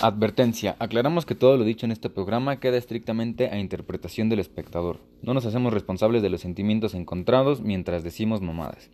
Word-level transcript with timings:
Advertencia. 0.00 0.76
Aclaramos 0.78 1.26
que 1.26 1.34
todo 1.34 1.56
lo 1.56 1.64
dicho 1.64 1.84
en 1.84 1.90
este 1.90 2.08
programa 2.08 2.60
queda 2.60 2.76
estrictamente 2.76 3.48
a 3.48 3.58
interpretación 3.58 4.28
del 4.28 4.38
espectador. 4.38 5.00
No 5.22 5.34
nos 5.34 5.44
hacemos 5.44 5.72
responsables 5.72 6.22
de 6.22 6.30
los 6.30 6.40
sentimientos 6.40 6.94
encontrados 6.94 7.62
mientras 7.62 8.04
decimos 8.04 8.40
mamadas. 8.40 8.90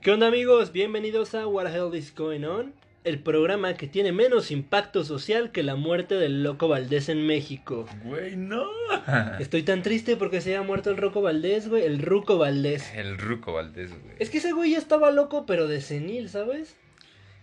¿Qué 0.00 0.12
onda 0.12 0.28
amigos? 0.28 0.70
Bienvenidos 0.70 1.34
a 1.34 1.48
What 1.48 1.64
the 1.64 1.76
Hell 1.76 1.96
is 1.96 2.14
Going 2.14 2.44
On, 2.44 2.72
el 3.02 3.18
programa 3.18 3.74
que 3.74 3.88
tiene 3.88 4.12
menos 4.12 4.52
impacto 4.52 5.02
social 5.02 5.50
que 5.50 5.64
la 5.64 5.74
muerte 5.74 6.14
del 6.14 6.44
Loco 6.44 6.68
Valdés 6.68 7.08
en 7.08 7.26
México. 7.26 7.86
Güey, 8.04 8.36
no. 8.36 8.64
Estoy 9.40 9.64
tan 9.64 9.82
triste 9.82 10.16
porque 10.16 10.40
se 10.40 10.50
haya 10.50 10.62
muerto 10.62 10.90
el 10.90 10.98
Roco 10.98 11.20
Valdés, 11.20 11.68
güey, 11.68 11.82
el 11.82 11.98
Ruco 11.98 12.38
Valdés. 12.38 12.94
El 12.94 13.18
Ruco 13.18 13.54
Valdés, 13.54 13.90
güey. 13.90 14.14
Es 14.20 14.30
que 14.30 14.38
ese 14.38 14.52
güey 14.52 14.70
ya 14.70 14.78
estaba 14.78 15.10
loco, 15.10 15.46
pero 15.46 15.66
de 15.66 15.80
senil, 15.80 16.28
¿sabes? 16.28 16.76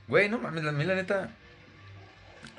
Güey, 0.07 0.29
no 0.29 0.39
mames, 0.39 0.65
a 0.65 0.71
mí 0.71 0.85
la 0.85 0.95
neta 0.95 1.35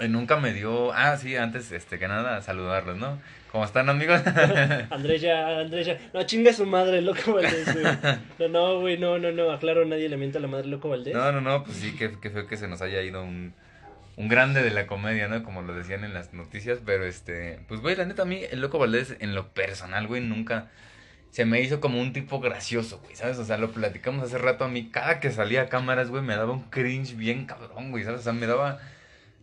nunca 0.09 0.37
me 0.37 0.53
dio. 0.53 0.93
Ah, 0.93 1.17
sí, 1.17 1.37
antes 1.37 1.71
este, 1.73 1.99
que 1.99 2.09
nada, 2.09 2.41
saludarlos, 2.43 2.97
¿no? 2.97 3.19
¿Cómo 3.53 3.65
están, 3.65 3.89
amigos? 3.89 4.21
Andrés 4.91 5.23
ya, 5.23 5.61
Andrés 5.61 5.87
ya. 5.87 5.99
No, 6.13 6.25
chinga 6.25 6.53
su 6.53 6.67
madre, 6.67 7.01
Loco 7.01 7.35
Valdés, 7.35 7.73
güey. 7.73 7.85
No, 8.41 8.49
no, 8.49 8.81
güey, 8.81 8.99
no, 8.99 9.19
no, 9.19 9.31
no. 9.31 9.53
Aclaro, 9.53 9.85
nadie 9.85 10.09
le 10.09 10.17
mienta 10.17 10.39
a 10.39 10.43
la 10.43 10.49
madre 10.49 10.67
Loco 10.67 10.89
Valdés. 10.89 11.15
no, 11.15 11.31
no, 11.31 11.41
no, 11.41 11.63
pues 11.63 11.77
sí, 11.77 11.95
que, 11.95 12.19
que 12.19 12.31
feo 12.31 12.49
que 12.49 12.57
se 12.57 12.67
nos 12.67 12.83
haya 12.83 13.01
ido 13.03 13.23
un, 13.23 13.55
un 14.17 14.29
grande 14.29 14.63
de 14.63 14.71
la 14.71 14.89
comedia, 14.89 15.29
¿no? 15.29 15.43
Como 15.45 15.63
lo 15.63 15.73
decían 15.73 16.03
en 16.03 16.15
las 16.15 16.33
noticias, 16.33 16.81
pero 16.85 17.05
este. 17.05 17.61
Pues, 17.69 17.81
güey, 17.81 17.95
la 17.95 18.05
neta, 18.05 18.23
a 18.23 18.27
mí, 18.27 18.41
el 18.51 18.61
Loco 18.61 18.79
Valdés, 18.81 19.17
en 19.21 19.37
lo 19.37 19.49
personal, 19.51 20.09
güey, 20.09 20.21
nunca. 20.21 20.71
Se 21.31 21.45
me 21.45 21.61
hizo 21.61 21.81
como 21.81 22.01
un 22.01 22.13
tipo 22.13 22.41
gracioso, 22.41 23.01
güey, 23.05 23.15
¿sabes? 23.15 23.39
O 23.39 23.45
sea, 23.45 23.59
lo 23.59 23.71
platicamos 23.71 24.25
hace 24.25 24.39
rato 24.39 24.65
a 24.65 24.69
mí. 24.69 24.91
Cada 24.91 25.21
que 25.21 25.31
salía 25.31 25.63
a 25.63 25.69
cámaras, 25.69 26.09
güey, 26.11 26.23
me 26.23 26.35
daba 26.37 26.53
un 26.53 26.63
cringe 26.71 27.17
bien 27.17 27.47
cabrón, 27.47 27.93
güey, 27.93 28.05
¿sabes? 28.05 28.21
O 28.21 28.23
sea, 28.25 28.33
me 28.33 28.47
daba. 28.47 28.81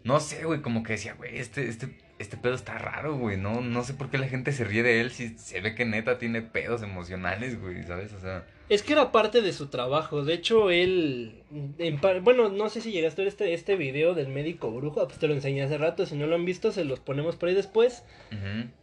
No 0.03 0.19
sé, 0.19 0.43
güey, 0.45 0.61
como 0.61 0.83
que 0.83 0.93
decía, 0.93 1.13
güey, 1.13 1.37
este, 1.37 1.67
este, 1.69 1.95
este 2.19 2.37
pedo 2.37 2.53
está 2.55 2.77
raro, 2.77 3.17
güey. 3.17 3.37
No, 3.37 3.61
no 3.61 3.83
sé 3.83 3.93
por 3.93 4.09
qué 4.09 4.17
la 4.17 4.27
gente 4.27 4.51
se 4.51 4.63
ríe 4.63 4.83
de 4.83 4.99
él 5.01 5.11
si 5.11 5.37
se 5.37 5.61
ve 5.61 5.75
que 5.75 5.85
neta 5.85 6.17
tiene 6.17 6.41
pedos 6.41 6.81
emocionales, 6.83 7.59
güey, 7.61 7.83
¿sabes? 7.83 8.13
O 8.13 8.19
sea. 8.19 8.45
Es 8.69 8.83
que 8.83 8.93
era 8.93 9.11
parte 9.11 9.41
de 9.41 9.51
su 9.51 9.67
trabajo. 9.67 10.23
De 10.23 10.33
hecho, 10.33 10.71
él. 10.71 11.43
en 11.77 11.99
par- 11.99 12.21
bueno, 12.21 12.47
no 12.49 12.69
sé 12.69 12.79
si 12.79 12.91
llegaste 12.91 13.21
a 13.21 13.25
ver 13.25 13.27
este, 13.27 13.53
este 13.53 13.75
video 13.75 14.13
del 14.13 14.29
médico 14.29 14.71
brujo. 14.71 15.05
Pues 15.07 15.19
te 15.19 15.27
lo 15.27 15.33
enseñé 15.33 15.61
hace 15.63 15.77
rato. 15.77 16.05
Si 16.05 16.15
no 16.15 16.25
lo 16.25 16.35
han 16.35 16.45
visto, 16.45 16.71
se 16.71 16.85
los 16.85 16.99
ponemos 17.01 17.35
por 17.35 17.49
ahí 17.49 17.55
después. 17.55 18.03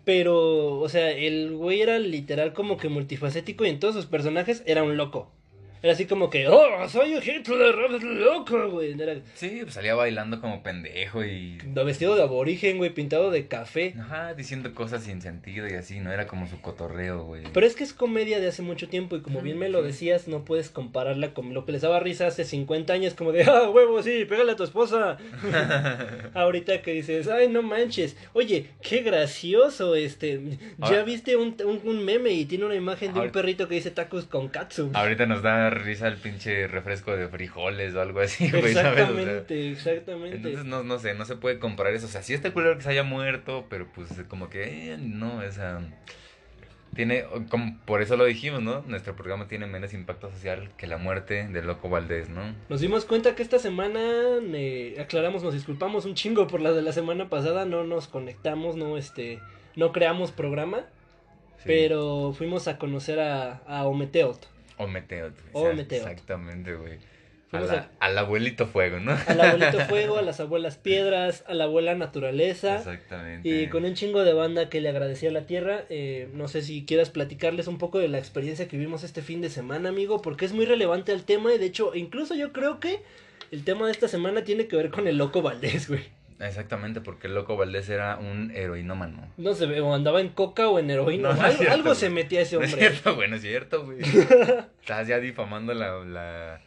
Pero, 0.04 0.78
o 0.78 0.88
sea, 0.88 1.10
el 1.10 1.52
güey 1.56 1.80
era 1.80 1.98
literal 1.98 2.52
como 2.52 2.76
que 2.76 2.88
multifacético 2.88 3.64
y 3.64 3.70
en 3.70 3.80
todos 3.80 3.94
sus 3.94 4.06
personajes 4.06 4.62
era 4.66 4.82
un 4.82 4.96
loco. 4.96 5.32
Era 5.82 5.92
así 5.92 6.06
como 6.06 6.28
que, 6.30 6.48
oh, 6.48 6.88
soy 6.88 7.14
un 7.14 7.22
Hitler, 7.22 7.74
loco, 8.02 8.70
güey. 8.70 9.00
Era 9.00 9.16
Sí, 9.34 9.60
pues 9.62 9.74
salía 9.74 9.94
bailando 9.94 10.40
como 10.40 10.62
pendejo 10.62 11.24
y. 11.24 11.58
vestido 11.84 12.16
de 12.16 12.22
aborigen, 12.22 12.78
güey, 12.78 12.90
pintado 12.90 13.30
de 13.30 13.46
café. 13.46 13.94
Ajá, 13.98 14.34
diciendo 14.34 14.74
cosas 14.74 15.04
sin 15.04 15.22
sentido 15.22 15.66
y 15.68 15.72
así, 15.74 16.00
¿no? 16.00 16.12
Era 16.12 16.26
como 16.26 16.46
su 16.48 16.60
cotorreo, 16.60 17.24
güey. 17.24 17.44
Pero 17.52 17.66
es 17.66 17.74
que 17.76 17.84
es 17.84 17.92
comedia 17.92 18.40
de 18.40 18.48
hace 18.48 18.62
mucho 18.62 18.88
tiempo 18.88 19.16
y 19.16 19.20
como 19.20 19.40
bien 19.40 19.58
me 19.58 19.68
lo 19.68 19.82
decías, 19.82 20.28
no 20.28 20.44
puedes 20.44 20.70
compararla 20.70 21.32
con 21.34 21.54
lo 21.54 21.64
que 21.64 21.72
les 21.72 21.82
daba 21.82 22.00
risa 22.00 22.26
hace 22.26 22.44
50 22.44 22.92
años, 22.92 23.14
como 23.14 23.32
de, 23.32 23.44
ah, 23.44 23.70
huevo, 23.70 24.02
sí, 24.02 24.24
pégale 24.24 24.52
a 24.52 24.56
tu 24.56 24.64
esposa. 24.64 25.16
Ahorita 26.34 26.82
que 26.82 26.92
dices, 26.92 27.28
ay, 27.28 27.48
no 27.48 27.62
manches, 27.62 28.16
oye, 28.32 28.66
qué 28.82 29.02
gracioso, 29.02 29.94
este, 29.94 30.40
ya 30.78 30.86
Ahora- 30.86 31.02
viste 31.04 31.36
un, 31.36 31.56
un, 31.64 31.80
un 31.84 32.04
meme 32.04 32.30
y 32.32 32.44
tiene 32.44 32.64
una 32.64 32.74
imagen 32.74 33.14
de 33.14 33.20
un 33.20 33.30
perrito 33.30 33.68
que 33.68 33.76
dice 33.76 33.90
tacos 33.90 34.24
con 34.26 34.48
katsu. 34.48 34.90
Ahorita 34.94 35.26
nos 35.26 35.42
da 35.42 35.67
risa 35.70 36.08
el 36.08 36.16
pinche 36.16 36.66
refresco 36.68 37.16
de 37.16 37.28
frijoles 37.28 37.94
o 37.94 38.00
algo 38.00 38.20
así, 38.20 38.50
güey, 38.50 38.74
¿sabes? 38.74 39.08
O 39.08 39.14
sea, 39.14 39.22
Exactamente, 39.22 39.70
exactamente. 39.70 40.36
entonces 40.36 40.64
no, 40.64 40.82
no 40.82 40.98
sé, 40.98 41.14
no 41.14 41.24
se 41.24 41.36
puede 41.36 41.58
comparar 41.58 41.94
eso. 41.94 42.06
O 42.06 42.10
sea, 42.10 42.22
sí 42.22 42.34
está 42.34 42.52
culero 42.52 42.76
que 42.76 42.82
se 42.82 42.90
haya 42.90 43.02
muerto, 43.02 43.66
pero 43.68 43.86
pues 43.94 44.08
como 44.28 44.48
que, 44.48 44.92
eh, 44.92 44.98
no, 44.98 45.42
esa... 45.42 45.80
Tiene, 46.94 47.24
como, 47.50 47.78
por 47.84 48.02
eso 48.02 48.16
lo 48.16 48.24
dijimos, 48.24 48.62
¿no? 48.62 48.82
Nuestro 48.86 49.14
programa 49.14 49.46
tiene 49.46 49.66
menos 49.66 49.92
impacto 49.92 50.30
social 50.30 50.70
que 50.76 50.86
la 50.86 50.96
muerte 50.96 51.46
de 51.46 51.62
Loco 51.62 51.88
Valdés, 51.88 52.28
¿no? 52.28 52.54
Nos 52.68 52.80
dimos 52.80 53.04
cuenta 53.04 53.34
que 53.36 53.42
esta 53.42 53.58
semana, 53.58 54.00
eh, 54.54 54.96
aclaramos, 54.98 55.42
nos 55.44 55.54
disculpamos 55.54 56.06
un 56.06 56.14
chingo 56.14 56.46
por 56.46 56.60
la 56.60 56.72
de 56.72 56.82
la 56.82 56.92
semana 56.92 57.28
pasada, 57.28 57.66
no 57.66 57.84
nos 57.84 58.08
conectamos, 58.08 58.74
no, 58.76 58.96
este, 58.96 59.38
no 59.76 59.92
creamos 59.92 60.32
programa. 60.32 60.86
Sí. 61.58 61.64
Pero 61.66 62.32
fuimos 62.36 62.68
a 62.68 62.78
conocer 62.78 63.20
a, 63.20 63.62
a 63.66 63.84
Ometeot. 63.86 64.46
O 64.78 64.86
Meteot. 64.86 65.34
O 65.52 65.72
Meteot. 65.72 66.02
Exactamente, 66.02 66.74
güey. 66.74 66.98
A 67.50 67.88
al 68.00 68.18
abuelito 68.18 68.66
fuego, 68.66 69.00
¿no? 69.00 69.16
Al 69.26 69.40
abuelito 69.40 69.80
fuego, 69.88 70.18
a 70.18 70.22
las 70.22 70.38
abuelas 70.38 70.76
piedras, 70.76 71.44
a 71.46 71.54
la 71.54 71.64
abuela 71.64 71.94
naturaleza. 71.94 72.76
Exactamente. 72.76 73.48
Y 73.48 73.68
con 73.68 73.86
un 73.86 73.94
chingo 73.94 74.22
de 74.22 74.34
banda 74.34 74.68
que 74.68 74.82
le 74.82 74.90
agradecía 74.90 75.30
a 75.30 75.32
la 75.32 75.46
tierra. 75.46 75.84
Eh, 75.88 76.28
no 76.34 76.46
sé 76.48 76.60
si 76.60 76.84
quieras 76.84 77.08
platicarles 77.08 77.66
un 77.66 77.78
poco 77.78 77.98
de 77.98 78.08
la 78.08 78.18
experiencia 78.18 78.68
que 78.68 78.76
vivimos 78.76 79.02
este 79.02 79.22
fin 79.22 79.40
de 79.40 79.48
semana, 79.48 79.88
amigo, 79.88 80.20
porque 80.20 80.44
es 80.44 80.52
muy 80.52 80.66
relevante 80.66 81.12
al 81.12 81.24
tema. 81.24 81.54
Y 81.54 81.58
de 81.58 81.66
hecho, 81.66 81.94
incluso 81.94 82.34
yo 82.34 82.52
creo 82.52 82.80
que 82.80 83.00
el 83.50 83.64
tema 83.64 83.86
de 83.86 83.92
esta 83.92 84.08
semana 84.08 84.44
tiene 84.44 84.68
que 84.68 84.76
ver 84.76 84.90
con 84.90 85.08
el 85.08 85.16
loco 85.16 85.40
Valdés, 85.40 85.88
güey. 85.88 86.17
Exactamente, 86.40 87.00
porque 87.00 87.26
el 87.26 87.34
Loco 87.34 87.56
Valdés 87.56 87.88
era 87.88 88.16
un 88.16 88.52
heroinómano. 88.52 89.26
No 89.36 89.54
sé, 89.54 89.80
o 89.80 89.94
andaba 89.94 90.20
en 90.20 90.28
coca 90.28 90.68
o 90.68 90.78
en 90.78 90.90
heroína. 90.90 91.30
No, 91.30 91.34
no 91.34 91.46
es 91.48 91.60
algo 91.68 91.94
se 91.94 92.10
metía 92.10 92.42
ese 92.42 92.56
No 92.56 92.62
es 92.62 92.72
hombre. 92.72 92.88
cierto, 92.90 93.16
güey, 93.16 93.28
no 93.28 93.36
es 93.36 93.42
cierto, 93.42 93.84
güey. 93.84 93.98
Estás 94.80 95.08
ya 95.08 95.18
difamando 95.18 95.74
la, 95.74 95.98
la, 96.04 96.60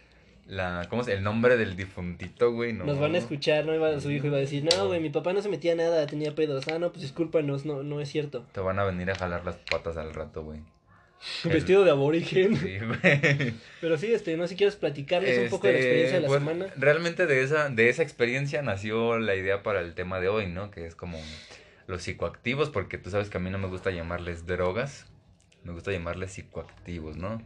la, 0.48 0.88
¿cómo 0.90 1.04
se 1.04 1.14
El 1.14 1.24
nombre 1.24 1.56
del 1.56 1.78
difuntito, 1.78 2.52
güey, 2.52 2.74
no. 2.74 2.84
Nos 2.84 3.00
van 3.00 3.16
a 3.16 3.18
escuchar, 3.18 3.66
¿no? 3.66 3.74
Iba, 3.74 3.98
su 4.02 4.12
hijo 4.12 4.28
iba 4.28 4.38
a 4.38 4.42
decir, 4.42 4.66
no, 4.66 4.88
güey, 4.88 5.00
mi 5.00 5.10
papá 5.10 5.32
no 5.32 5.42
se 5.42 5.48
metía 5.48 5.74
nada, 5.76 6.06
tenía 6.06 6.36
pedos. 6.36 6.68
Ah, 6.68 6.78
no, 6.78 6.90
pues 6.90 7.04
discúlpanos, 7.04 7.66
no, 7.66 7.82
no 7.84 8.02
es 8.02 8.10
cierto. 8.10 8.46
Te 8.52 8.60
van 8.60 8.78
a 8.78 8.84
venir 8.84 9.10
a 9.10 9.16
jalar 9.16 9.46
las 9.46 9.56
patas 9.56 9.96
al 9.96 10.14
rato, 10.14 10.44
güey. 10.44 10.60
El- 11.44 11.52
Vestido 11.54 11.84
de 11.84 11.92
aborigen. 11.92 12.56
Sí, 12.58 12.78
güey. 12.80 13.54
Pero 13.80 13.98
sí, 13.98 14.14
este, 14.14 14.36
no 14.38 14.44
sé 14.44 14.50
si 14.50 14.56
quieres 14.56 14.76
platicarles 14.76 15.38
un 15.38 15.50
poco 15.50 15.68
de 15.68 15.74
la 15.74 15.80
Este, 15.80 15.90
experiencia 15.90 16.16
de 16.18 16.22
la 16.22 16.28
pues, 16.28 16.40
semana. 16.40 16.66
Realmente 16.78 17.28
de 17.28 17.44
esa, 17.44 17.70
de 17.70 17.90
esa 17.90 18.04
experiencia 18.04 18.62
nació 18.62 19.20
la 19.20 19.36
idea 19.36 19.62
para 19.64 19.82
el 19.82 19.94
tema 19.94 20.20
de 20.20 20.28
hoy, 20.30 20.48
¿no? 20.48 20.72
Que 20.72 20.86
es 20.86 20.96
como 20.96 21.20
los 21.88 22.02
psicoactivos, 22.04 22.70
porque 22.70 22.98
tú 22.98 23.10
sabes 23.10 23.30
que 23.30 23.38
a 23.38 23.42
mí 23.42 23.50
no 23.50 23.58
me 23.58 23.68
gusta 23.68 23.92
llamarles 23.92 24.46
drogas, 24.46 25.06
me 25.64 25.74
gusta 25.74 25.92
llamarles 25.92 26.32
psicoactivos, 26.32 27.18
¿no? 27.18 27.42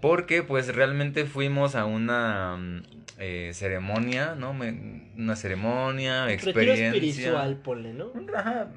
Porque 0.00 0.42
pues 0.42 0.74
realmente 0.74 1.24
fuimos 1.24 1.74
a 1.74 1.84
una 1.86 2.56
mm, 2.56 2.82
eh, 3.18 3.50
ceremonia, 3.54 4.34
¿no? 4.34 4.52
Me- 4.52 5.10
una 5.16 5.36
ceremonia, 5.36 6.26
Retiro 6.26 6.50
experiencia. 6.50 6.88
espiritual, 7.08 7.56
ponle, 7.62 7.92
¿no? 7.94 8.12
Ajá, 8.34 8.68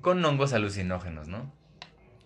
con 0.00 0.24
hongos 0.24 0.52
alucinógenos, 0.52 1.28
¿no? 1.28 1.52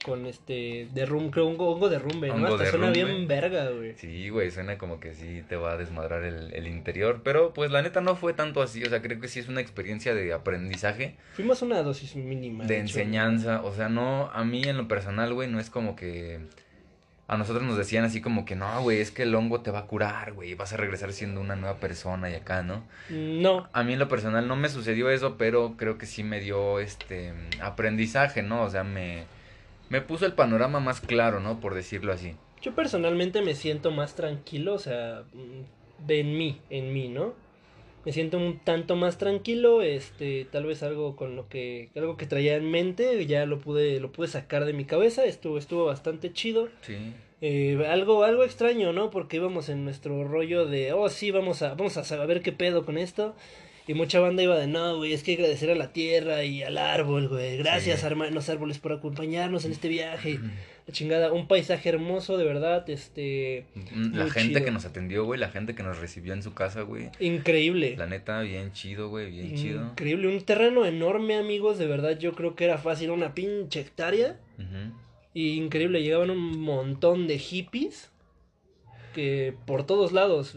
Con 0.06 0.24
este, 0.26 0.86
derrum, 0.94 1.30
creo, 1.32 1.48
hongo, 1.48 1.68
hongo 1.68 1.88
derrumbe, 1.88 2.28
¿no? 2.28 2.46
Hasta 2.46 2.70
suena 2.70 2.90
bien 2.90 3.26
verga, 3.26 3.70
güey. 3.70 3.94
Sí, 3.96 4.28
güey, 4.28 4.52
suena 4.52 4.78
como 4.78 5.00
que 5.00 5.14
sí 5.14 5.42
te 5.48 5.56
va 5.56 5.72
a 5.72 5.76
desmadrar 5.76 6.22
el, 6.22 6.54
el 6.54 6.68
interior, 6.68 7.22
pero 7.24 7.52
pues 7.52 7.72
la 7.72 7.82
neta 7.82 8.00
no 8.00 8.14
fue 8.14 8.32
tanto 8.32 8.62
así, 8.62 8.84
o 8.84 8.88
sea, 8.88 9.02
creo 9.02 9.18
que 9.18 9.26
sí 9.26 9.40
es 9.40 9.48
una 9.48 9.60
experiencia 9.60 10.14
de 10.14 10.32
aprendizaje, 10.32 11.16
Fuimos 11.34 11.60
una 11.62 11.82
dosis 11.82 12.14
mínima. 12.14 12.64
de 12.64 12.76
hecho. 12.76 12.82
enseñanza, 13.00 13.62
o 13.64 13.74
sea, 13.74 13.88
no, 13.88 14.30
a 14.32 14.44
mí 14.44 14.62
en 14.62 14.76
lo 14.76 14.86
personal, 14.86 15.34
güey, 15.34 15.50
no 15.50 15.58
es 15.58 15.70
como 15.70 15.96
que 15.96 16.38
a 17.28 17.36
nosotros 17.36 17.64
nos 17.64 17.76
decían 17.76 18.04
así 18.04 18.20
como 18.20 18.44
que 18.44 18.54
no, 18.54 18.82
güey, 18.82 19.00
es 19.00 19.10
que 19.10 19.24
el 19.24 19.34
hongo 19.34 19.60
te 19.60 19.72
va 19.72 19.80
a 19.80 19.86
curar, 19.86 20.34
güey, 20.34 20.54
vas 20.54 20.72
a 20.72 20.76
regresar 20.76 21.12
siendo 21.12 21.40
una 21.40 21.56
nueva 21.56 21.80
persona 21.80 22.30
y 22.30 22.34
acá, 22.34 22.62
¿no? 22.62 22.84
No, 23.10 23.68
A 23.72 23.82
mí 23.82 23.94
en 23.94 23.98
lo 23.98 24.08
personal 24.08 24.46
no 24.46 24.54
me 24.54 24.68
sucedió 24.68 25.10
eso, 25.10 25.36
pero 25.36 25.74
creo 25.76 25.98
que 25.98 26.06
sí 26.06 26.22
me 26.22 26.38
dio 26.38 26.78
este 26.78 27.32
aprendizaje, 27.60 28.42
¿no? 28.42 28.62
O 28.62 28.70
sea, 28.70 28.84
me, 28.84 29.24
me 29.88 30.00
puso 30.00 30.26
el 30.26 30.32
panorama 30.32 30.80
más 30.80 31.00
claro, 31.00 31.40
¿no? 31.40 31.60
Por 31.60 31.74
decirlo 31.74 32.12
así. 32.12 32.34
yo 32.62 32.74
personalmente 32.74 33.42
me 33.42 33.54
siento 33.54 33.90
más 33.92 34.14
tranquilo, 34.16 34.74
o 34.74 34.78
sea, 34.78 35.22
mm, 35.32 36.06
de 36.06 36.20
en 36.20 36.36
mí, 36.36 36.60
en 36.70 36.92
mí, 36.92 37.08
¿no? 37.08 37.34
Me 38.04 38.12
siento 38.12 38.38
un 38.38 38.58
tanto 38.60 38.94
más 38.96 39.18
tranquilo, 39.18 39.82
este, 39.82 40.46
tal 40.50 40.64
vez 40.64 40.82
algo 40.82 41.16
con 41.16 41.34
lo 41.36 41.48
que, 41.48 41.90
algo 41.96 42.16
que 42.16 42.26
traía 42.26 42.56
en 42.56 42.70
mente, 42.70 43.26
ya 43.26 43.46
lo 43.46 43.58
pude, 43.58 43.98
lo 44.00 44.12
pude 44.12 44.28
sacar 44.28 44.64
de 44.64 44.72
mi 44.72 44.84
cabeza, 44.84 45.24
estuvo, 45.24 45.58
estuvo 45.58 45.84
bastante 45.86 46.32
chido. 46.32 46.68
Sí. 46.82 46.96
Eh, 47.40 47.84
algo, 47.88 48.24
algo 48.24 48.44
extraño, 48.44 48.92
¿no? 48.92 49.10
Porque 49.10 49.36
íbamos 49.36 49.68
en 49.68 49.84
nuestro 49.84 50.24
rollo 50.24 50.66
de, 50.66 50.92
oh, 50.92 51.08
sí, 51.08 51.30
vamos 51.32 51.62
a, 51.62 51.74
vamos 51.74 51.96
a 51.96 52.04
saber 52.04 52.42
qué 52.42 52.52
pedo 52.52 52.84
con 52.86 52.96
esto. 52.96 53.34
Y 53.88 53.94
mucha 53.94 54.18
banda 54.18 54.42
iba 54.42 54.58
de, 54.58 54.66
no, 54.66 54.96
güey, 54.96 55.12
es 55.12 55.22
que 55.22 55.34
agradecer 55.34 55.70
a 55.70 55.76
la 55.76 55.92
tierra 55.92 56.42
y 56.44 56.62
al 56.64 56.76
árbol, 56.76 57.28
güey. 57.28 57.56
Gracias, 57.58 58.00
Sí. 58.00 58.06
hermanos 58.06 58.48
árboles, 58.48 58.78
por 58.80 58.92
acompañarnos 58.92 59.64
en 59.64 59.70
este 59.72 59.86
viaje. 59.88 60.40
La 60.88 60.92
chingada, 60.92 61.32
un 61.32 61.46
paisaje 61.48 61.88
hermoso, 61.88 62.36
de 62.36 62.44
verdad, 62.44 62.88
este, 62.90 63.64
La 63.74 64.22
Muy 64.24 64.30
gente 64.30 64.54
chido. 64.54 64.64
que 64.64 64.70
nos 64.72 64.84
atendió, 64.86 65.24
güey, 65.24 65.38
la 65.38 65.50
gente 65.50 65.74
que 65.76 65.82
nos 65.84 65.98
recibió 65.98 66.32
en 66.32 66.42
su 66.42 66.52
casa, 66.52 66.82
güey. 66.82 67.10
increíble. 67.20 67.94
La 67.96 68.06
neta, 68.06 68.40
bien 68.40 68.72
chido, 68.72 69.08
güey, 69.08 69.30
bien 69.30 69.54
chido. 69.54 69.82
Increíble, 69.82 70.28
un 70.28 70.40
terreno 70.42 70.84
enorme, 70.84 71.36
amigos, 71.36 71.78
de 71.78 71.86
verdad, 71.86 72.18
yo 72.18 72.32
creo 72.34 72.54
que 72.56 72.64
era 72.64 72.78
fácil 72.78 73.10
una 73.10 73.34
pinche 73.34 73.80
hectárea. 73.80 74.36
Y 75.32 75.54
increíble, 75.58 76.02
llegaban 76.02 76.30
un 76.30 76.58
montón 76.60 77.26
de 77.28 77.38
hippies 77.38 78.10
que 79.14 79.54
por 79.66 79.86
todos 79.86 80.12
lados, 80.12 80.54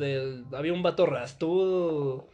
había 0.52 0.74
un 0.74 0.84
vato 0.84 1.06
rastudo, 1.06 2.28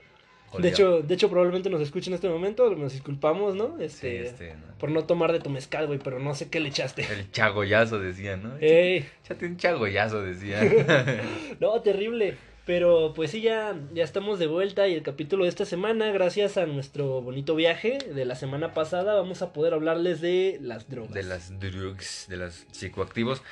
De 0.60 0.70
hecho, 0.70 1.02
de 1.02 1.14
hecho, 1.14 1.30
probablemente 1.30 1.70
nos 1.70 1.82
escuchen 1.82 2.14
en 2.14 2.16
este 2.16 2.30
momento, 2.30 2.74
nos 2.76 2.94
disculpamos, 2.94 3.56
¿no? 3.56 3.80
Este, 3.80 4.28
este, 4.28 4.56
Por 4.80 4.92
no 4.92 5.06
tomar 5.06 5.32
de 5.32 5.40
tu 5.40 5.50
mezcal, 5.50 5.88
güey, 5.88 6.00
pero 6.00 6.20
no 6.20 6.36
sé 6.36 6.50
qué 6.50 6.60
le 6.60 6.70
echaste. 6.70 7.06
El 7.12 7.32
chagollazo 7.32 8.00
decía, 8.00 8.38
¿no? 8.38 8.58
Ey. 8.60 9.06
Échate 9.24 9.46
un 9.46 9.58
chagollazo, 9.58 10.22
decía. 10.22 10.62
no, 11.60 11.82
terrible. 11.82 12.38
Pero 12.66 13.14
pues 13.16 13.30
sí, 13.30 13.42
ya, 13.42 13.76
ya 13.94 14.04
estamos 14.04 14.40
de 14.40 14.48
vuelta 14.48 14.88
y 14.88 14.96
el 14.96 15.04
capítulo 15.04 15.44
de 15.44 15.50
esta 15.50 15.66
semana, 15.66 16.12
gracias 16.12 16.58
a 16.58 16.66
nuestro 16.66 17.22
bonito 17.22 17.54
viaje 17.54 18.00
de 18.00 18.26
la 18.26 18.34
semana 18.34 18.74
pasada, 18.74 19.14
vamos 19.14 19.44
a 19.44 19.54
poder 19.54 19.76
hablarles 19.76 20.20
de 20.20 20.58
las 20.62 20.90
drogas. 20.90 21.14
De 21.14 21.22
las 21.22 21.60
drugs, 21.60 22.26
de 22.28 22.38
los 22.38 22.66
psicoactivos. 22.72 23.44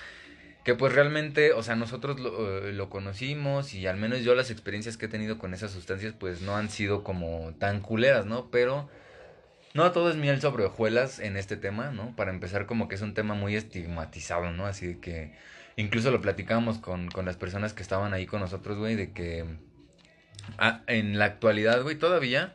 Que 0.64 0.76
pues 0.76 0.94
realmente, 0.94 1.52
o 1.54 1.62
sea, 1.62 1.76
nosotros 1.76 2.20
lo, 2.20 2.72
lo, 2.72 2.90
conocimos 2.90 3.74
y 3.74 3.86
al 3.86 3.98
menos 3.98 4.22
yo 4.22 4.34
las 4.34 4.50
experiencias 4.50 4.96
que 4.96 5.08
he 5.08 5.10
tenido 5.10 5.38
con 5.38 5.54
esas 5.54 5.72
sustancias 5.72 6.14
pues 6.18 6.42
no 6.42 6.56
han 6.56 6.70
sido 6.70 7.04
como 7.04 7.54
tan 7.60 7.82
culeras, 7.82 8.26
¿no? 8.26 8.50
Pero 8.50 8.90
no 9.74 9.92
todo 9.92 10.10
es 10.10 10.16
miel 10.16 10.40
sobre 10.40 10.66
hojuelas 10.66 11.20
en 11.20 11.36
este 11.36 11.58
tema, 11.58 11.92
¿no? 11.92 12.16
Para 12.16 12.32
empezar 12.32 12.66
como 12.66 12.88
que 12.88 12.96
es 12.96 13.02
un 13.02 13.14
tema 13.14 13.34
muy 13.34 13.56
estigmatizado, 13.56 14.52
¿no? 14.52 14.66
Así 14.66 14.96
que 14.96 15.34
incluso 15.76 16.12
lo 16.12 16.22
platicamos 16.22 16.78
con, 16.78 17.10
con 17.10 17.26
las 17.26 17.38
personas 17.38 17.74
que 17.74 17.82
estaban 17.82 18.14
ahí 18.14 18.26
con 18.26 18.40
nosotros, 18.40 18.78
güey, 18.78 18.96
de 18.96 19.12
que 19.12 19.46
ah, 20.60 20.82
en 20.88 21.18
la 21.18 21.26
actualidad, 21.26 21.82
güey, 21.82 21.98
todavía 21.98 22.54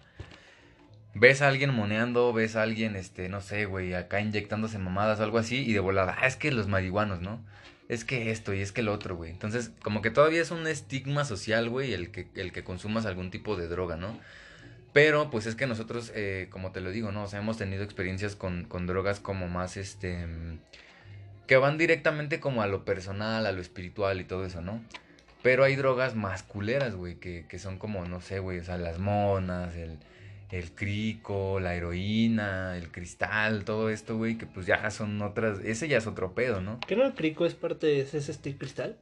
ves 1.14 1.42
a 1.42 1.48
alguien 1.48 1.74
moneando, 1.74 2.32
ves 2.32 2.54
a 2.56 2.62
alguien, 2.62 2.94
este, 2.96 3.28
no 3.28 3.40
sé, 3.40 3.64
güey, 3.64 3.94
acá 3.94 4.20
inyectándose 4.20 4.78
mamadas 4.78 5.20
algo 5.20 5.38
así 5.38 5.64
y 5.68 5.72
de 5.72 5.80
volada, 5.80 6.16
ah, 6.20 6.26
es 6.26 6.36
que 6.36 6.52
los 6.52 6.68
marihuanos, 6.68 7.20
¿no? 7.20 7.44
Es 7.88 8.04
que 8.04 8.30
esto 8.30 8.52
y 8.52 8.60
es 8.60 8.70
que 8.72 8.82
el 8.82 8.88
otro, 8.88 9.16
güey. 9.16 9.30
Entonces, 9.30 9.70
como 9.82 10.02
que 10.02 10.10
todavía 10.10 10.42
es 10.42 10.50
un 10.50 10.66
estigma 10.66 11.24
social, 11.24 11.70
güey, 11.70 11.94
el 11.94 12.10
que, 12.10 12.28
el 12.34 12.52
que 12.52 12.62
consumas 12.62 13.06
algún 13.06 13.30
tipo 13.30 13.56
de 13.56 13.66
droga, 13.66 13.96
¿no? 13.96 14.18
Pero, 14.92 15.30
pues 15.30 15.46
es 15.46 15.54
que 15.54 15.66
nosotros, 15.66 16.12
eh, 16.14 16.48
como 16.50 16.70
te 16.70 16.80
lo 16.80 16.90
digo, 16.90 17.12
¿no? 17.12 17.24
O 17.24 17.26
sea, 17.26 17.40
hemos 17.40 17.56
tenido 17.56 17.82
experiencias 17.82 18.36
con, 18.36 18.64
con 18.64 18.86
drogas 18.86 19.20
como 19.20 19.48
más, 19.48 19.76
este... 19.76 20.26
Que 21.46 21.56
van 21.56 21.78
directamente 21.78 22.40
como 22.40 22.60
a 22.60 22.66
lo 22.66 22.84
personal, 22.84 23.46
a 23.46 23.52
lo 23.52 23.60
espiritual 23.62 24.20
y 24.20 24.24
todo 24.24 24.44
eso, 24.44 24.60
¿no? 24.60 24.82
Pero 25.42 25.64
hay 25.64 25.76
drogas 25.76 26.14
más 26.14 26.42
culeras, 26.42 26.94
güey, 26.94 27.14
que, 27.14 27.46
que 27.48 27.58
son 27.58 27.78
como, 27.78 28.04
no 28.04 28.20
sé, 28.20 28.38
güey, 28.38 28.58
o 28.58 28.64
sea, 28.64 28.76
las 28.76 28.98
monas, 28.98 29.74
el 29.76 29.96
el 30.50 30.72
crico, 30.72 31.60
la 31.60 31.74
heroína, 31.74 32.76
el 32.76 32.90
cristal, 32.90 33.64
todo 33.64 33.90
esto, 33.90 34.16
güey, 34.16 34.38
que 34.38 34.46
pues 34.46 34.66
ya 34.66 34.90
son 34.90 35.20
otras, 35.22 35.60
ese 35.60 35.88
ya 35.88 35.98
es 35.98 36.06
otro 36.06 36.34
pedo, 36.34 36.60
¿no? 36.60 36.80
¿Qué 36.86 36.96
no 36.96 37.04
el 37.04 37.14
crico 37.14 37.44
es 37.46 37.54
parte 37.54 37.86
de 37.86 38.00
ese 38.00 38.18
este 38.18 38.56
cristal? 38.56 38.96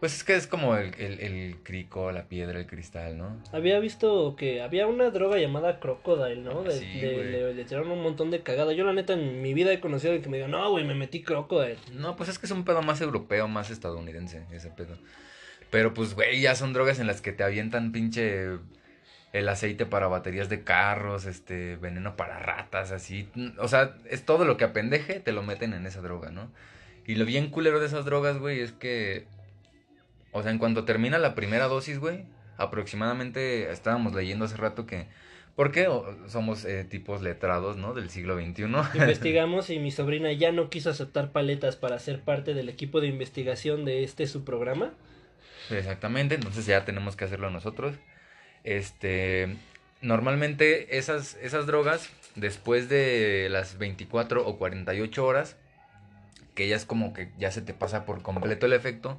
Pues 0.00 0.14
es 0.14 0.24
que 0.24 0.34
es 0.34 0.46
como 0.46 0.76
el, 0.76 0.94
el, 0.98 1.56
crico, 1.62 2.12
la 2.12 2.24
piedra, 2.28 2.58
el 2.58 2.66
cristal, 2.66 3.16
¿no? 3.16 3.42
Había 3.50 3.78
visto 3.80 4.36
que 4.36 4.60
había 4.60 4.86
una 4.86 5.08
droga 5.10 5.38
llamada 5.38 5.80
crocodile, 5.80 6.42
¿no? 6.42 6.62
De, 6.64 6.72
Sí, 6.72 7.00
de- 7.00 7.14
güey. 7.14 7.32
le, 7.32 7.54
le 7.54 7.64
tiraron 7.64 7.90
un 7.90 8.02
montón 8.02 8.30
de 8.30 8.42
cagada. 8.42 8.74
Yo 8.74 8.84
la 8.84 8.92
neta 8.92 9.14
en 9.14 9.40
mi 9.40 9.54
vida 9.54 9.72
he 9.72 9.80
conocido 9.80 10.10
a 10.10 10.12
alguien 10.12 10.24
que 10.24 10.28
me 10.30 10.36
diga, 10.36 10.48
no, 10.48 10.70
güey, 10.70 10.84
me 10.84 10.94
metí 10.94 11.22
crocodile. 11.22 11.78
No, 11.94 12.14
pues 12.14 12.28
es 12.28 12.38
que 12.38 12.44
es 12.44 12.52
un 12.52 12.64
pedo 12.66 12.82
más 12.82 13.00
europeo, 13.00 13.48
más 13.48 13.70
estadounidense, 13.70 14.44
ese 14.52 14.68
pedo. 14.68 14.98
Pero 15.70 15.94
pues, 15.94 16.12
güey, 16.14 16.42
ya 16.42 16.54
son 16.56 16.74
drogas 16.74 16.98
en 17.00 17.06
las 17.06 17.22
que 17.22 17.32
te 17.32 17.42
avientan 17.42 17.90
pinche 17.90 18.50
el 19.38 19.48
aceite 19.48 19.86
para 19.86 20.06
baterías 20.08 20.48
de 20.48 20.62
carros, 20.64 21.26
este, 21.26 21.76
veneno 21.76 22.16
para 22.16 22.38
ratas, 22.38 22.90
así. 22.92 23.28
O 23.58 23.68
sea, 23.68 23.96
es 24.08 24.24
todo 24.24 24.44
lo 24.44 24.56
que 24.56 24.64
apendeje, 24.64 25.20
te 25.20 25.32
lo 25.32 25.42
meten 25.42 25.72
en 25.74 25.86
esa 25.86 26.00
droga, 26.00 26.30
¿no? 26.30 26.50
Y 27.06 27.16
lo 27.16 27.24
bien 27.24 27.50
culero 27.50 27.78
de 27.80 27.86
esas 27.86 28.04
drogas, 28.04 28.38
güey, 28.38 28.60
es 28.60 28.72
que, 28.72 29.26
o 30.32 30.42
sea, 30.42 30.50
en 30.50 30.58
cuanto 30.58 30.84
termina 30.84 31.18
la 31.18 31.34
primera 31.34 31.66
dosis, 31.68 31.98
güey, 31.98 32.24
aproximadamente, 32.56 33.70
estábamos 33.70 34.14
leyendo 34.14 34.44
hace 34.46 34.56
rato 34.56 34.86
que, 34.86 35.06
¿por 35.54 35.70
qué 35.72 35.88
O- 35.88 36.16
somos 36.28 36.64
eh, 36.64 36.84
tipos 36.84 37.22
letrados, 37.22 37.76
¿no? 37.76 37.94
Del 37.94 38.10
siglo 38.10 38.36
XXI. 38.36 38.62
Investigamos 38.94 39.70
y 39.70 39.78
mi 39.78 39.90
sobrina 39.90 40.32
ya 40.32 40.52
no 40.52 40.70
quiso 40.70 40.90
aceptar 40.90 41.32
paletas 41.32 41.76
para 41.76 41.98
ser 41.98 42.20
parte 42.20 42.54
del 42.54 42.68
equipo 42.68 43.00
de 43.00 43.08
investigación 43.08 43.84
de 43.84 44.02
este 44.04 44.26
su 44.26 44.44
programa. 44.44 44.92
Exactamente, 45.70 46.34
entonces 46.36 46.66
ya 46.66 46.84
tenemos 46.84 47.16
que 47.16 47.24
hacerlo 47.24 47.50
nosotros. 47.50 47.96
Este, 48.66 49.56
normalmente 50.02 50.98
esas, 50.98 51.36
esas 51.40 51.66
drogas, 51.66 52.10
después 52.34 52.88
de 52.88 53.48
las 53.48 53.78
24 53.78 54.46
o 54.46 54.58
48 54.58 55.24
horas, 55.24 55.56
que 56.54 56.68
ya 56.68 56.74
es 56.74 56.84
como 56.84 57.14
que 57.14 57.30
ya 57.38 57.52
se 57.52 57.62
te 57.62 57.74
pasa 57.74 58.04
por 58.04 58.22
completo 58.22 58.66
el 58.66 58.72
efecto, 58.72 59.18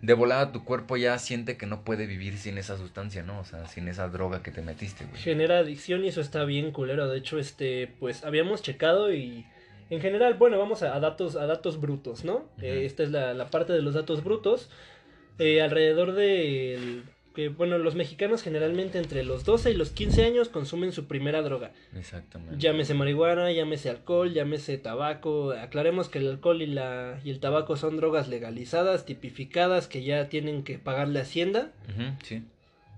de 0.00 0.14
volada 0.14 0.50
tu 0.50 0.64
cuerpo 0.64 0.96
ya 0.96 1.18
siente 1.18 1.58
que 1.58 1.66
no 1.66 1.84
puede 1.84 2.06
vivir 2.06 2.38
sin 2.38 2.56
esa 2.56 2.78
sustancia, 2.78 3.22
¿no? 3.22 3.38
O 3.40 3.44
sea, 3.44 3.66
sin 3.66 3.86
esa 3.86 4.08
droga 4.08 4.42
que 4.42 4.50
te 4.50 4.62
metiste, 4.62 5.04
güey. 5.04 5.20
Genera 5.20 5.58
adicción 5.58 6.02
y 6.02 6.08
eso 6.08 6.22
está 6.22 6.44
bien 6.44 6.72
culero. 6.72 7.06
De 7.06 7.18
hecho, 7.18 7.38
este, 7.38 7.86
pues 8.00 8.24
habíamos 8.24 8.62
checado 8.62 9.12
y 9.12 9.44
en 9.90 10.00
general, 10.00 10.34
bueno, 10.34 10.58
vamos 10.58 10.82
a, 10.82 10.96
a 10.96 11.00
datos, 11.00 11.36
a 11.36 11.44
datos 11.44 11.78
brutos, 11.82 12.24
¿no? 12.24 12.48
Eh, 12.62 12.84
esta 12.86 13.02
es 13.02 13.10
la, 13.10 13.34
la 13.34 13.50
parte 13.50 13.74
de 13.74 13.82
los 13.82 13.92
datos 13.92 14.24
brutos. 14.24 14.70
Eh, 15.38 15.60
alrededor 15.60 16.12
de 16.12 17.02
que, 17.40 17.48
bueno, 17.48 17.78
los 17.78 17.94
mexicanos 17.94 18.42
generalmente 18.42 18.98
entre 18.98 19.24
los 19.24 19.44
12 19.44 19.70
y 19.70 19.74
los 19.74 19.90
15 19.90 20.24
años 20.24 20.48
consumen 20.48 20.92
su 20.92 21.06
primera 21.06 21.42
droga. 21.42 21.72
Exactamente. 21.96 22.56
Llámese 22.58 22.94
marihuana, 22.94 23.50
llámese 23.52 23.88
alcohol, 23.90 24.32
llámese 24.32 24.76
tabaco. 24.78 25.52
Aclaremos 25.52 26.08
que 26.08 26.18
el 26.18 26.28
alcohol 26.28 26.60
y, 26.62 26.66
la, 26.66 27.20
y 27.24 27.30
el 27.30 27.40
tabaco 27.40 27.76
son 27.76 27.96
drogas 27.96 28.28
legalizadas, 28.28 29.06
tipificadas, 29.06 29.86
que 29.86 30.02
ya 30.02 30.28
tienen 30.28 30.62
que 30.64 30.78
pagarle 30.78 31.20
Hacienda. 31.20 31.70
Sí. 32.22 32.42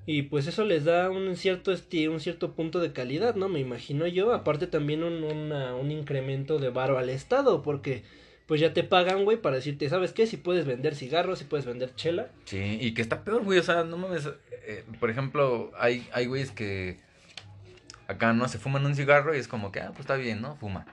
Y 0.05 0.23
pues 0.23 0.49
eso 0.49 0.65
les 0.65 0.85
da 0.85 1.11
un 1.11 1.37
cierto 1.37 1.71
un 1.71 2.21
cierto 2.21 2.53
punto 2.55 2.81
de 2.81 2.93
calidad, 2.93 3.37
¿no? 3.37 3.49
Me 3.49 3.61
imagino 3.61 4.07
yo. 4.09 4.33
Aparte 4.33 4.67
también 4.67 5.05
un, 5.05 5.23
una- 5.23 5.77
un 5.77 5.93
incremento 5.93 6.59
de 6.59 6.71
varo 6.71 6.99
al 6.99 7.09
Estado, 7.09 7.63
porque 7.63 8.03
pues 8.53 8.61
ya 8.61 8.75
te 8.75 8.85
pagan, 8.85 9.25
güey, 9.25 9.39
para 9.39 9.57
decirte, 9.57 9.89
¿sabes 9.89 10.13
qué? 10.13 10.27
Si 10.27 10.37
puedes 10.37 10.67
vender 10.67 10.95
cigarros, 10.95 11.39
si 11.39 11.47
puedes 11.47 11.65
vender 11.65 11.95
chela. 11.95 12.29
Sí, 12.45 12.77
y 12.83 12.93
que 12.93 13.01
está 13.01 13.25
peor, 13.25 13.43
güey, 13.45 13.59
o 13.59 13.63
sea, 13.63 13.83
no 13.83 13.97
mames, 13.97 14.29
eh, 14.67 14.85
por 15.01 15.09
ejemplo, 15.09 15.71
hay, 15.79 16.07
hay 16.13 16.27
güeyes 16.27 16.51
que 16.51 16.99
acá, 18.09 18.35
¿no? 18.35 18.47
Se 18.49 18.59
fuman 18.59 18.85
un 18.85 18.95
cigarro 18.95 19.35
y 19.35 19.39
es 19.39 19.49
como 19.49 19.73
que, 19.73 19.81
ah, 19.81 19.89
pues 19.89 20.01
está 20.01 20.17
bien, 20.17 20.43
¿no? 20.43 20.55
Fuma. 20.57 20.85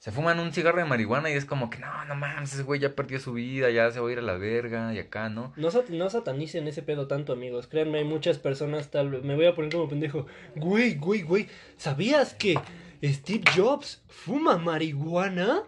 Se 0.00 0.12
fuman 0.12 0.38
un 0.38 0.52
cigarro 0.52 0.76
de 0.80 0.84
marihuana 0.84 1.30
y 1.30 1.32
es 1.32 1.46
como 1.46 1.70
que, 1.70 1.78
no, 1.78 2.04
no 2.04 2.14
mames, 2.14 2.52
ese 2.52 2.62
güey 2.62 2.78
ya 2.78 2.94
perdió 2.94 3.18
su 3.20 3.32
vida, 3.32 3.70
ya 3.70 3.90
se 3.90 4.00
va 4.00 4.08
a 4.10 4.12
ir 4.12 4.18
a 4.18 4.22
la 4.22 4.36
verga, 4.36 4.92
y 4.92 4.98
acá, 4.98 5.30
¿no? 5.30 5.54
No, 5.56 5.70
sat- 5.70 5.88
no 5.88 6.10
satanicen 6.10 6.68
ese 6.68 6.82
pedo 6.82 7.06
tanto, 7.06 7.32
amigos. 7.32 7.68
Créanme, 7.68 8.00
hay 8.00 8.04
muchas 8.04 8.36
personas 8.38 8.90
tal 8.90 9.08
vez... 9.10 9.24
Me 9.24 9.34
voy 9.34 9.46
a 9.46 9.54
poner 9.54 9.72
como 9.72 9.88
pendejo. 9.88 10.26
Güey, 10.56 10.96
güey, 10.96 11.22
güey. 11.22 11.48
¿Sabías 11.78 12.34
que 12.34 12.54
Steve 13.02 13.44
Jobs 13.56 14.02
fuma 14.08 14.58
marihuana? 14.58 15.62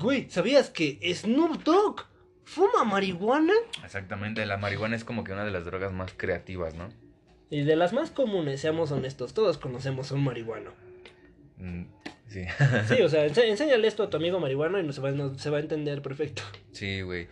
Güey, 0.00 0.28
¿sabías 0.30 0.70
que 0.70 0.98
Snoop 1.14 1.62
Dogg 1.64 2.02
fuma 2.44 2.84
marihuana? 2.84 3.52
Exactamente, 3.84 4.44
la 4.46 4.56
marihuana 4.56 4.96
es 4.96 5.04
como 5.04 5.24
que 5.24 5.32
una 5.32 5.44
de 5.44 5.50
las 5.50 5.64
drogas 5.64 5.92
más 5.92 6.12
creativas, 6.16 6.74
¿no? 6.74 6.88
Y 7.50 7.62
de 7.62 7.76
las 7.76 7.92
más 7.92 8.10
comunes, 8.10 8.60
seamos 8.60 8.92
honestos, 8.92 9.34
todos 9.34 9.58
conocemos 9.58 10.10
a 10.12 10.14
un 10.14 10.24
marihuano. 10.24 10.70
Mm, 11.56 11.82
sí. 12.28 12.42
Sí, 12.88 13.02
o 13.02 13.08
sea, 13.08 13.24
enséñale 13.44 13.88
esto 13.88 14.02
a 14.04 14.10
tu 14.10 14.16
amigo 14.18 14.38
marihuano 14.38 14.78
y 14.78 14.82
no 14.84 14.92
se 14.92 15.00
va, 15.00 15.10
no- 15.12 15.36
se 15.38 15.50
va 15.50 15.56
a 15.58 15.60
entender 15.60 16.02
perfecto. 16.02 16.42
Sí, 16.72 17.00
güey. 17.02 17.26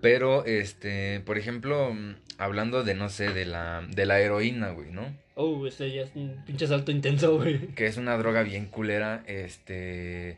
Pero, 0.00 0.44
este, 0.46 1.20
por 1.20 1.38
ejemplo, 1.38 1.94
hablando 2.38 2.82
de, 2.82 2.94
no 2.94 3.08
sé, 3.08 3.32
de 3.32 3.44
la, 3.46 3.86
de 3.88 4.04
la 4.04 4.18
heroína, 4.20 4.70
güey, 4.70 4.90
¿no? 4.90 5.16
Oh, 5.36 5.64
ese 5.66 5.92
ya 5.92 6.02
es 6.02 6.10
un 6.16 6.42
pinche 6.44 6.66
salto 6.66 6.90
intenso, 6.90 7.36
güey. 7.36 7.68
que 7.68 7.86
es 7.86 7.96
una 7.96 8.16
droga 8.18 8.42
bien 8.42 8.66
culera, 8.66 9.22
este... 9.26 10.36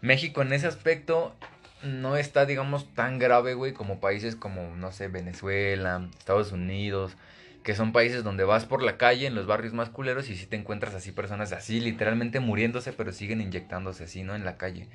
México 0.00 0.42
en 0.42 0.52
ese 0.52 0.66
aspecto 0.66 1.34
no 1.82 2.16
está, 2.16 2.46
digamos, 2.46 2.92
tan 2.94 3.18
grave, 3.18 3.54
güey, 3.54 3.72
como 3.72 4.00
países 4.00 4.36
como, 4.36 4.76
no 4.76 4.92
sé, 4.92 5.08
Venezuela, 5.08 6.08
Estados 6.18 6.52
Unidos, 6.52 7.16
que 7.62 7.74
son 7.74 7.92
países 7.92 8.24
donde 8.24 8.44
vas 8.44 8.64
por 8.66 8.82
la 8.82 8.96
calle, 8.96 9.26
en 9.26 9.34
los 9.34 9.46
barrios 9.46 9.72
más 9.72 9.90
culeros, 9.90 10.28
y 10.30 10.36
sí 10.36 10.46
te 10.46 10.56
encuentras 10.56 10.94
así 10.94 11.12
personas 11.12 11.52
así, 11.52 11.80
literalmente 11.80 12.40
muriéndose, 12.40 12.92
pero 12.92 13.12
siguen 13.12 13.40
inyectándose 13.40 14.04
así, 14.04 14.22
¿no? 14.22 14.34
En 14.34 14.44
la 14.44 14.56
calle. 14.56 14.88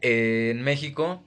Eh, 0.00 0.50
en 0.50 0.62
México, 0.62 1.22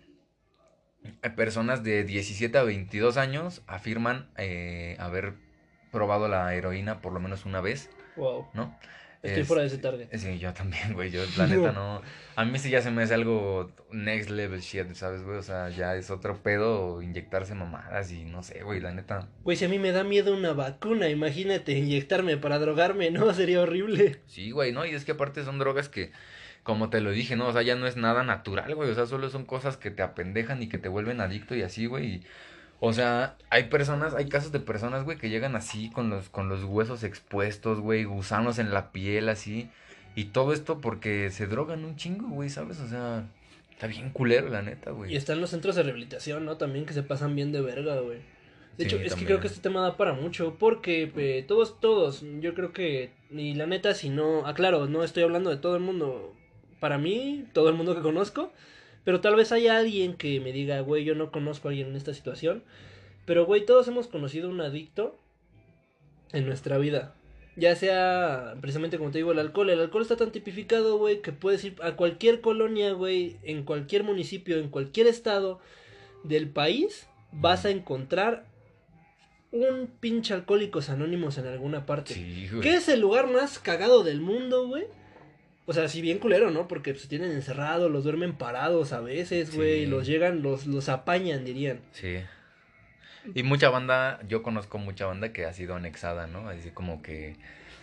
eh, 1.23 1.29
personas 1.29 1.83
de 1.83 2.03
17 2.03 2.57
a 2.57 2.63
22 2.63 3.17
años 3.17 3.61
afirman 3.67 4.27
eh, 4.37 4.95
haber 4.99 5.33
probado 5.91 6.27
la 6.27 6.53
heroína 6.53 7.01
por 7.01 7.13
lo 7.13 7.19
menos 7.19 7.45
una 7.45 7.61
vez, 7.61 7.89
Wow. 8.15 8.47
¿no? 8.53 8.77
Estoy 9.25 9.41
Es- 9.41 9.47
fuera 9.47 9.61
de 9.61 9.67
ese 9.67 9.77
target. 9.77 10.07
Sí, 10.17 10.39
yo 10.39 10.53
también, 10.53 10.93
güey. 10.93 11.11
Yo, 11.11 11.23
la 11.37 11.47
neta, 11.47 11.71
no. 11.71 12.01
A 12.35 12.45
mí 12.45 12.59
sí 12.59 12.69
ya 12.69 12.81
se 12.81 12.91
me 12.91 13.03
hace 13.03 13.13
algo 13.13 13.71
next 13.91 14.29
level 14.29 14.59
shit, 14.61 14.93
¿sabes, 14.93 15.23
güey? 15.23 15.37
O 15.37 15.41
sea, 15.41 15.69
ya 15.69 15.95
es 15.95 16.09
otro 16.11 16.41
pedo 16.43 17.01
inyectarse 17.01 17.55
mamadas 17.55 18.11
y 18.11 18.25
no 18.25 18.43
sé, 18.43 18.61
güey, 18.63 18.79
la 18.81 18.91
neta. 18.91 19.27
Güey, 19.43 19.55
si 19.57 19.65
a 19.65 19.69
mí 19.69 19.79
me 19.79 19.91
da 19.91 20.03
miedo 20.03 20.33
una 20.35 20.53
vacuna, 20.53 21.09
imagínate 21.09 21.71
inyectarme 21.73 22.37
para 22.37 22.59
drogarme, 22.59 23.11
¿no? 23.11 23.33
Sería 23.33 23.61
horrible. 23.61 24.19
Sí, 24.27 24.51
güey, 24.51 24.71
¿no? 24.71 24.85
Y 24.85 24.89
es 24.95 25.05
que 25.05 25.13
aparte 25.13 25.43
son 25.43 25.59
drogas 25.59 25.87
que, 25.89 26.11
como 26.63 26.89
te 26.89 26.99
lo 26.99 27.11
dije, 27.11 27.35
¿no? 27.35 27.47
O 27.47 27.53
sea, 27.53 27.61
ya 27.61 27.75
no 27.75 27.87
es 27.87 27.95
nada 27.95 28.23
natural, 28.23 28.73
güey. 28.75 28.89
O 28.89 28.95
sea, 28.95 29.05
solo 29.05 29.29
son 29.29 29.45
cosas 29.45 29.77
que 29.77 29.91
te 29.91 30.01
apendejan 30.03 30.61
y 30.61 30.67
que 30.67 30.77
te 30.77 30.89
vuelven 30.89 31.21
adicto 31.21 31.55
y 31.55 31.61
así, 31.61 31.85
güey. 31.85 32.05
y 32.05 32.23
O 32.87 32.93
sea, 32.93 33.37
hay 33.49 33.65
personas, 33.65 34.13
hay 34.13 34.29
casos 34.29 34.51
de 34.51 34.59
personas, 34.59 35.03
güey, 35.05 35.17
que 35.17 35.29
llegan 35.29 35.55
así 35.55 35.89
con 35.89 36.09
los, 36.09 36.29
con 36.29 36.49
los 36.49 36.63
huesos 36.63 37.03
expuestos, 37.03 37.79
güey, 37.79 38.03
gusanos 38.03 38.59
en 38.59 38.71
la 38.73 38.91
piel, 38.91 39.29
así. 39.29 39.71
Y 40.13 40.25
todo 40.25 40.53
esto 40.53 40.81
porque 40.81 41.31
se 41.31 41.47
drogan 41.47 41.83
un 41.83 41.95
chingo, 41.95 42.29
güey, 42.29 42.49
¿sabes? 42.49 42.79
O 42.79 42.87
sea, 42.87 43.31
está 43.71 43.87
bien 43.87 44.11
culero, 44.11 44.49
la 44.49 44.61
neta, 44.61 44.91
güey. 44.91 45.13
Y 45.13 45.15
están 45.15 45.41
los 45.41 45.49
centros 45.51 45.75
de 45.75 45.83
rehabilitación, 45.83 46.45
¿no? 46.45 46.57
También 46.57 46.85
que 46.85 46.93
se 46.93 47.03
pasan 47.03 47.35
bien 47.35 47.51
de 47.51 47.61
verga, 47.61 47.99
güey. 48.01 48.19
De 48.77 48.83
Sí, 48.83 48.89
hecho, 48.89 48.97
es 49.01 49.15
que 49.15 49.25
creo 49.25 49.39
que 49.39 49.47
este 49.47 49.61
tema 49.61 49.81
da 49.81 49.97
para 49.97 50.13
mucho, 50.13 50.57
porque 50.59 51.11
eh, 51.15 51.45
todos, 51.47 51.79
todos, 51.79 52.23
yo 52.41 52.53
creo 52.53 52.73
que, 52.73 53.11
y 53.31 53.53
la 53.55 53.67
neta, 53.67 53.93
si 53.93 54.09
no, 54.09 54.45
aclaro, 54.47 54.87
no 54.87 55.03
estoy 55.03 55.23
hablando 55.23 55.49
de 55.49 55.57
todo 55.57 55.75
el 55.75 55.81
mundo, 55.81 56.35
para 56.79 56.97
mí, 56.97 57.45
todo 57.53 57.69
el 57.69 57.75
mundo 57.75 57.95
que 57.95 58.01
conozco, 58.01 58.51
pero 59.05 59.21
tal 59.21 59.35
vez 59.35 59.53
haya 59.53 59.77
alguien 59.77 60.15
que 60.15 60.41
me 60.41 60.51
diga, 60.51 60.81
güey, 60.81 61.05
yo 61.05 61.15
no 61.15 61.31
conozco 61.31 61.67
a 61.67 61.71
alguien 61.71 61.87
en 61.87 61.95
esta 61.95 62.13
situación, 62.13 62.63
pero, 63.25 63.45
güey, 63.45 63.65
todos 63.65 63.87
hemos 63.87 64.07
conocido 64.07 64.49
un 64.49 64.59
adicto 64.59 65.17
en 66.33 66.45
nuestra 66.45 66.77
vida. 66.77 67.15
Ya 67.55 67.75
sea, 67.75 68.55
precisamente 68.59 68.97
como 68.97 69.11
te 69.11 69.19
digo, 69.19 69.31
el 69.31 69.39
alcohol. 69.39 69.69
El 69.69 69.79
alcohol 69.79 70.01
está 70.01 70.17
tan 70.17 70.31
tipificado, 70.31 70.97
güey, 70.97 71.21
que 71.21 71.31
puedes 71.31 71.63
ir 71.63 71.75
a 71.81 71.95
cualquier 71.95 72.41
colonia, 72.41 72.91
güey, 72.91 73.37
en 73.43 73.63
cualquier 73.63 74.03
municipio, 74.03 74.57
en 74.57 74.69
cualquier 74.69 75.07
estado 75.07 75.61
del 76.23 76.49
país, 76.49 77.07
vas 77.31 77.65
a 77.65 77.69
encontrar 77.69 78.45
un 79.51 79.87
pinche 79.99 80.33
alcohólicos 80.33 80.89
anónimos 80.89 81.37
en 81.37 81.47
alguna 81.47 81.85
parte. 81.85 82.13
Sí, 82.15 82.49
güey. 82.49 82.61
¿Qué 82.61 82.75
es 82.75 82.89
el 82.89 82.99
lugar 82.99 83.27
más 83.31 83.57
cagado 83.59 84.03
del 84.03 84.19
mundo, 84.19 84.67
güey? 84.67 84.85
O 85.67 85.73
sea, 85.73 85.87
si 85.87 86.01
bien 86.01 86.19
culero, 86.19 86.51
¿no? 86.51 86.67
Porque 86.67 86.93
se 86.95 87.07
tienen 87.07 87.31
encerrados, 87.31 87.91
los 87.91 88.03
duermen 88.03 88.33
parados 88.33 88.93
a 88.93 88.99
veces, 89.01 89.55
güey, 89.55 89.81
Sí. 89.81 89.85
los 89.87 90.05
llegan, 90.05 90.41
los, 90.43 90.67
los 90.67 90.89
apañan, 90.89 91.43
dirían. 91.43 91.79
Sí. 91.91 92.17
Y 93.33 93.41
mucha 93.41 93.69
banda, 93.69 94.19
yo 94.27 94.43
conozco 94.43 94.77
mucha 94.77 95.07
banda 95.07 95.33
que 95.33 95.45
ha 95.45 95.53
sido 95.53 95.75
anexada, 95.75 96.27
¿no? 96.27 96.47
Así 96.49 96.69
como 96.69 97.01
que, 97.01 97.35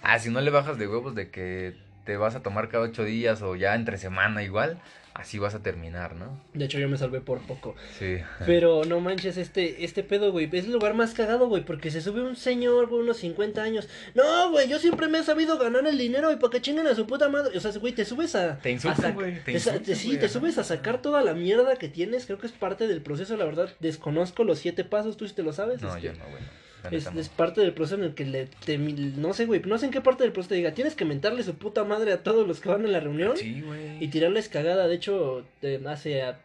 ah, 0.03 0.19
si 0.21 0.31
no 0.31 0.41
le 0.41 0.51
bajas 0.51 0.79
de 0.79 0.87
huevos 0.87 1.17
de 1.17 1.31
que 1.31 1.75
te 2.05 2.17
vas 2.17 2.37
a 2.37 2.43
tomar 2.43 2.69
cada 2.69 2.85
ocho 2.85 3.03
días 3.05 3.43
o 3.43 3.57
ya 3.57 3.75
entre 3.75 3.99
semana 3.99 4.45
igual, 4.45 4.79
así 5.15 5.39
vas 5.39 5.55
a 5.55 5.63
terminar, 5.63 6.15
¿no? 6.15 6.41
De 6.55 6.65
hecho, 6.65 6.79
yo 6.79 6.89
me 6.89 6.97
salvé 6.97 7.21
por 7.21 7.41
poco. 7.41 7.75
Sí. 7.99 8.19
Pero 8.47 8.85
no 8.85 9.01
manches, 9.01 9.37
este, 9.37 9.85
este 9.85 10.03
pedo, 10.03 10.33
güey. 10.33 10.49
Es 10.53 10.65
el 10.65 10.73
lugar 10.73 10.95
más 10.95 11.15
cagado, 11.15 11.49
güey. 11.49 11.65
Porque 11.65 11.91
se 11.91 12.01
sube 12.01 12.23
un 12.23 12.37
señor, 12.37 12.89
güey, 12.89 13.03
unos 13.03 13.19
50 13.19 13.63
años. 13.63 13.89
No, 14.15 14.51
güey, 14.51 14.69
yo 14.69 14.79
siempre 14.79 15.09
me 15.09 15.19
he 15.19 15.23
sabido 15.23 15.59
ganar 15.59 15.87
el 15.87 15.99
dinero 15.99 16.33
y 16.33 16.37
para 16.37 16.51
que 16.51 16.61
chinguen 16.61 16.87
a 16.87 16.95
su 16.95 17.07
puta 17.07 17.29
madre. 17.29 17.57
O 17.57 17.61
sea, 17.61 17.73
güey, 17.73 17.93
te 17.93 18.05
subes 18.05 18.35
a. 18.35 18.59
Te 18.59 18.71
insultan, 18.71 19.15
güey, 19.15 19.43
te 19.45 19.53
te 19.53 19.95
sí, 19.95 20.09
güey, 20.09 20.21
te 20.21 20.29
subes 20.29 20.59
a 20.59 20.65
sacar 20.65 21.03
toda 21.03 21.23
la 21.23 21.35
mierda 21.35 21.77
que 21.77 21.89
tienes. 21.89 22.27
Creo 22.27 22.39
que 22.39 22.47
es 22.47 22.53
parte 22.53 22.89
del 22.89 23.03
proceso, 23.03 23.37
la 23.37 23.45
verdad. 23.45 23.71
Desconozco 23.81 24.45
los 24.45 24.59
siete 24.59 24.85
pasos, 24.85 25.17
tú 25.17 25.29
sí 25.29 25.35
te 25.35 25.43
lo 25.43 25.53
sabes. 25.53 25.83
No, 25.83 25.89
Este, 25.95 26.09
yo 26.09 26.13
no, 26.15 26.25
bueno. 26.31 26.47
Es, 26.91 27.07
es 27.17 27.29
parte 27.29 27.61
del 27.61 27.73
proceso 27.73 27.97
en 27.97 28.05
el 28.05 28.15
que 28.15 28.25
le. 28.27 28.49
te- 28.65 28.79
no 28.79 29.33
sé, 29.35 29.47
güey. 29.47 29.61
No 29.65 29.79
sé 29.79 29.87
en 29.87 29.93
qué 29.93 30.01
parte 30.01 30.25
del 30.25 30.33
proceso 30.33 30.51
te 30.51 30.55
diga. 30.57 30.73
Tienes 30.75 30.95
que 30.95 31.05
mentarle 31.05 31.43
su 31.43 31.55
puta 31.55 31.85
madre 31.85 32.13
a 32.13 32.23
todos 32.23 32.47
los 32.49 32.61
que 32.61 32.69
van 32.69 32.85
a 32.85 32.89
la 32.89 33.01
reunión. 33.01 33.37
Sí, 33.37 33.61
güey. 33.61 34.03
Y 34.03 34.09
tirarles 34.09 34.49
cagada. 34.49 34.89
De 34.89 34.95
hecho, 34.97 35.45
hace 35.89 36.23
ah, 36.23 36.41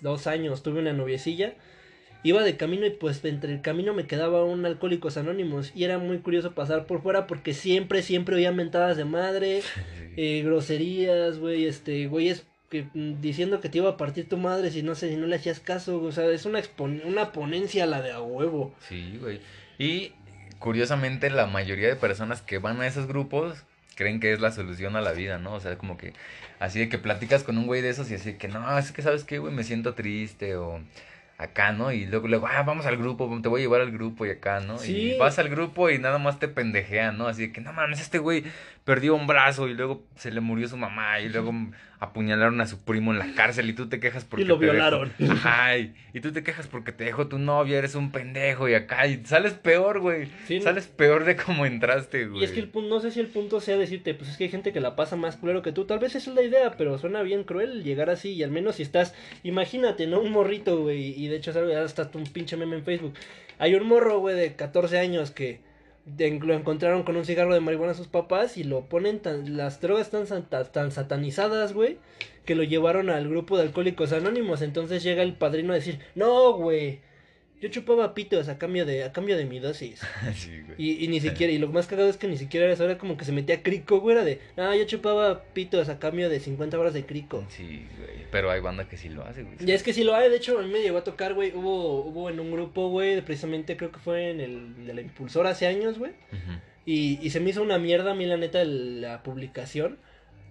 dos 0.00 0.26
años 0.26 0.62
tuve 0.62 0.80
una 0.80 0.92
noviecilla. 0.92 1.54
Iba 2.24 2.42
de 2.42 2.56
camino 2.56 2.84
y 2.84 2.90
pues 2.90 3.24
entre 3.24 3.52
el 3.52 3.60
camino 3.62 3.94
me 3.94 4.08
quedaba 4.08 4.44
un 4.44 4.66
Alcohólicos 4.66 5.16
Anónimos. 5.16 5.70
Y 5.76 5.84
era 5.84 5.98
muy 5.98 6.18
curioso 6.18 6.52
pasar 6.52 6.84
por 6.86 7.00
fuera 7.00 7.26
porque 7.28 7.54
siempre, 7.54 8.02
siempre 8.02 8.34
oía 8.34 8.50
mentadas 8.50 8.96
de 8.96 9.04
madre, 9.04 9.62
eh, 10.16 10.42
groserías, 10.44 11.38
güey, 11.38 11.66
este, 11.66 12.08
güeyes 12.08 12.44
que, 12.70 12.86
mm, 12.92 13.20
diciendo 13.20 13.60
que 13.60 13.68
te 13.68 13.78
iba 13.78 13.90
a 13.90 13.96
partir 13.96 14.28
tu 14.28 14.36
madre 14.36 14.70
si 14.70 14.82
no 14.82 14.94
sé, 14.96 15.08
si 15.10 15.16
no 15.16 15.26
le 15.28 15.36
hacías 15.36 15.60
caso. 15.60 16.02
O 16.02 16.10
sea, 16.12 16.28
es 16.30 16.44
una, 16.44 16.60
expon- 16.60 17.02
una 17.04 17.30
ponencia 17.32 17.86
la 17.86 18.02
de 18.02 18.10
a 18.10 18.20
huevo. 18.20 18.74
Sí, 18.88 19.16
güey. 19.20 19.38
Y 19.78 20.12
curiosamente 20.58 21.30
la 21.30 21.46
mayoría 21.46 21.88
de 21.88 21.96
personas 21.96 22.42
que 22.42 22.58
van 22.58 22.80
a 22.80 22.86
esos 22.86 23.06
grupos 23.06 23.64
creen 23.94 24.20
que 24.20 24.32
es 24.32 24.40
la 24.40 24.52
solución 24.52 24.96
a 24.96 25.00
la 25.00 25.12
vida, 25.12 25.38
¿no? 25.38 25.54
O 25.54 25.60
sea, 25.60 25.76
como 25.78 25.96
que 25.96 26.12
así 26.60 26.78
de 26.78 26.88
que 26.88 26.98
platicas 26.98 27.42
con 27.44 27.58
un 27.58 27.66
güey 27.66 27.82
de 27.82 27.90
esos 27.90 28.10
y 28.10 28.14
así 28.14 28.34
que 28.34 28.48
no, 28.48 28.78
es 28.78 28.92
que 28.92 29.02
sabes 29.02 29.24
qué, 29.24 29.38
güey, 29.38 29.52
me 29.52 29.64
siento 29.64 29.94
triste 29.94 30.56
o 30.56 30.80
acá, 31.38 31.72
¿no? 31.72 31.92
Y 31.92 32.06
luego, 32.06 32.26
luego, 32.26 32.48
ah, 32.48 32.62
vamos 32.64 32.86
al 32.86 32.96
grupo, 32.96 33.38
te 33.40 33.48
voy 33.48 33.60
a 33.60 33.64
llevar 33.64 33.80
al 33.80 33.92
grupo 33.92 34.26
y 34.26 34.30
acá, 34.30 34.60
¿no? 34.60 34.78
Sí. 34.78 35.12
Y 35.12 35.18
vas 35.18 35.38
al 35.38 35.48
grupo 35.48 35.88
y 35.88 35.98
nada 35.98 36.18
más 36.18 36.38
te 36.40 36.48
pendejean, 36.48 37.16
¿no? 37.16 37.28
Así 37.28 37.46
de 37.46 37.52
que 37.52 37.60
no 37.60 37.72
mames, 37.72 38.00
este 38.00 38.18
güey 38.18 38.44
perdió 38.84 39.14
un 39.14 39.26
brazo 39.28 39.68
y 39.68 39.74
luego 39.74 40.02
se 40.16 40.32
le 40.32 40.40
murió 40.40 40.68
su 40.68 40.76
mamá 40.76 41.20
y 41.20 41.28
luego 41.28 41.52
apuñalaron 42.00 42.60
a 42.60 42.66
su 42.66 42.84
primo 42.84 43.12
en 43.12 43.18
la 43.18 43.32
cárcel 43.34 43.68
y 43.68 43.72
tú 43.72 43.88
te 43.88 43.98
quejas 44.00 44.24
porque 44.24 44.44
y 44.44 44.46
lo 44.46 44.58
te 44.58 44.66
dejó- 44.66 44.72
violaron. 44.72 45.12
Ajá, 45.30 45.76
y, 45.78 45.94
y 46.14 46.20
tú 46.20 46.32
te 46.32 46.42
quejas 46.42 46.66
porque 46.68 46.92
te 46.92 47.04
dejó 47.04 47.26
tu 47.26 47.38
novia, 47.38 47.78
eres 47.78 47.94
un 47.96 48.12
pendejo 48.12 48.68
y 48.68 48.74
acá, 48.74 49.06
y 49.06 49.24
sales 49.24 49.54
peor, 49.54 50.00
güey. 50.00 50.28
Sí, 50.46 50.58
no. 50.58 50.62
sales 50.64 50.86
peor 50.86 51.24
de 51.24 51.36
cómo 51.36 51.66
entraste, 51.66 52.26
güey. 52.26 52.42
Y 52.42 52.44
es 52.44 52.52
que 52.52 52.60
el 52.60 52.68
punto, 52.68 52.88
no 52.88 53.00
sé 53.00 53.10
si 53.10 53.20
el 53.20 53.26
punto 53.26 53.60
sea 53.60 53.76
decirte, 53.76 54.14
pues 54.14 54.30
es 54.30 54.36
que 54.36 54.44
hay 54.44 54.50
gente 54.50 54.72
que 54.72 54.80
la 54.80 54.94
pasa 54.96 55.16
más 55.16 55.36
culero 55.36 55.62
que 55.62 55.72
tú. 55.72 55.84
Tal 55.86 55.98
vez 55.98 56.14
esa 56.14 56.30
es 56.30 56.36
la 56.36 56.42
idea, 56.42 56.72
pero 56.78 56.98
suena 56.98 57.22
bien 57.22 57.44
cruel 57.44 57.82
llegar 57.82 58.10
así. 58.10 58.30
Y 58.32 58.42
al 58.42 58.50
menos 58.50 58.76
si 58.76 58.82
estás, 58.82 59.14
imagínate, 59.42 60.06
¿no? 60.06 60.20
Un 60.20 60.30
morrito, 60.32 60.78
güey. 60.80 61.20
Y 61.20 61.28
de 61.28 61.36
hecho, 61.36 61.52
¿sabes? 61.52 61.76
hasta 61.76 62.08
un 62.14 62.24
pinche 62.24 62.56
meme 62.56 62.76
en 62.76 62.84
Facebook. 62.84 63.14
Hay 63.58 63.74
un 63.74 63.86
morro, 63.86 64.20
güey, 64.20 64.36
de 64.36 64.54
14 64.54 64.98
años 64.98 65.30
que 65.32 65.60
lo 66.16 66.54
encontraron 66.54 67.02
con 67.02 67.16
un 67.16 67.24
cigarro 67.24 67.54
de 67.54 67.60
marihuana 67.60 67.92
a 67.92 67.96
sus 67.96 68.08
papás 68.08 68.56
y 68.56 68.64
lo 68.64 68.82
ponen 68.88 69.20
tan. 69.20 69.56
Las 69.56 69.80
drogas 69.80 70.08
santa- 70.26 70.64
tan 70.72 70.90
satanizadas, 70.90 71.72
güey, 71.72 71.98
que 72.44 72.54
lo 72.54 72.62
llevaron 72.62 73.10
al 73.10 73.28
grupo 73.28 73.56
de 73.56 73.64
alcohólicos 73.64 74.12
anónimos. 74.12 74.62
Entonces 74.62 75.02
llega 75.02 75.22
el 75.22 75.34
padrino 75.34 75.72
a 75.72 75.76
decir: 75.76 76.00
No, 76.14 76.52
güey. 76.54 77.00
Yo 77.60 77.68
chupaba 77.70 78.14
pitos 78.14 78.48
a 78.48 78.56
cambio 78.56 78.86
de, 78.86 79.02
a 79.02 79.12
cambio 79.12 79.36
de 79.36 79.44
mi 79.44 79.58
dosis. 79.58 80.00
sí, 80.34 80.60
güey. 80.60 80.76
Y, 80.78 81.04
y 81.04 81.08
ni 81.08 81.20
siquiera, 81.20 81.52
y 81.52 81.58
lo 81.58 81.68
más 81.68 81.86
cagado 81.88 82.08
es 82.08 82.16
que 82.16 82.28
ni 82.28 82.38
siquiera 82.38 82.66
era 82.66 82.74
eso, 82.74 82.84
era 82.84 82.98
como 82.98 83.16
que 83.16 83.24
se 83.24 83.32
metía 83.32 83.62
crico, 83.62 84.00
güey, 84.00 84.16
era 84.16 84.24
de, 84.24 84.40
no, 84.56 84.74
yo 84.74 84.84
chupaba 84.84 85.42
pitos 85.52 85.88
a 85.88 85.98
cambio 85.98 86.28
de 86.28 86.38
50 86.38 86.78
horas 86.78 86.94
de 86.94 87.04
crico. 87.04 87.44
Sí, 87.48 87.86
güey. 87.98 88.26
Pero 88.30 88.50
hay 88.50 88.60
banda 88.60 88.88
que 88.88 88.96
sí 88.96 89.08
lo 89.08 89.24
hace, 89.24 89.42
güey. 89.42 89.56
Y 89.58 89.72
es 89.72 89.82
que 89.82 89.92
sí 89.92 90.04
lo 90.04 90.14
hay, 90.14 90.30
de 90.30 90.36
hecho, 90.36 90.58
a 90.58 90.62
mí 90.62 90.70
me 90.70 90.80
llegó 90.80 90.98
a 90.98 91.04
tocar, 91.04 91.34
güey, 91.34 91.52
hubo, 91.52 92.04
hubo 92.04 92.30
en 92.30 92.38
un 92.38 92.52
grupo, 92.52 92.88
güey, 92.90 93.20
precisamente 93.22 93.76
creo 93.76 93.90
que 93.90 93.98
fue 93.98 94.30
en 94.30 94.40
el, 94.40 94.86
de 94.86 94.94
la 94.94 95.00
Impulsor 95.00 95.46
hace 95.46 95.66
años, 95.66 95.98
güey, 95.98 96.12
y, 96.86 97.18
y 97.20 97.30
se 97.30 97.40
me 97.40 97.50
hizo 97.50 97.62
una 97.62 97.78
mierda 97.78 98.12
a 98.12 98.14
mí, 98.14 98.24
la 98.24 98.36
neta, 98.36 98.64
la 98.64 99.22
publicación, 99.22 99.98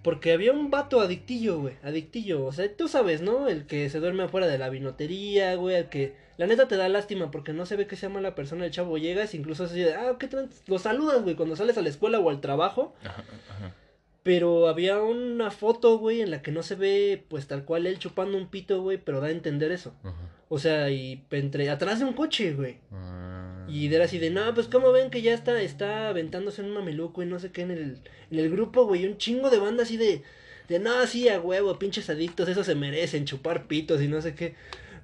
porque 0.02 0.32
había 0.32 0.52
un 0.52 0.70
vato 0.70 1.00
adictillo, 1.00 1.60
güey, 1.60 1.74
adictillo, 1.82 2.44
o 2.44 2.52
sea, 2.52 2.74
tú 2.74 2.88
sabes, 2.88 3.22
¿no? 3.22 3.48
El 3.48 3.66
que 3.66 3.88
se 3.90 4.00
duerme 4.00 4.24
afuera 4.24 4.46
de 4.46 4.58
la 4.58 4.70
vinotería, 4.70 5.54
güey, 5.54 5.76
el 5.76 5.88
que... 5.88 6.14
La 6.36 6.46
neta 6.46 6.68
te 6.68 6.76
da 6.76 6.88
lástima 6.88 7.32
porque 7.32 7.52
no 7.52 7.66
se 7.66 7.74
ve 7.74 7.88
que 7.88 7.96
sea 7.96 8.08
mala 8.08 8.36
persona 8.36 8.64
el 8.64 8.70
chavo. 8.70 8.96
Llegas, 8.96 9.34
incluso 9.34 9.64
así 9.64 9.80
de, 9.80 9.94
ah, 9.94 10.16
¿qué 10.20 10.28
trans-?" 10.28 10.62
Lo 10.68 10.78
saludas, 10.78 11.24
güey, 11.24 11.34
cuando 11.34 11.56
sales 11.56 11.76
a 11.78 11.82
la 11.82 11.88
escuela 11.88 12.20
o 12.20 12.30
al 12.30 12.40
trabajo. 12.40 12.94
Ajá, 13.02 13.24
ajá. 13.50 13.74
Pero 14.22 14.68
había 14.68 15.02
una 15.02 15.50
foto, 15.50 15.98
güey, 15.98 16.20
en 16.20 16.30
la 16.30 16.40
que 16.40 16.52
no 16.52 16.62
se 16.62 16.76
ve, 16.76 17.24
pues 17.28 17.48
tal 17.48 17.64
cual 17.64 17.88
él 17.88 17.98
chupando 17.98 18.38
un 18.38 18.48
pito, 18.48 18.82
güey, 18.82 18.98
pero 18.98 19.20
da 19.20 19.28
a 19.28 19.32
entender 19.32 19.72
eso. 19.72 19.94
Ajá. 20.04 20.14
O 20.48 20.58
sea, 20.58 20.90
y 20.90 21.24
entre 21.30 21.68
atrás 21.70 21.98
de 21.98 22.04
un 22.04 22.14
coche, 22.14 22.54
güey. 22.54 22.78
Ah. 22.92 23.37
Y 23.68 23.92
era 23.94 24.04
así 24.04 24.18
de, 24.18 24.30
no, 24.30 24.54
pues 24.54 24.66
como 24.68 24.92
ven 24.92 25.10
que 25.10 25.22
ya 25.22 25.34
está, 25.34 25.60
está 25.60 26.08
aventándose 26.08 26.62
en 26.62 26.68
un 26.68 26.74
mameluco 26.74 27.22
y 27.22 27.26
no 27.26 27.38
sé 27.38 27.50
qué 27.50 27.62
en 27.62 27.70
el, 27.70 27.98
en 28.30 28.38
el 28.38 28.50
grupo, 28.50 28.86
güey. 28.86 29.06
Un 29.06 29.18
chingo 29.18 29.50
de 29.50 29.58
banda 29.58 29.82
así 29.82 29.96
de, 29.96 30.22
de, 30.68 30.78
no, 30.78 31.06
sí, 31.06 31.28
a 31.28 31.40
huevo, 31.40 31.78
pinches 31.78 32.10
adictos, 32.10 32.48
eso 32.48 32.64
se 32.64 32.74
merecen, 32.74 33.24
chupar 33.24 33.66
pitos 33.66 34.02
y 34.02 34.08
no 34.08 34.20
sé 34.22 34.34
qué. 34.34 34.54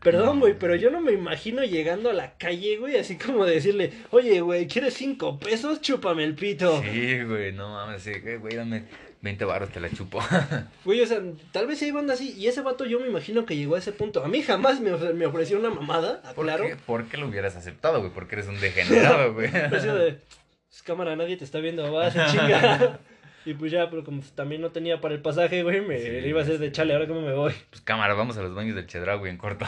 Perdón, 0.02 0.38
güey, 0.38 0.58
pero 0.58 0.76
yo 0.76 0.90
no 0.90 1.00
me 1.00 1.12
imagino 1.12 1.64
llegando 1.64 2.10
a 2.10 2.12
la 2.12 2.36
calle, 2.36 2.76
güey, 2.76 2.96
así 2.96 3.16
como 3.16 3.46
decirle, 3.46 3.90
oye, 4.10 4.42
güey, 4.42 4.66
¿quieres 4.66 4.92
cinco 4.92 5.38
pesos? 5.38 5.80
Chúpame 5.80 6.24
el 6.24 6.34
pito. 6.34 6.82
Sí, 6.82 7.22
güey, 7.22 7.52
no 7.52 7.70
mames, 7.70 8.02
sí, 8.02 8.12
güey, 8.38 8.54
dame 8.54 8.84
20 9.24 9.44
baros, 9.46 9.70
te 9.70 9.80
la 9.80 9.90
chupo. 9.90 10.20
Güey, 10.84 11.00
o 11.00 11.06
sea, 11.06 11.20
tal 11.50 11.66
vez 11.66 11.78
sí 11.78 11.86
hay 11.86 11.90
banda 11.90 12.14
así. 12.14 12.34
Y 12.36 12.46
ese 12.46 12.60
vato 12.60 12.84
yo 12.84 13.00
me 13.00 13.08
imagino 13.08 13.44
que 13.46 13.56
llegó 13.56 13.74
a 13.74 13.78
ese 13.78 13.90
punto. 13.90 14.22
A 14.22 14.28
mí 14.28 14.42
jamás 14.42 14.80
me, 14.80 14.90
me 15.14 15.26
ofreció 15.26 15.58
una 15.58 15.70
mamada, 15.70 16.22
¿Por 16.34 16.44
claro. 16.44 16.64
qué, 16.66 16.76
¿Por 16.76 17.06
qué 17.06 17.16
lo 17.16 17.26
hubieras 17.26 17.56
aceptado, 17.56 18.00
güey? 18.00 18.12
Porque 18.12 18.36
eres 18.36 18.46
un 18.46 18.60
degenerado, 18.60 19.32
güey. 19.34 19.48
Así 19.48 19.88
de, 19.88 20.20
pues 20.68 20.82
cámara, 20.84 21.16
nadie 21.16 21.36
te 21.38 21.44
está 21.44 21.58
viendo, 21.58 21.90
vas 21.90 22.14
chinga. 22.30 23.00
y 23.46 23.54
pues 23.54 23.72
ya, 23.72 23.88
pero 23.88 24.04
como 24.04 24.22
también 24.34 24.60
no 24.60 24.70
tenía 24.72 25.00
para 25.00 25.14
el 25.14 25.22
pasaje, 25.22 25.62
güey, 25.62 25.80
me 25.80 25.98
Sí, 25.98 26.28
iba 26.28 26.40
a 26.40 26.44
hacer 26.44 26.58
de 26.58 26.70
chale, 26.70 26.92
ahora 26.92 27.08
cómo 27.08 27.22
me 27.22 27.32
voy. 27.32 27.54
Pues 27.70 27.80
cámara, 27.80 28.12
vamos 28.14 28.36
a 28.36 28.42
los 28.42 28.54
baños 28.54 28.76
del 28.76 28.86
Chedra, 28.86 29.14
güey, 29.14 29.30
en 29.32 29.38
corto. 29.38 29.64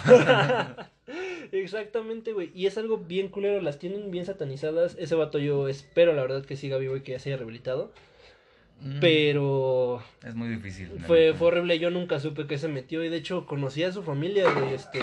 Exactamente, 1.52 2.32
güey. 2.32 2.50
Y 2.54 2.66
es 2.66 2.76
algo 2.76 2.98
bien 2.98 3.28
culero, 3.28 3.60
las 3.62 3.78
tienen 3.78 4.10
bien 4.10 4.26
satanizadas. 4.26 4.96
Ese 4.98 5.14
vato 5.14 5.38
yo 5.38 5.68
espero, 5.68 6.12
la 6.12 6.22
verdad, 6.22 6.44
que 6.44 6.56
siga 6.56 6.76
vivo 6.78 6.96
y 6.96 7.00
que 7.02 7.12
ya 7.12 7.18
se 7.18 7.30
haya 7.30 7.36
rehabilitado. 7.38 7.92
Mm, 8.80 9.00
Pero 9.00 10.02
Es 10.24 10.34
muy 10.34 10.48
difícil. 10.48 10.90
Fue, 11.06 11.32
fue 11.34 11.48
horrible, 11.48 11.78
yo 11.78 11.90
nunca 11.90 12.20
supe 12.20 12.46
que 12.46 12.58
se 12.58 12.68
metió 12.68 13.02
y 13.02 13.08
de 13.08 13.16
hecho 13.16 13.46
conocí 13.46 13.82
a 13.84 13.90
su 13.92 14.02
familia, 14.02 14.44
este, 14.72 15.00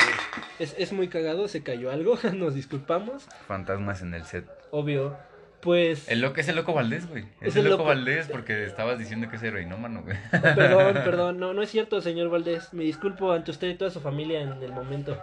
es, 0.60 0.75
es 0.77 0.94
muy 0.94 1.08
cagado, 1.08 1.48
se 1.48 1.63
cayó 1.63 1.92
algo, 1.92 2.18
nos 2.36 2.53
disculpamos, 2.53 3.27
Fantasmas 3.48 4.01
en 4.01 4.13
el 4.13 4.24
set. 4.25 4.46
obvio, 4.72 5.18
pues, 5.60 6.08
El 6.10 6.22
loco 6.22 6.39
es 6.42 6.48
el 6.50 6.56
loco 6.58 6.74
Valdés, 6.74 7.08
güey. 7.10 7.24
Es, 7.42 7.50
Es 7.50 7.56
el 7.56 7.63
el 7.65 7.72
loco, 7.72 7.84
loco. 7.84 7.89
Valdés 7.89 8.27
porque 8.27 8.63
estabas 8.65 9.00
diciendo 9.00 9.27
que 9.30 9.38
es 9.38 9.44
heroinómano, 9.44 10.03
güey. 10.03 10.18
perdón, 10.30 10.94
perdón, 11.03 11.39
no, 11.39 11.53
no 11.53 11.62
es 11.63 11.72
cierto, 11.72 12.00
señor 12.01 12.30
Valdés, 12.30 12.74
me 12.74 12.84
disculpo 12.84 13.32
ante 13.32 13.50
usted 13.51 13.70
y 13.70 13.75
toda 13.75 13.89
su 13.89 14.01
familia 14.01 14.42
en 14.42 14.62
el 14.62 14.72
momento, 14.72 15.18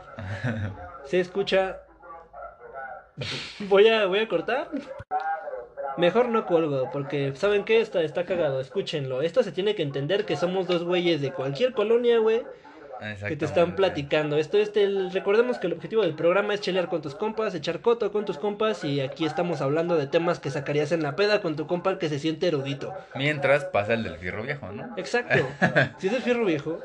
se 1.04 1.20
escucha 1.20 1.82
Voy 3.68 3.86
a, 3.88 4.06
voy 4.06 4.20
a 4.20 4.28
cortar. 4.28 4.70
Mejor 5.96 6.28
no 6.28 6.46
colgo, 6.46 6.90
porque 6.92 7.32
¿saben 7.34 7.64
qué? 7.64 7.80
Está, 7.80 8.02
está 8.02 8.24
cagado, 8.24 8.60
escúchenlo. 8.60 9.22
Esto 9.22 9.42
se 9.42 9.52
tiene 9.52 9.74
que 9.74 9.82
entender 9.82 10.24
que 10.24 10.36
somos 10.36 10.66
dos 10.66 10.84
güeyes 10.84 11.20
de 11.20 11.32
cualquier 11.32 11.72
colonia, 11.72 12.18
güey, 12.18 12.42
que 13.26 13.36
te 13.36 13.44
están 13.44 13.76
platicando. 13.76 14.36
Esto 14.36 14.58
es 14.58 14.76
el, 14.76 15.10
recordemos 15.12 15.58
que 15.58 15.66
el 15.66 15.72
objetivo 15.72 16.02
del 16.02 16.14
programa 16.14 16.54
es 16.54 16.60
chelear 16.60 16.88
con 16.88 17.02
tus 17.02 17.14
compas, 17.14 17.54
echar 17.54 17.80
coto 17.80 18.12
con 18.12 18.24
tus 18.24 18.38
compas 18.38 18.84
y 18.84 19.00
aquí 19.00 19.24
estamos 19.24 19.60
hablando 19.60 19.96
de 19.96 20.06
temas 20.06 20.38
que 20.38 20.50
sacarías 20.50 20.92
en 20.92 21.02
la 21.02 21.16
peda 21.16 21.40
con 21.40 21.56
tu 21.56 21.66
compa 21.66 21.98
que 21.98 22.08
se 22.08 22.18
siente 22.18 22.48
erudito. 22.48 22.94
Mientras 23.14 23.64
pasa 23.64 23.94
el 23.94 24.04
del 24.04 24.16
fierro 24.18 24.42
viejo, 24.42 24.70
¿no? 24.72 24.94
Exacto. 24.96 25.46
Si 25.98 26.08
es 26.08 26.12
el 26.12 26.22
fierro 26.22 26.44
viejo, 26.44 26.80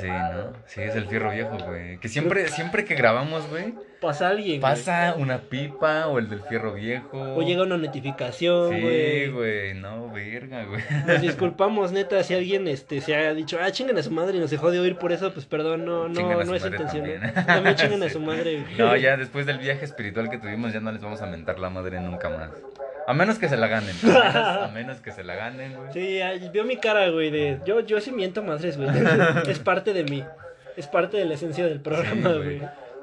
Sí, 0.00 0.08
¿no? 0.08 0.52
Sí, 0.66 0.82
es 0.82 0.94
el 0.94 1.06
fierro 1.06 1.30
viejo, 1.30 1.56
güey. 1.66 1.98
Que 1.98 2.08
siempre, 2.08 2.48
siempre 2.48 2.84
que 2.84 2.94
grabamos, 2.94 3.48
güey, 3.48 3.74
pasa 4.00 4.28
alguien. 4.28 4.60
güey. 4.60 4.74
pasa 4.74 5.14
una 5.16 5.38
pipa 5.42 6.06
o 6.08 6.18
el 6.18 6.28
del 6.28 6.40
fierro 6.42 6.74
viejo. 6.74 7.18
O 7.34 7.42
llega 7.42 7.62
una 7.62 7.76
notificación, 7.76 8.72
Sí, 8.74 8.80
güey. 8.80 9.30
güey, 9.30 9.74
no, 9.74 10.10
verga, 10.10 10.64
güey. 10.64 10.82
Nos 11.06 11.20
disculpamos, 11.22 11.92
neta, 11.92 12.22
si 12.22 12.34
alguien 12.34 12.68
este 12.68 13.00
se 13.00 13.14
ha 13.16 13.32
dicho, 13.34 13.58
ah, 13.60 13.70
chingan 13.70 13.96
a 13.98 14.02
su 14.02 14.10
madre 14.10 14.36
y 14.36 14.40
nos 14.40 14.50
dejó 14.50 14.70
de 14.70 14.80
oír 14.80 14.96
por 14.96 15.12
eso, 15.12 15.32
pues 15.32 15.46
perdón, 15.46 15.84
no, 15.84 16.08
no, 16.08 16.44
no 16.44 16.54
es 16.54 16.64
intencional. 16.64 17.20
también. 17.20 17.34
También, 17.46 17.74
chingan 17.76 18.02
a 18.02 18.08
su 18.08 18.20
madre. 18.20 18.60
güey. 18.62 18.74
No, 18.78 18.96
ya 18.96 19.16
después 19.16 19.46
del 19.46 19.58
viaje 19.58 19.84
espiritual 19.84 20.28
que 20.30 20.38
tuvimos, 20.38 20.72
ya 20.72 20.80
no 20.80 20.92
les 20.92 21.00
vamos 21.00 21.22
a 21.22 21.26
mentar 21.26 21.58
la 21.58 21.70
madre 21.70 22.00
nunca 22.00 22.28
más. 22.28 22.50
A 23.06 23.14
menos 23.14 23.38
que 23.38 23.48
se 23.48 23.56
la 23.56 23.68
ganen. 23.68 23.94
A 24.02 24.06
menos, 24.06 24.34
a 24.36 24.70
menos 24.74 25.00
que 25.00 25.12
se 25.12 25.22
la 25.22 25.34
ganen, 25.34 25.74
güey. 25.74 25.92
Sí, 25.92 26.20
ay, 26.20 26.48
vio 26.52 26.64
mi 26.64 26.76
cara, 26.76 27.08
güey, 27.08 27.30
de 27.30 27.60
yo, 27.64 27.80
yo 27.80 28.00
sí 28.00 28.12
miento 28.12 28.42
madres, 28.42 28.76
güey. 28.76 28.88
Es 29.48 29.58
parte 29.58 29.92
de 29.92 30.04
mí. 30.04 30.24
Es 30.76 30.86
parte 30.86 31.16
de 31.16 31.24
la 31.24 31.34
esencia 31.34 31.64
del 31.64 31.80
programa, 31.80 32.30
Sí, 32.30 32.36
güey. 32.36 32.62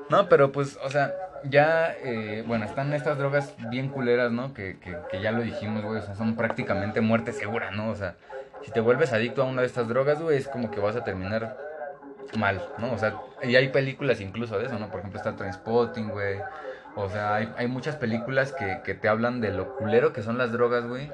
No, 0.10 0.28
pero 0.30 0.52
pues, 0.52 0.78
o 0.84 0.90
sea, 0.90 1.14
ya, 1.44 1.96
eh, 2.04 2.44
bueno, 2.46 2.66
están 2.66 2.94
estas 2.94 3.18
drogas 3.18 3.56
bien 3.70 3.90
culeras, 3.90 4.32
¿no? 4.32 4.54
Que, 4.54 4.78
que, 4.80 4.96
que 5.10 5.22
ya 5.22 5.32
lo 5.32 5.42
dijimos, 5.42 5.84
güey, 5.84 6.00
o 6.00 6.02
sea, 6.02 6.16
son 6.16 6.36
prácticamente 6.36 7.02
muerte 7.02 7.32
segura, 7.32 7.72
¿no? 7.72 7.90
O 7.90 7.96
sea, 7.96 8.16
si 8.64 8.72
te 8.72 8.80
vuelves 8.80 9.14
adicto 9.14 9.42
a 9.42 9.46
una 9.46 9.62
de 9.62 9.68
estas 9.68 9.88
drogas, 9.88 10.22
güey, 10.22 10.38
es 10.38 10.48
como 10.48 10.72
que 10.72 10.80
vas 10.80 10.96
a 10.96 11.04
terminar 11.04 11.58
mal, 12.38 12.62
¿no? 12.78 12.94
O 12.94 12.98
sea, 12.98 13.16
y 13.42 13.56
hay 13.56 13.70
películas 13.70 14.22
incluso 14.22 14.58
de 14.58 14.66
eso, 14.68 14.80
¿no? 14.80 14.90
Por 14.90 15.00
ejemplo, 15.00 15.18
está 15.20 15.36
Trainspotting, 15.36 16.10
güey. 16.10 16.40
O 16.96 17.10
sea, 17.10 17.36
hay, 17.36 17.52
hay 17.58 17.68
muchas 17.68 17.96
películas 17.96 18.52
que, 18.54 18.82
que 18.84 18.94
te 18.94 19.08
hablan 19.08 19.42
de 19.42 19.52
lo 19.52 19.76
culero 19.76 20.14
que 20.14 20.22
son 20.22 20.38
las 20.38 20.52
drogas, 20.52 20.86
güey. 20.86 21.10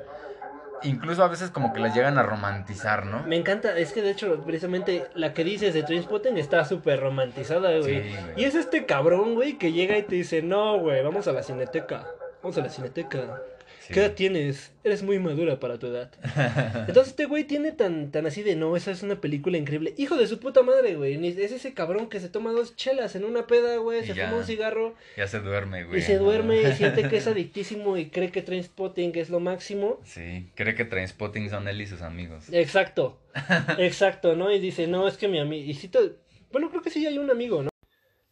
Incluso 0.83 1.23
a 1.23 1.27
veces 1.27 1.49
como 1.51 1.73
que 1.73 1.79
las 1.79 1.93
llegan 1.93 2.17
a 2.17 2.23
romantizar, 2.23 3.05
¿no? 3.05 3.23
Me 3.23 3.35
encanta, 3.35 3.77
es 3.77 3.91
que 3.91 4.01
de 4.01 4.11
hecho, 4.11 4.41
precisamente 4.45 5.07
la 5.13 5.33
que 5.33 5.43
dices 5.43 5.73
de 5.73 5.83
Trainspotting 5.83 6.37
está 6.37 6.63
súper 6.63 7.01
romantizada, 7.01 7.77
güey. 7.79 8.03
Sí, 8.03 8.09
güey. 8.09 8.33
y 8.37 8.45
es 8.45 8.55
este 8.55 8.85
cabrón, 8.85 9.35
güey, 9.35 9.57
que 9.57 9.71
llega 9.71 9.97
y 9.97 10.03
te 10.03 10.15
dice, 10.15 10.41
no, 10.41 10.77
güey, 10.79 11.03
vamos 11.03 11.27
a 11.27 11.33
la 11.33 11.43
cineteca. 11.43 12.05
Vamos 12.41 12.57
a 12.57 12.61
la 12.61 12.69
cineteca. 12.69 13.41
Sí. 13.89 13.95
¿Qué 13.95 14.01
edad 14.01 14.13
tienes? 14.13 14.71
Eres 14.83 15.01
muy 15.01 15.17
madura 15.17 15.59
para 15.59 15.79
tu 15.79 15.87
edad. 15.87 16.11
Entonces 16.87 17.07
este 17.07 17.25
güey 17.25 17.45
tiene 17.45 17.71
tan, 17.71 18.11
tan 18.11 18.27
así 18.27 18.43
de 18.43 18.55
no, 18.55 18.75
esa 18.75 18.91
es 18.91 19.01
una 19.01 19.19
película 19.19 19.57
increíble. 19.57 19.95
Hijo 19.97 20.15
de 20.15 20.27
su 20.27 20.39
puta 20.39 20.61
madre, 20.61 20.93
güey. 20.95 21.15
Es 21.41 21.51
ese 21.51 21.73
cabrón 21.73 22.07
que 22.07 22.19
se 22.19 22.29
toma 22.29 22.51
dos 22.51 22.75
chelas 22.75 23.15
en 23.15 23.25
una 23.25 23.47
peda, 23.47 23.77
güey. 23.77 24.05
Se 24.05 24.13
ya. 24.13 24.27
fuma 24.27 24.41
un 24.41 24.45
cigarro 24.45 24.93
Ya 25.17 25.25
se 25.27 25.39
duerme, 25.39 25.85
güey. 25.85 25.99
y 25.99 26.01
se 26.03 26.17
duerme 26.19 26.61
y 26.61 26.71
siente 26.73 27.09
que 27.09 27.17
es 27.17 27.25
adictísimo 27.27 27.97
y 27.97 28.09
cree 28.11 28.31
que 28.31 28.43
Trainspotting 28.43 29.11
es 29.15 29.31
lo 29.31 29.39
máximo. 29.39 29.99
Sí, 30.03 30.49
cree 30.53 30.75
que 30.75 30.85
Trainspotting 30.85 31.49
son 31.49 31.67
él 31.67 31.81
y 31.81 31.87
sus 31.87 32.03
amigos. 32.03 32.45
Exacto. 32.51 33.17
Exacto, 33.79 34.35
¿no? 34.35 34.51
Y 34.51 34.59
dice, 34.59 34.85
no, 34.85 35.07
es 35.07 35.17
que 35.17 35.27
mi 35.27 35.39
amigo. 35.39 35.63
Y 35.69 35.73
sí 35.73 35.87
te- 35.87 36.13
Bueno, 36.51 36.69
creo 36.69 36.81
que 36.83 36.89
sí 36.91 37.05
hay 37.07 37.17
un 37.17 37.29
amigo, 37.31 37.63
¿no? 37.63 37.69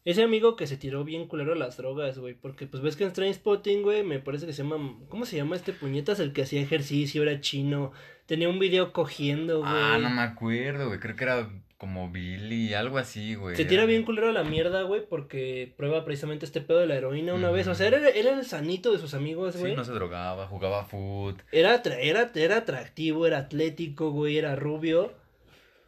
Ese 0.07 0.23
amigo 0.23 0.55
que 0.55 0.67
se 0.67 0.77
tiró 0.77 1.03
bien 1.03 1.27
culero 1.27 1.51
a 1.51 1.57
las 1.57 1.75
drogas, 1.75 2.17
güey. 2.17 2.33
Porque 2.33 2.65
pues 2.65 2.81
ves 2.81 2.95
que 2.95 3.03
en 3.03 3.11
Trainspotting, 3.11 3.83
güey, 3.83 4.03
me 4.03 4.19
parece 4.19 4.45
que 4.45 4.53
se 4.53 4.63
llama. 4.63 4.97
¿Cómo 5.09 5.25
se 5.25 5.35
llama 5.35 5.57
este 5.57 5.73
puñetas? 5.73 6.21
El 6.21 6.31
que 6.31 6.43
hacía 6.43 6.61
ejercicio, 6.61 7.23
era 7.23 7.41
chino. 7.41 7.91
Tenía 8.25 8.47
un 8.47 8.57
video 8.57 8.93
cogiendo, 8.93 9.59
güey. 9.59 9.69
Ah, 9.69 9.97
no 10.01 10.09
me 10.09 10.21
acuerdo, 10.21 10.87
güey. 10.87 11.01
Creo 11.01 11.17
que 11.17 11.25
era 11.25 11.49
como 11.77 12.09
Billy, 12.09 12.73
algo 12.73 12.99
así, 12.99 13.35
güey. 13.35 13.57
Se 13.57 13.65
tira 13.65 13.83
bien 13.83 14.03
culero 14.03 14.29
a 14.29 14.31
la 14.31 14.45
mierda, 14.45 14.83
güey, 14.83 15.05
porque 15.05 15.73
prueba 15.75 16.05
precisamente 16.05 16.45
este 16.45 16.61
pedo 16.61 16.79
de 16.79 16.87
la 16.87 16.95
heroína 16.95 17.33
una 17.33 17.51
vez. 17.51 17.67
O 17.67 17.75
sea, 17.75 17.87
era, 17.87 17.97
era 18.07 18.31
el 18.31 18.45
sanito 18.45 18.93
de 18.93 18.99
sus 18.99 19.13
amigos, 19.13 19.57
güey. 19.57 19.73
Sí, 19.73 19.75
no 19.75 19.83
se 19.83 19.91
drogaba, 19.91 20.47
jugaba 20.47 20.85
foot. 20.85 21.41
Era, 21.51 21.81
era, 21.99 22.31
era 22.33 22.55
atractivo, 22.55 23.27
era 23.27 23.39
atlético, 23.39 24.11
güey, 24.11 24.37
era 24.37 24.55
rubio. 24.55 25.11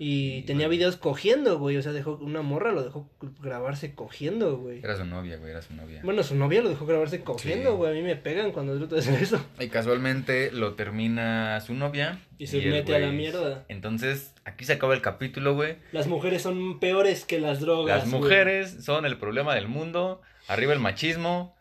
Y 0.02 0.44
tenía 0.44 0.70
videos 0.70 0.96
cogiendo, 0.96 1.60
güey. 1.60 1.76
O 1.76 1.82
sea, 1.82 1.92
dejó 1.92 2.16
una 2.22 2.42
morra, 2.42 2.72
lo 2.72 2.84
dejó 2.84 3.10
grabarse 3.42 3.94
cogiendo, 3.96 4.58
güey. 4.58 4.80
Era 4.80 4.96
su 4.96 5.04
novia, 5.04 5.36
güey, 5.36 5.52
era 5.52 5.62
su 5.62 5.74
novia. 5.74 6.00
Bueno, 6.06 6.24
su 6.24 6.36
novia 6.36 6.62
lo 6.62 6.70
dejó 6.70 6.86
grabarse 6.86 7.22
cogiendo, 7.22 7.72
Sí. 7.72 7.76
güey. 7.76 7.92
A 7.92 7.94
mí 7.94 8.02
me 8.02 8.16
pegan 8.16 8.54
cuando 8.54 8.78
trato 8.78 8.96
de 8.96 9.02
hacer 9.02 9.22
eso. 9.22 9.46
Y 9.60 9.68
casualmente 9.68 10.52
lo 10.54 10.76
termina 10.76 11.60
su 11.60 11.74
novia. 11.74 12.22
Y 12.38 12.48
se 12.48 12.62
mete 12.62 12.96
a 12.96 13.00
la 13.00 13.12
mierda. 13.12 13.66
Entonces, 13.68 14.34
aquí 14.46 14.64
se 14.64 14.72
acaba 14.72 14.94
el 14.94 15.02
capítulo, 15.02 15.54
güey. 15.54 15.76
Las 15.92 16.08
mujeres 16.08 16.44
son 16.44 16.80
peores 16.80 17.26
que 17.26 17.42
las 17.42 17.60
drogas. 17.60 18.04
Las 18.04 18.10
güey. 18.10 18.22
mujeres 18.22 18.86
son 18.86 19.06
el 19.06 19.18
problema 19.18 19.54
del 19.54 19.68
mundo. 19.68 20.22
Arriba 20.48 20.72
el 20.72 20.80
machismo. 20.80 21.58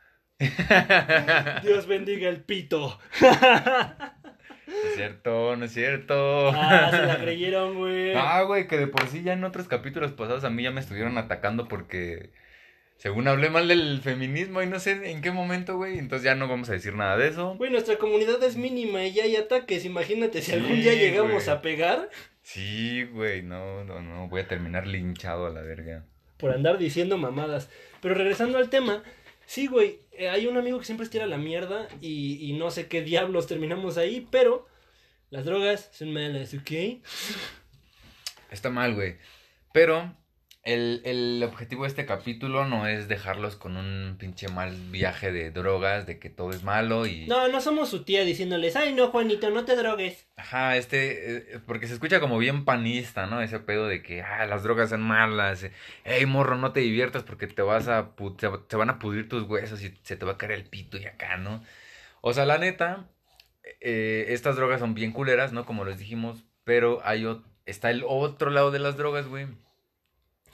Dios 1.65 1.89
bendiga 1.89 2.29
el 2.29 2.45
pito. 2.45 3.01
No 4.69 4.89
es 4.91 4.97
cierto, 4.97 5.57
no 5.57 5.65
es 5.65 5.73
cierto. 5.73 6.49
Ah, 6.55 6.89
se 6.91 7.07
la 7.07 7.19
creyeron, 7.23 7.77
güey. 7.79 8.13
Ah, 8.15 8.43
güey, 8.43 8.67
que 8.69 8.77
de 8.79 8.87
por 8.87 9.07
sí 9.09 9.23
ya 9.23 9.33
en 9.33 9.45
otros 9.45 9.67
capítulos 9.69 10.13
pasados 10.13 10.45
a 10.45 10.51
mí 10.51 10.63
ya 10.63 10.71
me 10.71 10.81
estuvieron 10.81 11.17
atacando 11.19 11.69
porque 11.69 12.31
según 12.97 13.29
hablé 13.29 13.49
mal 13.49 13.69
del 13.69 14.01
feminismo 14.03 14.61
y 14.63 14.67
no 14.67 14.79
sé 14.81 15.11
en 15.11 15.23
qué 15.23 15.31
momento, 15.31 15.77
güey. 15.77 15.99
Entonces 15.99 16.25
ya 16.25 16.35
no 16.35 16.49
vamos 16.49 16.69
a 16.69 16.73
decir 16.73 16.95
nada 16.95 17.17
de 17.17 17.29
eso. 17.29 17.55
Güey, 17.57 17.71
nuestra 17.71 17.97
comunidad 17.97 18.43
es 18.43 18.57
mínima 18.57 19.05
y 19.05 19.13
ya 19.13 19.25
hay 19.25 19.37
ataques. 19.37 19.85
Imagínate 19.85 20.43
si 20.43 20.51
Sí, 20.51 20.57
algún 20.57 20.81
día 20.81 20.95
llegamos 20.95 21.45
güey. 21.45 21.49
a 21.57 21.63
pegar 21.63 22.09
Sí, 22.43 23.05
güey, 23.05 23.43
no, 23.43 23.85
no, 23.85 24.01
no, 24.01 24.29
voy 24.29 24.41
a 24.41 24.49
terminar 24.49 24.87
linchado 24.87 25.47
a 25.47 25.51
la 25.51 25.61
verga. 25.63 26.05
por 26.39 26.51
andar 26.53 26.79
diciendo 26.79 27.17
mamadas. 27.19 27.69
Pero 28.01 28.15
regresando 28.15 28.59
al 28.59 28.69
tema, 28.71 29.03
sí, 29.47 29.67
güey, 29.67 30.01
hay 30.19 30.47
un 30.47 30.57
amigo 30.57 30.79
que 30.79 30.85
siempre 30.85 31.05
estira 31.05 31.27
la 31.27 31.39
mierda 31.39 31.89
y, 32.01 32.39
y 32.49 32.53
no 32.55 32.71
sé 32.71 32.89
qué 32.89 33.03
diablos 33.03 33.47
terminamos 33.47 33.99
ahí, 33.99 34.27
pero 34.31 34.67
las 35.31 35.45
drogas 35.45 35.91
son 35.93 36.13
malas, 36.13 36.55
¿ok? 36.55 37.03
Está 38.51 38.71
mal, 38.71 38.95
güey. 38.95 39.17
Pero 39.73 40.15
el, 40.73 41.03
el 41.05 41.43
objetivo 41.43 41.83
de 41.83 41.89
este 41.89 42.07
capítulo 42.07 42.65
no 42.67 42.87
es 42.87 43.09
dejarlos 43.09 43.57
con 43.57 43.77
un 43.77 44.17
pinche 44.19 44.49
mal 44.49 44.75
viaje 44.91 45.33
de 45.33 45.51
drogas, 45.51 46.07
de 46.07 46.19
que 46.19 46.31
todo 46.31 46.51
es 46.51 46.63
malo 46.63 47.07
y... 47.07 47.27
No, 47.27 47.49
no 47.49 47.61
somos 47.61 47.89
su 47.89 48.05
tía 48.05 48.25
diciéndoles, 48.25 48.77
ay 48.77 48.93
no, 48.95 49.09
Juanito, 49.09 49.51
no 49.51 49.65
te 49.65 49.77
drogues. 49.77 50.29
Ajá, 50.37 50.77
este, 50.77 51.37
eh, 51.55 51.61
porque 51.67 51.87
se 51.87 51.95
escucha 51.95 52.21
como 52.21 52.39
bien 52.39 52.65
panista, 52.65 53.27
¿no? 53.27 53.41
Ese 53.41 53.59
pedo 53.61 53.89
de 53.89 54.03
que, 54.03 54.23
ah, 54.23 54.47
las 54.47 54.63
drogas 54.63 54.91
son 54.91 55.01
malas, 55.03 55.65
eh, 55.65 55.73
ey, 56.05 56.27
morro, 56.27 56.57
no 56.57 56.73
te 56.73 56.81
diviertas 56.81 57.23
porque 57.23 57.47
te 57.47 57.63
vas 57.63 57.89
a, 57.89 58.11
te, 58.37 58.49
te 58.69 58.77
van 58.77 58.91
a 58.91 58.99
pudrir 58.99 59.29
tus 59.29 59.45
huesos 59.45 59.83
y 59.83 59.93
se 60.03 60.17
te 60.17 60.25
va 60.25 60.33
a 60.33 60.39
caer 60.39 60.53
el 60.53 60.65
pito 60.65 60.97
y 60.99 61.07
acá, 61.07 61.37
¿no? 61.39 61.63
O 62.21 62.33
sea, 62.33 62.45
la 62.45 62.59
neta, 62.59 63.09
eh, 63.81 64.27
estas 64.29 64.57
drogas 64.57 64.81
son 64.81 64.95
bien 64.95 65.13
culeras, 65.13 65.53
¿no? 65.53 65.65
Como 65.65 65.85
les 65.85 65.99
dijimos, 65.99 66.45
pero 66.65 67.01
hay 67.05 67.23
ot- 67.25 67.45
está 67.67 67.91
el 67.91 68.05
otro 68.07 68.51
lado 68.51 68.71
de 68.71 68.79
las 68.81 68.97
drogas, 68.97 69.27
güey. 69.27 69.47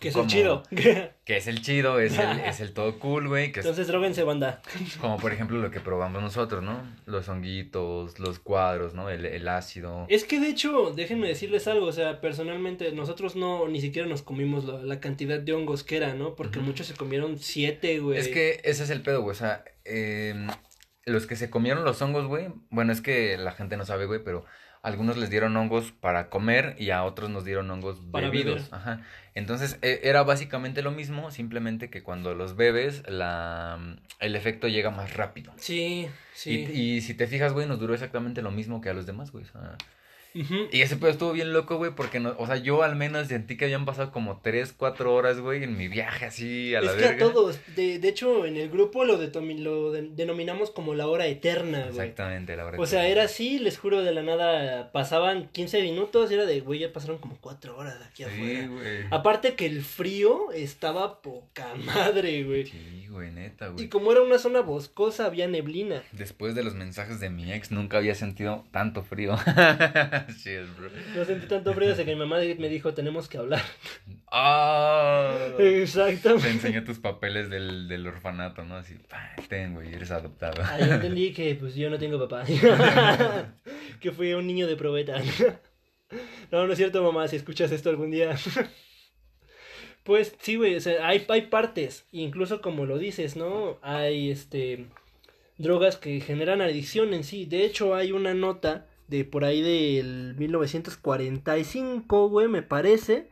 Que 0.05 0.09
es 0.11 0.15
Como- 0.15 0.25
el 0.27 0.31
chido. 0.31 0.63
Que 1.25 1.39
es 1.39 1.47
el 1.47 1.63
chido, 1.63 1.99
es 2.01 2.19
el, 2.19 2.41
es 2.41 2.61
el 2.61 2.75
todo 2.75 2.99
cool, 2.99 3.29
güey, 3.29 3.51
que 3.51 3.61
es 3.61 3.65
Entonces 3.65 3.87
droguense, 3.87 4.23
banda. 4.25 4.61
como 5.01 5.17
por 5.17 5.33
ejemplo 5.33 5.57
lo 5.57 5.71
que 5.71 5.81
probamos 5.81 6.23
nosotros, 6.23 6.63
¿no? 6.63 6.83
Los 7.07 7.31
honguitos, 7.31 8.19
los 8.19 8.39
cuadros, 8.41 8.93
¿no? 8.93 9.09
El, 9.09 9.25
el 9.25 9.49
ácido. 9.49 10.05
Es 10.11 10.25
que 10.25 10.39
de 10.39 10.49
hecho, 10.49 10.91
déjenme 10.95 11.27
decirles 11.29 11.67
algo, 11.67 11.87
o 11.87 11.93
sea, 11.93 12.21
personalmente 12.21 12.93
nosotros 12.93 13.37
no 13.37 13.67
ni 13.69 13.81
siquiera 13.81 14.07
nos 14.07 14.21
comimos 14.21 14.67
la, 14.67 14.83
la 14.83 15.01
cantidad 15.01 15.41
de 15.41 15.55
hongos 15.55 15.83
que 15.83 15.97
era, 15.97 16.13
¿no? 16.13 16.35
Porque 16.35 16.59
muchos 16.59 16.89
se 16.89 16.95
comieron 16.95 17.39
siete, 17.39 18.01
güey. 18.01 18.19
Es 18.19 18.29
que 18.29 18.61
ese 18.63 18.85
es 18.85 18.91
el 18.91 19.01
pedo, 19.01 19.23
güey. 19.23 19.33
O 19.33 19.39
sea, 19.39 19.65
em, 19.87 20.47
los 21.07 21.27
que 21.27 21.37
se 21.37 21.51
comieron 21.51 21.85
los 21.85 22.01
hongos, 22.03 22.27
güey. 22.27 22.49
Bueno, 22.71 22.93
es 22.93 23.01
que 23.01 23.37
la 23.37 23.53
gente 23.53 23.77
no 23.77 23.85
sabe, 23.85 24.07
güey, 24.07 24.23
pero 24.25 24.45
algunos 24.83 25.17
les 25.17 25.31
dieron 25.31 25.57
hongos 25.57 25.93
para 25.93 26.29
comer 26.29 26.77
y 26.79 26.91
a 26.91 27.05
otros 27.05 27.31
nos 27.31 27.45
dieron 27.45 27.71
hongos 27.71 27.99
Para 28.13 28.29
bebidos. 28.29 28.57
beber. 28.71 28.75
Ajá. 28.75 29.01
Entonces, 29.35 29.79
e- 29.83 30.01
era 30.05 30.23
básicamente 30.23 30.83
lo 30.83 30.91
mismo, 30.91 31.31
simplemente 31.31 31.89
que 31.91 32.03
cuando 32.03 32.35
los 32.35 32.55
bebes, 32.57 33.03
la, 33.09 33.79
el 34.21 34.37
efecto 34.37 34.69
llega 34.69 34.91
más 34.91 35.15
rápido. 35.15 35.53
Sí, 35.57 36.09
sí. 36.35 36.67
Y, 36.71 36.81
y 36.97 37.01
si 37.01 37.15
te 37.15 37.27
fijas, 37.27 37.53
güey, 37.55 37.67
nos 37.67 37.81
duró 37.81 37.95
exactamente 37.95 38.43
lo 38.43 38.51
mismo 38.51 38.81
que 38.83 38.91
a 38.91 38.95
los 38.95 39.07
demás, 39.07 39.31
güey. 39.31 39.45
O 39.45 39.49
sea, 39.49 39.77
Y 40.35 40.81
ese 40.81 40.97
pedo 40.97 41.11
estuvo 41.11 41.33
bien 41.33 41.53
loco, 41.53 41.77
güey, 41.77 41.93
porque 41.95 42.19
no, 42.19 42.35
o 42.39 42.47
sea, 42.47 42.57
yo 42.57 42.83
al 42.83 42.97
menos 42.97 43.29
sentí 43.29 43.57
que 43.57 43.67
habían 43.67 43.85
pasado 43.85 44.11
como 44.11 44.41
3, 44.43 44.73
4 44.77 45.15
horas, 45.15 45.39
güey, 45.41 45.63
en 45.63 45.77
mi 45.79 45.87
viaje 45.89 46.25
así 46.27 46.75
a 46.75 46.81
la 46.81 46.91
Es 46.93 46.97
que 46.97 47.07
a 47.07 47.19
todos, 47.19 47.61
de, 47.77 47.99
de 48.01 48.09
hecho 48.09 48.45
en 48.45 48.57
el 48.57 48.69
grupo 48.69 49.05
lo, 49.05 49.21
detomi- 49.23 49.59
lo 49.59 49.93
de- 49.93 50.09
denominamos 50.11 50.71
como 50.73 50.95
la 50.95 51.07
hora 51.07 51.27
eterna, 51.27 51.79
güey. 51.81 51.91
Exactamente, 51.91 52.57
la 52.57 52.65
verdad. 52.65 52.81
O 52.81 52.87
sea, 52.87 53.07
era 53.07 53.23
así, 53.25 53.59
les 53.61 53.79
juro, 53.79 54.03
de 54.03 54.13
la 54.13 54.23
nada 54.23 54.91
pasaban 54.91 55.49
15 55.53 55.81
minutos 55.83 56.31
y 56.31 56.35
era 56.35 56.47
de, 56.47 56.61
güey, 56.61 56.81
ya 56.81 56.93
pasaron 56.93 57.19
como 57.19 57.37
4 57.41 57.77
horas 57.77 57.99
de 58.01 58.05
aquí 58.05 58.25
Sí, 58.25 58.31
afuera. 58.31 58.67
güey. 58.69 59.05
Aparte 59.13 59.55
que 59.55 59.67
el 59.67 59.83
frío 59.85 60.51
estaba 60.53 61.23
poca 61.23 61.75
madre, 61.77 62.43
güey. 62.43 62.67
Sí, 62.67 63.07
güey, 63.09 63.31
neta, 63.31 63.69
Y 63.69 63.73
güey. 63.73 63.89
como 63.89 64.11
era 64.11 64.23
una 64.23 64.39
zona 64.39 64.61
boscosa, 64.63 65.27
había 65.27 65.47
neblina. 65.47 66.03
Después 66.11 66.57
de 66.57 66.65
los 66.65 66.75
mensajes 66.75 67.21
de 67.21 67.31
mi 67.31 67.53
ex, 67.53 67.71
nunca 67.71 67.99
había 67.99 68.17
sentido 68.17 68.65
tanto 68.73 69.05
frío. 69.05 69.37
Bro. 70.77 70.91
No 71.17 71.25
sentí 71.25 71.47
tanto 71.47 71.73
frío 71.75 71.91
hasta 71.91 72.05
que 72.05 72.15
mi 72.15 72.19
mamá 72.21 72.39
me 72.59 72.69
dijo, 72.69 72.95
tenemos 72.95 73.29
que 73.29 73.39
hablar. 73.39 73.63
Ah. 74.31 75.37
Te 75.57 75.83
Exactamente. 75.83 76.49
enseñó 76.51 76.85
tus 76.85 76.99
papeles 76.99 77.51
del, 77.51 77.89
del 77.89 78.07
orfanato, 78.07 78.65
¿no? 78.65 78.77
Así, 78.77 78.95
pa, 79.09 79.35
ten, 79.49 79.75
güey, 79.75 79.95
eres 79.95 80.11
adoptado. 80.11 80.63
Ahí 80.65 80.91
entendí 80.91 81.33
que 81.33 81.55
pues 81.55 81.75
yo 81.75 81.91
no 81.91 81.99
tengo 81.99 82.19
papá. 82.19 82.45
que 84.01 84.13
fui 84.13 84.35
un 84.35 84.47
niño 84.47 84.67
de 84.67 84.77
probeta. 84.77 85.21
no, 86.51 86.67
no 86.67 86.73
es 86.73 86.79
cierto, 86.79 87.03
mamá, 87.03 87.29
si 87.29 87.37
escuchas 87.37 87.71
esto 87.73 87.91
algún 87.91 88.11
día. 88.11 88.37
pues 90.03 90.35
sí, 90.41 90.57
güey, 90.57 90.77
o 90.77 90.81
sea, 90.81 91.07
hay, 91.07 91.25
hay 91.29 91.43
partes, 91.43 92.07
incluso 92.11 92.61
como 92.61 92.87
lo 92.87 92.99
dices, 92.99 93.37
¿no? 93.37 93.79
Hay 93.83 94.31
este 94.31 94.87
drogas 95.59 95.97
que 95.97 96.21
generan 96.21 96.61
adicción 96.61 97.15
en 97.15 97.25
sí. 97.25 97.47
De 97.47 97.65
hecho, 97.65 97.95
hay 97.95 98.13
una 98.13 98.35
nota 98.35 98.87
de 99.09 99.25
por 99.25 99.45
ahí 99.45 99.61
del 99.63 100.35
1945, 100.39 102.29
güey, 102.29 102.49
me 102.49 102.63
parece. 102.63 103.29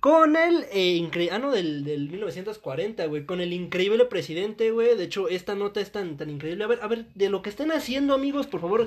Con 0.00 0.36
el 0.36 0.64
eh, 0.72 1.28
ah, 1.32 1.40
no, 1.40 1.50
del, 1.50 1.82
del 1.82 2.08
1940, 2.08 3.06
güey. 3.06 3.26
Con 3.26 3.40
el 3.40 3.52
increíble 3.52 4.04
presidente, 4.04 4.70
güey. 4.70 4.96
De 4.96 5.02
hecho, 5.02 5.28
esta 5.28 5.56
nota 5.56 5.80
es 5.80 5.90
tan, 5.90 6.16
tan 6.16 6.30
increíble. 6.30 6.62
A 6.62 6.68
ver, 6.68 6.78
a 6.82 6.86
ver, 6.86 7.06
de 7.16 7.28
lo 7.30 7.42
que 7.42 7.50
estén 7.50 7.72
haciendo, 7.72 8.14
amigos, 8.14 8.46
por 8.46 8.60
favor, 8.60 8.86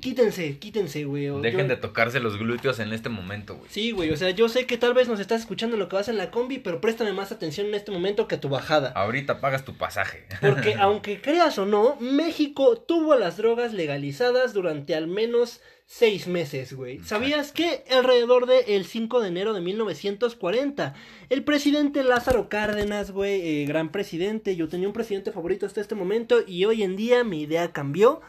quítense, 0.00 0.58
quítense, 0.58 1.02
güey. 1.02 1.26
Dejen 1.40 1.62
yo- 1.62 1.66
de 1.66 1.76
tocarse 1.78 2.20
los 2.20 2.38
glúteos 2.38 2.78
en 2.78 2.92
este 2.92 3.08
momento, 3.08 3.56
güey. 3.56 3.68
Sí, 3.72 3.90
güey, 3.90 4.10
o 4.10 4.16
sea, 4.16 4.30
yo 4.30 4.48
sé 4.48 4.66
que 4.66 4.78
tal 4.78 4.94
vez 4.94 5.08
nos 5.08 5.18
estás 5.18 5.40
escuchando 5.40 5.76
lo 5.76 5.88
que 5.88 5.96
vas 5.96 6.08
en 6.08 6.16
la 6.16 6.30
combi, 6.30 6.58
pero 6.58 6.80
préstame 6.80 7.12
más 7.12 7.32
atención 7.32 7.66
en 7.66 7.74
este 7.74 7.90
momento 7.90 8.28
que 8.28 8.36
a 8.36 8.40
tu 8.40 8.48
bajada. 8.48 8.92
Ahorita 8.94 9.40
pagas 9.40 9.64
tu 9.64 9.74
pasaje. 9.74 10.26
Porque 10.40 10.74
aunque 10.78 11.20
creas 11.20 11.58
o 11.58 11.66
no, 11.66 11.96
México 11.98 12.76
tuvo 12.78 13.16
las 13.16 13.36
drogas 13.36 13.72
legalizadas 13.74 14.54
durante 14.54 14.94
al 14.94 15.08
menos 15.08 15.60
seis 15.92 16.26
meses, 16.26 16.72
güey. 16.72 17.00
¿Sabías 17.00 17.52
que 17.52 17.84
alrededor 17.90 18.46
del 18.46 18.86
5 18.86 19.20
de 19.20 19.28
enero 19.28 19.52
de 19.52 19.60
1940, 19.60 20.94
el 21.28 21.44
presidente 21.44 22.02
Lázaro 22.02 22.48
Cárdenas, 22.48 23.10
güey, 23.10 23.62
eh, 23.62 23.66
gran 23.66 23.92
presidente, 23.92 24.56
yo 24.56 24.70
tenía 24.70 24.88
un 24.88 24.94
presidente 24.94 25.32
favorito 25.32 25.66
hasta 25.66 25.82
este 25.82 25.94
momento 25.94 26.38
y 26.46 26.64
hoy 26.64 26.82
en 26.82 26.96
día 26.96 27.24
mi 27.24 27.42
idea 27.42 27.72
cambió 27.72 28.22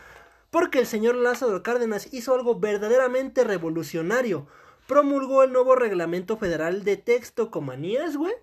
porque 0.52 0.80
el 0.80 0.86
señor 0.86 1.16
Lázaro 1.16 1.64
Cárdenas 1.64 2.14
hizo 2.14 2.36
algo 2.36 2.60
verdaderamente 2.60 3.46
revolucionario. 3.46 4.46
Promulgó 4.86 5.44
el 5.44 5.54
nuevo 5.54 5.76
reglamento 5.76 6.36
federal 6.36 6.84
de 6.84 6.98
textocomanías, 6.98 8.18
güey. 8.18 8.34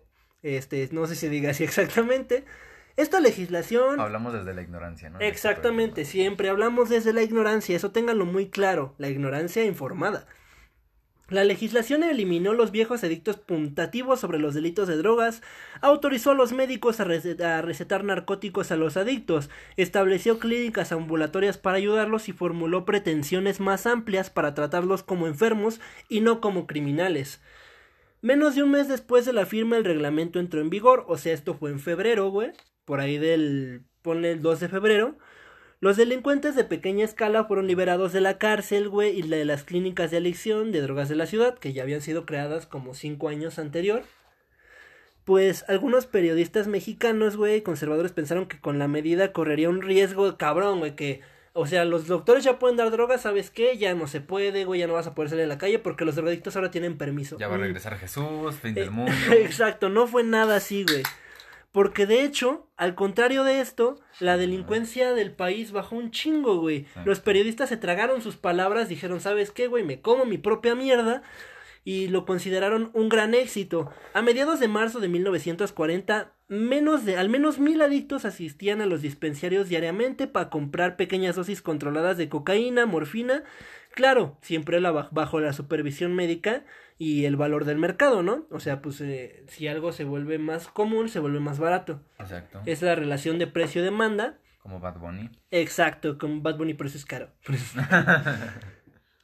Este, 0.43 0.89
no 0.93 1.07
sé 1.07 1.15
si 1.15 1.29
diga 1.29 1.51
así 1.51 1.63
exactamente. 1.65 2.47
Esta 3.01 3.19
legislación 3.19 3.99
Hablamos 3.99 4.35
desde 4.35 4.53
la 4.53 4.61
ignorancia, 4.61 5.09
¿no? 5.09 5.21
Exactamente, 5.21 6.05
siempre 6.05 6.51
hablamos 6.51 6.91
desde 6.91 7.15
la 7.15 7.23
ignorancia, 7.23 7.75
eso 7.75 7.93
ténganlo 7.93 8.27
muy 8.27 8.51
claro, 8.51 8.95
la 8.99 9.09
ignorancia 9.09 9.65
informada. 9.65 10.27
La 11.31 11.45
legislación 11.45 12.03
eliminó 12.03 12.53
los 12.53 12.73
viejos 12.73 13.03
edictos 13.03 13.37
puntativos 13.39 14.21
sobre 14.21 14.39
los 14.39 14.53
delitos 14.53 14.87
de 14.87 14.99
drogas, 14.99 15.41
autorizó 15.81 16.33
a 16.33 16.35
los 16.35 16.53
médicos 16.53 17.01
a 17.01 17.05
recetar 17.05 18.05
narcóticos 18.05 18.71
a 18.71 18.77
los 18.77 18.99
adictos, 18.99 19.49
estableció 19.79 20.39
clínicas 20.39 20.93
ambulatorias 20.93 21.57
para 21.57 21.79
ayudarlos 21.79 22.29
y 22.29 22.35
formuló 22.35 22.85
pretensiones 22.85 23.61
más 23.61 23.87
amplias 23.87 24.29
para 24.29 24.53
tratarlos 24.53 25.03
como 25.03 25.27
enfermos 25.27 25.81
y 26.11 26.21
no 26.21 26.43
como 26.43 26.67
criminales. 26.67 27.41
Menos 28.21 28.57
de 28.57 28.63
un 28.63 28.73
mes 28.73 28.89
después 28.89 29.25
de 29.25 29.33
la 29.33 29.47
firma 29.47 29.79
el 29.79 29.87
reglamento 29.87 30.39
entró 30.39 30.61
en 30.61 30.69
vigor, 30.69 31.07
o 31.09 31.17
sea, 31.17 31.33
esto 31.33 31.55
fue 31.55 31.71
en 31.71 31.81
febrero, 31.81 32.29
güey, 32.29 32.53
por 32.85 33.01
ahí 33.01 33.19
del, 33.19 33.83
ponle 34.03 34.33
el 34.33 34.43
2 34.43 34.61
de 34.61 34.69
febrero. 34.69 35.17
Los 35.83 35.97
delincuentes 35.97 36.55
de 36.55 36.65
pequeña 36.65 37.07
escala 37.07 37.45
fueron 37.45 37.67
liberados 37.67 38.13
de 38.13 38.21
la 38.21 38.37
cárcel, 38.37 38.91
güey, 38.91 39.19
y 39.19 39.23
de 39.23 39.47
las 39.47 39.65
clínicas 39.65 40.11
de 40.11 40.19
adicción 40.19 40.73
de 40.73 40.83
drogas 40.83 41.09
de 41.09 41.17
la 41.17 41.25
ciudad, 41.25 41.59
que 41.59 41.73
ya 41.73 41.83
habían 41.83 42.03
sido 42.03 42.27
creadas 42.27 42.67
como 42.67 42.93
cinco 42.93 43.29
años 43.31 43.59
anterior. 43.59 44.03
Pues 45.25 45.65
algunos 45.69 46.05
periodistas 46.05 46.67
mexicanos, 46.67 47.37
güey, 47.37 47.63
conservadores 47.63 48.13
pensaron 48.13 48.47
que 48.47 48.61
con 48.61 48.79
la 48.79 48.89
medida 48.89 49.33
correría 49.33 49.71
un 49.71 49.81
riesgo 49.81 50.37
cabrón, 50.37 50.81
güey, 50.81 50.97
que, 50.97 51.23
o 51.55 51.67
sea, 51.67 51.87
los 51.87 52.07
doctores 52.07 52.45
ya 52.45 52.59
pueden 52.59 52.77
dar 52.77 52.91
drogas, 52.91 53.23
¿sabes 53.23 53.51
qué? 53.51 53.79
Ya 53.79 53.95
no 53.95 54.07
se 54.07 54.21
puede, 54.21 54.67
güey, 54.67 54.81
ya 54.81 54.87
no 54.87 54.95
vas 54.95 55.07
a 55.07 55.15
poder 55.15 55.31
salir 55.31 55.45
a 55.45 55.49
la 55.49 55.57
calle 55.57 55.79
porque 55.79 56.05
los 56.05 56.15
drogadictos 56.15 56.57
ahora 56.57 56.71
tienen 56.71 56.99
permiso. 56.99 57.39
Ya 57.39 57.49
va 57.49 57.55
a 57.55 57.59
regresar 57.59 57.97
Jesús, 57.97 58.55
fin 58.57 58.77
eh, 58.77 58.81
del 58.81 58.91
mundo. 58.91 59.13
Exacto, 59.33 59.89
no 59.89 60.07
fue 60.07 60.25
nada 60.25 60.57
así, 60.57 60.85
güey. 60.85 61.05
Porque 61.73 62.07
de 62.07 62.25
hecho, 62.25 62.69
al 62.77 62.95
contrario 62.95 63.45
de 63.45 63.61
esto, 63.61 64.01
la 64.19 64.37
delincuencia 64.37 65.13
del 65.13 65.33
país 65.33 65.71
bajó 65.71 65.97
un 65.97 66.11
chingo, 66.11 66.59
güey. 66.59 66.87
Los 67.05 67.21
periodistas 67.21 67.69
se 67.69 67.77
tragaron 67.77 68.23
sus 68.23 68.37
palabras, 68.37 68.89
dijeron, 68.89 69.21
¿sabes 69.21 69.53
qué, 69.53 69.69
güey? 69.69 69.85
Me 69.85 70.01
como 70.01 70.25
mi 70.25 70.37
propia 70.37 70.75
mierda. 70.75 71.23
Y 71.83 72.09
lo 72.09 72.27
consideraron 72.27 72.91
un 72.93 73.09
gran 73.09 73.35
éxito. 73.35 73.91
A 74.13 74.21
mediados 74.21 74.61
de 74.61 74.69
marzo 74.69 75.01
de 75.01 75.09
1940, 75.09 76.33
menos 76.49 77.05
de, 77.05 77.17
al 77.17 77.29
menos 77.29 77.59
mil 77.59 77.81
adictos 77.81 78.25
asistían 78.25 78.83
a 78.83 78.87
los 78.87 79.01
dispensarios 79.01 79.69
diariamente 79.69 80.27
para 80.27 80.51
comprar 80.51 80.97
pequeñas 80.97 81.37
dosis 81.37 81.63
controladas 81.63 82.19
de 82.19 82.29
cocaína, 82.29 82.85
morfina. 82.85 83.45
Claro, 84.01 84.39
siempre 84.41 84.81
la, 84.81 84.93
baj- 84.93 85.09
bajo 85.11 85.41
la 85.41 85.53
supervisión 85.53 86.15
médica 86.15 86.65
y 86.97 87.27
el 87.27 87.37
valor 87.37 87.67
del 87.67 87.77
mercado, 87.77 88.23
¿no? 88.23 88.47
O 88.51 88.59
sea, 88.59 88.81
pues 88.81 88.99
eh, 89.03 89.45
si 89.47 89.69
algo 89.69 89.93
se 89.93 90.05
vuelve 90.05 90.39
más 90.39 90.69
común, 90.69 91.11
se 91.11 91.19
vuelve 91.21 91.39
más 91.39 91.59
barato. 91.59 92.01
Exacto. 92.19 92.63
Es 92.65 92.81
la 92.81 92.95
relación 92.95 93.39
de 93.39 93.47
precio-demanda. 93.47 94.39
Como 94.63 94.81
Bad 94.81 94.97
Bunny. 94.99 95.29
Exacto, 95.51 96.17
con 96.17 96.43
Bad 96.43 96.57
Bunny 96.57 96.73
por 96.73 96.87
eso 96.87 96.97
es 96.97 97.05
caro. 97.05 97.29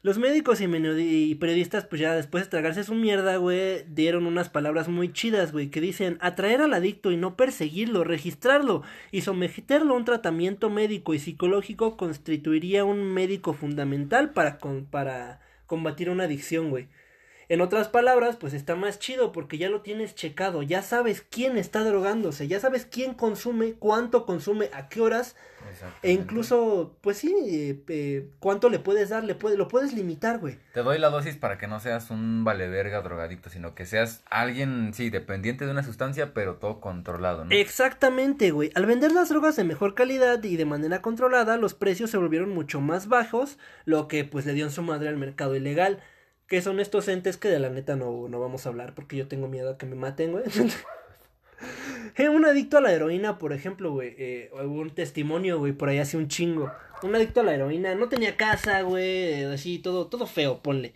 Los 0.06 0.18
médicos 0.18 0.60
y, 0.60 0.66
y 0.66 1.34
periodistas, 1.34 1.84
pues 1.84 2.00
ya 2.00 2.14
después 2.14 2.44
de 2.44 2.50
tragarse 2.50 2.84
su 2.84 2.94
mierda, 2.94 3.38
güey, 3.38 3.82
dieron 3.88 4.26
unas 4.26 4.48
palabras 4.48 4.86
muy 4.88 5.12
chidas, 5.12 5.50
güey, 5.50 5.68
que 5.68 5.80
dicen 5.80 6.16
atraer 6.20 6.60
al 6.60 6.74
adicto 6.74 7.10
y 7.10 7.16
no 7.16 7.34
perseguirlo, 7.36 8.04
registrarlo 8.04 8.82
y 9.10 9.22
someterlo 9.22 9.94
a 9.94 9.96
un 9.96 10.04
tratamiento 10.04 10.70
médico 10.70 11.12
y 11.12 11.18
psicológico 11.18 11.96
constituiría 11.96 12.84
un 12.84 13.02
médico 13.12 13.52
fundamental 13.52 14.30
para, 14.30 14.58
con- 14.58 14.84
para 14.84 15.40
combatir 15.66 16.08
una 16.08 16.22
adicción, 16.24 16.70
güey. 16.70 16.86
En 17.48 17.60
otras 17.60 17.88
palabras, 17.88 18.36
pues 18.36 18.54
está 18.54 18.74
más 18.74 18.98
chido 18.98 19.32
porque 19.32 19.58
ya 19.58 19.68
lo 19.68 19.82
tienes 19.82 20.14
checado, 20.14 20.62
ya 20.62 20.82
sabes 20.82 21.24
quién 21.28 21.56
está 21.56 21.84
drogándose, 21.84 22.48
ya 22.48 22.60
sabes 22.60 22.86
quién 22.86 23.14
consume, 23.14 23.74
cuánto 23.74 24.26
consume, 24.26 24.70
a 24.72 24.88
qué 24.88 25.00
horas 25.00 25.36
e 26.02 26.12
incluso, 26.12 26.96
pues 27.00 27.18
sí, 27.18 27.34
eh, 27.48 27.82
eh, 27.88 28.28
cuánto 28.38 28.68
le 28.68 28.78
puedes 28.78 29.08
dar, 29.08 29.24
le 29.24 29.34
puede, 29.34 29.56
lo 29.56 29.68
puedes 29.68 29.92
limitar, 29.92 30.38
güey. 30.38 30.58
Te 30.72 30.82
doy 30.82 30.98
la 30.98 31.10
dosis 31.10 31.36
para 31.36 31.58
que 31.58 31.66
no 31.66 31.80
seas 31.80 32.10
un 32.10 32.44
valeverga 32.44 33.02
drogadicto, 33.02 33.50
sino 33.50 33.74
que 33.74 33.86
seas 33.86 34.22
alguien, 34.30 34.92
sí, 34.94 35.10
dependiente 35.10 35.64
de 35.64 35.72
una 35.72 35.82
sustancia, 35.82 36.32
pero 36.34 36.56
todo 36.56 36.80
controlado, 36.80 37.44
¿no? 37.44 37.50
Exactamente, 37.50 38.50
güey. 38.50 38.70
Al 38.74 38.86
vender 38.86 39.12
las 39.12 39.28
drogas 39.28 39.56
de 39.56 39.64
mejor 39.64 39.94
calidad 39.94 40.42
y 40.42 40.56
de 40.56 40.64
manera 40.64 41.02
controlada, 41.02 41.56
los 41.56 41.74
precios 41.74 42.10
se 42.10 42.16
volvieron 42.16 42.50
mucho 42.50 42.80
más 42.80 43.08
bajos, 43.08 43.58
lo 43.84 44.08
que 44.08 44.24
pues 44.24 44.46
le 44.46 44.54
dio 44.54 44.64
en 44.64 44.70
su 44.70 44.82
madre 44.82 45.08
al 45.08 45.16
mercado 45.16 45.56
ilegal. 45.56 46.00
Que 46.46 46.62
son 46.62 46.80
estos 46.80 47.08
entes 47.08 47.36
que 47.36 47.48
de 47.48 47.58
la 47.58 47.70
neta 47.70 47.96
no, 47.96 48.28
no 48.28 48.40
vamos 48.40 48.66
a 48.66 48.68
hablar 48.68 48.94
porque 48.94 49.16
yo 49.16 49.26
tengo 49.28 49.48
miedo 49.48 49.70
a 49.70 49.78
que 49.78 49.86
me 49.86 49.96
maten, 49.96 50.32
güey. 50.32 50.44
Eh, 52.18 52.28
un 52.28 52.44
adicto 52.44 52.78
a 52.78 52.80
la 52.80 52.92
heroína, 52.92 53.38
por 53.38 53.52
ejemplo, 53.52 53.92
güey. 53.92 54.14
Eh, 54.18 54.50
hubo 54.52 54.80
un 54.80 54.90
testimonio, 54.90 55.58
güey, 55.58 55.72
por 55.72 55.88
ahí 55.88 55.98
hace 55.98 56.16
un 56.16 56.28
chingo. 56.28 56.72
Un 57.02 57.14
adicto 57.14 57.40
a 57.40 57.44
la 57.44 57.54
heroína, 57.54 57.94
no 57.94 58.08
tenía 58.08 58.36
casa, 58.36 58.80
güey, 58.82 59.44
así, 59.44 59.78
todo, 59.78 60.06
todo 60.06 60.26
feo, 60.26 60.62
ponle. 60.62 60.94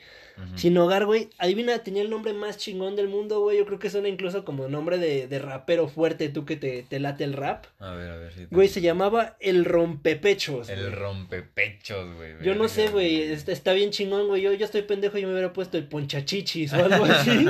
Sin 0.56 0.76
hogar, 0.78 1.06
güey. 1.06 1.28
Adivina, 1.38 1.78
tenía 1.80 2.02
el 2.02 2.10
nombre 2.10 2.32
más 2.32 2.58
chingón 2.58 2.96
del 2.96 3.08
mundo, 3.08 3.40
güey. 3.40 3.58
Yo 3.58 3.66
creo 3.66 3.78
que 3.78 3.90
suena 3.90 4.08
incluso 4.08 4.44
como 4.44 4.68
nombre 4.68 4.98
de, 4.98 5.26
de 5.28 5.38
rapero 5.38 5.88
fuerte, 5.88 6.28
tú 6.28 6.44
que 6.44 6.56
te, 6.56 6.82
te 6.82 7.00
late 7.00 7.24
el 7.24 7.32
rap. 7.34 7.66
A 7.78 7.94
ver, 7.94 8.10
a 8.10 8.16
ver. 8.16 8.32
sí, 8.32 8.46
Güey, 8.50 8.68
se 8.68 8.80
llamaba 8.80 9.36
El 9.40 9.64
Rompepechos. 9.64 10.68
El 10.68 10.80
güey. 10.80 10.94
rompepechos, 10.94 12.16
güey. 12.16 12.32
Yo 12.42 12.54
no 12.54 12.68
sé, 12.68 12.88
güey, 12.88 13.22
está, 13.22 13.52
está 13.52 13.72
bien 13.72 13.90
chingón, 13.90 14.26
güey. 14.28 14.42
Yo, 14.42 14.52
yo 14.52 14.64
estoy 14.64 14.82
pendejo 14.82 15.18
y 15.18 15.24
me 15.26 15.32
hubiera 15.32 15.52
puesto 15.52 15.78
el 15.78 15.84
ponchachichis 15.88 16.72
o 16.72 16.76
algo 16.84 17.04
así. 17.06 17.46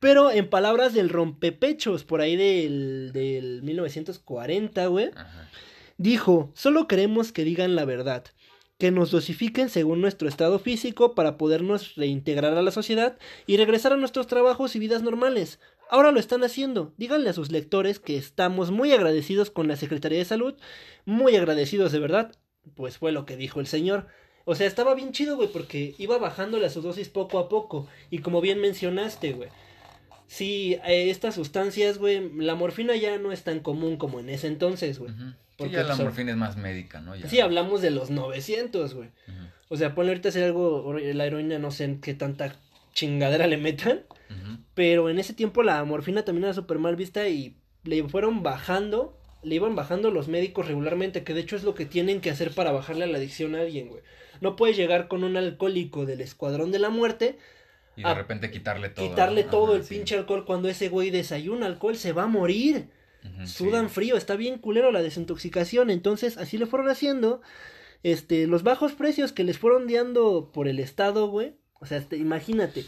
Pero 0.00 0.30
en 0.30 0.48
palabras 0.48 0.94
del 0.94 1.08
rompepechos, 1.08 2.04
por 2.04 2.20
ahí 2.20 2.36
del, 2.36 3.10
del 3.12 3.62
1940, 3.62 4.86
güey, 4.88 5.10
Ajá. 5.14 5.48
dijo, 5.96 6.50
solo 6.54 6.86
queremos 6.88 7.32
que 7.32 7.44
digan 7.44 7.74
la 7.74 7.84
verdad. 7.84 8.24
Que 8.78 8.90
nos 8.90 9.10
dosifiquen 9.10 9.68
según 9.68 10.00
nuestro 10.00 10.28
estado 10.28 10.58
físico 10.58 11.14
para 11.14 11.36
podernos 11.36 11.94
reintegrar 11.94 12.56
a 12.56 12.62
la 12.62 12.70
sociedad 12.70 13.18
y 13.46 13.56
regresar 13.56 13.92
a 13.92 13.96
nuestros 13.96 14.26
trabajos 14.26 14.74
y 14.74 14.78
vidas 14.78 15.02
normales. 15.02 15.60
Ahora 15.90 16.12
lo 16.12 16.18
están 16.18 16.42
haciendo. 16.42 16.92
Díganle 16.96 17.30
a 17.30 17.34
sus 17.34 17.52
lectores 17.52 18.00
que 18.00 18.16
estamos 18.16 18.70
muy 18.70 18.92
agradecidos 18.92 19.50
con 19.50 19.68
la 19.68 19.76
Secretaría 19.76 20.18
de 20.18 20.24
Salud, 20.24 20.54
muy 21.04 21.36
agradecidos 21.36 21.92
de 21.92 22.00
verdad. 22.00 22.32
Pues 22.74 22.98
fue 22.98 23.12
lo 23.12 23.26
que 23.26 23.36
dijo 23.36 23.60
el 23.60 23.66
señor. 23.66 24.08
O 24.44 24.54
sea, 24.54 24.66
estaba 24.66 24.94
bien 24.94 25.12
chido, 25.12 25.36
güey, 25.36 25.48
porque 25.48 25.94
iba 25.98 26.18
bajándole 26.18 26.66
a 26.66 26.70
su 26.70 26.82
dosis 26.82 27.08
poco 27.08 27.38
a 27.38 27.48
poco. 27.48 27.86
Y 28.10 28.18
como 28.18 28.40
bien 28.40 28.60
mencionaste, 28.60 29.32
güey. 29.32 29.48
Sí, 30.26 30.78
eh, 30.86 31.10
estas 31.10 31.34
sustancias, 31.34 31.98
güey, 31.98 32.30
la 32.36 32.54
morfina 32.54 32.96
ya 32.96 33.18
no 33.18 33.32
es 33.32 33.42
tan 33.44 33.60
común 33.60 33.96
como 33.96 34.20
en 34.20 34.30
ese 34.30 34.46
entonces, 34.46 34.98
güey. 34.98 35.12
Porque 35.56 35.74
ya 35.74 35.84
la 35.84 35.96
morfina 35.96 36.32
es 36.32 36.36
más 36.36 36.56
médica, 36.56 37.00
¿no? 37.00 37.14
Sí, 37.28 37.40
hablamos 37.40 37.80
de 37.80 37.90
los 37.90 38.10
900, 38.10 38.94
güey. 38.94 39.10
O 39.68 39.76
sea, 39.76 39.94
ponle 39.94 40.10
ahorita 40.10 40.28
hacer 40.28 40.44
algo, 40.44 40.94
la 40.98 41.26
heroína 41.26 41.58
no 41.58 41.70
sé 41.70 41.98
qué 42.02 42.14
tanta 42.14 42.56
chingadera 42.92 43.46
le 43.46 43.56
metan. 43.56 44.02
Pero 44.74 45.08
en 45.08 45.18
ese 45.18 45.34
tiempo 45.34 45.62
la 45.62 45.82
morfina 45.84 46.24
también 46.24 46.44
era 46.44 46.54
súper 46.54 46.78
mal 46.78 46.96
vista 46.96 47.28
y 47.28 47.56
le 47.84 48.02
fueron 48.08 48.42
bajando, 48.42 49.16
le 49.42 49.54
iban 49.54 49.76
bajando 49.76 50.10
los 50.10 50.26
médicos 50.26 50.66
regularmente, 50.66 51.22
que 51.22 51.34
de 51.34 51.40
hecho 51.40 51.54
es 51.54 51.62
lo 51.62 51.74
que 51.74 51.86
tienen 51.86 52.20
que 52.20 52.30
hacer 52.30 52.50
para 52.50 52.72
bajarle 52.72 53.04
a 53.04 53.06
la 53.06 53.18
adicción 53.18 53.54
a 53.54 53.60
alguien, 53.60 53.88
güey. 53.88 54.02
No 54.40 54.56
puedes 54.56 54.76
llegar 54.76 55.06
con 55.06 55.22
un 55.22 55.36
alcohólico 55.36 56.06
del 56.06 56.20
escuadrón 56.20 56.72
de 56.72 56.80
la 56.80 56.90
muerte. 56.90 57.38
Y 57.96 58.02
de 58.02 58.14
repente 58.14 58.50
quitarle 58.50 58.88
todo. 58.88 59.08
Quitarle 59.08 59.44
todo 59.44 59.76
el 59.76 59.82
pinche 59.82 60.16
alcohol 60.16 60.44
cuando 60.44 60.68
ese 60.68 60.88
güey 60.88 61.10
desayuna 61.10 61.66
alcohol, 61.66 61.96
se 61.96 62.12
va 62.12 62.24
a 62.24 62.28
morir. 62.28 62.88
Sudan 63.46 63.90
frío, 63.90 64.16
está 64.16 64.36
bien 64.36 64.58
culero 64.58 64.92
la 64.92 65.02
desintoxicación. 65.02 65.90
Entonces, 65.90 66.36
así 66.38 66.58
le 66.58 66.66
fueron 66.66 66.88
haciendo. 66.88 67.40
Este, 68.02 68.46
los 68.46 68.62
bajos 68.62 68.92
precios 68.92 69.32
que 69.32 69.44
les 69.44 69.58
fueron 69.58 69.86
dando 69.86 70.50
por 70.52 70.68
el 70.68 70.78
Estado, 70.78 71.28
güey. 71.28 71.56
O 71.80 71.86
sea, 71.86 71.98
este, 71.98 72.16
imagínate 72.16 72.84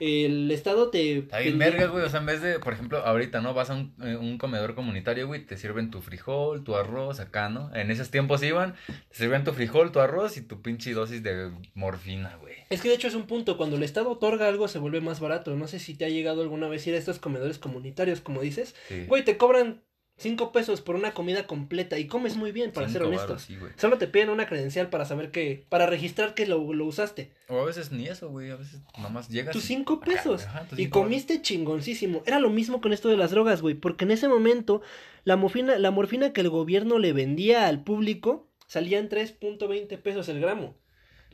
el 0.00 0.50
Estado 0.50 0.90
te... 0.90 1.18
Está 1.18 1.38
bien 1.40 1.58
verga, 1.58 1.86
güey, 1.86 2.04
o 2.04 2.08
sea, 2.08 2.20
en 2.20 2.26
vez 2.26 2.42
de, 2.42 2.58
por 2.58 2.72
ejemplo, 2.72 2.98
ahorita, 2.98 3.40
¿no? 3.40 3.54
Vas 3.54 3.70
a 3.70 3.74
un, 3.74 3.94
eh, 4.02 4.16
un, 4.16 4.38
comedor 4.38 4.74
comunitario, 4.74 5.26
güey, 5.26 5.44
te 5.44 5.56
sirven 5.56 5.90
tu 5.90 6.00
frijol, 6.00 6.64
tu 6.64 6.76
arroz, 6.76 7.20
acá, 7.20 7.48
¿no? 7.48 7.74
En 7.74 7.90
esos 7.90 8.10
tiempos 8.10 8.42
iban, 8.42 8.74
te 8.86 9.16
sirven 9.16 9.44
tu 9.44 9.52
frijol, 9.52 9.92
tu 9.92 10.00
arroz 10.00 10.36
y 10.36 10.42
tu 10.42 10.62
pinche 10.62 10.92
dosis 10.92 11.22
de 11.22 11.50
morfina, 11.74 12.36
güey. 12.40 12.54
Es 12.70 12.80
que 12.80 12.88
de 12.88 12.94
hecho 12.94 13.08
es 13.08 13.14
un 13.14 13.26
punto, 13.26 13.56
cuando 13.56 13.76
el 13.76 13.82
Estado 13.82 14.10
otorga 14.10 14.48
algo 14.48 14.68
se 14.68 14.78
vuelve 14.78 15.00
más 15.00 15.20
barato, 15.20 15.54
no 15.56 15.68
sé 15.68 15.78
si 15.78 15.94
te 15.94 16.04
ha 16.04 16.08
llegado 16.08 16.42
alguna 16.42 16.68
vez 16.68 16.86
ir 16.86 16.94
a 16.94 16.98
estos 16.98 17.18
comedores 17.18 17.58
comunitarios, 17.58 18.20
como 18.20 18.40
dices, 18.40 18.74
güey, 19.06 19.24
te 19.24 19.36
cobran 19.36 19.82
Cinco 20.16 20.52
pesos 20.52 20.80
por 20.80 20.94
una 20.94 21.12
comida 21.12 21.46
completa 21.46 21.98
y 21.98 22.06
comes 22.06 22.36
muy 22.36 22.52
bien, 22.52 22.70
para 22.70 22.88
ser 22.88 23.02
honesto. 23.02 23.36
Solo 23.76 23.98
te 23.98 24.06
piden 24.06 24.30
una 24.30 24.46
credencial 24.46 24.88
para 24.88 25.04
saber 25.04 25.32
que, 25.32 25.66
para 25.68 25.86
registrar 25.86 26.34
que 26.34 26.46
lo, 26.46 26.72
lo 26.72 26.86
usaste. 26.86 27.32
O 27.48 27.58
a 27.58 27.64
veces 27.64 27.90
ni 27.90 28.06
eso, 28.06 28.30
güey, 28.30 28.50
a 28.50 28.56
veces 28.56 28.80
nomás 28.96 29.28
llegas. 29.28 29.52
Tus 29.52 29.64
cinco 29.64 30.00
pesos. 30.00 30.46
y 30.76 30.88
comiste 30.88 31.42
chingoncísimo. 31.42 32.22
Era 32.26 32.38
lo 32.38 32.50
mismo 32.50 32.80
con 32.80 32.92
esto 32.92 33.08
de 33.08 33.16
las 33.16 33.32
drogas, 33.32 33.60
güey, 33.60 33.74
porque 33.74 34.04
en 34.04 34.12
ese 34.12 34.28
momento 34.28 34.82
la 35.24 35.36
morfina, 35.36 35.78
la 35.78 35.90
morfina 35.90 36.32
que 36.32 36.42
el 36.42 36.48
gobierno 36.48 36.98
le 36.98 37.12
vendía 37.12 37.66
al 37.66 37.82
público 37.82 38.48
salía 38.66 38.98
en 38.98 39.08
3.20 39.08 39.98
pesos 39.98 40.28
el 40.28 40.40
gramo. 40.40 40.76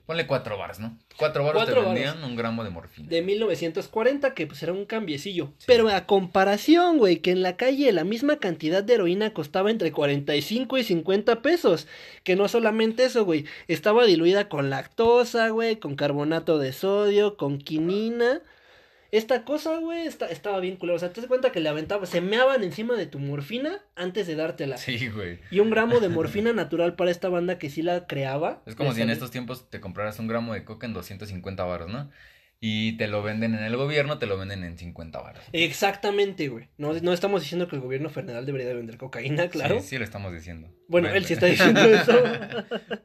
Ponle 0.07 0.27
cuatro 0.27 0.59
bars, 0.59 0.81
¿no? 0.81 0.99
Cuatro 1.17 1.45
baros 1.45 1.67
te 1.67 1.73
vendían 1.73 2.25
un 2.25 2.35
gramo 2.35 2.65
de 2.65 2.71
morfina. 2.71 3.09
De 3.09 3.23
1940, 3.23 4.35
que 4.35 4.47
pues 4.47 4.63
era 4.63 4.73
un 4.73 4.87
cambiecillo. 4.87 5.53
Pero 5.67 5.89
a 5.89 6.07
comparación, 6.07 6.99
güey, 6.99 7.19
que 7.19 7.31
en 7.31 7.43
la 7.43 7.57
calle 7.57 7.93
la 7.93 8.05
misma 8.05 8.39
cantidad 8.39 8.83
de 8.83 8.95
heroína 8.95 9.33
costaba 9.33 9.71
entre 9.71 9.93
45 9.93 10.79
y 10.79 10.85
50 10.85 11.43
pesos. 11.43 11.87
Que 12.25 12.37
no 12.37 12.49
solamente 12.49 13.05
eso, 13.05 13.25
güey. 13.25 13.45
Estaba 13.69 14.05
diluida 14.07 14.49
con 14.49 14.71
lactosa, 14.71 15.51
güey, 15.51 15.77
con 15.77 15.95
carbonato 15.95 16.59
de 16.59 16.73
sodio, 16.73 17.37
con 17.37 17.59
quinina. 17.59 18.41
Esta 19.13 19.45
cosa, 19.45 19.79
güey, 19.79 20.07
estaba 20.07 20.61
bien 20.61 20.77
culero. 20.77 20.97
O 20.97 20.99
sea, 20.99 21.13
te 21.13 21.21
das 21.21 21.29
cuenta 21.29 21.51
que 21.51 21.61
le 21.61 21.69
aventaban, 21.69 22.07
se 22.07 22.21
meaban 22.21 22.63
encima 22.63 22.97
de 22.97 23.07
tu 23.07 23.19
morfina 23.19 23.81
antes 23.97 24.27
de 24.27 24.37
dártela. 24.37 24.77
Sí, 24.77 25.09
güey. 25.09 25.39
Y 25.51 25.61
un 25.61 25.71
gramo 25.71 26.01
de 26.01 26.09
morfina 26.11 26.53
natural 26.53 26.95
para 26.95 27.11
esta 27.11 27.29
banda 27.29 27.59
que 27.59 27.71
sí 27.71 27.83
la 27.83 28.07
creaba. 28.07 28.63
Es 28.67 28.77
como 28.77 28.93
si 28.93 29.03
en 29.03 29.11
estos 29.11 29.31
tiempos 29.31 29.69
te 29.69 29.81
compraras 29.81 30.19
un 30.19 30.29
gramo 30.29 30.55
de 30.55 30.65
coca 30.65 30.87
en 30.87 30.95
250 30.95 31.65
baros, 31.65 31.91
¿no? 31.91 32.11
Y 32.63 32.99
te 32.99 33.09
lo 33.09 33.23
venden 33.23 33.55
en 33.55 33.65
el 33.65 33.75
gobierno, 33.77 34.19
te 34.19 34.27
lo 34.27 34.37
venden 34.37 34.65
en 34.65 34.77
50 34.77 35.19
baros. 35.19 35.43
Exactamente, 35.53 36.49
güey. 36.49 36.69
No, 36.77 36.93
no 36.93 37.15
estamos 37.15 37.41
diciendo 37.41 37.67
que 37.69 37.77
el 37.77 37.83
gobierno 37.83 38.11
federal 38.11 38.45
debería 38.45 38.69
de 38.69 38.75
vender 38.75 38.99
cocaína, 38.99 39.49
claro. 39.49 39.81
Sí, 39.81 39.89
sí 39.89 39.99
lo 39.99 40.05
estamos 40.05 40.31
diciendo. 40.33 40.69
Bueno, 40.87 41.09
él 41.09 41.25
sí 41.25 41.33
está 41.33 41.47
diciendo 41.47 41.81
eso. 41.81 42.13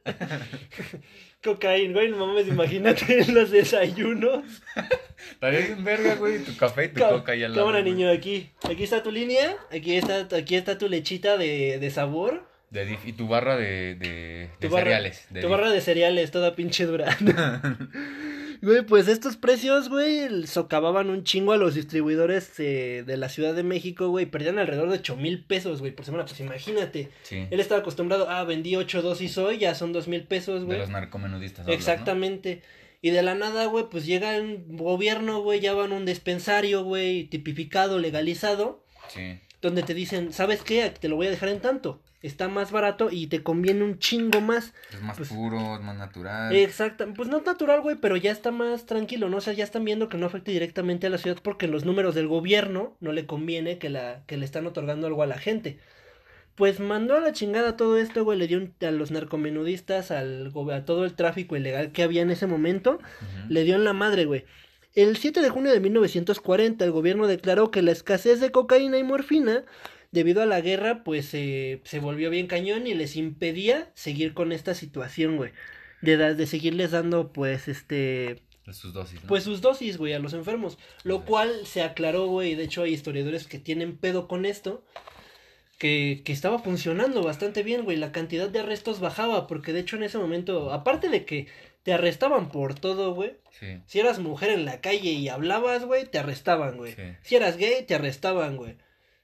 cocaína, 1.46 1.94
güey, 1.94 2.10
no 2.10 2.26
mames, 2.26 2.48
imagínate 2.48 3.20
en 3.20 3.34
los 3.34 3.50
desayunos. 3.50 4.44
Estaría 5.30 5.60
bien 5.60 5.84
verga, 5.84 6.16
güey, 6.16 6.40
tu 6.44 6.54
café 6.56 6.84
y 6.84 6.88
tu 6.88 7.00
coca 7.00 7.34
y 7.34 7.42
al 7.42 7.52
lado. 7.52 7.64
Cámara, 7.64 7.82
niño, 7.82 8.10
aquí. 8.10 8.50
Aquí 8.68 8.84
está 8.84 9.02
tu 9.02 9.10
línea, 9.10 9.56
aquí 9.70 9.96
está, 9.96 10.26
aquí 10.36 10.56
está 10.56 10.76
tu 10.76 10.88
lechita 10.88 11.38
de, 11.38 11.78
de 11.78 11.90
sabor. 11.90 12.44
De 12.70 12.98
y 13.04 13.12
tu 13.12 13.28
barra 13.28 13.56
de, 13.56 13.94
de, 13.94 14.68
cereales. 14.68 15.28
tu 15.40 15.48
barra 15.48 15.70
de 15.70 15.80
cereales, 15.80 16.30
toda 16.32 16.56
pinche 16.56 16.84
dura. 16.84 17.16
Güey, 18.66 18.82
pues 18.82 19.06
estos 19.06 19.36
precios, 19.36 19.88
güey, 19.88 20.44
socavaban 20.48 21.08
un 21.08 21.22
chingo 21.22 21.52
a 21.52 21.56
los 21.56 21.76
distribuidores 21.76 22.50
eh, 22.58 23.04
de 23.06 23.16
la 23.16 23.28
Ciudad 23.28 23.54
de 23.54 23.62
México, 23.62 24.08
güey. 24.08 24.26
Perdían 24.26 24.58
alrededor 24.58 24.88
de 24.88 24.96
ocho 24.96 25.14
mil 25.14 25.44
pesos, 25.44 25.78
güey, 25.78 25.92
por 25.92 26.04
semana. 26.04 26.24
Pues 26.24 26.40
imagínate. 26.40 27.10
Él 27.30 27.60
estaba 27.60 27.82
acostumbrado, 27.82 28.28
ah, 28.28 28.42
vendí 28.42 28.74
ocho 28.74 29.02
dosis 29.02 29.38
hoy, 29.38 29.58
ya 29.58 29.76
son 29.76 29.92
dos 29.92 30.08
mil 30.08 30.24
pesos, 30.24 30.64
güey. 30.64 30.78
De 30.78 30.82
los 30.82 30.90
narcomenudistas. 30.90 31.68
Exactamente. 31.68 32.62
Y 33.02 33.10
de 33.10 33.22
la 33.22 33.36
nada, 33.36 33.66
güey, 33.66 33.88
pues 33.88 34.04
llega 34.04 34.34
el 34.34 34.64
gobierno, 34.66 35.42
güey, 35.42 35.60
ya 35.60 35.72
van 35.72 35.92
un 35.92 36.04
dispensario, 36.04 36.82
güey, 36.82 37.28
tipificado, 37.28 38.00
legalizado. 38.00 38.82
Sí. 39.06 39.38
Donde 39.62 39.82
te 39.82 39.94
dicen, 39.94 40.32
¿sabes 40.32 40.62
qué? 40.62 40.90
Te 40.90 41.08
lo 41.08 41.16
voy 41.16 41.26
a 41.26 41.30
dejar 41.30 41.48
en 41.48 41.60
tanto 41.60 42.00
está 42.26 42.48
más 42.48 42.72
barato 42.72 43.08
y 43.10 43.28
te 43.28 43.42
conviene 43.42 43.84
un 43.84 43.98
chingo 43.98 44.40
más. 44.40 44.74
Es 44.92 45.00
más 45.00 45.16
pues 45.16 45.28
puro, 45.28 45.76
es 45.76 45.80
más 45.80 45.96
natural. 45.96 46.54
Exacto, 46.54 47.06
pues 47.14 47.28
no 47.28 47.40
natural, 47.40 47.80
güey, 47.80 47.96
pero 47.96 48.16
ya 48.16 48.32
está 48.32 48.50
más 48.50 48.86
tranquilo, 48.86 49.28
¿no? 49.28 49.38
O 49.38 49.40
sea, 49.40 49.52
ya 49.52 49.64
están 49.64 49.84
viendo 49.84 50.08
que 50.08 50.18
no 50.18 50.26
afecte 50.26 50.50
directamente 50.50 51.06
a 51.06 51.10
la 51.10 51.18
ciudad 51.18 51.38
porque 51.42 51.68
los 51.68 51.84
números 51.84 52.14
del 52.14 52.26
gobierno 52.26 52.96
no 53.00 53.12
le 53.12 53.26
conviene 53.26 53.78
que, 53.78 53.90
la, 53.90 54.22
que 54.26 54.36
le 54.36 54.44
están 54.44 54.66
otorgando 54.66 55.06
algo 55.06 55.22
a 55.22 55.26
la 55.26 55.38
gente. 55.38 55.78
Pues 56.54 56.80
mandó 56.80 57.16
a 57.16 57.20
la 57.20 57.32
chingada 57.32 57.76
todo 57.76 57.98
esto, 57.98 58.24
güey, 58.24 58.38
le 58.38 58.46
dio 58.46 58.66
a 58.80 58.90
los 58.90 59.10
narcomenudistas, 59.10 60.10
al, 60.10 60.52
a 60.72 60.84
todo 60.86 61.04
el 61.04 61.12
tráfico 61.12 61.54
ilegal 61.54 61.92
que 61.92 62.02
había 62.02 62.22
en 62.22 62.30
ese 62.30 62.46
momento, 62.46 62.98
le 63.50 63.64
dio 63.64 63.76
en 63.76 63.84
la 63.84 63.92
madre, 63.92 64.24
güey. 64.24 64.46
El 64.96 65.16
7 65.18 65.42
de 65.42 65.50
junio 65.50 65.70
de 65.70 65.78
1940 65.78 66.84
el 66.84 66.90
gobierno 66.90 67.26
declaró 67.26 67.70
que 67.70 67.82
la 67.82 67.92
escasez 67.92 68.40
de 68.40 68.50
cocaína 68.50 68.98
y 68.98 69.04
morfina 69.04 69.64
debido 70.10 70.42
a 70.42 70.46
la 70.46 70.62
guerra, 70.62 71.04
pues 71.04 71.26
se 71.26 72.00
volvió 72.00 72.30
bien 72.30 72.46
cañón 72.46 72.86
y 72.86 72.94
les 72.94 73.14
impedía 73.16 73.90
seguir 73.94 74.32
con 74.32 74.52
esta 74.52 74.74
situación, 74.74 75.36
güey. 75.36 75.52
De, 76.00 76.16
de 76.16 76.46
seguirles 76.46 76.92
dando, 76.92 77.30
pues, 77.32 77.68
este... 77.68 78.42
Sus 78.72 78.92
dosis, 78.92 79.20
Pues 79.28 79.44
sus 79.44 79.60
dosis, 79.60 79.96
güey, 79.98 80.14
a 80.14 80.18
los 80.18 80.32
enfermos. 80.32 80.78
Lo 81.04 81.24
cual 81.24 81.66
se 81.66 81.82
aclaró, 81.82 82.26
güey. 82.26 82.54
De 82.54 82.64
hecho, 82.64 82.82
hay 82.82 82.94
historiadores 82.94 83.46
que 83.46 83.58
tienen 83.58 83.96
pedo 83.96 84.26
con 84.26 84.44
esto. 84.44 84.82
Que, 85.78 86.22
que 86.24 86.32
estaba 86.32 86.58
funcionando 86.58 87.22
bastante 87.22 87.62
bien, 87.62 87.84
güey. 87.84 87.96
La 87.96 88.10
cantidad 88.10 88.48
de 88.48 88.58
arrestos 88.58 88.98
bajaba. 88.98 89.46
Porque 89.46 89.72
de 89.72 89.80
hecho, 89.80 89.96
en 89.96 90.02
ese 90.02 90.18
momento, 90.18 90.72
aparte 90.72 91.10
de 91.10 91.24
que 91.24 91.46
te 91.86 91.92
arrestaban 91.92 92.48
por 92.48 92.74
todo, 92.74 93.14
güey. 93.14 93.36
Sí. 93.60 93.80
Si 93.86 94.00
eras 94.00 94.18
mujer 94.18 94.50
en 94.50 94.64
la 94.64 94.80
calle 94.80 95.12
y 95.12 95.28
hablabas, 95.28 95.84
güey, 95.84 96.04
te 96.04 96.18
arrestaban, 96.18 96.78
güey. 96.78 96.96
Si 97.22 97.36
eras 97.36 97.56
gay, 97.58 97.84
te 97.86 97.94
arrestaban, 97.94 98.56
güey. 98.56 98.76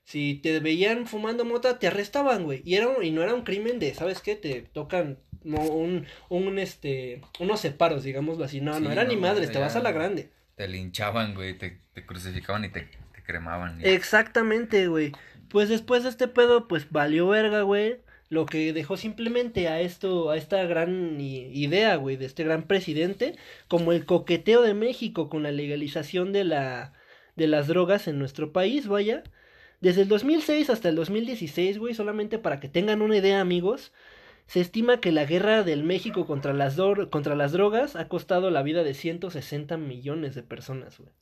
Si 0.05 0.37
te 0.37 0.61
veían 0.61 1.09
fumando 1.09 1.45
mota, 1.45 1.81
te 1.81 1.89
arrestaban, 1.89 2.45
güey. 2.45 2.63
Y, 2.65 2.77
era 2.77 2.87
y 3.03 3.11
no 3.11 3.25
era 3.25 3.35
un 3.35 3.43
crimen 3.43 3.81
de, 3.81 3.93
¿sabes 3.95 4.21
qué? 4.21 4.37
Te 4.37 4.63
tocan 4.63 5.19
un, 5.43 6.07
un, 6.29 6.59
este, 6.61 7.21
unos 7.41 7.59
separos, 7.59 8.05
digámoslo 8.05 8.45
así. 8.45 8.61
No, 8.61 8.79
no 8.79 8.93
era 8.93 9.03
ni 9.03 9.17
madres, 9.17 9.51
te 9.51 9.59
vas 9.59 9.75
a 9.75 9.83
la 9.83 9.91
grande. 9.91 10.31
Te 10.55 10.69
linchaban, 10.69 11.35
güey, 11.35 11.59
te, 11.59 11.81
te 11.95 12.07
crucificaban 12.07 12.65
y 12.65 12.69
te, 12.69 12.83
te 12.83 13.25
cremaban. 13.25 13.81
Exactamente, 13.85 14.87
güey. 14.87 15.11
Pues 15.49 15.69
después 15.69 16.05
de 16.05 16.11
este 16.11 16.29
pedo, 16.29 16.69
pues 16.69 16.89
valió 16.93 17.27
verga, 17.27 17.63
güey. 17.63 17.97
Lo 18.33 18.47
que 18.47 18.73
dejó 18.73 18.97
simplemente 18.97 19.69
a 19.69 19.83
esto, 19.83 20.31
a 20.31 20.39
esta 20.39 20.65
gran 20.65 21.21
idea, 21.21 21.97
güey, 21.97 22.17
de 22.17 22.25
este 22.25 22.45
gran 22.45 22.63
presidente, 22.67 23.37
como 23.69 23.93
el 23.93 24.07
coqueteo 24.07 24.63
de 24.63 24.73
México 24.73 25.29
con 25.29 25.43
la 25.43 25.53
legalización 25.53 26.33
de 26.33 26.45
la, 26.45 26.95
de 27.37 27.47
las 27.47 27.69
drogas 27.69 28.09
en 28.09 28.19
nuestro 28.19 28.51
país, 28.51 28.89
vaya 28.89 29.23
desde 29.83 30.01
el 30.01 30.09
2006 30.09 30.71
hasta 30.71 30.89
el 30.89 30.97
2016, 30.97 31.77
güey, 31.77 31.93
solamente 31.93 32.39
para 32.39 32.59
que 32.59 32.71
tengan 32.71 33.03
una 33.03 33.19
idea, 33.19 33.39
amigos, 33.39 33.93
se 34.47 34.63
estima 34.63 34.99
que 34.99 35.13
la 35.13 35.27
guerra 35.27 35.63
del 35.63 35.85
México 35.85 36.25
contra 36.25 36.55
las, 36.55 36.79
contra 37.11 37.35
las 37.37 37.53
drogas 37.53 37.97
ha 37.97 38.09
costado 38.09 38.51
la 38.51 38.63
vida 38.63 38.83
de 38.83 38.95
160 38.95 39.77
millones 39.77 40.35
de 40.35 40.43
personas, 40.43 40.99
güey. 40.99 41.13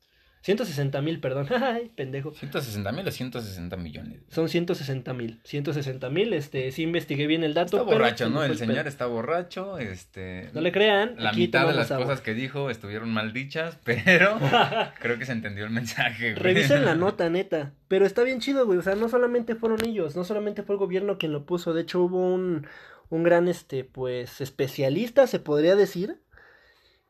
160 0.42 1.02
mil, 1.02 1.20
perdón. 1.20 1.46
Ay, 1.62 1.90
pendejo. 1.94 2.32
160 2.32 2.92
mil 2.92 3.06
o 3.06 3.10
160 3.10 3.76
millones. 3.76 4.20
Son 4.28 4.48
160 4.48 5.12
mil. 5.12 5.40
160 5.44 6.08
mil, 6.10 6.32
este, 6.32 6.72
sí 6.72 6.82
investigué 6.82 7.26
bien 7.26 7.44
el 7.44 7.52
dato. 7.54 7.76
Está 7.78 7.86
pero 7.86 7.98
borracho, 7.98 8.28
me 8.28 8.34
¿no? 8.34 8.42
El 8.42 8.50
pedo. 8.52 8.58
señor 8.58 8.86
está 8.88 9.06
borracho, 9.06 9.78
este... 9.78 10.50
No 10.54 10.60
le 10.60 10.72
crean. 10.72 11.14
La 11.18 11.32
mitad 11.32 11.66
de 11.66 11.74
las 11.74 11.90
agua. 11.90 12.06
cosas 12.06 12.20
que 12.22 12.34
dijo 12.34 12.70
estuvieron 12.70 13.12
mal 13.12 13.32
dichas, 13.32 13.78
pero 13.84 14.38
creo 15.00 15.18
que 15.18 15.26
se 15.26 15.32
entendió 15.32 15.64
el 15.64 15.70
mensaje, 15.70 16.32
güey. 16.32 16.42
Revisen 16.42 16.84
la 16.84 16.94
nota, 16.94 17.28
neta. 17.28 17.72
Pero 17.88 18.06
está 18.06 18.22
bien 18.22 18.40
chido, 18.40 18.64
güey. 18.66 18.78
O 18.78 18.82
sea, 18.82 18.94
no 18.94 19.08
solamente 19.08 19.54
fueron 19.56 19.84
ellos, 19.84 20.16
no 20.16 20.24
solamente 20.24 20.62
fue 20.62 20.74
el 20.76 20.78
gobierno 20.78 21.18
quien 21.18 21.32
lo 21.32 21.44
puso. 21.44 21.74
De 21.74 21.82
hecho, 21.82 22.00
hubo 22.02 22.18
un, 22.32 22.66
un 23.10 23.22
gran, 23.24 23.48
este, 23.48 23.84
pues, 23.84 24.40
especialista, 24.40 25.26
se 25.26 25.38
podría 25.38 25.76
decir, 25.76 26.20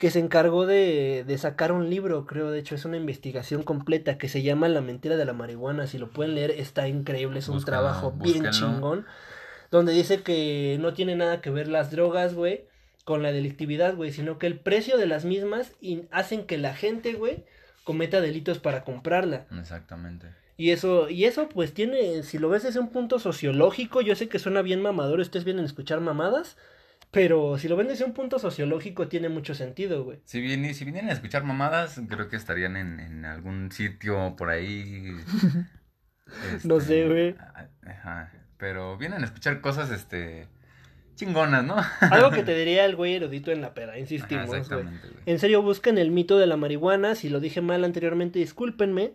que 0.01 0.11
se 0.11 0.19
encargó 0.19 0.65
de, 0.65 1.25
de 1.27 1.37
sacar 1.37 1.73
un 1.73 1.91
libro, 1.91 2.25
creo. 2.25 2.51
De 2.51 2.59
hecho, 2.59 2.75
es 2.75 2.87
una 2.87 2.97
investigación 2.97 3.63
completa 3.63 4.17
que 4.17 4.31
se 4.31 4.43
llama 4.43 4.67
La 4.71 4.81
mentira 4.81 5.19
de 5.19 5.27
la 5.27 5.35
marihuana. 5.35 5.87
Si 5.87 5.99
lo 5.99 6.09
pueden 6.09 6.35
leer, 6.35 6.53
está 6.53 6.89
increíble. 6.89 7.41
Es 7.41 7.49
un 7.49 7.63
trabajo 7.63 8.11
bien 8.13 8.49
chingón. 8.49 9.05
Donde 9.71 9.93
dice 9.93 10.23
que 10.23 10.79
no 10.81 10.95
tiene 10.95 11.17
nada 11.17 11.43
que 11.43 11.51
ver 11.51 11.69
las 11.69 11.91
drogas, 11.91 12.33
güey, 12.33 12.65
con 13.05 13.23
la 13.23 13.31
delictividad, 13.31 13.95
güey, 13.95 14.11
sino 14.11 14.39
que 14.39 14.47
el 14.47 14.59
precio 14.59 14.97
de 14.97 15.07
las 15.07 15.27
mismas 15.27 15.73
hacen 16.11 16.47
que 16.47 16.57
la 16.57 16.75
gente, 16.75 17.13
güey, 17.13 17.45
cometa 17.85 18.23
delitos 18.23 18.59
para 18.59 18.85
comprarla. 18.85 19.45
Exactamente. 19.61 20.29
Y 20.57 20.71
eso, 20.71 21.11
y 21.11 21.27
eso 21.27 21.47
pues 21.51 21.75
tiene, 21.75 22.23
si 22.23 22.39
lo 22.39 22.49
ves 22.49 22.63
desde 22.63 22.81
un 22.81 22.89
punto 22.89 23.19
sociológico, 23.19 24.01
yo 24.01 24.15
sé 24.15 24.31
que 24.31 24.39
suena 24.39 24.63
bien 24.63 24.81
mamador, 24.81 25.21
ustedes 25.21 25.45
vienen 25.45 25.65
a 25.65 25.67
escuchar 25.67 26.01
mamadas, 26.01 26.57
pero 27.11 27.59
si 27.59 27.69
lo 27.69 27.77
ven 27.77 27.89
desde 27.89 28.05
un 28.05 28.13
punto 28.13 28.39
sociológico 28.39 29.09
tiene 29.09 29.29
mucho 29.29 29.55
sentido, 29.55 30.05
güey. 30.05 30.21
Si, 30.25 30.41
viene, 30.41 30.75
si 30.75 30.85
vinieran 30.85 31.11
a 31.11 31.15
escuchar 31.15 31.45
mamadas, 31.45 32.01
creo 32.09 32.29
que 32.29 32.37
estarían 32.37 32.77
en, 32.77 33.01
en 33.01 33.25
algún 33.25 33.73
sitio 33.73 34.37
por 34.37 34.51
ahí. 34.51 35.17
No 36.65 36.79
este, 36.79 36.81
sé, 36.81 37.09
güey. 37.09 37.35
Ajá. 37.85 38.33
Pero 38.57 38.97
vienen 38.97 39.23
a 39.23 39.25
escuchar 39.25 39.61
cosas, 39.61 39.91
este, 39.91 40.47
chingonas, 41.15 41.65
¿no? 41.65 41.77
Algo 42.01 42.31
que 42.31 42.43
te 42.43 42.55
diría 42.59 42.85
el 42.85 42.97
güey 42.97 43.15
erudito 43.15 43.51
en 43.51 43.63
la 43.63 43.75
Ajá, 43.75 43.99
insistimos, 43.99 44.47
güey. 44.47 44.61
exactamente, 44.61 45.09
güey. 45.09 45.23
En 45.27 45.39
serio, 45.39 45.63
busquen 45.63 45.99
el 45.99 46.11
mito 46.11 46.39
de 46.39 46.47
la 46.47 46.57
marihuana. 46.57 47.15
Si 47.15 47.29
lo 47.29 47.41
dije 47.41 47.61
mal 47.61 47.85
anteriormente, 47.85 48.39
discúlpenme. 48.39 49.13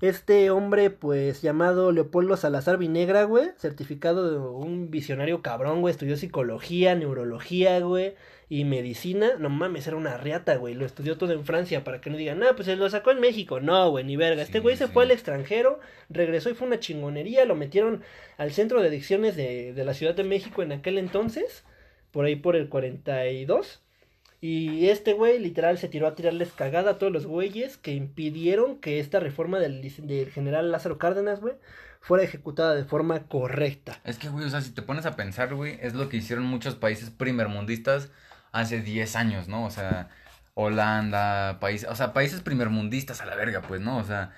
Este 0.00 0.50
hombre, 0.50 0.90
pues, 0.90 1.40
llamado 1.40 1.92
Leopoldo 1.92 2.36
Salazar 2.36 2.78
Vinegra, 2.78 3.24
güey, 3.24 3.50
certificado 3.56 4.30
de 4.30 4.38
un 4.38 4.90
visionario 4.90 5.40
cabrón, 5.40 5.80
güey, 5.80 5.92
estudió 5.92 6.16
psicología, 6.16 6.94
neurología, 6.94 7.80
güey, 7.80 8.14
y 8.48 8.64
medicina. 8.64 9.32
No 9.38 9.48
mames, 9.50 9.86
era 9.86 9.96
una 9.96 10.16
riata, 10.16 10.56
güey, 10.56 10.74
lo 10.74 10.84
estudió 10.84 11.16
todo 11.16 11.32
en 11.32 11.44
Francia 11.44 11.84
para 11.84 12.00
que 12.00 12.10
no 12.10 12.16
digan, 12.16 12.38
no, 12.38 12.54
pues 12.54 12.66
se 12.66 12.76
lo 12.76 12.88
sacó 12.90 13.12
en 13.12 13.20
México. 13.20 13.60
No, 13.60 13.90
güey, 13.90 14.04
ni 14.04 14.16
verga. 14.16 14.42
Este 14.42 14.58
Sí, 14.58 14.62
güey 14.62 14.76
se 14.76 14.88
fue 14.88 15.04
al 15.04 15.10
extranjero, 15.10 15.80
regresó 16.10 16.50
y 16.50 16.54
fue 16.54 16.66
una 16.66 16.80
chingonería. 16.80 17.44
Lo 17.44 17.54
metieron 17.54 18.02
al 18.36 18.52
centro 18.52 18.80
de 18.82 18.88
adicciones 18.88 19.36
de, 19.36 19.72
de 19.72 19.84
la 19.84 19.94
Ciudad 19.94 20.14
de 20.14 20.24
México 20.24 20.62
en 20.62 20.72
aquel 20.72 20.98
entonces, 20.98 21.64
por 22.10 22.24
ahí 22.24 22.36
por 22.36 22.56
el 22.56 22.68
42. 22.68 23.83
Y 24.46 24.90
este 24.90 25.14
güey 25.14 25.38
literal 25.38 25.78
se 25.78 25.88
tiró 25.88 26.06
a 26.06 26.14
tirarles 26.14 26.52
cagada 26.52 26.90
a 26.90 26.98
todos 26.98 27.10
los 27.10 27.24
güeyes 27.24 27.78
que 27.78 27.94
impidieron 27.94 28.76
que 28.78 29.00
esta 29.00 29.18
reforma 29.18 29.58
del, 29.58 29.80
del 29.80 30.30
general 30.30 30.70
Lázaro 30.70 30.98
Cárdenas, 30.98 31.40
güey, 31.40 31.54
fuera 32.02 32.24
ejecutada 32.24 32.74
de 32.74 32.84
forma 32.84 33.20
correcta. 33.26 33.98
Es 34.04 34.18
que, 34.18 34.28
güey, 34.28 34.44
o 34.44 34.50
sea, 34.50 34.60
si 34.60 34.72
te 34.72 34.82
pones 34.82 35.06
a 35.06 35.16
pensar, 35.16 35.54
güey, 35.54 35.78
es 35.80 35.94
lo 35.94 36.10
que 36.10 36.18
hicieron 36.18 36.44
muchos 36.44 36.74
países 36.74 37.08
primermundistas 37.08 38.10
hace 38.52 38.82
10 38.82 39.16
años, 39.16 39.48
¿no? 39.48 39.64
O 39.64 39.70
sea, 39.70 40.10
Holanda, 40.52 41.58
países, 41.58 41.88
o 41.88 41.96
sea, 41.96 42.12
países 42.12 42.40
primermundistas 42.42 43.22
a 43.22 43.26
la 43.26 43.36
verga, 43.36 43.62
pues, 43.62 43.80
¿no? 43.80 43.96
O 43.96 44.04
sea, 44.04 44.32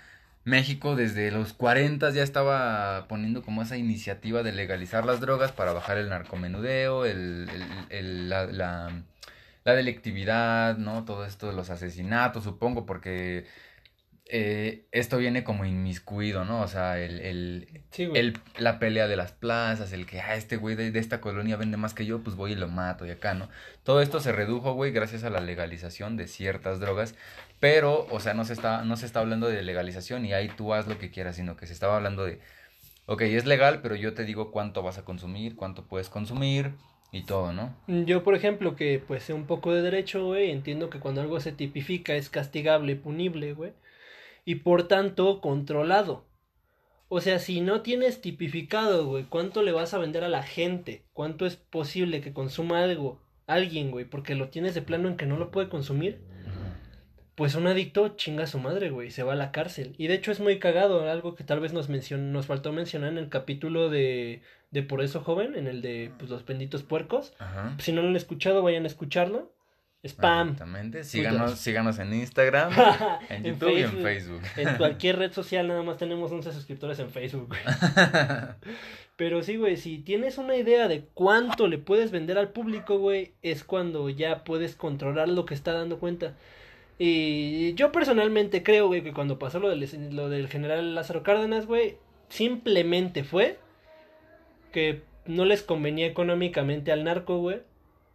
México 0.44 0.94
desde 0.94 1.32
los 1.32 1.52
40 1.52 2.10
ya 2.10 2.22
estaba 2.22 3.06
poniendo 3.08 3.42
como 3.42 3.62
esa 3.62 3.76
iniciativa 3.76 4.44
de 4.44 4.52
legalizar 4.52 5.04
las 5.04 5.20
drogas 5.20 5.50
para 5.50 5.72
bajar 5.72 5.98
el 5.98 6.08
narcomenudeo, 6.08 7.04
el, 7.04 7.48
el, 7.50 7.64
el- 7.90 8.28
la, 8.28 8.46
la, 8.46 9.02
la 9.66 9.74
delictividad, 9.74 10.78
¿no? 10.78 11.04
Todo 11.04 11.26
esto 11.26 11.48
de 11.48 11.52
los 11.52 11.70
asesinatos, 11.70 12.44
supongo, 12.44 12.86
porque 12.86 13.46
eh, 14.26 14.86
esto 14.92 15.18
viene 15.18 15.42
como 15.42 15.64
inmiscuido, 15.64 16.44
¿no? 16.44 16.60
O 16.62 16.68
sea, 16.68 17.00
el, 17.00 17.20
el, 17.20 17.82
Sí, 17.90 18.08
el, 18.14 18.38
la 18.58 18.78
pelea 18.78 19.08
de 19.08 19.16
las 19.16 19.32
plazas, 19.32 19.92
el 19.92 20.06
que, 20.06 20.20
ah, 20.20 20.36
este 20.36 20.56
güey 20.56 20.76
de, 20.76 20.92
de 20.92 21.00
esta 21.00 21.20
colonia 21.20 21.56
vende 21.56 21.76
más 21.78 21.94
que 21.94 22.06
yo, 22.06 22.22
pues 22.22 22.36
voy 22.36 22.52
y 22.52 22.54
lo 22.54 22.68
mato 22.68 23.06
y 23.06 23.10
acá, 23.10 23.34
¿no? 23.34 23.48
Todo 23.82 24.00
esto 24.02 24.20
se 24.20 24.30
redujo, 24.30 24.74
güey, 24.74 24.92
gracias 24.92 25.24
a 25.24 25.30
la 25.30 25.40
legalización 25.40 26.16
de 26.16 26.28
ciertas 26.28 26.78
drogas, 26.78 27.16
pero, 27.58 28.06
o 28.12 28.20
sea, 28.20 28.34
no 28.34 28.44
se 28.44 28.52
está, 28.52 28.84
no 28.84 28.96
se 28.96 29.06
está 29.06 29.18
hablando 29.18 29.48
de 29.48 29.62
legalización 29.64 30.24
y 30.26 30.32
ahí 30.32 30.48
tú 30.48 30.74
haz 30.74 30.86
lo 30.86 30.98
que 30.98 31.10
quieras, 31.10 31.34
sino 31.36 31.56
que 31.56 31.66
se 31.66 31.72
estaba 31.72 31.96
hablando 31.96 32.24
de, 32.24 32.40
ok, 33.06 33.22
es 33.22 33.46
legal, 33.46 33.80
pero 33.82 33.96
yo 33.96 34.14
te 34.14 34.24
digo 34.24 34.52
cuánto 34.52 34.82
vas 34.84 34.98
a 34.98 35.04
consumir, 35.04 35.56
cuánto 35.56 35.86
puedes 35.88 36.08
consumir 36.08 36.74
y 37.12 37.22
todo, 37.22 37.52
¿no? 37.52 37.74
Yo, 37.86 38.22
por 38.22 38.34
ejemplo, 38.34 38.76
que 38.76 39.02
pues 39.06 39.24
sé 39.24 39.32
un 39.32 39.46
poco 39.46 39.72
de 39.72 39.82
derecho, 39.82 40.24
güey, 40.24 40.50
entiendo 40.50 40.90
que 40.90 41.00
cuando 41.00 41.20
algo 41.20 41.40
se 41.40 41.52
tipifica 41.52 42.14
es 42.14 42.30
castigable, 42.30 42.96
punible, 42.96 43.54
güey, 43.54 43.72
y 44.44 44.56
por 44.56 44.88
tanto 44.88 45.40
controlado. 45.40 46.24
O 47.08 47.20
sea, 47.20 47.38
si 47.38 47.60
no 47.60 47.82
tienes 47.82 48.20
tipificado, 48.20 49.06
güey, 49.06 49.24
cuánto 49.24 49.62
le 49.62 49.72
vas 49.72 49.94
a 49.94 49.98
vender 49.98 50.24
a 50.24 50.28
la 50.28 50.42
gente, 50.42 51.04
cuánto 51.12 51.46
es 51.46 51.56
posible 51.56 52.20
que 52.20 52.32
consuma 52.32 52.82
algo, 52.82 53.20
alguien, 53.46 53.92
güey, 53.92 54.04
porque 54.04 54.34
lo 54.34 54.48
tienes 54.48 54.74
de 54.74 54.82
plano 54.82 55.08
en 55.08 55.16
que 55.16 55.26
no 55.26 55.36
lo 55.36 55.52
puede 55.52 55.68
consumir, 55.68 56.20
pues 57.36 57.54
un 57.54 57.66
adicto 57.66 58.16
chinga 58.16 58.44
a 58.44 58.46
su 58.46 58.58
madre, 58.58 58.90
güey, 58.90 59.10
se 59.10 59.22
va 59.22 59.34
a 59.34 59.36
la 59.36 59.52
cárcel. 59.52 59.94
Y 59.98 60.06
de 60.08 60.14
hecho 60.14 60.32
es 60.32 60.40
muy 60.40 60.58
cagado, 60.58 61.08
algo 61.08 61.34
que 61.34 61.44
tal 61.44 61.60
vez 61.60 61.72
nos 61.74 61.90
mencion 61.90 62.32
nos 62.32 62.46
faltó 62.46 62.72
mencionar 62.72 63.12
en 63.12 63.18
el 63.18 63.28
capítulo 63.28 63.90
de, 63.90 64.42
de 64.70 64.82
Por 64.82 65.02
eso 65.02 65.20
joven, 65.20 65.54
en 65.54 65.66
el 65.66 65.82
de 65.82 66.10
pues, 66.18 66.30
los 66.30 66.46
benditos 66.46 66.82
puercos. 66.82 67.34
Ajá. 67.38 67.76
Si 67.78 67.92
no 67.92 68.00
lo 68.00 68.08
han 68.08 68.16
escuchado, 68.16 68.62
vayan 68.62 68.84
a 68.84 68.88
escucharlo. 68.88 69.52
Spam. 70.02 70.50
Exactamente. 70.50 71.04
Síganos, 71.04 71.58
síganos 71.58 71.98
en 71.98 72.14
Instagram, 72.14 72.72
en 73.28 73.44
En 73.44 73.52
YouTube 73.52 73.76
y 73.76 73.82
en 73.82 73.90
Facebook. 73.90 74.42
Facebook. 74.42 74.42
En 74.56 74.76
cualquier 74.78 75.18
red 75.18 75.32
social 75.32 75.68
nada 75.68 75.82
más 75.82 75.98
tenemos 75.98 76.32
11 76.32 76.52
suscriptores 76.52 76.98
en 77.00 77.10
Facebook, 77.10 77.48
güey. 77.48 77.60
Pero 79.16 79.42
sí, 79.42 79.56
güey, 79.56 79.76
si 79.76 79.98
tienes 79.98 80.38
una 80.38 80.56
idea 80.56 80.88
de 80.88 81.04
cuánto 81.12 81.68
le 81.68 81.78
puedes 81.78 82.10
vender 82.10 82.38
al 82.38 82.50
público, 82.50 82.98
güey, 82.98 83.34
es 83.42 83.64
cuando 83.64 84.08
ya 84.08 84.44
puedes 84.44 84.74
controlar 84.74 85.28
lo 85.28 85.44
que 85.44 85.54
está 85.54 85.72
dando 85.72 85.98
cuenta. 85.98 86.34
Y 86.98 87.74
yo 87.74 87.92
personalmente 87.92 88.62
creo, 88.62 88.86
güey, 88.86 89.02
que 89.02 89.12
cuando 89.12 89.38
pasó 89.38 89.60
lo 89.60 89.68
del, 89.68 89.86
lo 90.16 90.28
del 90.28 90.48
general 90.48 90.94
Lázaro 90.94 91.22
Cárdenas, 91.22 91.66
güey, 91.66 91.98
simplemente 92.28 93.22
fue 93.22 93.58
que 94.72 95.02
no 95.26 95.44
les 95.44 95.62
convenía 95.62 96.06
económicamente 96.06 96.92
al 96.92 97.04
narco, 97.04 97.38
güey. 97.38 97.60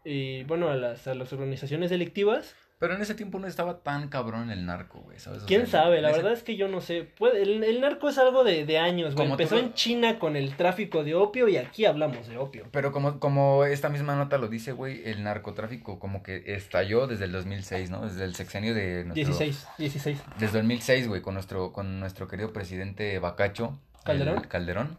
Y 0.03 0.43
bueno, 0.43 0.69
a 0.69 0.75
las, 0.75 1.07
a 1.07 1.13
las 1.13 1.31
organizaciones 1.31 1.89
delictivas. 1.89 2.55
Pero 2.81 2.95
en 2.95 3.01
ese 3.03 3.13
tiempo 3.13 3.37
no 3.37 3.45
estaba 3.45 3.77
tan 3.83 4.09
cabrón 4.09 4.49
el 4.49 4.65
narco, 4.65 5.01
güey, 5.01 5.19
¿sabes? 5.19 5.43
O 5.43 5.45
¿Quién 5.45 5.67
sea, 5.67 5.83
sabe? 5.83 6.01
La 6.01 6.09
ese- 6.09 6.17
verdad 6.17 6.33
es 6.33 6.41
que 6.41 6.55
yo 6.57 6.67
no 6.67 6.81
sé. 6.81 7.03
Puede, 7.03 7.43
el, 7.43 7.63
el 7.63 7.79
narco 7.79 8.09
es 8.09 8.17
algo 8.17 8.43
de, 8.43 8.65
de 8.65 8.79
años, 8.79 9.13
güey. 9.13 9.27
Como 9.27 9.35
Empezó 9.35 9.59
en 9.59 9.73
China 9.75 10.17
con 10.17 10.35
el 10.35 10.55
tráfico 10.57 11.03
de 11.03 11.13
opio 11.13 11.47
y 11.47 11.57
aquí 11.57 11.85
hablamos 11.85 12.27
de 12.27 12.37
opio. 12.39 12.65
Pero 12.71 12.91
como, 12.91 13.19
como 13.19 13.65
esta 13.65 13.89
misma 13.89 14.15
nota 14.15 14.39
lo 14.39 14.47
dice, 14.47 14.71
güey, 14.71 15.03
el 15.07 15.23
narcotráfico 15.23 15.99
como 15.99 16.23
que 16.23 16.41
estalló 16.55 17.05
desde 17.05 17.25
el 17.25 17.31
2006, 17.33 17.91
¿no? 17.91 18.01
Desde 18.01 18.25
el 18.25 18.33
sexenio 18.33 18.73
de 18.73 19.05
nuestro... 19.05 19.13
16, 19.37 19.67
16. 19.77 20.17
Desde 20.39 20.57
2006, 20.57 21.07
güey, 21.07 21.21
con 21.21 21.35
nuestro, 21.35 21.71
con 21.71 21.99
nuestro 21.99 22.27
querido 22.27 22.51
presidente 22.51 23.19
Bacacho. 23.19 23.77
el 23.99 24.03
¿Calderón? 24.05 24.41
Calderón. 24.47 24.97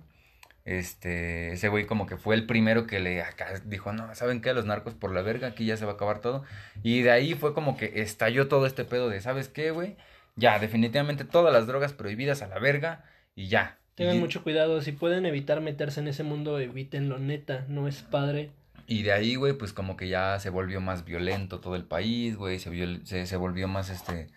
Este, 0.64 1.53
ese 1.53 1.68
güey 1.68 1.87
como 1.87 2.07
que 2.07 2.16
fue 2.16 2.37
el 2.37 2.46
primero 2.46 2.87
que 2.87 3.01
le 3.01 3.20
acá 3.20 3.61
dijo, 3.64 3.92
no, 3.92 4.14
¿saben 4.14 4.40
qué? 4.40 4.53
Los 4.55 4.64
narcos 4.64 4.94
por 4.94 5.12
la 5.12 5.22
verga, 5.22 5.48
aquí 5.48 5.66
ya 5.66 5.77
se 5.77 5.85
va 5.85 5.92
a 5.92 5.94
acabar 5.94 6.20
todo. 6.20 6.44
Y 6.83 7.03
de 7.03 7.11
ahí 7.11 7.35
fue 7.35 7.53
como 7.53 7.77
que 7.77 8.01
estalló 8.01 8.48
todo 8.48 8.66
este 8.66 8.85
pedo 8.85 9.09
de, 9.09 9.20
¿sabes 9.20 9.48
qué, 9.48 9.72
güey? 9.72 9.96
Ya, 10.37 10.59
definitivamente 10.59 11.25
todas 11.25 11.53
las 11.53 11.66
drogas 11.66 11.92
prohibidas 11.92 12.42
a 12.42 12.46
la 12.46 12.59
verga 12.59 13.05
y 13.35 13.48
ya. 13.48 13.79
Tengan 13.94 14.16
y, 14.16 14.20
mucho 14.20 14.42
cuidado. 14.42 14.81
Si 14.81 14.92
pueden 14.92 15.27
evitar 15.27 15.61
meterse 15.61 16.01
en 16.01 16.09
ese 16.09 16.22
mundo, 16.22 16.59
evítenlo, 16.59 17.18
neta. 17.18 17.66
No 17.68 17.88
es 17.88 18.03
padre. 18.03 18.51
Y 18.87 19.03
de 19.03 19.12
ahí, 19.12 19.35
güey, 19.37 19.53
pues 19.53 19.72
como 19.72 19.96
que 19.96 20.09
ya 20.09 20.38
se 20.38 20.51
volvió 20.51 20.81
más 20.81 21.05
violento 21.05 21.61
todo 21.61 21.77
el 21.77 21.85
país, 21.85 22.37
güey, 22.37 22.58
se, 22.58 23.27
se 23.27 23.37
volvió 23.37 23.69
más 23.69 23.90
este... 23.90 24.29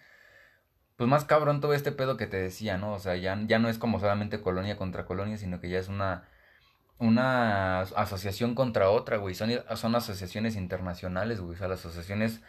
Pues 0.96 1.10
más 1.10 1.26
cabrón 1.26 1.60
todo 1.62 1.74
este 1.74 1.92
pedo 1.92 2.18
que 2.18 2.28
te 2.28 2.38
decía, 2.38 2.78
¿no? 2.78 2.94
O 2.94 3.00
sea, 3.00 3.16
ya, 3.16 3.38
ya 3.48 3.60
no 3.60 3.70
es 3.70 3.78
como 3.78 4.00
solamente 4.00 4.42
colonia 4.42 4.78
contra 4.78 5.06
colonia, 5.06 5.38
sino 5.38 5.60
que 5.60 5.70
ya 5.70 5.80
es 5.80 5.90
una, 5.90 6.24
una 6.98 7.82
asociación 7.82 8.56
contra 8.56 8.90
otra, 8.90 9.18
güey. 9.18 9.36
Son, 9.36 9.52
son 9.76 9.96
asociaciones 9.96 10.56
internacionales, 10.56 11.42
güey. 11.42 11.56
O 11.56 11.58
sea, 11.58 11.68
las 11.68 11.80
asociaciones 11.80 12.42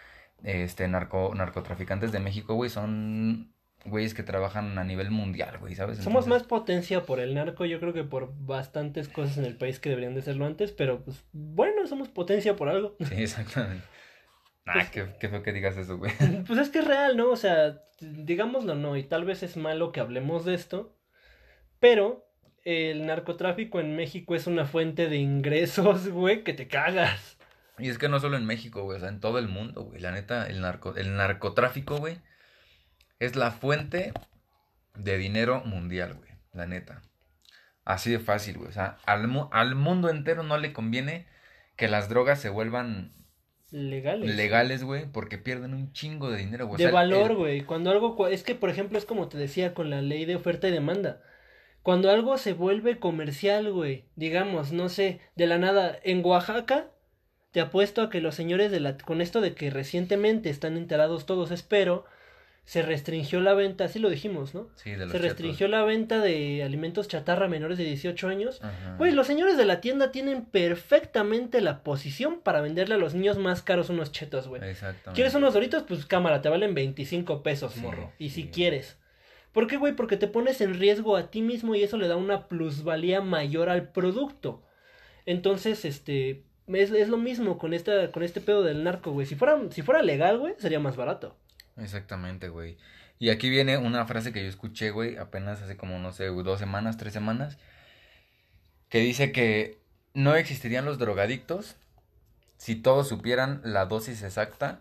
este, 0.44 0.86
narco, 0.86 1.32
narcotraficantes 1.34 2.12
de 2.12 2.20
México, 2.20 2.54
güey, 2.54 2.70
son 2.70 3.52
güeyes 3.84 4.14
que 4.14 4.22
trabajan 4.22 4.78
a 4.78 4.84
nivel 4.84 5.10
mundial, 5.10 5.58
güey, 5.58 5.74
¿sabes? 5.74 5.98
Somos 5.98 6.26
más 6.26 6.42
potencia 6.42 7.02
por 7.04 7.20
el 7.20 7.34
narco, 7.34 7.64
yo 7.64 7.78
creo 7.80 7.92
que 7.92 8.04
por 8.04 8.32
bastantes 8.38 9.08
cosas 9.08 9.38
en 9.38 9.44
el 9.44 9.56
país 9.56 9.78
que 9.78 9.88
deberían 9.88 10.14
de 10.14 10.22
serlo 10.22 10.46
antes, 10.46 10.72
pero 10.72 11.04
pues 11.04 11.24
bueno, 11.32 11.86
somos 11.86 12.08
potencia 12.08 12.56
por 12.56 12.68
algo. 12.68 12.96
Sí, 13.00 13.14
exactamente. 13.22 13.84
Ah, 14.66 14.72
Pues- 14.74 14.90
qué, 14.90 15.06
qué 15.20 15.28
feo 15.28 15.42
que 15.42 15.52
digas 15.52 15.76
eso, 15.76 15.96
güey. 15.98 16.12
Pues 16.46 16.58
es 16.58 16.70
que 16.70 16.80
es 16.80 16.86
real, 16.86 17.16
¿no? 17.16 17.30
O 17.30 17.36
sea, 17.36 17.82
digámoslo 18.00 18.74
no, 18.74 18.96
y 18.96 19.04
tal 19.04 19.24
vez 19.24 19.42
es 19.42 19.56
malo 19.56 19.92
que 19.92 20.00
hablemos 20.00 20.44
de 20.44 20.54
esto, 20.54 20.96
pero 21.80 22.28
el 22.64 23.06
narcotráfico 23.06 23.78
en 23.80 23.94
México 23.96 24.34
es 24.34 24.46
una 24.48 24.64
fuente 24.66 25.08
de 25.08 25.16
ingresos, 25.16 26.08
güey, 26.10 26.42
que 26.42 26.52
te 26.52 26.68
cagas. 26.68 27.38
Y 27.78 27.90
es 27.90 27.98
que 27.98 28.08
no 28.08 28.18
solo 28.18 28.36
en 28.36 28.46
México, 28.46 28.82
güey, 28.82 28.96
o 28.96 29.00
sea, 29.00 29.08
en 29.10 29.20
todo 29.20 29.38
el 29.38 29.48
mundo, 29.48 29.84
güey. 29.84 30.00
La 30.00 30.10
neta, 30.10 30.46
el, 30.46 30.60
narco, 30.60 30.96
el 30.96 31.14
narcotráfico, 31.14 31.98
güey, 31.98 32.18
es 33.18 33.36
la 33.36 33.50
fuente 33.50 34.12
de 34.94 35.18
dinero 35.18 35.62
mundial, 35.64 36.14
güey. 36.14 36.30
La 36.52 36.66
neta. 36.66 37.02
Así 37.84 38.10
de 38.10 38.18
fácil, 38.18 38.56
güey. 38.56 38.70
O 38.70 38.72
sea, 38.72 38.96
al, 39.04 39.30
al 39.52 39.74
mundo 39.74 40.08
entero 40.08 40.42
no 40.42 40.56
le 40.56 40.72
conviene 40.72 41.28
que 41.76 41.86
las 41.86 42.08
drogas 42.08 42.40
se 42.40 42.48
vuelvan 42.48 43.12
Legales. 43.70 44.34
legales, 44.36 44.84
güey, 44.84 45.06
porque 45.10 45.38
pierden 45.38 45.74
un 45.74 45.92
chingo 45.92 46.30
de 46.30 46.38
dinero, 46.38 46.66
güey. 46.66 46.76
O 46.76 46.78
De 46.78 46.84
sea, 46.84 46.92
valor, 46.92 47.34
güey. 47.34 47.62
Cuando 47.62 47.90
algo, 47.90 48.28
es 48.28 48.42
que 48.44 48.54
por 48.54 48.70
ejemplo 48.70 48.98
es 48.98 49.04
como 49.04 49.28
te 49.28 49.38
decía 49.38 49.74
con 49.74 49.90
la 49.90 50.02
ley 50.02 50.24
de 50.24 50.36
oferta 50.36 50.68
y 50.68 50.70
demanda. 50.70 51.22
Cuando 51.82 52.10
algo 52.10 52.36
se 52.38 52.52
vuelve 52.52 52.98
comercial, 52.98 53.72
güey, 53.72 54.06
digamos, 54.16 54.72
no 54.72 54.88
sé, 54.88 55.20
de 55.36 55.46
la 55.46 55.58
nada, 55.58 55.98
en 56.02 56.24
Oaxaca, 56.24 56.90
te 57.52 57.60
apuesto 57.60 58.02
a 58.02 58.10
que 58.10 58.20
los 58.20 58.34
señores 58.34 58.70
de 58.70 58.80
la, 58.80 58.98
con 58.98 59.20
esto 59.20 59.40
de 59.40 59.54
que 59.54 59.70
recientemente 59.70 60.50
están 60.50 60.76
enterados 60.76 61.26
todos, 61.26 61.50
espero, 61.50 62.04
se 62.66 62.82
restringió 62.82 63.40
la 63.40 63.54
venta, 63.54 63.84
así 63.84 64.00
lo 64.00 64.10
dijimos, 64.10 64.52
¿no? 64.52 64.66
Sí, 64.74 64.90
de 64.90 64.98
los 65.06 65.12
Se 65.12 65.18
restringió 65.18 65.68
la 65.68 65.84
venta 65.84 66.18
de 66.18 66.64
alimentos 66.64 67.06
chatarra 67.06 67.46
menores 67.46 67.78
de 67.78 67.84
18 67.84 68.26
años. 68.26 68.60
Ajá. 68.60 68.96
Güey, 68.98 69.12
los 69.12 69.28
señores 69.28 69.56
de 69.56 69.64
la 69.64 69.80
tienda 69.80 70.10
tienen 70.10 70.44
perfectamente 70.44 71.60
la 71.60 71.84
posición 71.84 72.40
para 72.40 72.60
venderle 72.60 72.96
a 72.96 72.98
los 72.98 73.14
niños 73.14 73.38
más 73.38 73.62
caros 73.62 73.88
unos 73.88 74.10
chetos, 74.10 74.48
güey. 74.48 74.68
Exactamente. 74.68 75.12
¿Quieres 75.14 75.34
unos 75.36 75.54
doritos? 75.54 75.84
Pues 75.84 76.06
cámara, 76.06 76.42
te 76.42 76.48
valen 76.48 76.74
25 76.74 77.44
pesos, 77.44 77.72
Sí, 77.72 77.80
morro. 77.80 78.12
Y 78.18 78.30
si 78.30 78.48
quieres. 78.48 78.98
¿Por 79.52 79.68
qué, 79.68 79.76
güey? 79.76 79.94
Porque 79.94 80.16
te 80.16 80.26
pones 80.26 80.60
en 80.60 80.74
riesgo 80.74 81.16
a 81.16 81.30
ti 81.30 81.42
mismo 81.42 81.76
y 81.76 81.84
eso 81.84 81.96
le 81.96 82.08
da 82.08 82.16
una 82.16 82.48
plusvalía 82.48 83.20
mayor 83.20 83.68
al 83.68 83.90
producto. 83.90 84.64
Entonces, 85.24 85.84
este, 85.84 86.42
es, 86.66 86.90
es 86.90 87.08
lo 87.08 87.16
mismo 87.16 87.58
con 87.58 87.74
esta, 87.74 88.10
con 88.10 88.24
este 88.24 88.40
pedo 88.40 88.64
del 88.64 88.82
narco, 88.82 89.12
güey. 89.12 89.24
Si 89.24 89.36
fuera, 89.36 89.56
si 89.70 89.82
fuera 89.82 90.02
legal, 90.02 90.38
güey, 90.38 90.54
sería 90.58 90.80
más 90.80 90.96
barato. 90.96 91.36
Exactamente, 91.76 92.48
güey. 92.48 92.76
Y 93.18 93.30
aquí 93.30 93.48
viene 93.50 93.78
una 93.78 94.06
frase 94.06 94.32
que 94.32 94.42
yo 94.42 94.48
escuché, 94.48 94.90
güey, 94.90 95.16
apenas 95.16 95.62
hace 95.62 95.76
como, 95.76 95.98
no 95.98 96.12
sé, 96.12 96.26
dos 96.26 96.58
semanas, 96.58 96.96
tres 96.96 97.12
semanas, 97.12 97.58
que 98.88 98.98
dice 99.00 99.32
que 99.32 99.78
no 100.14 100.34
existirían 100.34 100.84
los 100.84 100.98
drogadictos 100.98 101.76
si 102.58 102.76
todos 102.76 103.08
supieran 103.08 103.60
la 103.64 103.86
dosis 103.86 104.22
exacta 104.22 104.80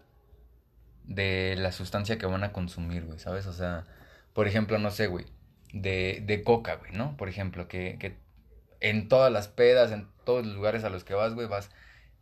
de 1.04 1.56
la 1.58 1.72
sustancia 1.72 2.18
que 2.18 2.26
van 2.26 2.44
a 2.44 2.52
consumir, 2.52 3.06
güey, 3.06 3.20
¿sabes? 3.20 3.46
O 3.48 3.54
sea, 3.54 3.86
por 4.34 4.48
ejemplo, 4.48 4.78
no 4.80 4.92
sé, 4.92 5.08
güey, 5.08 5.26
de, 5.74 6.24
de 6.26 6.44
coca, 6.44 6.76
güey, 6.76 6.92
¿no? 6.94 7.16
Por 7.18 7.30
ejemplo, 7.30 7.68
que, 7.68 7.98
que 8.00 8.18
en 8.82 9.08
todas 9.10 9.32
las 9.32 9.48
pedas, 9.48 9.92
en 9.92 10.08
todos 10.26 10.46
los 10.46 10.56
lugares 10.56 10.84
a 10.84 10.90
los 10.90 11.04
que 11.04 11.14
vas, 11.14 11.34
güey, 11.34 11.48
vas 11.48 11.70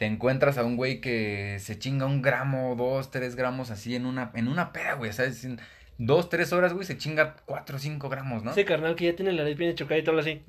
te 0.03 0.07
encuentras 0.07 0.57
a 0.57 0.65
un 0.65 0.75
güey 0.75 0.99
que 0.99 1.59
se 1.61 1.79
chinga 1.79 2.05
un 2.05 2.21
gramo, 2.21 2.75
dos, 2.75 3.09
tres 3.09 3.37
gramos 3.37 3.71
así 3.71 3.95
en 3.95 4.05
una, 4.05 4.31
en 4.33 4.49
una 4.49 4.73
peda, 4.73 4.95
güey. 4.95 5.13
¿Sabes? 5.13 5.45
En 5.45 5.61
dos, 5.97 6.27
tres 6.27 6.51
horas, 6.51 6.73
güey, 6.73 6.85
se 6.85 6.97
chinga 6.97 7.37
cuatro 7.45 7.79
cinco 7.79 8.09
gramos, 8.09 8.43
¿no? 8.43 8.51
Ese 8.51 8.65
carnal 8.65 8.97
que 8.97 9.05
ya 9.05 9.15
tiene 9.15 9.31
la 9.31 9.43
nariz 9.43 9.57
bien 9.57 9.73
chocada 9.75 9.97
y 9.97 10.03
todo 10.03 10.19
así. 10.19 10.43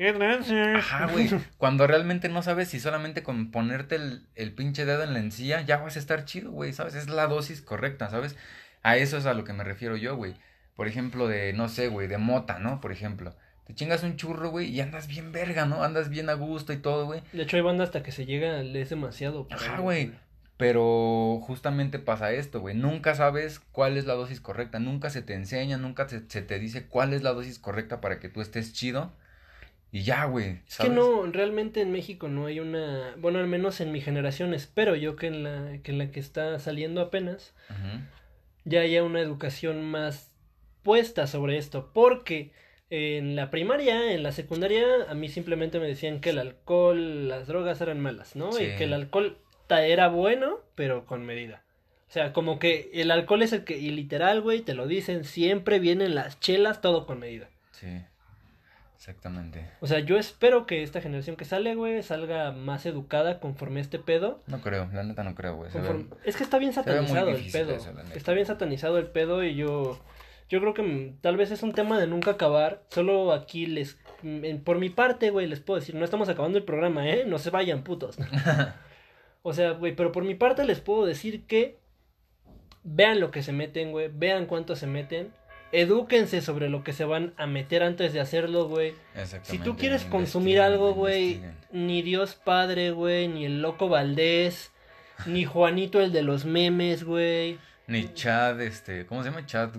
Ajá, 0.75 1.07
güey. 1.07 1.31
Cuando 1.57 1.87
realmente 1.87 2.29
no 2.29 2.43
sabes 2.43 2.67
si 2.67 2.81
solamente 2.81 3.23
con 3.23 3.53
ponerte 3.53 3.95
el, 3.95 4.27
el 4.35 4.53
pinche 4.55 4.87
dedo 4.87 5.05
en 5.05 5.13
la 5.13 5.21
encía 5.21 5.61
ya 5.61 5.77
vas 5.77 5.95
a 5.95 6.01
estar 6.01 6.25
chido, 6.25 6.51
güey, 6.51 6.73
¿sabes? 6.73 6.97
Es 6.97 7.09
la 7.09 7.29
dosis 7.29 7.63
correcta, 7.63 8.11
¿sabes? 8.11 8.35
A 8.83 8.97
eso 8.97 9.19
es 9.19 9.25
a 9.25 9.35
lo 9.35 9.45
que 9.45 9.53
me 9.53 9.63
refiero 9.63 9.97
yo, 9.97 10.17
güey. 10.17 10.35
Por 10.75 10.89
ejemplo, 10.89 11.29
de, 11.29 11.53
no 11.53 11.69
sé, 11.69 11.87
güey, 11.87 12.09
de 12.09 12.19
mota, 12.19 12.59
¿no? 12.59 12.81
Por 12.81 12.91
ejemplo. 12.91 13.37
Te 13.67 13.75
chingas 13.75 14.03
un 14.03 14.17
churro, 14.17 14.51
güey, 14.51 14.69
y 14.69 14.81
andas 14.81 15.07
bien 15.07 15.33
verga, 15.33 15.65
¿no? 15.65 15.83
Andas 15.83 16.11
bien 16.11 16.29
a 16.29 16.35
gusto 16.35 16.73
y 16.73 16.77
todo, 16.77 17.07
güey. 17.07 17.23
De 17.33 17.43
hecho, 17.43 17.57
hay 17.57 17.63
banda 17.63 17.85
hasta 17.85 18.03
que 18.03 18.13
se 18.13 18.27
llega, 18.27 18.63
le 18.63 18.81
es 18.81 18.91
demasiado. 18.91 19.47
Ajá, 19.51 19.79
güey. 19.79 20.13
Pero 20.57 21.41
justamente 21.43 21.99
pasa 21.99 22.33
esto, 22.33 22.61
güey. 22.61 22.77
Nunca 22.77 23.15
sabes 23.15 23.59
cuál 23.59 23.97
es 23.97 24.07
la 24.07 24.15
dosis 24.15 24.41
correcta. 24.41 24.79
Nunca 24.79 25.11
se 25.11 25.23
te 25.23 25.35
enseña, 25.35 25.79
nunca 25.79 26.09
se, 26.09 26.23
se 26.29 26.43
te 26.43 26.59
dice 26.59 26.87
cuál 26.87 27.13
es 27.13 27.23
la 27.23 27.33
dosis 27.33 27.59
correcta 27.59 28.01
para 28.01 28.21
que 28.21 28.29
tú 28.29 28.41
estés 28.41 28.73
chido. 28.73 29.13
Y 29.95 30.03
ya, 30.03 30.25
güey. 30.25 30.61
Es 30.69 30.79
que 30.79 30.89
no, 30.89 31.25
realmente 31.27 31.81
en 31.81 31.93
México 31.93 32.29
no 32.29 32.47
hay 32.47 32.59
una, 32.59 33.15
bueno, 33.17 33.39
al 33.39 33.47
menos 33.47 33.81
en 33.81 33.93
mi 33.93 34.01
generación, 34.01 34.53
espero 34.53 34.97
yo 34.97 35.15
que 35.15 35.29
en 35.29 35.45
la 35.45 35.79
que, 35.85 35.93
en 35.93 35.99
la 35.99 36.11
que 36.11 36.19
está 36.19 36.59
saliendo 36.59 37.01
apenas, 37.01 37.55
ya 38.65 38.81
haya 38.81 39.05
una 39.05 39.21
educación 39.21 39.85
más 39.85 40.33
puesta 40.83 41.29
sobre 41.29 41.59
esto, 41.59 41.93
porque 41.95 42.51
en 43.19 43.37
la 43.37 43.51
primaria, 43.51 44.13
en 44.13 44.23
la 44.23 44.33
secundaria, 44.33 44.85
a 45.09 45.15
mí 45.15 45.29
simplemente 45.29 45.79
me 45.81 45.87
decían 45.87 46.21
que 46.21 46.31
el 46.31 46.39
alcohol, 46.39 47.29
las 47.29 47.47
drogas 47.47 47.81
eran 47.81 48.01
malas, 48.01 48.37
¿no? 48.37 48.53
Sí. 48.53 48.65
Y 48.65 48.77
que 48.77 48.85
el 48.85 48.93
alcohol 48.93 49.39
era 49.71 50.09
bueno, 50.09 50.59
pero 50.75 51.05
con 51.07 51.25
medida. 51.25 51.63
O 52.09 52.13
sea, 52.15 52.33
como 52.33 52.59
que 52.59 52.91
el 52.95 53.11
alcohol 53.11 53.43
es 53.43 53.53
el 53.53 53.65
que, 53.65 53.77
y 53.79 53.91
literal, 53.91 54.41
güey, 54.41 54.61
te 54.61 54.75
lo 54.75 54.87
dicen, 54.87 55.25
siempre 55.25 55.79
vienen 55.81 56.15
las 56.15 56.39
chelas, 56.39 56.81
todo 56.81 57.07
con 57.07 57.19
medida. 57.19 57.49
Sí. 57.73 57.89
Exactamente. 58.97 59.67
O 59.81 59.87
sea, 59.87 59.99
yo 59.99 60.17
espero 60.17 60.65
que 60.65 60.83
esta 60.83 61.01
generación 61.03 61.37
que 61.37 61.45
sale, 61.45 61.75
güey, 61.75 62.03
salga 62.03 62.53
más 62.53 62.87
educada 62.87 63.39
conforme 63.39 63.81
a 63.81 63.83
este 63.83 63.99
pedo. 63.99 64.41
No 64.47 64.61
creo, 64.63 64.89
la 64.95 65.03
neta 65.03 65.23
no 65.25 65.35
creo, 65.35 65.57
güey. 65.57 65.71
Conforme- 65.71 66.07
Es 66.25 66.37
que 66.37 66.43
está 66.45 66.59
bien 66.59 66.73
satanizado 66.73 67.29
el 67.31 67.51
pedo. 67.51 67.75
eso, 67.75 67.93
está 68.15 68.33
bien 68.33 68.47
satanizado 68.47 68.97
el 68.99 69.07
pedo 69.09 69.45
y 69.45 69.57
yo 69.57 70.01
yo 70.49 70.61
creo 70.61 70.75
que 70.75 70.83
mm, 70.83 71.19
tal 71.21 71.37
vez 71.37 71.51
es 71.51 71.63
un 71.63 71.73
tema 71.73 71.99
de 71.99 72.07
nunca 72.07 72.33
acabar. 72.33 72.83
Solo 72.91 73.33
aquí 73.33 73.67
les 73.67 73.99
mm, 74.23 74.59
por 74.59 74.79
mi 74.79 74.91
parte, 74.91 75.31
güey, 75.31 75.47
les 75.47 75.61
puedo 75.61 75.81
decir, 75.81 75.95
no 75.95 76.05
estamos 76.05 76.29
acabando 76.29 76.59
el 76.59 76.65
programa, 76.65 77.09
¿eh? 77.09 77.25
No 77.27 77.39
se 77.39 77.51
vayan, 77.51 77.83
putos. 77.83 78.17
o 79.43 79.53
sea, 79.53 79.73
güey, 79.73 79.95
pero 79.95 80.13
por 80.13 80.25
mi 80.25 80.35
parte 80.35 80.65
les 80.65 80.81
puedo 80.81 81.07
decir 81.07 81.47
que 81.47 81.79
vean 82.83 83.21
lo 83.21 83.31
que 83.31 83.43
se 83.43 83.53
meten, 83.53 83.91
güey, 83.91 84.11
vean 84.13 84.47
cuánto 84.47 84.77
se 84.77 84.87
meten. 84.87 85.33
Edúquense 85.73 86.41
sobre 86.41 86.69
lo 86.69 86.85
que 86.85 86.93
se 86.93 87.05
van 87.05 87.35
a 87.37 87.49
meter 87.49 87.83
antes 87.83 88.13
de 88.13 88.21
hacerlo, 88.21 88.69
güey. 88.69 88.95
Si 89.43 89.59
tú 89.59 89.77
quieres 89.77 90.05
consumir 90.05 90.61
algo, 90.61 90.95
güey, 90.95 91.41
ni 91.73 92.01
Dios 92.03 92.37
Padre, 92.37 92.93
güey, 92.93 93.27
ni 93.27 93.45
el 93.45 93.61
Loco 93.61 93.89
Valdés, 93.89 94.71
ni 95.27 95.45
Juanito 95.45 96.01
el 96.01 96.13
de 96.13 96.23
los 96.23 96.45
memes, 96.45 97.03
güey. 97.03 97.59
Ni 97.89 98.13
Chad, 98.15 98.61
este. 98.61 99.05
¿Cómo 99.07 99.25
se 99.25 99.31
llama? 99.31 99.47
Chad. 99.47 99.71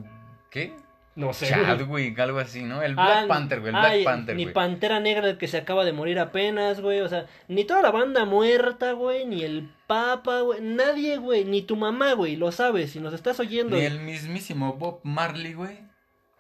¿Qué? 0.56 0.74
No 1.16 1.32
sé. 1.34 1.48
Chadwick, 1.48 2.18
algo 2.20 2.40
así, 2.40 2.64
¿no? 2.64 2.82
El 2.82 2.94
Ah, 2.98 3.06
Black 3.06 3.28
Panther, 3.28 3.60
güey. 3.60 3.74
El 3.74 3.80
Black 3.80 3.92
ay, 3.92 4.04
Panther, 4.04 4.36
Ni 4.36 4.44
güey. 4.44 4.54
Pantera 4.54 5.00
Negra 5.00 5.30
el 5.30 5.38
que 5.38 5.48
se 5.48 5.58
acaba 5.58 5.86
de 5.86 5.92
morir 5.94 6.18
apenas, 6.20 6.82
güey. 6.82 7.02
O 7.02 7.08
sea, 7.10 7.26
ni 7.48 7.64
toda 7.66 7.82
la 7.82 7.92
banda 7.92 8.26
muerta, 8.26 8.94
güey. 8.94 9.26
Ni 9.26 9.44
el 9.44 9.70
Papa, 9.88 10.42
güey. 10.42 10.62
Nadie, 10.62 11.18
güey. 11.18 11.46
Ni 11.46 11.62
tu 11.62 11.76
mamá, 11.76 12.14
güey. 12.14 12.36
Lo 12.36 12.52
sabes. 12.52 12.92
Si 12.92 13.00
nos 13.00 13.14
estás 13.14 13.40
oyendo, 13.40 13.76
Ni 13.78 13.84
el 13.84 14.00
mismísimo 14.00 14.74
Bob 14.74 15.00
Marley, 15.04 15.54
güey. 15.54 15.78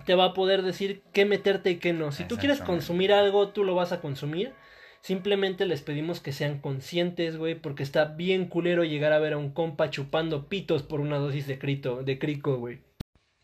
te 0.05 0.16
va 0.16 0.26
a 0.26 0.34
poder 0.34 0.61
decir 0.61 1.03
qué 1.13 1.26
meterte 1.26 1.72
y 1.72 1.76
qué 1.78 1.93
no. 1.93 2.11
Si 2.11 2.24
tú 2.26 2.38
quieres 2.38 2.61
consumir 2.61 3.11
algo, 3.13 3.49
tú 3.49 3.63
lo 3.63 3.76
vas 3.76 3.91
a 3.91 4.01
consumir. 4.01 4.53
Simplemente 5.01 5.66
les 5.66 5.82
pedimos 5.84 6.20
que 6.20 6.32
sean 6.34 6.59
conscientes, 6.59 7.38
güey, 7.38 7.55
porque 7.55 7.84
está 7.84 8.05
bien 8.05 8.45
culero 8.45 8.84
llegar 8.84 9.13
a 9.13 9.20
ver 9.20 9.34
a 9.34 9.38
un 9.38 9.51
compa 9.51 9.89
chupando 9.89 10.47
pitos 10.49 10.84
por 10.84 10.99
una 10.99 11.18
dosis 11.18 11.47
de 11.47 11.59
crito, 11.59 12.01
de 12.03 12.18
crico, 12.20 12.57
güey. 12.57 12.80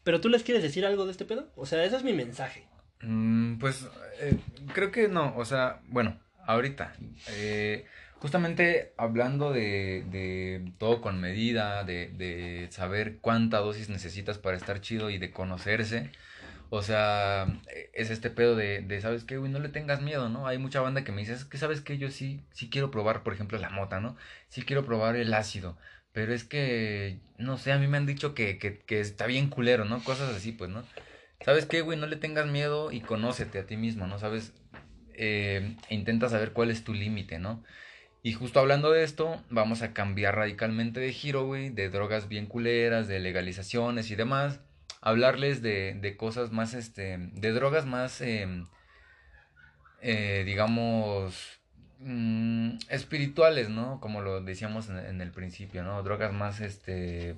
Pero 0.03 0.21
tú 0.21 0.29
les 0.29 0.43
quieres 0.43 0.63
decir 0.63 0.85
algo 0.85 1.05
de 1.05 1.11
este 1.11 1.25
pedo? 1.25 1.49
O 1.55 1.65
sea, 1.65 1.83
ese 1.83 1.97
es 1.97 2.03
mi 2.03 2.13
mensaje. 2.13 2.65
Mm, 3.01 3.57
pues 3.57 3.87
eh, 4.19 4.37
creo 4.73 4.91
que 4.91 5.07
no, 5.07 5.35
o 5.35 5.45
sea, 5.45 5.81
bueno, 5.87 6.19
ahorita, 6.45 6.93
eh, 7.29 7.85
justamente 8.19 8.93
hablando 8.97 9.51
de, 9.51 10.71
todo 10.77 11.01
con 11.01 11.19
medida, 11.19 11.83
de, 11.83 12.67
saber 12.71 13.17
cuánta 13.19 13.59
dosis 13.59 13.89
necesitas 13.89 14.37
para 14.37 14.57
estar 14.57 14.81
chido 14.81 15.09
y 15.09 15.17
de 15.17 15.31
conocerse, 15.31 16.11
o 16.69 16.83
sea, 16.83 17.47
es 17.93 18.11
este 18.11 18.29
pedo 18.29 18.55
de, 18.55 18.81
de 18.81 19.01
¿sabes 19.01 19.25
qué, 19.25 19.37
güey? 19.37 19.51
No 19.51 19.59
le 19.59 19.69
tengas 19.69 20.01
miedo, 20.01 20.29
¿no? 20.29 20.47
Hay 20.47 20.57
mucha 20.57 20.79
banda 20.79 21.03
que 21.03 21.11
me 21.11 21.21
dice, 21.21 21.33
es 21.33 21.43
que, 21.43 21.57
¿sabes 21.57 21.81
qué? 21.81 21.97
Yo 21.97 22.09
sí, 22.11 22.45
sí 22.53 22.69
quiero 22.69 22.91
probar, 22.91 23.23
por 23.23 23.33
ejemplo, 23.33 23.57
la 23.57 23.69
mota, 23.69 23.99
¿no? 23.99 24.15
Sí 24.47 24.61
quiero 24.61 24.85
probar 24.85 25.15
el 25.17 25.33
ácido, 25.33 25.77
pero 26.13 26.33
es 26.33 26.43
que, 26.43 27.19
no 27.37 27.57
sé, 27.57 27.71
a 27.71 27.77
mí 27.77 27.87
me 27.87 27.97
han 27.97 28.05
dicho 28.05 28.33
que, 28.33 28.57
que, 28.57 28.99
está 28.99 29.27
bien 29.27 29.49
culero, 29.49 29.85
¿no? 29.85 30.03
Cosas 30.03 30.35
así, 30.35 30.51
pues, 30.51 30.69
¿no? 30.69 30.83
¿Sabes 31.45 31.65
qué, 31.65 31.81
güey? 31.81 31.97
No 31.97 32.07
le 32.07 32.17
tengas 32.17 32.47
miedo 32.47 32.91
y 32.91 33.01
conócete 33.01 33.59
a 33.59 33.65
ti 33.65 33.77
mismo, 33.77 34.07
¿no? 34.07 34.19
¿Sabes? 34.19 34.53
Eh, 35.13 35.75
e 35.89 35.95
intenta 35.95 36.29
saber 36.29 36.51
cuál 36.51 36.71
es 36.71 36.83
tu 36.83 36.93
límite, 36.93 37.39
¿no? 37.39 37.63
Y 38.23 38.33
justo 38.33 38.59
hablando 38.59 38.91
de 38.91 39.03
esto, 39.03 39.41
vamos 39.49 39.81
a 39.81 39.93
cambiar 39.93 40.35
radicalmente 40.35 40.99
de 40.99 41.11
giro, 41.11 41.45
güey, 41.45 41.69
de 41.69 41.89
drogas 41.89 42.27
bien 42.27 42.45
culeras, 42.45 43.07
de 43.07 43.19
legalizaciones 43.19 44.11
y 44.11 44.15
demás. 44.15 44.59
Hablarles 45.01 45.63
de, 45.63 45.95
de 45.95 46.17
cosas 46.17 46.51
más, 46.51 46.75
este, 46.75 47.17
de 47.17 47.51
drogas 47.51 47.87
más, 47.87 48.21
eh, 48.21 48.47
eh, 50.01 50.43
digamos, 50.45 51.60
mm, 52.01 52.77
espirituales, 52.89 53.69
¿no? 53.69 53.99
Como 53.99 54.21
lo 54.21 54.41
decíamos 54.41 54.89
en, 54.89 54.97
en 54.97 55.21
el 55.21 55.31
principio, 55.31 55.83
¿no? 55.83 56.03
Drogas 56.03 56.33
más, 56.33 56.61
este, 56.61 57.35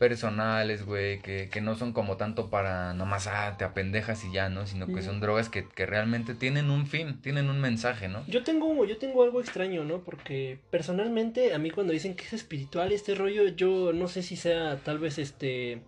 personales, 0.00 0.86
güey, 0.86 1.20
que, 1.20 1.50
que 1.52 1.60
no 1.60 1.74
son 1.74 1.92
como 1.92 2.16
tanto 2.16 2.48
para 2.48 2.94
nomás, 2.94 3.26
ah, 3.26 3.56
te 3.58 3.64
apendejas 3.64 4.24
y 4.24 4.32
ya, 4.32 4.48
¿no? 4.48 4.66
Sino 4.66 4.86
que 4.86 5.02
son 5.02 5.20
drogas 5.20 5.50
que, 5.50 5.68
que 5.68 5.84
realmente 5.84 6.34
tienen 6.34 6.70
un 6.70 6.86
fin, 6.86 7.20
tienen 7.20 7.50
un 7.50 7.60
mensaje, 7.60 8.08
¿no? 8.08 8.24
Yo 8.26 8.42
tengo, 8.42 8.86
yo 8.86 8.96
tengo 8.96 9.22
algo 9.22 9.42
extraño, 9.42 9.84
¿no? 9.84 9.98
Porque 9.98 10.58
personalmente 10.70 11.52
a 11.52 11.58
mí 11.58 11.70
cuando 11.70 11.92
dicen 11.92 12.16
que 12.16 12.24
es 12.24 12.32
espiritual 12.32 12.92
este 12.92 13.14
rollo, 13.14 13.48
yo 13.48 13.92
no 13.92 14.08
sé 14.08 14.22
si 14.22 14.36
sea 14.36 14.78
tal 14.82 14.98
vez 14.98 15.18
este 15.18 15.82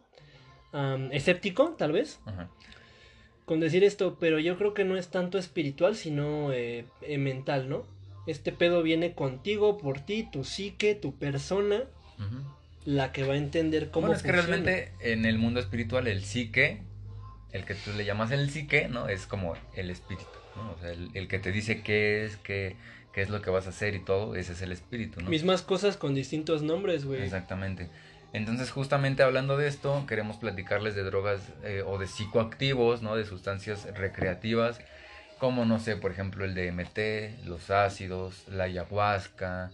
escéptico, 1.10 1.70
tal 1.78 1.92
vez, 1.92 2.20
Ajá. 2.26 2.50
Con 3.44 3.60
decir 3.60 3.84
esto, 3.84 4.16
pero 4.20 4.38
yo 4.38 4.56
creo 4.56 4.74
que 4.74 4.84
no 4.84 4.96
es 4.96 5.08
tanto 5.08 5.38
espiritual, 5.38 5.96
sino 5.96 6.52
eh, 6.52 6.84
eh, 7.02 7.18
mental, 7.18 7.68
¿no? 7.68 7.84
Este 8.26 8.52
pedo 8.52 8.82
viene 8.82 9.14
contigo, 9.14 9.78
por 9.78 10.00
ti, 10.00 10.28
tu 10.30 10.44
psique, 10.44 10.94
tu 10.94 11.14
persona, 11.16 11.82
la 12.84 13.12
que 13.12 13.24
va 13.24 13.34
a 13.34 13.36
entender 13.36 13.90
cómo 13.90 14.06
Bueno, 14.06 14.16
es 14.16 14.22
que 14.22 14.30
realmente 14.30 14.92
en 15.00 15.24
el 15.24 15.38
mundo 15.38 15.58
espiritual 15.58 16.06
el 16.06 16.22
psique, 16.22 16.82
el 17.50 17.64
que 17.64 17.74
tú 17.74 17.92
le 17.96 18.04
llamas 18.04 18.30
el 18.30 18.48
psique, 18.48 18.88
¿no? 18.88 19.08
Es 19.08 19.26
como 19.26 19.54
el 19.74 19.90
espíritu, 19.90 20.28
¿no? 20.56 20.72
O 20.72 20.78
sea, 20.80 20.92
el, 20.92 21.10
el 21.14 21.26
que 21.26 21.40
te 21.40 21.50
dice 21.50 21.82
qué 21.82 22.24
es, 22.24 22.36
qué, 22.36 22.76
qué 23.12 23.22
es 23.22 23.30
lo 23.30 23.42
que 23.42 23.50
vas 23.50 23.66
a 23.66 23.70
hacer 23.70 23.94
y 23.94 24.00
todo, 24.00 24.36
ese 24.36 24.52
es 24.52 24.62
el 24.62 24.70
espíritu, 24.70 25.20
¿no? 25.20 25.28
Mismas 25.28 25.62
cosas 25.62 25.96
con 25.96 26.14
distintos 26.14 26.62
nombres, 26.62 27.04
güey. 27.04 27.22
Exactamente. 27.22 27.88
Entonces, 28.32 28.70
justamente 28.70 29.22
hablando 29.22 29.56
de 29.56 29.68
esto, 29.68 30.04
queremos 30.06 30.36
platicarles 30.38 30.94
de 30.94 31.02
drogas 31.02 31.40
eh, 31.64 31.82
o 31.86 31.98
de 31.98 32.06
psicoactivos, 32.06 33.02
¿no? 33.02 33.14
De 33.16 33.24
sustancias 33.26 33.86
recreativas, 33.94 34.80
como, 35.38 35.64
no 35.64 35.78
sé, 35.78 35.96
por 35.96 36.12
ejemplo, 36.12 36.44
el 36.44 36.54
DMT, 36.54 37.44
los 37.46 37.70
ácidos, 37.70 38.48
la 38.48 38.64
ayahuasca, 38.64 39.70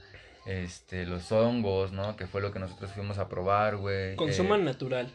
este, 0.46 1.06
los 1.06 1.30
hongos, 1.30 1.92
¿no? 1.92 2.16
Que 2.16 2.26
fue 2.26 2.40
lo 2.40 2.52
que 2.52 2.58
nosotros 2.58 2.90
fuimos 2.92 3.18
a 3.18 3.28
probar, 3.28 3.76
güey. 3.76 4.16
Consuman 4.16 4.62
Eh, 4.62 4.64
natural. 4.64 5.08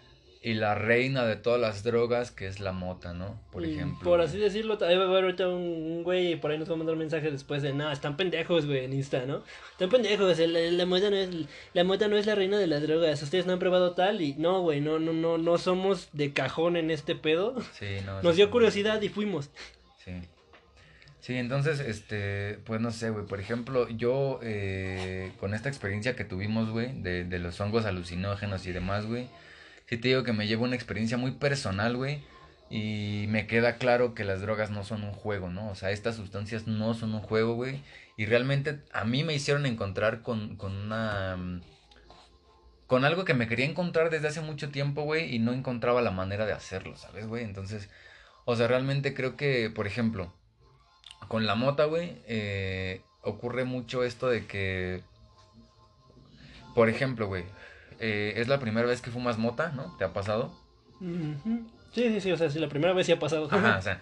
Y 0.45 0.55
la 0.55 0.75
reina 0.75 1.25
de 1.25 1.37
todas 1.37 1.59
las 1.61 1.83
drogas, 1.83 2.31
que 2.31 2.47
es 2.47 2.59
la 2.59 2.73
mota, 2.73 3.13
¿no? 3.13 3.39
Por 3.51 3.61
Mm, 3.61 3.69
ejemplo. 3.71 4.03
Por 4.03 4.19
así 4.19 4.37
decirlo, 4.37 4.77
ahí 4.81 4.97
va 4.97 5.05
a 5.05 5.07
haber 5.07 5.23
ahorita 5.23 5.47
un, 5.47 5.55
un 5.55 6.03
güey 6.03 6.33
y 6.33 6.35
por 6.35 6.51
ahí 6.51 6.57
nos 6.59 6.69
va 6.69 6.73
a 6.73 6.77
mandar 6.77 6.93
un 6.93 6.99
mensaje 6.99 7.31
después 7.31 7.61
de, 7.61 7.71
no, 7.71 7.89
están 7.91 8.17
pendejos, 8.17 8.65
güey, 8.65 8.83
en 8.83 8.91
Insta, 8.91 9.25
¿no? 9.25 9.41
Están 9.71 9.89
pendejos, 9.89 10.37
la, 10.37 10.59
la 10.59 10.85
mota 10.85 11.09
no 11.09 11.15
es, 11.15 11.29
la 11.73 11.83
mota 11.85 12.09
no 12.09 12.17
es 12.17 12.25
la 12.25 12.35
reina 12.35 12.57
de 12.59 12.67
las 12.67 12.81
drogas, 12.81 13.23
ustedes 13.23 13.45
no 13.45 13.53
han 13.53 13.59
probado 13.59 13.93
tal 13.93 14.21
y 14.21 14.33
no, 14.33 14.61
güey, 14.61 14.81
no, 14.81 14.99
no, 14.99 15.13
no, 15.13 15.37
no 15.37 15.57
somos 15.57 16.09
de 16.11 16.33
cajón 16.33 16.75
en 16.75 16.91
este 16.91 17.15
pedo. 17.15 17.55
Sí, 17.79 17.85
no, 18.05 18.21
Nos 18.21 18.33
sí, 18.33 18.41
dio 18.41 18.51
curiosidad 18.51 19.01
y 19.01 19.07
fuimos. 19.07 19.49
Sí. 20.03 20.11
Sí, 21.21 21.35
entonces, 21.37 21.79
este, 21.79 22.59
pues 22.65 22.81
no 22.81 22.91
sé, 22.91 23.09
güey, 23.09 23.25
por 23.25 23.39
ejemplo, 23.39 23.87
yo 23.87 24.41
eh, 24.43 25.31
con 25.39 25.53
esta 25.53 25.69
experiencia 25.69 26.17
que 26.17 26.25
tuvimos, 26.25 26.69
güey, 26.69 27.01
de, 27.01 27.23
de 27.23 27.39
los 27.39 27.61
hongos 27.61 27.85
alucinógenos 27.85 28.65
y 28.67 28.73
demás, 28.73 29.05
güey, 29.05 29.29
sí 29.87 29.97
te 29.97 30.09
digo 30.09 30.23
que 30.23 30.33
me 30.33 30.47
llevo 30.47 30.63
una 30.65 30.75
experiencia 30.75 31.17
muy 31.17 31.31
personal, 31.31 31.95
güey, 31.97 32.23
y 32.69 33.25
me 33.29 33.47
queda 33.47 33.77
claro 33.77 34.13
que 34.15 34.23
las 34.23 34.41
drogas 34.41 34.71
no 34.71 34.83
son 34.83 35.03
un 35.03 35.13
juego, 35.13 35.49
¿no? 35.49 35.69
O 35.69 35.75
sea, 35.75 35.91
estas 35.91 36.15
sustancias 36.15 36.67
no 36.67 36.93
son 36.93 37.13
un 37.13 37.21
juego, 37.21 37.55
güey, 37.55 37.83
y 38.17 38.25
realmente 38.25 38.81
a 38.93 39.05
mí 39.05 39.23
me 39.23 39.33
hicieron 39.35 39.65
encontrar 39.65 40.21
con, 40.21 40.55
con 40.57 40.75
una... 40.75 41.35
mm, 41.37 41.61
Con 42.87 43.05
algo 43.05 43.25
que 43.25 43.33
me 43.33 43.47
quería 43.47 43.65
encontrar 43.65 44.09
desde 44.09 44.27
hace 44.27 44.41
mucho 44.41 44.69
tiempo, 44.71 45.03
güey, 45.03 45.33
y 45.35 45.39
no 45.39 45.53
encontraba 45.53 46.01
la 46.01 46.11
manera 46.11 46.45
de 46.45 46.53
hacerlo, 46.53 46.95
¿sabes, 46.97 47.27
güey? 47.27 47.43
Entonces, 47.43 47.89
o 48.45 48.55
sea, 48.55 48.67
realmente 48.67 49.13
creo 49.13 49.35
que, 49.37 49.69
por 49.69 49.87
ejemplo, 49.87 50.33
con 51.27 51.45
la 51.47 51.55
mota, 51.55 51.85
güey, 51.85 52.21
eh, 52.27 53.01
ocurre 53.21 53.65
mucho 53.65 54.03
esto 54.03 54.27
de 54.29 54.45
que, 54.47 55.03
por 56.75 56.89
ejemplo, 56.89 57.27
güey, 57.27 57.45
eh, 58.05 58.33
es 58.35 58.49
la 58.49 58.59
primera 58.59 58.85
vez 58.85 59.01
que 59.01 59.11
fumas 59.11 59.37
mota, 59.37 59.71
¿no? 59.71 59.95
¿Te 59.97 60.03
ha 60.03 60.11
pasado? 60.11 60.53
Sí, 60.99 62.09
sí, 62.09 62.19
sí, 62.19 62.31
o 62.33 62.37
sea, 62.37 62.49
sí, 62.49 62.59
la 62.59 62.67
primera 62.67 62.91
vez 62.91 63.05
sí 63.05 63.13
ha 63.13 63.19
pasado. 63.19 63.47
Ajá, 63.49 63.77
o 63.77 63.81
sea, 63.81 64.01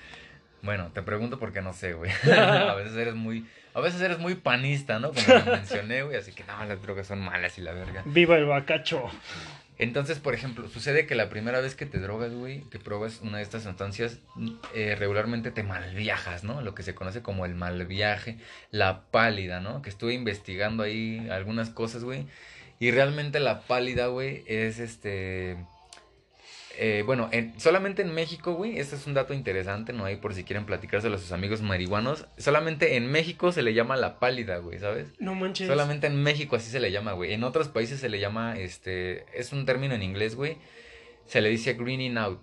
bueno, 0.63 0.89
te 0.91 1.03
pregunto 1.03 1.37
porque 1.37 1.61
no 1.61 1.71
sé, 1.71 1.93
güey. 1.93 2.09
a 2.35 2.73
veces 2.73 2.97
eres 2.97 3.13
muy, 3.13 3.45
a 3.75 3.79
veces 3.79 4.01
eres 4.01 4.17
muy 4.17 4.33
panista, 4.33 4.97
¿no? 4.97 5.11
Como 5.11 5.39
lo 5.45 5.51
mencioné, 5.51 6.01
güey, 6.01 6.17
así 6.17 6.31
que 6.31 6.43
no, 6.45 6.65
las 6.65 6.81
drogas 6.81 7.05
son 7.05 7.19
malas 7.19 7.59
y 7.59 7.61
la 7.61 7.73
verga. 7.73 8.01
Viva 8.05 8.37
el 8.37 8.45
bacacho. 8.45 9.07
Entonces, 9.77 10.17
por 10.17 10.33
ejemplo, 10.33 10.67
sucede 10.67 11.05
que 11.05 11.13
la 11.13 11.29
primera 11.29 11.59
vez 11.59 11.75
que 11.75 11.85
te 11.85 11.99
drogas, 11.99 12.33
güey, 12.33 12.61
que 12.71 12.79
pruebas 12.79 13.19
una 13.21 13.37
de 13.37 13.43
estas 13.43 13.63
sustancias, 13.63 14.17
eh, 14.73 14.95
regularmente 14.97 15.51
te 15.51 15.61
malviajas, 15.61 16.43
¿no? 16.43 16.61
Lo 16.61 16.73
que 16.73 16.81
se 16.81 16.95
conoce 16.95 17.21
como 17.21 17.45
el 17.45 17.53
mal 17.53 17.85
viaje, 17.85 18.37
la 18.71 19.03
pálida, 19.11 19.59
¿no? 19.59 19.83
Que 19.83 19.89
estuve 19.89 20.13
investigando 20.15 20.81
ahí 20.81 21.27
algunas 21.29 21.69
cosas, 21.69 22.03
güey. 22.03 22.25
Y 22.81 22.91
realmente 22.91 23.39
la 23.39 23.61
pálida, 23.61 24.07
güey, 24.07 24.43
es 24.47 24.79
este... 24.79 25.55
eh, 26.77 27.03
bueno, 27.05 27.29
en- 27.31 27.57
solamente 27.59 28.01
en 28.01 28.11
México, 28.13 28.53
güey, 28.53 28.79
este 28.79 28.95
es 28.95 29.05
un 29.05 29.13
dato 29.13 29.33
interesante, 29.35 29.93
¿no? 29.93 30.03
Ahí 30.05 30.15
por 30.15 30.33
si 30.33 30.43
quieren 30.43 30.65
platicárselo 30.65 31.15
a 31.15 31.19
sus 31.19 31.31
amigos 31.31 31.61
marihuanos. 31.61 32.25
Solamente 32.37 32.95
en 32.95 33.05
México 33.11 33.51
se 33.51 33.61
le 33.61 33.75
llama 33.75 33.97
la 33.97 34.17
pálida, 34.19 34.57
güey, 34.57 34.79
¿sabes? 34.79 35.05
No 35.19 35.35
manches. 35.35 35.67
Solamente 35.67 36.07
en 36.07 36.23
México 36.23 36.55
así 36.55 36.71
se 36.71 36.79
le 36.79 36.91
llama, 36.91 37.11
güey. 37.13 37.33
En 37.33 37.43
otros 37.43 37.67
países 37.67 37.99
se 37.99 38.09
le 38.09 38.19
llama, 38.19 38.57
este, 38.57 39.25
es 39.39 39.51
un 39.53 39.65
término 39.67 39.93
en 39.93 40.01
inglés, 40.01 40.33
güey. 40.35 40.57
Se 41.27 41.39
le 41.41 41.49
dice 41.49 41.73
greening 41.73 42.17
out. 42.17 42.41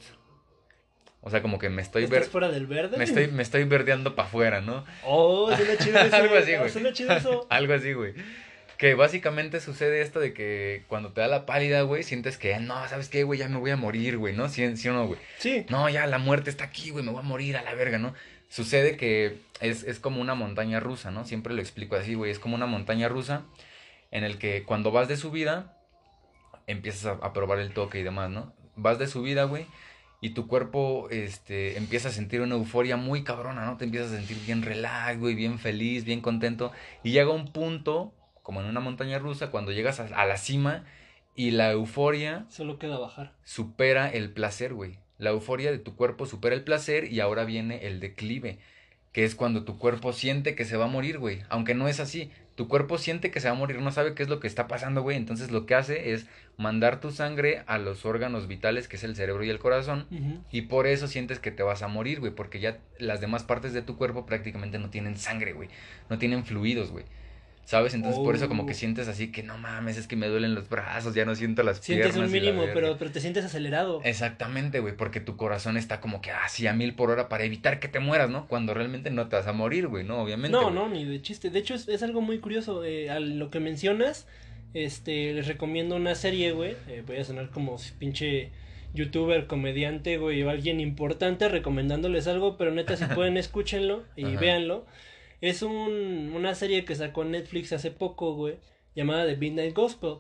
O 1.21 1.31
sea, 1.31 1.43
como 1.43 1.59
que 1.59 1.69
me 1.69 1.83
estoy 1.83 2.05
¿Estás 2.05 2.21
ver, 2.21 2.29
fuera 2.29 2.49
del 2.49 2.69
verde? 2.69 2.97
me 2.97 3.03
estoy, 3.03 3.27
me 3.27 3.43
estoy 3.43 3.65
verdeando 3.65 4.15
para 4.15 4.29
afuera, 4.29 4.61
¿no? 4.61 4.85
Oh, 5.05 5.51
suena 5.55 5.77
chido 5.77 5.99
eso. 5.99 6.15
Algo 6.15 6.37
así, 6.37 6.55
güey. 6.55 6.71
Suena 6.71 6.93
chido 6.93 7.13
eso. 7.13 7.47
Algo 7.51 7.75
así, 7.75 7.93
güey. 7.93 8.15
Que 8.79 8.95
básicamente 8.95 9.61
sucede 9.61 10.01
esto 10.01 10.21
de 10.21 10.33
que 10.33 10.85
cuando 10.89 11.13
te 11.13 11.21
da 11.21 11.27
la 11.27 11.47
pálida, 11.47 11.83
güey, 11.83 12.05
sientes 12.05 12.39
que, 12.39 12.57
no, 12.61 12.89
¿sabes 12.89 13.09
qué, 13.09 13.25
güey? 13.25 13.39
Ya 13.39 13.49
me 13.49 13.59
voy 13.59 13.73
a 13.73 13.77
morir, 13.77 14.17
güey, 14.19 14.35
¿no? 14.35 14.49
¿Sí, 14.49 14.77
sí 14.77 14.89
o 14.89 14.93
no, 14.93 15.07
güey? 15.07 15.21
Sí. 15.39 15.67
No, 15.69 15.89
ya 15.89 16.07
la 16.07 16.19
muerte 16.19 16.49
está 16.49 16.65
aquí, 16.65 16.91
güey, 16.91 17.05
me 17.05 17.11
voy 17.11 17.21
a 17.21 17.25
morir 17.25 17.57
a 17.57 17.63
la 17.63 17.75
verga, 17.75 17.99
¿no? 17.99 18.15
Sucede 18.49 18.97
que 18.97 19.41
es, 19.61 19.83
es 19.83 19.99
como 19.99 20.21
una 20.21 20.35
montaña 20.35 20.81
rusa, 20.81 21.11
¿no? 21.11 21.25
Siempre 21.25 21.55
lo 21.55 21.61
explico 21.61 21.97
así, 21.97 22.15
güey, 22.15 22.31
es 22.31 22.39
como 22.39 22.55
una 22.55 22.67
montaña 22.67 23.09
rusa 23.09 23.43
en 24.11 24.25
el 24.25 24.39
que 24.39 24.63
cuando 24.63 24.93
vas 24.93 25.09
de 25.09 25.17
subida, 25.17 25.77
empiezas 26.67 27.07
a, 27.07 27.27
a 27.27 27.33
probar 27.33 27.59
el 27.59 27.75
toque 27.75 27.99
y 27.99 28.05
demás, 28.05 28.31
¿no? 28.31 28.55
Vas 28.77 28.99
de 28.99 29.09
subida, 29.09 29.45
güey, 29.45 29.67
y 30.21 30.31
tu 30.31 30.49
cuerpo, 30.49 31.09
este, 31.11 31.77
empieza 31.79 32.09
a 32.09 32.13
sentir 32.13 32.41
una 32.41 32.55
euforia 32.55 32.97
muy 32.97 33.23
cabrona, 33.23 33.65
¿no? 33.67 33.77
Te 33.77 33.85
empiezas 33.85 34.13
a 34.13 34.17
sentir 34.17 34.39
bien 34.47 34.63
relax, 34.63 35.19
güey, 35.19 35.35
bien 35.35 35.59
feliz, 35.59 36.05
bien 36.05 36.21
contento, 36.21 36.73
y 37.03 37.13
llega 37.13 37.31
un 37.31 37.53
punto, 37.53 38.15
como 38.49 38.63
en 38.63 38.67
una 38.67 38.81
montaña 38.81 39.19
rusa, 39.19 39.51
cuando 39.51 39.73
llegas 39.73 40.01
a, 40.01 40.05
a 40.05 40.25
la 40.25 40.39
cima 40.39 40.85
y 41.35 41.51
la 41.51 41.71
euforia 41.71 42.47
Solo 42.49 42.79
queda 42.79 42.99
bajar. 42.99 43.35
supera 43.45 44.09
el 44.09 44.31
placer, 44.31 44.73
güey. 44.73 45.01
La 45.19 45.29
euforia 45.29 45.71
de 45.71 45.79
tu 45.79 45.97
cuerpo 45.97 46.25
supera 46.25 46.55
el 46.57 46.65
placer 46.65 47.13
y 47.13 47.21
ahora 47.21 47.45
viene 47.45 47.87
el 47.87 48.01
declive, 48.01 48.59
que 49.13 49.25
es 49.25 49.35
cuando 49.35 49.65
tu 49.65 49.79
cuerpo 49.79 50.15
siente 50.15 50.55
que 50.55 50.65
se 50.65 50.79
va 50.79 50.87
a 50.87 50.89
morir, 50.89 51.19
güey. 51.19 51.43
Aunque 51.51 51.75
no 51.75 51.89
es 51.89 52.01
así. 52.01 52.31
Tu 52.55 52.69
cuerpo 52.69 52.97
siente 52.97 53.31
que 53.31 53.39
se 53.41 53.49
va 53.49 53.55
a 53.55 53.59
morir, 53.59 53.79
no 53.83 53.93
sabe 53.93 54.15
qué 54.15 54.23
es 54.23 54.31
lo 54.31 54.41
que 54.41 54.47
está 54.47 54.67
pasando, 54.67 55.03
güey. 55.03 55.19
Entonces 55.19 55.51
lo 55.51 55.67
que 55.67 55.75
hace 55.75 56.15
es 56.15 56.27
mandar 56.57 57.01
tu 57.01 57.11
sangre 57.11 57.65
a 57.67 57.77
los 57.77 58.07
órganos 58.07 58.49
vitales, 58.49 58.89
que 58.89 58.97
es 58.97 59.05
el 59.05 59.15
cerebro 59.15 59.45
y 59.45 59.51
el 59.51 59.59
corazón. 59.59 60.07
Y 60.51 60.63
por 60.63 60.87
eso 60.87 61.07
sientes 61.07 61.39
que 61.39 61.51
te 61.51 61.63
vas 61.63 61.83
a 61.83 61.89
morir, 61.89 62.19
güey. 62.19 62.33
Porque 62.35 62.61
ya 62.61 62.79
las 62.99 63.21
demás 63.21 63.43
partes 63.43 63.75
de 63.75 63.83
tu 63.83 63.99
cuerpo 63.99 64.25
prácticamente 64.25 64.79
no 64.79 64.89
tienen 64.89 65.19
sangre, 65.19 65.53
güey. 65.53 65.69
No 66.09 66.17
tienen 66.17 66.47
fluidos, 66.47 66.91
güey. 66.91 67.05
¿Sabes? 67.69 67.93
Entonces 67.93 68.19
por 68.25 68.35
eso 68.35 68.49
como 68.49 68.65
que 68.65 68.73
Oh. 68.73 68.77
sientes 68.77 69.09
así 69.09 69.31
que 69.31 69.43
no 69.43 69.59
mames, 69.59 69.99
es 69.99 70.07
que 70.09 70.17
me 70.17 70.27
duelen 70.27 70.55
los 70.55 70.71
brazos, 70.71 71.15
ya 71.15 71.27
no 71.27 71.35
siento 71.35 71.63
las 71.63 71.81
Sientes 71.81 72.13
piernas. 72.13 72.31
un 72.31 72.35
y 72.35 72.41
la 72.41 72.45
mínimo, 72.47 72.63
verga". 72.63 72.73
pero, 72.73 72.97
pero 72.99 73.11
te 73.11 73.21
sientes 73.21 73.45
acelerado. 73.45 74.01
Exactamente, 74.05 74.81
güey, 74.81 74.97
porque 74.97 75.21
tu 75.21 75.37
corazón 75.37 75.77
está 75.77 76.01
como 76.01 76.23
que 76.23 76.31
así 76.31 76.67
a 76.67 76.73
mil 76.73 76.95
por 76.95 77.11
hora 77.11 77.29
para 77.29 77.45
evitar 77.45 77.79
que 77.79 77.89
te 77.89 78.01
mueras, 78.01 78.31
¿no? 78.31 78.47
Cuando 78.49 78.73
realmente 78.73 79.11
no 79.11 79.29
te 79.29 79.37
vas 79.37 79.47
a 79.47 79.53
morir, 79.53 79.87
güey, 79.89 80.03
¿no? 80.03 80.23
Obviamente. 80.23 80.57
No, 80.57 80.63
güey. 80.63 80.75
no, 80.77 80.89
ni 80.89 81.05
de 81.05 81.21
chiste. 81.21 81.51
De 81.51 81.59
hecho, 81.59 81.75
es, 81.75 81.87
es 81.89 82.03
algo 82.03 82.23
muy 82.23 82.39
curioso. 82.39 82.83
eh, 82.87 83.11
a 83.11 83.21
lo 83.21 83.51
que 83.51 83.61
mencionas, 83.61 84.27
este, 84.73 85.35
les 85.35 85.47
recomiendo 85.47 85.95
una 85.95 86.15
serie, 86.15 86.53
güey. 86.53 86.75
eh, 86.89 87.03
voy 87.07 87.19
a 87.19 87.25
sonar 87.25 87.51
como 87.51 87.77
si 87.77 87.93
pinche 87.93 88.51
youtuber, 88.95 89.47
comediante, 89.47 90.17
güey, 90.17 90.43
o 90.43 90.49
alguien 90.49 90.81
importante 90.81 91.49
recomendándoles 91.51 92.27
algo, 92.29 92.57
pero 92.57 92.71
neta, 92.71 92.97
si 92.97 93.05
pueden, 93.15 93.37
escúchenlo 93.37 94.05
y 94.17 94.25
Ajá. 94.25 94.41
véanlo. 94.41 94.87
Es 95.41 95.63
un, 95.63 96.33
una 96.35 96.55
serie 96.55 96.85
que 96.85 96.95
sacó 96.95 97.25
Netflix 97.25 97.73
hace 97.73 97.91
poco, 97.91 98.35
güey, 98.35 98.57
llamada 98.95 99.27
The 99.27 99.37
Midnight 99.37 99.75
Gospel. 99.75 100.17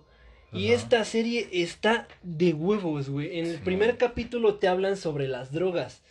Y 0.52 0.66
Ajá. 0.66 0.74
esta 0.76 1.04
serie 1.04 1.48
está 1.52 2.08
de 2.22 2.54
huevos, 2.54 3.10
güey. 3.10 3.38
En 3.38 3.46
el 3.46 3.56
Sí. 3.56 3.62
primer 3.64 3.98
capítulo 3.98 4.54
te 4.54 4.68
hablan 4.68 4.96
sobre 4.96 5.28
las 5.28 5.52
drogas. 5.52 6.02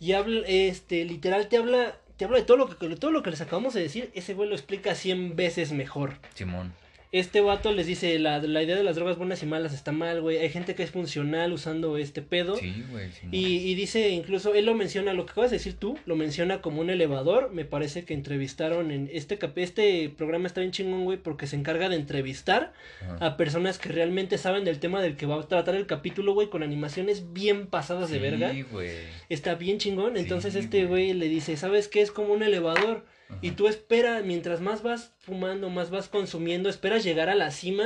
Y 0.00 0.12
habla, 0.12 0.42
este, 0.46 1.04
literal, 1.04 1.48
te 1.48 1.58
habla, 1.58 1.98
te 2.16 2.24
habla 2.24 2.38
de 2.38 2.44
todo 2.44 2.56
lo 2.56 2.68
que, 2.68 2.96
todo 2.96 3.10
lo 3.10 3.22
que 3.22 3.30
les 3.30 3.40
acabamos 3.40 3.74
de 3.74 3.82
decir. 3.82 4.10
Ese 4.14 4.34
güey 4.34 4.48
lo 4.48 4.54
explica 4.54 4.94
100 4.94 5.36
veces 5.36 5.72
mejor. 5.72 6.14
Simón. 6.34 6.72
Este 7.12 7.42
vato 7.42 7.72
les 7.72 7.86
dice, 7.86 8.18
la, 8.18 8.38
la 8.38 8.62
idea 8.62 8.74
de 8.74 8.82
las 8.82 8.96
drogas 8.96 9.18
buenas 9.18 9.42
y 9.42 9.46
malas 9.46 9.74
está 9.74 9.92
mal, 9.92 10.22
güey. 10.22 10.38
Hay 10.38 10.48
gente 10.48 10.74
que 10.74 10.82
es 10.82 10.90
funcional 10.90 11.52
usando 11.52 11.98
este 11.98 12.22
pedo. 12.22 12.56
Sí, 12.56 12.84
güey. 12.90 13.10
sí, 13.12 13.26
Y, 13.30 13.58
y 13.70 13.74
dice, 13.74 14.08
incluso, 14.08 14.54
él 14.54 14.64
lo 14.64 14.74
menciona, 14.74 15.12
lo 15.12 15.26
que 15.26 15.32
acabas 15.32 15.50
de 15.50 15.58
decir 15.58 15.74
tú, 15.74 15.98
lo 16.06 16.16
menciona 16.16 16.62
como 16.62 16.80
un 16.80 16.88
elevador. 16.88 17.50
Me 17.52 17.66
parece 17.66 18.04
que 18.06 18.14
entrevistaron 18.14 18.90
en 18.90 19.10
este 19.12 19.36
cap 19.36 19.56
este 19.58 20.08
programa 20.08 20.46
está 20.46 20.60
bien 20.60 20.72
chingón, 20.72 21.04
güey, 21.04 21.18
porque 21.18 21.46
se 21.46 21.56
encarga 21.56 21.90
de 21.90 21.96
entrevistar 21.96 22.72
Ajá. 23.02 23.26
a 23.26 23.36
personas 23.36 23.78
que 23.78 23.90
realmente 23.90 24.38
saben 24.38 24.64
del 24.64 24.78
tema 24.78 25.02
del 25.02 25.16
que 25.16 25.26
va 25.26 25.36
a 25.38 25.46
tratar 25.46 25.74
el 25.74 25.86
capítulo, 25.86 26.32
güey, 26.32 26.48
con 26.48 26.62
animaciones 26.62 27.34
bien 27.34 27.66
pasadas 27.66 28.08
de 28.10 28.18
verga. 28.20 28.52
Sí, 28.52 28.62
güey. 28.62 28.90
Está 29.28 29.54
bien 29.56 29.76
chingón. 29.76 30.16
Entonces 30.16 30.54
Sí, 30.54 30.60
este 30.60 30.86
güey 30.86 31.12
le 31.12 31.28
dice, 31.28 31.58
¿sabes 31.58 31.88
qué? 31.88 32.00
Es 32.00 32.10
como 32.10 32.32
un 32.32 32.42
elevador. 32.42 33.04
Y 33.40 33.52
tú 33.52 33.68
espera, 33.68 34.20
mientras 34.22 34.60
más 34.60 34.82
vas 34.82 35.12
fumando, 35.20 35.70
más 35.70 35.90
vas 35.90 36.08
consumiendo, 36.08 36.68
esperas 36.68 37.04
llegar 37.04 37.28
a 37.28 37.34
la 37.34 37.50
cima. 37.50 37.84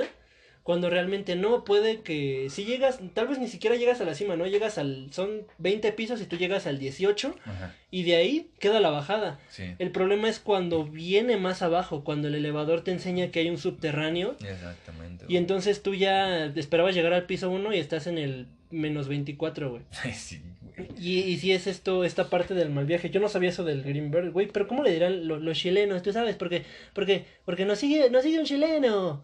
Cuando 0.62 0.90
realmente 0.90 1.36
no, 1.36 1.62
puede 1.62 2.00
que 2.00 2.48
si 2.50 2.64
llegas, 2.64 2.98
tal 3.14 3.28
vez 3.28 3.38
ni 3.38 3.46
siquiera 3.46 3.76
llegas 3.76 4.00
a 4.00 4.04
la 4.04 4.16
cima, 4.16 4.34
¿no? 4.34 4.48
Llegas 4.48 4.78
al, 4.78 5.12
son 5.12 5.46
20 5.58 5.92
pisos 5.92 6.20
y 6.20 6.26
tú 6.26 6.36
llegas 6.36 6.66
al 6.66 6.80
18 6.80 7.36
Ajá. 7.44 7.74
y 7.92 8.02
de 8.02 8.16
ahí 8.16 8.50
queda 8.58 8.80
la 8.80 8.90
bajada. 8.90 9.38
Sí. 9.48 9.76
El 9.78 9.92
problema 9.92 10.28
es 10.28 10.40
cuando 10.40 10.84
viene 10.84 11.36
más 11.36 11.62
abajo, 11.62 12.02
cuando 12.02 12.26
el 12.26 12.34
elevador 12.34 12.80
te 12.82 12.90
enseña 12.90 13.30
que 13.30 13.38
hay 13.38 13.48
un 13.48 13.58
subterráneo 13.58 14.34
Exactamente. 14.44 15.26
y 15.28 15.36
entonces 15.36 15.84
tú 15.84 15.94
ya 15.94 16.46
esperabas 16.46 16.96
llegar 16.96 17.12
al 17.12 17.26
piso 17.26 17.48
1 17.48 17.72
y 17.72 17.78
estás 17.78 18.08
en 18.08 18.18
el 18.18 18.48
menos 18.72 19.06
24, 19.06 19.70
güey. 19.70 19.82
sí, 20.14 20.42
güey. 20.62 20.65
Y, 20.98 21.18
y 21.20 21.36
si 21.38 21.52
es 21.52 21.66
esto, 21.66 22.04
esta 22.04 22.30
parte 22.30 22.54
del 22.54 22.70
mal 22.70 22.86
viaje. 22.86 23.10
Yo 23.10 23.20
no 23.20 23.28
sabía 23.28 23.50
eso 23.50 23.64
del 23.64 23.82
Greenberg, 23.82 24.30
güey. 24.32 24.46
Pero 24.48 24.66
¿cómo 24.66 24.82
le 24.82 24.92
dirán 24.92 25.28
lo- 25.28 25.38
los 25.38 25.58
chilenos? 25.58 26.02
Tú 26.02 26.12
sabes, 26.12 26.36
porque, 26.36 26.64
porque, 26.94 27.24
porque 27.44 27.64
nos 27.66 27.78
sigue, 27.78 28.08
nos 28.10 28.22
sigue 28.22 28.38
un 28.38 28.44
chileno. 28.46 29.22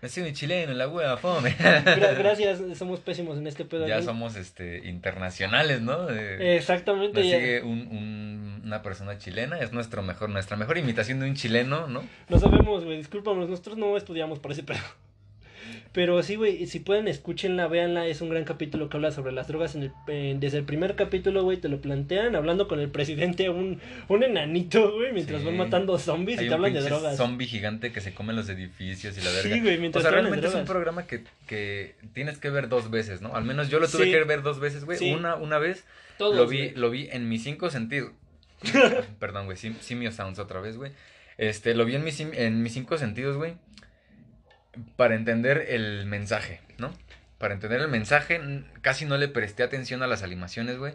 Me 0.00 0.08
soy 0.08 0.24
un 0.24 0.32
chileno, 0.32 0.72
la 0.74 0.88
wea, 0.88 1.16
fome. 1.16 1.50
Gra- 1.56 2.14
gracias, 2.18 2.60
somos 2.76 2.98
pésimos 2.98 3.38
en 3.38 3.46
este 3.46 3.64
pedo. 3.64 3.86
ya 3.86 3.96
aquí. 3.98 4.04
somos 4.04 4.34
este 4.34 4.88
internacionales, 4.88 5.80
¿no? 5.80 6.06
De- 6.06 6.56
Exactamente. 6.56 7.20
Nos 7.20 7.28
ya. 7.30 7.36
sigue 7.36 7.62
un, 7.62 7.86
un- 7.86 8.62
una 8.64 8.82
persona 8.82 9.16
chilena, 9.18 9.60
es 9.60 9.72
nuestro 9.72 10.02
mejor, 10.02 10.28
nuestra 10.30 10.56
mejor 10.56 10.76
imitación 10.78 11.20
de 11.20 11.26
un 11.28 11.36
chileno, 11.36 11.86
¿no? 11.86 12.02
No 12.28 12.38
sabemos, 12.40 12.84
güey. 12.84 12.96
Discúlpanos, 12.96 13.48
nosotros 13.48 13.76
no 13.76 13.96
estudiamos 13.96 14.40
para 14.40 14.54
ese 14.54 14.64
pedo. 14.64 14.80
Pero 15.92 16.22
sí, 16.22 16.36
güey, 16.36 16.66
si 16.66 16.80
pueden, 16.80 17.06
escúchenla, 17.06 17.68
véanla. 17.68 18.06
Es 18.06 18.22
un 18.22 18.30
gran 18.30 18.44
capítulo 18.44 18.88
que 18.88 18.96
habla 18.96 19.10
sobre 19.12 19.30
las 19.32 19.46
drogas. 19.48 19.74
En 19.74 19.82
el, 19.82 19.92
eh, 20.08 20.34
desde 20.40 20.56
el 20.56 20.64
primer 20.64 20.96
capítulo, 20.96 21.42
güey, 21.42 21.58
te 21.58 21.68
lo 21.68 21.82
plantean 21.82 22.34
hablando 22.34 22.66
con 22.66 22.80
el 22.80 22.88
presidente, 22.88 23.50
un, 23.50 23.78
un 24.08 24.22
enanito, 24.22 24.92
güey, 24.94 25.12
mientras 25.12 25.40
Sí. 25.40 25.46
van 25.46 25.58
matando 25.58 25.98
zombies 25.98 26.40
y 26.40 26.48
te 26.48 26.54
hablan 26.54 26.72
de 26.72 26.80
drogas. 26.80 27.16
zombie 27.18 27.46
gigante 27.46 27.92
que 27.92 28.00
se 28.00 28.14
come 28.14 28.32
los 28.32 28.48
edificios 28.48 29.18
y 29.18 29.20
la 29.20 29.30
verga. 29.32 29.54
Sí, 29.54 29.60
güey, 29.60 29.76
o 29.76 29.80
mientras 29.80 30.02
sea, 30.02 30.08
hablan 30.08 30.24
de 30.24 30.30
realmente 30.30 30.48
es 30.56 30.60
un 30.62 30.66
programa 30.66 31.06
que, 31.06 31.24
que 31.46 31.94
tienes 32.14 32.38
que 32.38 32.48
ver 32.48 32.70
dos 32.70 32.90
veces, 32.90 33.20
¿no? 33.20 33.34
Al 33.36 33.44
menos 33.44 33.68
yo 33.68 33.78
lo 33.78 33.86
tuve 33.86 34.04
Sí. 34.06 34.10
que 34.12 34.24
ver 34.24 34.40
dos 34.42 34.60
veces, 34.60 34.86
güey. 34.86 34.96
Sí. 34.96 35.12
Una, 35.12 35.34
una 35.34 35.58
vez 35.58 35.84
Todos, 36.16 36.34
lo 36.36 36.46
vi, 36.46 36.70
lo 36.70 36.88
vi 36.88 37.08
en 37.12 37.28
mis 37.28 37.42
cinco 37.42 37.68
sentidos. 37.68 38.12
Perdón, 39.18 39.44
güey, 39.46 39.58
sim- 39.58 39.76
Simio 39.80 40.10
Sounds 40.12 40.38
otra 40.38 40.60
vez, 40.60 40.76
güey. 40.78 40.92
Este, 41.38 41.74
lo 41.74 41.84
vi 41.84 41.96
en 41.96 42.04
mis, 42.04 42.18
en 42.20 42.62
mis 42.62 42.72
cinco 42.72 42.96
sentidos, 42.96 43.36
güey. 43.36 43.54
Para 44.96 45.14
entender 45.14 45.66
el 45.68 46.06
mensaje, 46.06 46.60
¿no? 46.78 46.92
Para 47.38 47.54
entender 47.54 47.80
el 47.80 47.88
mensaje, 47.88 48.40
casi 48.80 49.04
no 49.04 49.18
le 49.18 49.28
presté 49.28 49.62
atención 49.62 50.02
a 50.02 50.06
las 50.06 50.22
animaciones, 50.22 50.78
güey. 50.78 50.94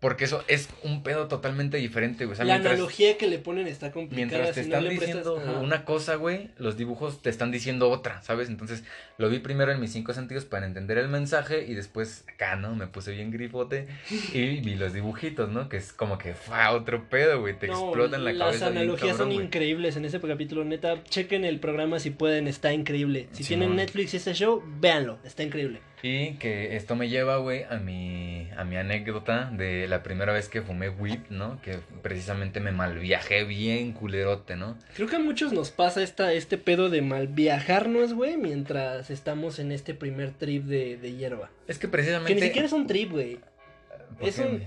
Porque 0.00 0.24
eso 0.24 0.42
es 0.48 0.70
un 0.82 1.02
pedo 1.02 1.28
totalmente 1.28 1.76
diferente, 1.76 2.24
güey. 2.24 2.32
O 2.32 2.36
sea, 2.36 2.46
la 2.46 2.54
mientras- 2.54 2.72
analogía 2.76 3.18
que 3.18 3.26
le 3.26 3.38
ponen 3.38 3.66
está 3.66 3.92
complicada. 3.92 4.16
Mientras 4.38 4.54
te 4.54 4.64
si 4.64 4.70
no 4.70 4.76
están 4.78 4.88
prestas- 4.96 5.06
diciendo 5.08 5.38
ajá. 5.38 5.60
una 5.60 5.84
cosa, 5.84 6.14
güey, 6.14 6.48
los 6.56 6.78
dibujos 6.78 7.20
te 7.20 7.28
están 7.28 7.50
diciendo 7.50 7.90
otra, 7.90 8.22
¿sabes? 8.22 8.48
Entonces 8.48 8.82
lo 9.18 9.28
vi 9.28 9.40
primero 9.40 9.72
en 9.72 9.78
mis 9.78 9.92
cinco 9.92 10.14
sentidos 10.14 10.46
para 10.46 10.64
entender 10.64 10.96
el 10.96 11.08
mensaje 11.08 11.66
y 11.66 11.74
después 11.74 12.24
acá, 12.32 12.56
¿no? 12.56 12.74
Me 12.74 12.86
puse 12.86 13.12
bien 13.12 13.30
grifote 13.30 13.88
y 14.32 14.60
vi 14.60 14.74
los 14.76 14.94
dibujitos, 14.94 15.50
¿no? 15.50 15.68
Que 15.68 15.76
es 15.76 15.92
como 15.92 16.16
que 16.16 16.32
fue 16.32 16.56
otro 16.68 17.10
pedo, 17.10 17.38
güey, 17.42 17.58
te 17.58 17.66
No, 17.66 17.74
explota 17.74 18.16
en 18.16 18.24
la 18.24 18.32
las 18.32 18.38
cabeza. 18.46 18.70
bien 18.70 18.78
analogías 18.84 19.18
cabrón, 19.18 19.34
son 19.34 19.44
increíbles 19.44 19.96
en 19.96 20.06
ese 20.06 20.18
capítulo, 20.18 20.64
neta. 20.64 21.04
Chequen 21.04 21.44
el 21.44 21.60
programa 21.60 21.98
si 22.00 22.08
pueden, 22.08 22.48
está 22.48 22.72
increíble. 22.72 23.28
Si 23.32 23.44
Simón. 23.44 23.60
tienen 23.60 23.76
Netflix 23.76 24.14
y 24.14 24.16
ese 24.16 24.32
show, 24.32 24.62
véanlo, 24.80 25.18
está 25.24 25.42
increíble. 25.42 25.80
Y 26.02 26.32
que 26.34 26.76
esto 26.76 26.96
me 26.96 27.08
lleva, 27.08 27.36
güey, 27.36 27.64
a 27.64 27.76
mi, 27.76 28.48
a 28.56 28.64
mi 28.64 28.76
anécdota 28.76 29.50
de 29.52 29.86
la 29.86 30.02
primera 30.02 30.32
vez 30.32 30.48
que 30.48 30.62
fumé 30.62 30.88
weed, 30.88 31.20
¿no? 31.28 31.60
Que 31.62 31.78
precisamente 32.02 32.60
me 32.60 32.72
malviajé 32.72 33.44
bien 33.44 33.92
culerote, 33.92 34.56
¿no? 34.56 34.78
Creo 34.94 35.08
que 35.08 35.16
a 35.16 35.20
muchos 35.20 35.52
nos 35.52 35.70
pasa 35.70 36.02
esta, 36.02 36.32
este 36.32 36.56
pedo 36.58 36.88
de 36.88 37.02
mal 37.02 37.28
viajarnos, 37.28 38.14
güey, 38.14 38.36
mientras 38.36 39.10
estamos 39.10 39.58
en 39.58 39.72
este 39.72 39.94
primer 39.94 40.30
trip 40.32 40.64
de, 40.64 40.96
de 40.96 41.12
hierba. 41.12 41.50
Es 41.68 41.76
que 41.76 41.82
Que 41.82 41.88
precisamente... 41.88 42.34
ni 42.34 42.40
siquiera 42.40 42.66
es 42.66 42.72
un 42.72 42.86
trip, 42.86 43.10
güey. 43.10 43.38
¿Por 44.18 44.28
es 44.28 44.38
un-? 44.38 44.64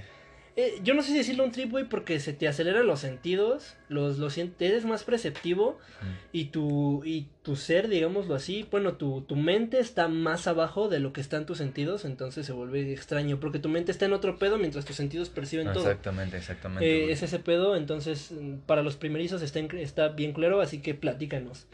Eh, 0.56 0.80
yo 0.84 0.94
no 0.94 1.02
sé 1.02 1.10
si 1.10 1.18
decirlo 1.18 1.44
un 1.44 1.52
trip, 1.52 1.72
güey, 1.72 1.86
porque 1.90 2.20
se 2.20 2.32
te 2.32 2.48
aceleran 2.48 2.86
los 2.86 3.00
sentidos, 3.00 3.76
los, 3.90 4.20
los 4.20 4.38
eres 4.38 4.86
más 4.86 5.04
perceptivo 5.04 5.80
Mm. 6.02 6.06
y 6.32 6.46
tu, 6.46 7.02
y 7.06 7.28
tu 7.42 7.56
ser, 7.56 7.88
digámoslo 7.88 8.36
así, 8.36 8.68
bueno, 8.70 8.94
tu, 8.94 9.22
tu 9.22 9.36
mente 9.36 9.80
está 9.80 10.08
más 10.08 10.48
abajo 10.48 10.90
de 10.90 11.00
lo 11.00 11.12
que 11.12 11.22
están 11.22 11.46
tus 11.48 11.58
sentidos, 11.58 12.06
entonces 12.06 12.46
se 12.46 12.52
vuelve 12.52 12.92
extraño, 12.94 13.40
porque 13.40 13.58
tu 13.58 13.70
mente 13.70 13.92
está 13.92 14.06
en 14.06 14.14
otro 14.14 14.38
pedo 14.38 14.58
mientras 14.60 14.86
tus 14.86 14.96
sentidos 14.96 15.30
perciben 15.30 15.68
todo. 15.74 15.80
Exactamente, 15.88 16.38
exactamente. 16.38 17.06
Eh, 17.06 17.12
es 17.12 17.24
ese 17.24 17.40
pedo, 17.40 17.76
entonces 17.76 18.32
mm, 18.32 18.58
para 18.68 18.84
los 18.84 18.96
primerizos 18.96 19.42
está, 19.42 19.60
está 19.60 20.10
bien 20.10 20.34
claro, 20.34 20.62
así 20.62 20.82
que 20.82 20.94
platícanos. 20.94 21.66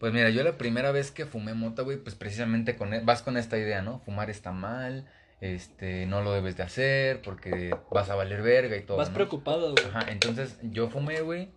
Pues 0.00 0.12
mira, 0.12 0.30
yo 0.30 0.42
la 0.44 0.56
primera 0.58 0.90
vez 0.92 1.10
que 1.10 1.26
fumé 1.26 1.54
mota, 1.54 1.82
güey, 1.82 1.98
pues 1.98 2.14
precisamente 2.14 2.76
con 2.76 2.94
e- 2.94 3.00
vas 3.00 3.22
con 3.22 3.36
esta 3.36 3.58
idea, 3.58 3.82
¿no? 3.82 3.98
Fumar 4.00 4.30
está 4.30 4.52
mal, 4.52 5.06
este, 5.40 6.06
no 6.06 6.22
lo 6.22 6.32
debes 6.32 6.56
de 6.56 6.62
hacer 6.62 7.22
porque 7.22 7.76
vas 7.90 8.10
a 8.10 8.14
valer 8.14 8.42
verga 8.42 8.76
y 8.76 8.82
todo. 8.82 8.96
Vas 8.96 9.08
¿no? 9.08 9.14
preocupado, 9.14 9.72
güey. 9.72 9.84
Ajá, 9.86 10.10
entonces 10.10 10.58
yo 10.62 10.88
fumé, 10.88 11.20
güey, 11.20 11.50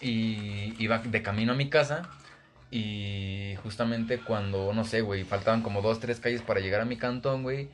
y 0.00 0.74
iba 0.82 0.98
de 0.98 1.22
camino 1.22 1.52
a 1.52 1.56
mi 1.56 1.70
casa 1.70 2.10
y 2.70 3.54
justamente 3.62 4.18
cuando, 4.18 4.72
no 4.72 4.84
sé, 4.84 5.00
güey, 5.00 5.24
faltaban 5.24 5.62
como 5.62 5.82
dos, 5.82 6.00
tres 6.00 6.20
calles 6.20 6.42
para 6.42 6.60
llegar 6.60 6.80
a 6.80 6.84
mi 6.84 6.96
cantón, 6.96 7.42
güey, 7.42 7.70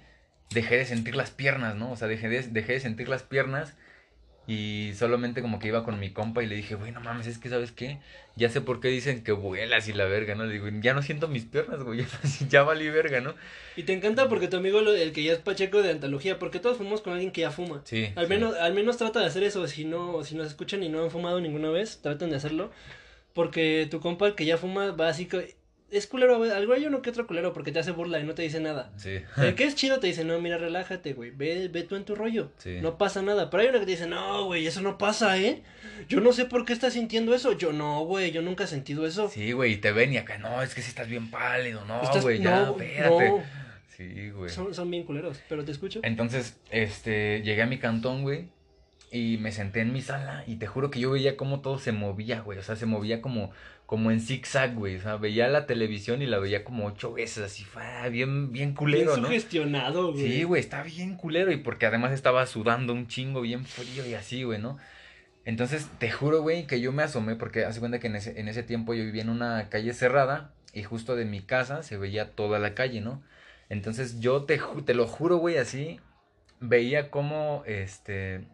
dejé 0.50 0.76
de 0.78 0.86
sentir 0.86 1.16
las 1.16 1.30
piernas, 1.30 1.76
¿no? 1.76 1.90
O 1.90 1.96
sea, 1.96 2.08
dejé 2.08 2.28
de, 2.28 2.42
dejé 2.42 2.74
de 2.74 2.80
sentir 2.80 3.08
las 3.08 3.22
piernas 3.22 3.74
y 4.48 4.92
solamente 4.94 5.42
como 5.42 5.58
que 5.58 5.68
iba 5.68 5.82
con 5.82 5.98
mi 5.98 6.10
compa 6.10 6.42
y 6.42 6.46
le 6.46 6.54
dije, 6.54 6.76
güey, 6.76 6.92
no 6.92 7.00
mames, 7.00 7.26
es 7.26 7.38
que, 7.38 7.48
¿sabes 7.48 7.72
qué? 7.72 7.98
Ya 8.36 8.48
sé 8.48 8.60
por 8.60 8.80
qué 8.80 8.88
dicen 8.88 9.24
que 9.24 9.32
vuelas 9.32 9.88
y 9.88 9.92
la 9.92 10.04
verga, 10.04 10.36
¿no? 10.36 10.44
Le 10.44 10.52
digo, 10.54 10.68
ya 10.80 10.94
no 10.94 11.02
siento 11.02 11.26
mis 11.26 11.44
piernas, 11.44 11.82
güey, 11.82 12.00
ya, 12.00 12.48
ya 12.48 12.62
valí 12.62 12.88
verga, 12.88 13.20
¿no? 13.20 13.34
Y 13.76 13.82
te 13.82 13.92
encanta 13.92 14.28
porque 14.28 14.46
tu 14.46 14.56
amigo, 14.56 14.80
el 14.80 15.12
que 15.12 15.24
ya 15.24 15.32
es 15.32 15.40
pacheco 15.40 15.82
de 15.82 15.90
antología, 15.90 16.38
porque 16.38 16.60
todos 16.60 16.76
fumamos 16.76 17.00
con 17.00 17.12
alguien 17.12 17.32
que 17.32 17.40
ya 17.40 17.50
fuma. 17.50 17.82
Sí. 17.84 18.12
Al 18.14 18.26
sí. 18.26 18.30
menos, 18.30 18.54
al 18.56 18.72
menos 18.72 18.96
trata 18.98 19.20
de 19.20 19.26
hacer 19.26 19.42
eso, 19.42 19.66
si 19.66 19.84
no, 19.84 20.22
si 20.22 20.36
nos 20.36 20.46
escuchan 20.46 20.82
y 20.84 20.88
no 20.88 21.02
han 21.02 21.10
fumado 21.10 21.40
ninguna 21.40 21.70
vez, 21.70 22.00
traten 22.00 22.30
de 22.30 22.36
hacerlo. 22.36 22.70
Porque 23.32 23.88
tu 23.90 24.00
compa 24.00 24.28
el 24.28 24.34
que 24.34 24.46
ya 24.46 24.56
fuma 24.56 24.92
va 24.92 25.08
así 25.08 25.26
que... 25.26 25.56
Es 25.88 26.08
culero, 26.08 26.38
güey, 26.38 26.50
algo 26.50 26.72
hay 26.72 26.84
uno 26.84 27.00
que 27.00 27.10
otro 27.10 27.28
culero 27.28 27.52
porque 27.52 27.70
te 27.70 27.78
hace 27.78 27.92
burla 27.92 28.18
y 28.18 28.24
no 28.24 28.34
te 28.34 28.42
dice 28.42 28.58
nada. 28.58 28.90
Sí. 28.96 29.18
El 29.36 29.54
que 29.54 29.64
es 29.64 29.76
chido 29.76 30.00
te 30.00 30.08
dice, 30.08 30.24
no, 30.24 30.40
mira, 30.40 30.58
relájate, 30.58 31.12
güey, 31.12 31.30
ve, 31.30 31.68
ve 31.68 31.82
tú 31.84 31.94
en 31.94 32.04
tu 32.04 32.16
rollo. 32.16 32.50
Sí. 32.58 32.78
No 32.82 32.98
pasa 32.98 33.22
nada. 33.22 33.50
Pero 33.50 33.62
hay 33.62 33.68
uno 33.68 33.78
que 33.78 33.84
te 33.84 33.92
dice, 33.92 34.08
no, 34.08 34.46
güey, 34.46 34.66
eso 34.66 34.80
no 34.82 34.98
pasa, 34.98 35.38
¿eh? 35.38 35.62
Yo 36.08 36.20
no 36.20 36.32
sé 36.32 36.44
por 36.44 36.64
qué 36.64 36.72
estás 36.72 36.94
sintiendo 36.94 37.34
eso. 37.36 37.52
Yo 37.52 37.72
no, 37.72 38.04
güey, 38.04 38.32
yo 38.32 38.42
nunca 38.42 38.64
he 38.64 38.66
sentido 38.66 39.06
eso. 39.06 39.28
Sí, 39.28 39.52
güey, 39.52 39.74
y 39.74 39.76
te 39.76 39.92
ven 39.92 40.12
y 40.12 40.16
acá, 40.16 40.38
no, 40.38 40.60
es 40.60 40.74
que 40.74 40.82
si 40.82 40.88
estás 40.88 41.08
bien 41.08 41.30
pálido, 41.30 41.84
no, 41.84 42.02
Estás- 42.02 42.22
güey, 42.22 42.42
ya, 42.42 42.62
no, 42.66 42.70
espérate. 42.72 43.28
no. 43.28 43.42
Sí, 43.96 44.30
güey. 44.30 44.50
Son, 44.50 44.74
son 44.74 44.90
bien 44.90 45.04
culeros, 45.04 45.40
pero 45.48 45.64
te 45.64 45.70
escucho. 45.72 46.00
Entonces, 46.02 46.58
este, 46.70 47.42
llegué 47.42 47.62
a 47.62 47.66
mi 47.66 47.78
cantón, 47.78 48.22
güey, 48.22 48.48
y 49.12 49.38
me 49.38 49.52
senté 49.52 49.80
en 49.80 49.92
mi 49.92 50.02
sala 50.02 50.42
y 50.48 50.56
te 50.56 50.66
juro 50.66 50.90
que 50.90 50.98
yo 51.00 51.12
veía 51.12 51.36
cómo 51.36 51.60
todo 51.60 51.78
se 51.78 51.92
movía, 51.92 52.40
güey, 52.40 52.58
o 52.58 52.62
sea, 52.62 52.76
se 52.76 52.84
movía 52.86 53.22
como, 53.22 53.52
como 53.86 54.10
en 54.10 54.20
zigzag, 54.20 54.74
güey, 54.74 54.96
o 54.96 55.00
sea, 55.00 55.16
veía 55.16 55.46
la 55.48 55.66
televisión 55.66 56.20
y 56.20 56.26
la 56.26 56.38
veía 56.38 56.64
como 56.64 56.86
ocho 56.86 57.12
veces, 57.12 57.44
así, 57.44 57.64
fue 57.64 57.84
bien, 58.10 58.52
bien 58.52 58.74
culero, 58.74 59.12
bien 59.12 59.22
¿no? 59.22 59.28
sugestionado, 59.28 60.12
güey. 60.12 60.26
Sí, 60.26 60.42
güey, 60.42 60.60
está 60.60 60.82
bien 60.82 61.16
culero 61.16 61.52
y 61.52 61.56
porque 61.58 61.86
además 61.86 62.12
estaba 62.12 62.44
sudando 62.46 62.92
un 62.92 63.06
chingo 63.06 63.42
bien 63.42 63.64
frío 63.64 64.04
y 64.04 64.14
así, 64.14 64.42
güey, 64.42 64.60
¿no? 64.60 64.76
Entonces, 65.44 65.86
te 66.00 66.10
juro, 66.10 66.42
güey, 66.42 66.66
que 66.66 66.80
yo 66.80 66.90
me 66.90 67.04
asomé 67.04 67.36
porque 67.36 67.64
hace 67.64 67.78
cuenta 67.78 68.00
que 68.00 68.08
en 68.08 68.16
ese, 68.16 68.40
en 68.40 68.48
ese 68.48 68.64
tiempo 68.64 68.92
yo 68.94 69.04
vivía 69.04 69.22
en 69.22 69.30
una 69.30 69.68
calle 69.68 69.94
cerrada 69.94 70.52
y 70.72 70.82
justo 70.82 71.14
de 71.14 71.24
mi 71.24 71.40
casa 71.40 71.84
se 71.84 71.96
veía 71.96 72.32
toda 72.32 72.58
la 72.58 72.74
calle, 72.74 73.00
¿no? 73.00 73.22
Entonces, 73.68 74.18
yo 74.18 74.42
te, 74.42 74.60
te 74.84 74.94
lo 74.94 75.06
juro, 75.06 75.36
güey, 75.36 75.58
así, 75.58 76.00
veía 76.58 77.12
cómo, 77.12 77.62
este, 77.66 78.48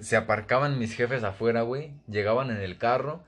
se 0.00 0.16
aparcaban 0.16 0.78
mis 0.78 0.94
jefes 0.94 1.24
afuera, 1.24 1.62
güey, 1.62 1.94
llegaban 2.06 2.50
en 2.50 2.58
el 2.58 2.76
carro, 2.76 3.24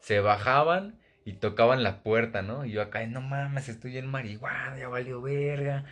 se 0.00 0.20
bajaban 0.20 0.98
y 1.24 1.34
tocaban 1.34 1.82
la 1.82 2.02
puerta, 2.02 2.42
¿no? 2.42 2.64
Y 2.64 2.72
yo 2.72 2.82
acá, 2.82 3.06
no 3.06 3.20
mames, 3.20 3.68
estoy 3.68 3.98
en 3.98 4.06
marihuana, 4.06 4.78
ya 4.78 4.88
valió 4.88 5.20
verga. 5.20 5.84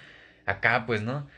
Acá, 0.47 0.85
pues, 0.87 1.03
¿no? 1.03 1.29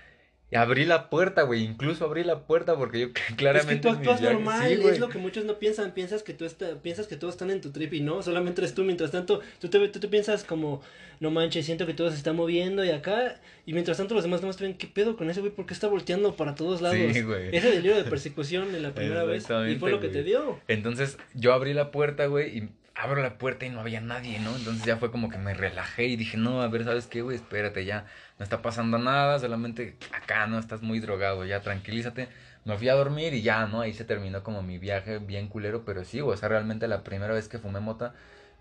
Y 0.51 0.57
abrí 0.57 0.87
la 0.87 1.11
puerta, 1.11 1.43
güey. 1.43 1.63
Incluso 1.63 2.07
abrí 2.07 2.25
la 2.25 2.41
puerta 2.41 2.77
porque 2.77 3.01
yo 3.01 3.09
claramente. 3.37 3.75
Es 3.75 3.81
que 3.81 3.83
tú 3.83 3.91
actúas 3.91 4.21
normal, 4.23 4.67
Sí, 4.67 4.81
es 4.89 4.99
lo 4.99 5.09
que 5.09 5.19
muchos 5.19 5.45
no 5.45 5.59
piensan. 5.59 5.93
Piensas 5.93 6.23
que 6.23 6.33
tú 6.33 6.45
está, 6.47 6.81
piensas 6.81 7.07
que 7.07 7.17
todos 7.17 7.35
están 7.35 7.51
en 7.51 7.61
tu 7.61 7.71
trip 7.71 7.93
y 7.93 8.01
no, 8.01 8.23
solamente 8.23 8.63
eres 8.63 8.75
tú. 8.75 8.83
Mientras 8.85 9.11
tanto, 9.11 9.41
tú 9.61 9.69
te, 9.69 9.87
tú 9.89 10.01
te 10.01 10.09
piensas 10.09 10.45
como, 10.45 10.81
no 11.21 11.31
manches, 11.31 11.67
siento 11.67 11.85
que 11.87 11.93
todo 11.93 12.11
se 12.11 12.17
está 12.17 12.33
moviendo 12.33 12.83
y 12.85 12.91
acá. 12.91 13.41
Y 13.67 13.75
mientras 13.75 13.99
tanto, 13.99 14.15
los 14.15 14.25
demás 14.25 14.41
nomás 14.41 14.57
creen, 14.57 14.75
¿qué 14.75 14.87
pedo 14.87 15.17
con 15.17 15.29
ese 15.29 15.41
güey? 15.41 15.53
¿Por 15.53 15.67
qué 15.67 15.75
está 15.75 15.87
volteando 15.87 16.35
para 16.35 16.55
todos 16.55 16.81
lados? 16.81 16.99
Sí, 17.13 17.21
güey. 17.21 17.55
Ese 17.55 17.71
delirio 17.71 17.97
de 17.97 18.05
persecución 18.05 18.75
en 18.75 18.83
la 18.83 18.95
primera 18.95 19.25
vez. 19.25 19.45
Y 19.45 19.77
fue 19.77 19.91
lo 19.91 20.01
que 20.01 20.09
güey. 20.09 20.19
te 20.19 20.25
dio. 20.25 20.59
Entonces 20.67 21.19
yo 21.35 21.53
abrí 21.53 21.75
la 21.75 21.91
puerta, 21.91 22.25
güey, 22.27 22.57
y 22.57 22.69
abro 22.99 23.23
la 23.23 23.39
puerta 23.39 23.65
y 23.65 23.71
no 23.71 23.81
había 23.81 24.01
nadie, 24.01 24.41
¿no? 24.41 24.55
Entonces 24.57 24.85
ya 24.85 24.97
fue 24.97 25.13
como 25.13 25.31
que 25.31 25.39
me 25.39 25.55
relajé 25.55 26.07
y 26.07 26.17
dije, 26.17 26.37
no, 26.37 26.63
a 26.63 26.69
ver, 26.69 26.85
¿sabes 26.85 27.07
qué, 27.07 27.23
güey? 27.23 27.37
Espérate, 27.37 27.85
ya 27.85 28.07
no 28.39 28.43
está 28.43 28.61
pasando 28.61 28.99
nada, 28.99 29.39
solamente 29.39 29.97
acá, 30.13 30.49
¿no? 30.49 30.59
Estás 30.59 30.83
muy 30.83 30.99
drogado, 30.99 31.45
ya 31.45 31.61
tranquilízate. 31.61 32.29
Me 32.65 32.77
fui 32.77 32.89
a 32.89 32.95
dormir 32.95 33.35
y 33.35 33.43
ya, 33.43 33.67
¿no? 33.67 33.83
Ahí 33.83 33.95
se 33.95 34.05
terminó 34.05 34.43
como 34.43 34.63
mi 34.63 34.79
viaje 34.79 35.19
bien 35.19 35.47
culero, 35.47 35.85
pero 35.85 36.05
sí, 36.05 36.21
güey, 36.21 36.35
o 36.35 36.37
sea, 36.37 36.49
realmente 36.49 36.89
la 36.89 37.05
primera 37.05 37.33
vez 37.33 37.47
que 37.47 37.59
fumé 37.59 37.79
mota 37.79 38.15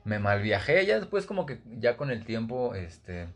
me 0.05 0.19
mal 0.19 0.41
viajé, 0.41 0.85
ya 0.85 0.99
después 0.99 1.25
como 1.25 1.47
que 1.47 1.59
ya 1.79 1.97
con 1.97 2.11
el 2.11 2.23
tiempo, 2.23 2.75
este, 2.75 3.27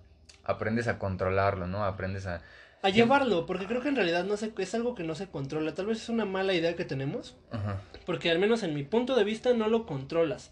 aprendes 0.44 0.88
a 0.88 1.00
controlarlo, 1.00 1.66
¿no? 1.66 1.84
Aprendes 1.84 2.28
a... 2.28 2.42
A 2.84 2.90
llevarlo, 2.90 3.48
porque 3.48 3.66
creo 3.66 3.82
que 3.82 3.90
en 3.90 3.96
realidad 3.96 4.24
no 4.24 4.38
se, 4.38 4.54
es 4.56 4.76
algo 4.76 4.94
que 4.94 5.04
no 5.04 5.16
se 5.16 5.28
controla. 5.28 5.74
Tal 5.74 5.88
vez 5.88 5.98
es 5.98 6.10
una 6.10 6.26
mala 6.26 6.54
idea 6.54 6.76
que 6.76 6.86
tenemos, 6.86 7.36
Ajá. 7.52 7.82
porque 8.06 8.30
al 8.30 8.40
menos 8.40 8.62
en 8.64 8.74
mi 8.76 8.84
punto 8.84 9.16
de 9.16 9.24
vista 9.24 9.54
no 9.54 9.68
lo 9.68 9.88
controlas. 9.88 10.52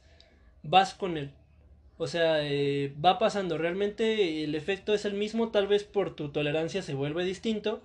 Vas 0.64 0.94
con 0.94 1.18
él. 1.18 1.32
O 1.98 2.08
sea, 2.08 2.44
eh, 2.44 2.94
va 3.04 3.20
pasando. 3.20 3.58
Realmente 3.58 4.44
el 4.44 4.56
efecto 4.56 4.94
es 4.94 5.06
el 5.06 5.14
mismo, 5.14 5.50
tal 5.50 5.68
vez 5.68 5.84
por 5.84 6.16
tu 6.16 6.30
tolerancia 6.30 6.82
se 6.82 6.94
vuelve 6.94 7.26
distinto. 7.26 7.82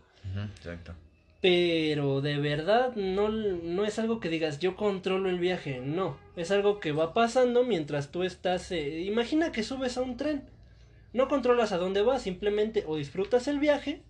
Exacto. 0.56 0.94
Pero 1.40 2.22
de 2.22 2.38
verdad 2.38 2.94
no, 2.94 3.28
no 3.28 3.84
es 3.84 3.98
algo 3.98 4.18
que 4.18 4.30
digas 4.30 4.60
yo 4.60 4.76
controlo 4.76 5.28
el 5.28 5.38
viaje, 5.38 5.80
no. 5.80 6.16
Es 6.36 6.50
algo 6.50 6.80
que 6.80 6.92
va 6.92 7.12
pasando 7.12 7.64
mientras 7.64 8.10
tú 8.10 8.22
estás... 8.22 8.70
eh, 8.72 9.02
imagina 9.02 9.52
que 9.52 9.62
subes 9.62 9.98
a 9.98 10.02
un 10.02 10.16
tren. 10.16 10.44
No 11.12 11.28
controlas 11.28 11.72
a 11.72 11.78
dónde 11.78 12.02
vas, 12.02 12.22
simplemente 12.22 12.84
o 12.86 12.96
disfrutas 12.96 13.46
el 13.46 13.58
viaje 13.58 14.02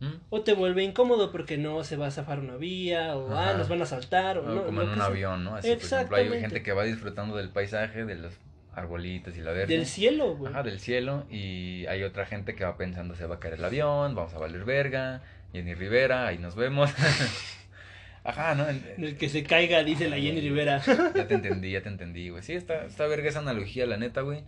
¿Mm? 0.00 0.12
o 0.30 0.40
te 0.42 0.54
vuelve 0.54 0.82
incómodo 0.82 1.30
porque 1.30 1.56
no 1.56 1.84
se 1.84 1.96
va 1.96 2.08
a 2.08 2.10
zafar 2.10 2.40
una 2.40 2.56
vía 2.56 3.16
o 3.16 3.34
ah, 3.36 3.54
nos 3.56 3.68
van 3.68 3.80
a 3.80 3.86
saltar 3.86 4.38
o 4.38 4.42
O 4.42 4.54
no. 4.54 4.64
como 4.66 4.82
en 4.82 4.88
un 4.88 4.96
sea. 4.96 5.04
avión, 5.06 5.44
¿no? 5.44 5.54
Así, 5.56 5.68
por 5.74 5.84
ejemplo, 5.86 6.16
hay 6.16 6.40
gente 6.40 6.62
que 6.62 6.72
va 6.72 6.84
disfrutando 6.84 7.36
del 7.36 7.50
paisaje, 7.50 8.04
de 8.04 8.16
los 8.16 8.34
arbolitos 8.74 9.36
y 9.36 9.40
la 9.40 9.52
verde. 9.52 9.72
Del 9.76 9.86
cielo, 9.86 10.34
güey. 10.36 10.52
Ajá, 10.52 10.64
del 10.64 10.80
cielo. 10.80 11.24
Y 11.30 11.86
hay 11.86 12.02
otra 12.02 12.26
gente 12.26 12.56
que 12.56 12.64
va 12.64 12.76
pensando, 12.76 13.14
se 13.14 13.24
va 13.26 13.36
a 13.36 13.40
caer 13.40 13.54
el 13.54 13.64
avión, 13.64 14.14
vamos 14.16 14.34
a 14.34 14.38
valer 14.38 14.64
verga. 14.64 15.22
Jenny 15.52 15.74
Rivera, 15.74 16.26
ahí 16.26 16.38
nos 16.38 16.56
vemos. 16.56 16.90
Ajá, 18.24 18.54
¿no? 18.54 18.68
En- 18.68 18.82
En 18.96 19.04
el 19.04 19.16
que 19.16 19.28
se 19.28 19.42
caiga, 19.44 19.84
dice 19.84 20.08
la 20.08 20.16
Jenny 20.16 20.40
Rivera. 20.40 20.80
Ya 21.14 21.28
te 21.28 21.34
entendí, 21.34 21.70
ya 21.72 21.82
te 21.82 21.88
entendí, 21.90 22.30
güey. 22.30 22.42
Sí, 22.42 22.54
está, 22.54 22.84
está 22.86 23.06
verga 23.06 23.28
esa 23.28 23.40
analogía, 23.40 23.86
la 23.86 23.96
neta, 23.98 24.22
güey. 24.22 24.42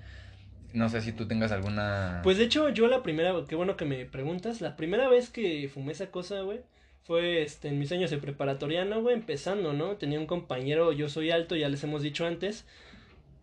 No 0.77 0.91
sé 0.91 1.01
si 1.01 1.13
tú 1.13 1.27
tengas 1.27 1.53
alguna... 1.53 2.21
Pues 2.23 2.37
de 2.37 2.45
hecho, 2.45 2.69
yo 2.69 2.87
la 2.87 3.03
primera, 3.03 3.33
qué 3.49 3.55
bueno 3.55 3.79
que 3.79 3.87
me 3.87 4.05
preguntas, 4.05 4.61
la 4.61 4.77
primera 4.77 5.09
vez 5.09 5.31
que 5.31 5.71
fumé 5.73 5.93
esa 5.93 6.11
cosa, 6.11 6.43
güey, 6.43 6.61
fue 7.03 7.43
este, 7.43 7.69
en 7.69 7.79
mis 7.79 7.93
años 7.93 8.11
de 8.11 8.19
preparatoriano, 8.19 9.01
güey, 9.01 9.15
empezando, 9.15 9.73
¿no? 9.73 9.97
Tenía 9.97 10.21
un 10.21 10.27
compañero, 10.27 10.93
yo 10.93 11.09
soy 11.09 11.31
alto, 11.31 11.57
ya 11.57 11.71
les 11.71 11.83
hemos 11.83 12.03
dicho 12.03 12.27
antes. 12.27 12.67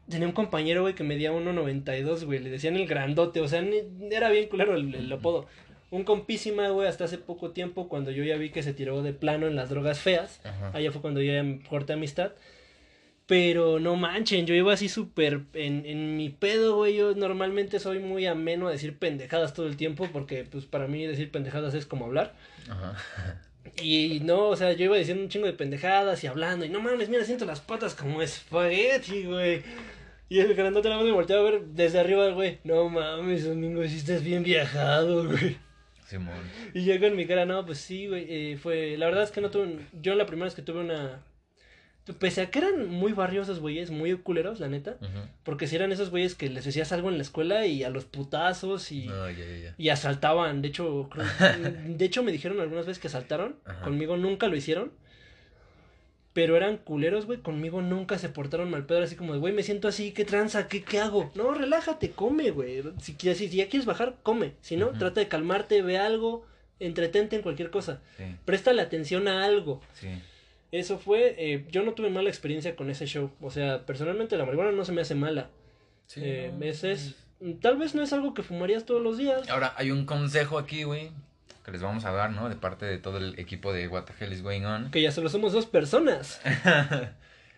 Tenía 0.07 0.27
un 0.27 0.33
compañero, 0.35 0.83
güey, 0.83 0.93
que 0.93 1.03
medía 1.03 1.31
1.92, 1.31 2.23
güey, 2.25 2.37
le 2.37 2.51
decían 2.51 2.75
el 2.75 2.85
grandote, 2.85 3.41
o 3.41 3.47
sea, 3.47 3.65
era 4.11 4.29
bien 4.29 4.47
culero 4.47 4.75
el, 4.75 4.93
el 4.93 5.11
apodo. 5.11 5.47
Un 5.89 6.03
compísima, 6.03 6.69
güey, 6.69 6.87
hasta 6.87 7.05
hace 7.05 7.17
poco 7.17 7.49
tiempo, 7.49 7.89
cuando 7.89 8.11
yo 8.11 8.23
ya 8.23 8.37
vi 8.37 8.51
que 8.51 8.61
se 8.61 8.75
tiró 8.75 9.01
de 9.01 9.13
plano 9.13 9.47
en 9.47 9.55
las 9.55 9.71
drogas 9.71 9.99
feas. 9.99 10.39
Ajá. 10.43 10.69
Allá 10.71 10.91
fue 10.91 11.01
cuando 11.01 11.19
yo 11.19 11.33
ya 11.33 11.67
corté 11.67 11.93
amistad. 11.93 12.33
Pero 13.25 13.79
no 13.79 13.95
manchen, 13.95 14.45
yo 14.45 14.53
iba 14.53 14.73
así 14.73 14.89
súper 14.89 15.41
en, 15.53 15.85
en 15.85 16.17
mi 16.17 16.29
pedo, 16.29 16.75
güey. 16.75 16.95
Yo 16.95 17.15
normalmente 17.15 17.79
soy 17.79 17.99
muy 17.99 18.25
ameno 18.25 18.67
a 18.67 18.71
decir 18.71 18.97
pendejadas 18.97 19.53
todo 19.53 19.67
el 19.67 19.77
tiempo, 19.77 20.09
porque 20.11 20.43
pues 20.43 20.65
para 20.65 20.87
mí 20.87 21.05
decir 21.05 21.31
pendejadas 21.31 21.73
es 21.73 21.85
como 21.85 22.05
hablar. 22.05 22.33
Ajá. 22.69 22.95
Y 23.81 24.19
no, 24.23 24.49
o 24.49 24.55
sea, 24.55 24.73
yo 24.73 24.85
iba 24.85 24.97
diciendo 24.97 25.23
un 25.23 25.29
chingo 25.29 25.45
de 25.45 25.53
pendejadas 25.53 26.23
y 26.23 26.27
hablando, 26.27 26.65
y 26.65 26.69
no 26.69 26.81
mames, 26.81 27.09
mira, 27.09 27.23
siento 27.23 27.45
las 27.45 27.61
patas 27.61 27.95
como 27.95 28.21
espagueti, 28.21 29.23
güey. 29.23 29.63
Y 30.29 30.39
el 30.39 30.53
grandote 30.53 30.89
nada 30.89 31.01
más 31.01 31.07
me 31.07 31.13
volteaba 31.13 31.47
a 31.47 31.51
ver 31.51 31.61
desde 31.67 31.99
arriba, 31.99 32.29
güey. 32.29 32.59
No 32.63 32.89
mames, 32.89 33.45
domingo, 33.45 33.83
si 33.83 33.97
estás 33.97 34.23
bien 34.23 34.43
viajado, 34.43 35.27
güey. 35.27 35.57
Simón. 36.07 36.43
Y 36.73 36.83
yo 36.85 36.99
con 36.99 37.15
mi 37.15 37.25
cara, 37.25 37.45
no, 37.45 37.65
pues 37.65 37.79
sí, 37.79 38.07
güey, 38.07 38.25
eh, 38.27 38.57
fue, 38.57 38.97
la 38.97 39.05
verdad 39.05 39.23
es 39.23 39.31
que 39.31 39.41
no 39.41 39.49
tuve, 39.49 39.79
yo 40.01 40.15
la 40.15 40.25
primera 40.25 40.45
vez 40.45 40.55
que 40.55 40.61
tuve 40.61 40.81
una, 40.81 41.23
pese 42.19 42.41
a 42.41 42.49
que 42.51 42.59
eran 42.59 42.89
muy 42.89 43.13
barriosos, 43.13 43.59
güeyes, 43.61 43.89
muy 43.91 44.13
culeros, 44.17 44.59
la 44.59 44.67
neta, 44.67 44.97
porque 45.43 45.67
si 45.67 45.75
eran 45.77 45.91
esos 45.93 46.09
güeyes 46.09 46.35
que 46.35 46.49
les 46.49 46.65
decías 46.65 46.91
algo 46.91 47.09
en 47.09 47.15
la 47.17 47.23
escuela 47.23 47.65
y 47.65 47.83
a 47.83 47.89
los 47.89 48.03
putazos 48.05 48.91
y, 48.91 49.07
ya. 49.63 49.73
y 49.77 49.89
asaltaban, 49.89 50.61
de 50.61 50.67
hecho, 50.67 51.09
creo- 51.09 51.25
de 51.87 52.05
hecho 52.05 52.21
me 52.23 52.31
dijeron 52.33 52.59
algunas 52.59 52.85
veces 52.85 52.99
que 53.01 53.07
asaltaron, 53.07 53.55
conmigo 53.83 54.17
nunca 54.17 54.47
lo 54.49 54.57
hicieron, 54.57 54.91
pero 56.33 56.57
eran 56.57 56.77
culeros, 56.77 57.25
güey, 57.27 57.39
conmigo 57.39 57.81
nunca 57.81 58.17
se 58.17 58.27
portaron 58.27 58.69
mal 58.71 58.85
pedo, 58.87 59.03
así 59.03 59.15
como 59.15 59.33
de, 59.33 59.39
güey, 59.39 59.53
me 59.53 59.61
siento 59.61 59.87
así, 59.87 60.11
¿qué 60.13 60.25
tranza? 60.25 60.67
¿Qué, 60.67 60.83
qué 60.83 60.99
hago? 60.99 61.31
No, 61.35 61.53
relájate, 61.53 62.09
come, 62.11 62.49
güey, 62.49 62.81
si, 62.99 63.13
si 63.35 63.49
ya 63.49 63.69
quieres 63.69 63.85
bajar, 63.85 64.15
come, 64.23 64.53
si 64.61 64.75
no, 64.75 64.89
trata 64.97 65.19
de 65.19 65.27
calmarte, 65.27 65.81
ve 65.83 65.99
algo, 65.99 66.45
entretente 66.79 67.35
en 67.35 67.43
cualquier 67.43 67.69
cosa, 67.69 68.01
Sí, 68.17 68.23
préstale 68.45 68.81
atención 68.81 69.27
a 69.27 69.45
algo. 69.45 69.79
sí. 69.93 70.07
Eso 70.73 70.97
fue, 70.97 71.35
eh, 71.37 71.65
yo 71.69 71.83
no 71.83 71.93
tuve 71.93 72.09
mala 72.09 72.29
experiencia 72.29 72.75
con 72.75 72.89
ese 72.89 73.05
show, 73.05 73.31
o 73.41 73.51
sea, 73.51 73.85
personalmente 73.85 74.35
la 74.37 74.43
marihuana 74.45 74.71
no 74.71 74.83
se 74.85 74.91
me 74.91 75.01
hace 75.01 75.13
mala. 75.15 75.49
Sí, 76.07 76.21
Eh, 76.23 76.51
no, 76.57 76.65
es- 76.65 76.83
es- 76.83 77.15
es- 77.39 77.59
tal 77.61 77.77
vez 77.77 77.93
no 77.93 78.01
es 78.01 78.11
algo 78.11 78.33
que 78.33 78.41
fumarías 78.41 78.83
todos 78.85 79.01
los 79.01 79.17
días. 79.19 79.47
Ahora, 79.49 79.73
hay 79.77 79.91
un 79.91 80.05
consejo 80.07 80.57
aquí, 80.57 80.81
güey, 80.83 81.11
que 81.63 81.71
les 81.71 81.81
vamos 81.83 82.05
a 82.05 82.11
dar, 82.11 82.31
¿no? 82.31 82.49
De 82.49 82.55
parte 82.55 82.87
de 82.87 82.97
todo 82.97 83.19
el 83.19 83.37
equipo 83.39 83.71
de 83.71 83.87
What 83.87 84.05
the 84.05 84.13
Hell 84.19 84.33
is 84.33 84.41
Going 84.41 84.63
On. 84.65 84.89
Que 84.89 85.01
ya 85.01 85.11
solo 85.11 85.29
somos 85.29 85.53
dos 85.53 85.65
personas. 85.67 86.41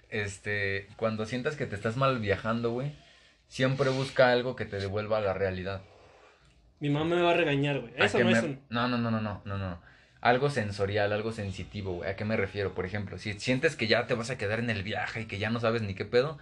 este, 0.09 0.87
cuando 0.97 1.25
sientas 1.25 1.55
que 1.55 1.65
te 1.65 1.75
estás 1.75 1.97
mal 1.97 2.19
viajando, 2.19 2.71
güey, 2.71 2.91
siempre 3.47 3.89
busca 3.89 4.31
algo 4.31 4.55
que 4.55 4.65
te 4.65 4.77
devuelva 4.77 5.19
a 5.19 5.21
la 5.21 5.33
realidad. 5.33 5.81
Mi 6.79 6.89
mamá 6.89 7.15
me 7.15 7.21
va 7.21 7.31
a 7.31 7.35
regañar, 7.35 7.79
güey. 7.79 7.93
¿A 7.99 8.05
Eso 8.05 8.19
no 8.19 8.25
me- 8.25 8.31
es 8.33 8.43
un... 8.43 8.59
No, 8.69 8.87
no, 8.87 8.97
no, 8.97 9.09
no, 9.09 9.21
no, 9.21 9.41
no, 9.45 9.57
no. 9.57 9.79
Algo 10.25 10.49
sensorial, 10.49 11.13
algo 11.13 11.31
sensitivo, 11.31 11.93
güey. 11.97 12.09
¿A 12.09 12.15
qué 12.15 12.25
me 12.25 12.35
refiero? 12.35 12.73
Por 12.73 12.85
ejemplo, 12.85 13.19
si 13.19 13.33
sientes 13.33 13.75
que 13.75 13.85
ya 13.85 14.07
te 14.07 14.15
vas 14.15 14.31
a 14.31 14.37
quedar 14.39 14.59
en 14.59 14.71
el 14.71 14.81
viaje 14.81 15.21
y 15.21 15.25
que 15.25 15.37
ya 15.37 15.51
no 15.51 15.59
sabes 15.59 15.83
ni 15.83 15.93
qué 15.93 16.03
pedo, 16.03 16.39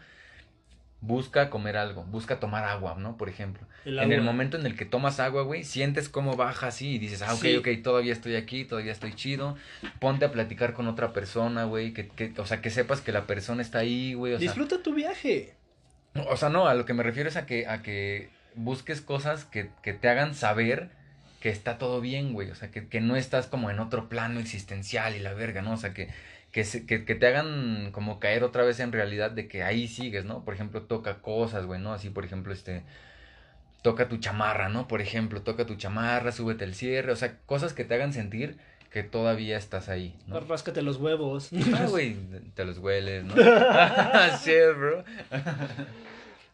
busca 1.01 1.49
comer 1.49 1.75
algo, 1.75 2.03
busca 2.05 2.39
tomar 2.39 2.63
agua, 2.63 2.95
¿no? 2.97 3.17
Por 3.17 3.27
ejemplo. 3.27 3.67
El 3.83 3.99
En 3.99 4.13
el 4.13 4.21
momento 4.21 4.55
en 4.57 4.65
el 4.65 4.77
que 4.77 4.85
tomas 4.85 5.19
agua, 5.19 5.43
güey, 5.43 5.65
sientes 5.65 6.07
cómo 6.07 6.37
baja 6.37 6.67
así 6.67 6.95
y 6.95 6.97
dices, 6.97 7.21
ah, 7.23 7.33
ok, 7.33 7.41
Sí. 7.41 7.57
ok, 7.57 7.67
todavía 7.83 8.13
estoy 8.13 8.37
aquí, 8.37 8.63
todavía 8.63 8.93
estoy 8.93 9.13
chido. 9.13 9.57
Ponte 9.99 10.23
a 10.23 10.31
platicar 10.31 10.73
con 10.73 10.87
otra 10.87 11.11
persona, 11.11 11.65
güey, 11.65 11.91
que, 11.93 12.07
que, 12.07 12.33
o 12.37 12.45
sea, 12.45 12.61
que 12.61 12.69
sepas 12.69 13.01
que 13.01 13.11
la 13.11 13.27
persona 13.27 13.61
está 13.61 13.79
ahí, 13.79 14.13
güey. 14.13 14.33
O 14.33 14.37
sea, 14.39 14.47
Disfruta 14.47 14.81
tu 14.81 14.93
viaje. 14.93 15.55
o 16.15 16.37
sea, 16.37 16.47
no, 16.47 16.67
a 16.69 16.73
lo 16.73 16.85
que 16.85 16.93
me 16.93 17.03
refiero 17.03 17.27
es 17.27 17.35
a 17.35 17.45
que, 17.45 17.67
a 17.67 17.81
que 17.81 18.29
busques 18.55 19.01
cosas 19.01 19.43
que, 19.43 19.71
que 19.81 19.91
te 19.91 20.07
hagan 20.07 20.35
saber 20.35 20.89
que 21.43 21.49
está 21.49 21.77
todo 21.77 21.99
bien, 21.99 22.31
güey. 22.31 22.49
O 22.51 22.55
sea, 22.55 22.71
que, 22.71 22.87
que 22.87 23.01
no 23.01 23.17
estás 23.17 23.47
como 23.47 23.69
en 23.69 23.81
otro 23.81 24.07
plano 24.07 24.39
existencial 24.39 25.13
y 25.13 25.19
la 25.19 25.33
verga, 25.33 25.61
¿no? 25.61 25.73
O 25.73 25.77
sea, 25.77 25.93
que, 25.93 26.07
que, 26.53 26.63
se- 26.63 26.85
que, 26.85 27.03
que 27.03 27.15
te 27.15 27.27
hagan 27.27 27.89
como 27.91 28.17
caer 28.21 28.45
otra 28.45 28.63
vez 28.63 28.79
en 28.79 28.93
realidad 28.93 29.29
de 29.29 29.49
que 29.49 29.61
ahí 29.61 29.89
sigues, 29.89 30.23
¿no? 30.23 30.45
Por 30.45 30.53
ejemplo, 30.53 30.83
toca 30.83 31.15
cosas, 31.21 31.65
güey, 31.65 31.81
¿no? 31.81 31.91
Así, 31.91 32.09
por 32.09 32.23
ejemplo, 32.23 32.53
este... 32.53 32.83
Toca 33.81 34.07
tu 34.07 34.15
chamarra, 34.19 34.69
¿no? 34.69 34.87
Por 34.87 35.01
ejemplo, 35.01 35.41
toca 35.41 35.65
tu 35.65 35.75
chamarra, 35.75 36.31
súbete 36.31 36.63
el 36.63 36.75
cierre. 36.75 37.11
O 37.11 37.17
sea, 37.17 37.37
cosas 37.45 37.73
que 37.73 37.83
te 37.83 37.95
hagan 37.95 38.13
sentir 38.13 38.55
que 38.89 39.03
todavía 39.03 39.57
estás 39.57 39.89
ahí, 39.89 40.15
¿no? 40.27 40.39
Ráscate 40.39 40.81
los 40.81 40.95
huevos. 40.95 41.49
Ah, 41.75 41.87
güey, 41.89 42.15
te 42.55 42.63
los 42.63 42.77
hueles, 42.77 43.25
¿no? 43.25 43.35
Shit, 44.45 44.77
bro. 44.77 45.03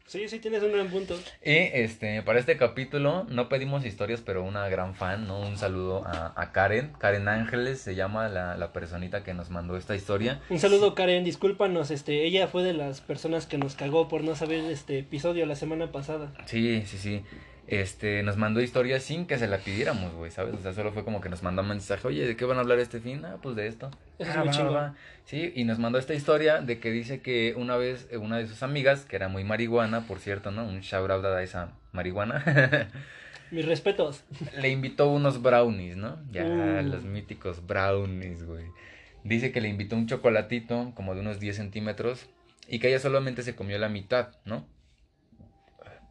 Sí, 0.10 0.28
sí, 0.28 0.40
tienes 0.40 0.64
un 0.64 0.74
gran 0.74 0.90
punto. 0.90 1.16
Y 1.46 1.70
este, 1.74 2.22
para 2.24 2.40
este 2.40 2.58
capítulo 2.58 3.26
no 3.30 3.48
pedimos 3.48 3.86
historias, 3.86 4.22
pero 4.22 4.44
una 4.44 4.68
gran 4.68 4.96
fan, 4.96 5.28
¿no? 5.28 5.40
Un 5.40 5.58
saludo 5.58 6.04
a, 6.06 6.34
a 6.36 6.52
Karen. 6.52 6.94
Karen 6.98 7.28
Ángeles 7.28 7.80
se 7.80 7.96
llama 7.96 8.28
la, 8.28 8.58
la 8.58 8.74
personita 8.74 9.24
que 9.24 9.34
nos 9.34 9.50
mandó 9.50 9.78
esta 9.78 9.96
historia. 9.96 10.42
Un 10.50 10.60
saludo, 10.60 10.96
Karen. 10.96 11.24
Discúlpanos, 11.24 11.92
este, 11.92 12.26
ella 12.26 12.48
fue 12.48 12.64
de 12.64 12.74
las 12.74 13.02
personas 13.02 13.46
que 13.46 13.58
nos 13.58 13.76
cagó 13.76 14.08
por 14.08 14.24
no 14.24 14.36
saber 14.36 14.66
este 14.66 15.00
episodio 15.00 15.46
la 15.46 15.56
semana 15.56 15.92
pasada. 15.92 16.34
Sí, 16.46 16.84
sí, 16.86 16.98
sí. 16.98 17.24
Este, 17.72 18.24
nos 18.24 18.36
mandó 18.36 18.62
historias 18.62 19.04
sin 19.04 19.28
que 19.28 19.38
se 19.38 19.46
la 19.48 19.60
pidiéramos, 19.60 20.12
güey, 20.16 20.32
¿sabes? 20.32 20.56
O 20.56 20.58
sea, 20.60 20.74
solo 20.74 20.92
fue 20.92 21.04
como 21.06 21.22
que 21.22 21.30
nos 21.30 21.44
mandó 21.44 21.62
un 21.62 21.68
mensaje, 21.68 22.08
oye, 22.08 22.26
¿de 22.26 22.36
qué 22.36 22.44
van 22.46 22.58
a 22.58 22.62
hablar 22.62 22.80
este 22.80 23.00
fin? 23.00 23.24
Ah, 23.26 23.38
pues 23.44 23.56
de 23.56 23.68
esto. 23.68 23.92
Eso 24.18 24.32
es 24.32 24.38
Ah, 24.38 24.44
muy 24.44 24.58
va, 24.58 24.70
va. 24.72 24.96
Sí, 25.26 25.54
y 25.56 25.66
nos 25.66 25.78
mandó 25.78 26.00
esta 26.00 26.16
historia 26.16 26.62
de 26.62 26.80
que 26.80 26.90
dice 26.90 27.22
que 27.22 27.54
una 27.56 27.78
vez 27.78 28.08
eh, 28.10 28.18
una 28.18 28.38
de 28.40 28.48
sus 28.48 28.64
amigas, 28.64 29.06
que 29.06 29.16
era 29.18 29.28
muy 29.28 29.44
marihuana, 29.44 30.08
por 30.08 30.18
cierto, 30.18 30.50
¿no? 30.50 30.66
Un 30.68 30.80
shout 30.80 31.12
out 31.12 31.24
a 31.26 31.44
esa 31.44 31.74
marihuana. 31.92 32.44
Mis 33.52 33.66
respetos. 33.68 34.24
Le 34.60 34.70
invitó 34.70 35.08
unos 35.10 35.40
brownies, 35.44 35.96
¿no? 35.96 36.18
Ya, 36.32 36.46
Uh. 36.46 36.82
los 36.88 37.04
míticos 37.04 37.68
brownies, 37.68 38.46
güey. 38.46 38.66
Dice 39.24 39.52
que 39.52 39.62
le 39.62 39.68
invitó 39.70 39.96
un 39.96 40.08
chocolatito 40.08 40.92
como 40.96 41.14
de 41.14 41.22
unos 41.22 41.40
10 41.40 41.56
centímetros 41.56 42.26
y 42.68 42.80
que 42.80 42.88
ella 42.88 43.00
solamente 43.00 43.44
se 43.44 43.56
comió 43.56 43.78
la 43.78 43.90
mitad, 43.90 44.30
¿no? 44.46 44.66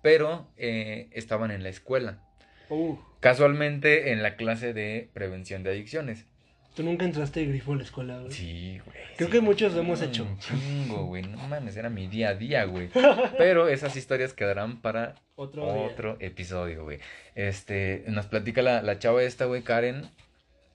Pero 0.02 0.48
eh, 0.56 1.08
estaban 1.12 1.50
en 1.50 1.62
la 1.62 1.68
escuela. 1.68 2.22
Uh, 2.70 2.96
Casualmente 3.20 4.12
en 4.12 4.22
la 4.22 4.36
clase 4.36 4.72
de 4.72 5.10
prevención 5.12 5.62
de 5.62 5.70
adicciones. 5.70 6.26
tú 6.74 6.82
nunca 6.84 7.04
entraste 7.04 7.40
de 7.40 7.46
grifo 7.46 7.72
a 7.72 7.76
la 7.76 7.82
escuela, 7.82 8.18
güey. 8.18 8.30
Sí, 8.30 8.80
güey. 8.84 8.96
Creo 9.16 9.28
sí. 9.28 9.32
que 9.32 9.40
muchos 9.40 9.72
lo 9.72 9.80
hemos 9.80 10.00
Un 10.00 10.08
hecho. 10.08 10.28
Chingo, 10.38 11.06
güey. 11.06 11.22
No 11.22 11.48
mames, 11.48 11.76
era 11.76 11.90
mi 11.90 12.06
día 12.06 12.28
a 12.30 12.34
día, 12.34 12.64
güey. 12.64 12.90
Pero 13.38 13.68
esas 13.68 13.96
historias 13.96 14.34
quedarán 14.34 14.80
para 14.80 15.16
Otro, 15.34 16.16
episodio, 16.20 16.84
güey. 16.84 17.00
Este, 17.34 18.04
nos 18.06 18.26
platica 18.26 18.62
la, 18.62 18.82
la 18.82 18.98
chava 18.98 19.22
esta, 19.24 19.46
güey, 19.46 19.62
Karen, 19.62 20.08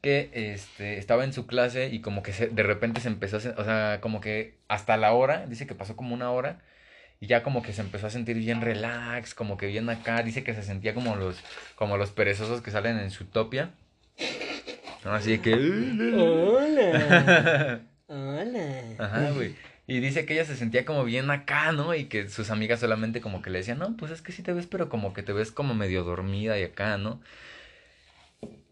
que 0.01 0.29
este, 0.33 0.97
estaba 0.97 1.23
en 1.23 1.31
su 1.31 1.47
clase 1.47 1.87
y 1.87 2.01
como 2.01 2.23
que 2.23 2.33
se, 2.33 2.47
de 2.47 2.63
repente 2.63 2.99
se 2.99 3.07
empezó 3.07 3.37
a, 3.37 3.61
o 3.61 3.63
sea, 3.63 3.99
como 4.01 4.19
que 4.19 4.57
hasta 4.67 4.97
la 4.97 5.13
hora, 5.13 5.45
dice 5.45 5.65
que 5.65 5.75
pasó 5.75 5.95
como 5.95 6.13
una 6.13 6.29
hora. 6.31 6.59
Y 7.23 7.27
ya 7.27 7.41
como 7.41 7.63
que 7.63 7.71
se 7.71 7.79
empezó 7.79 8.07
a 8.07 8.09
sentir 8.09 8.35
bien 8.37 8.59
relax, 8.59 9.33
como 9.33 9.55
que 9.55 9.67
bien 9.67 9.89
acá. 9.89 10.21
Dice 10.23 10.43
que 10.43 10.53
se 10.53 10.61
sentía 10.61 10.93
como 10.93 11.15
los, 11.15 11.39
como 11.77 11.95
los 11.95 12.11
perezosos 12.11 12.61
que 12.61 12.69
salen 12.69 12.99
en 12.99 13.11
su 13.11 13.23
topia. 13.23 13.69
Así 15.05 15.39
que... 15.39 15.53
Hola. 16.17 17.79
Hola. 18.07 18.81
Ajá, 18.99 19.31
güey. 19.31 19.55
Y 19.87 20.01
dice 20.01 20.25
que 20.25 20.33
ella 20.33 20.43
se 20.43 20.57
sentía 20.57 20.83
como 20.83 21.05
bien 21.05 21.31
acá, 21.31 21.71
¿no? 21.71 21.95
Y 21.95 22.07
que 22.07 22.27
sus 22.27 22.49
amigas 22.49 22.81
solamente 22.81 23.21
como 23.21 23.41
que 23.41 23.51
le 23.51 23.59
decían, 23.59 23.79
no, 23.79 23.95
pues 23.95 24.11
es 24.11 24.21
que 24.21 24.33
sí 24.33 24.43
te 24.43 24.51
ves, 24.51 24.67
pero 24.67 24.89
como 24.89 25.13
que 25.13 25.23
te 25.23 25.31
ves 25.31 25.49
como 25.53 25.73
medio 25.73 26.03
dormida 26.03 26.59
y 26.59 26.63
acá, 26.63 26.97
¿no? 26.97 27.21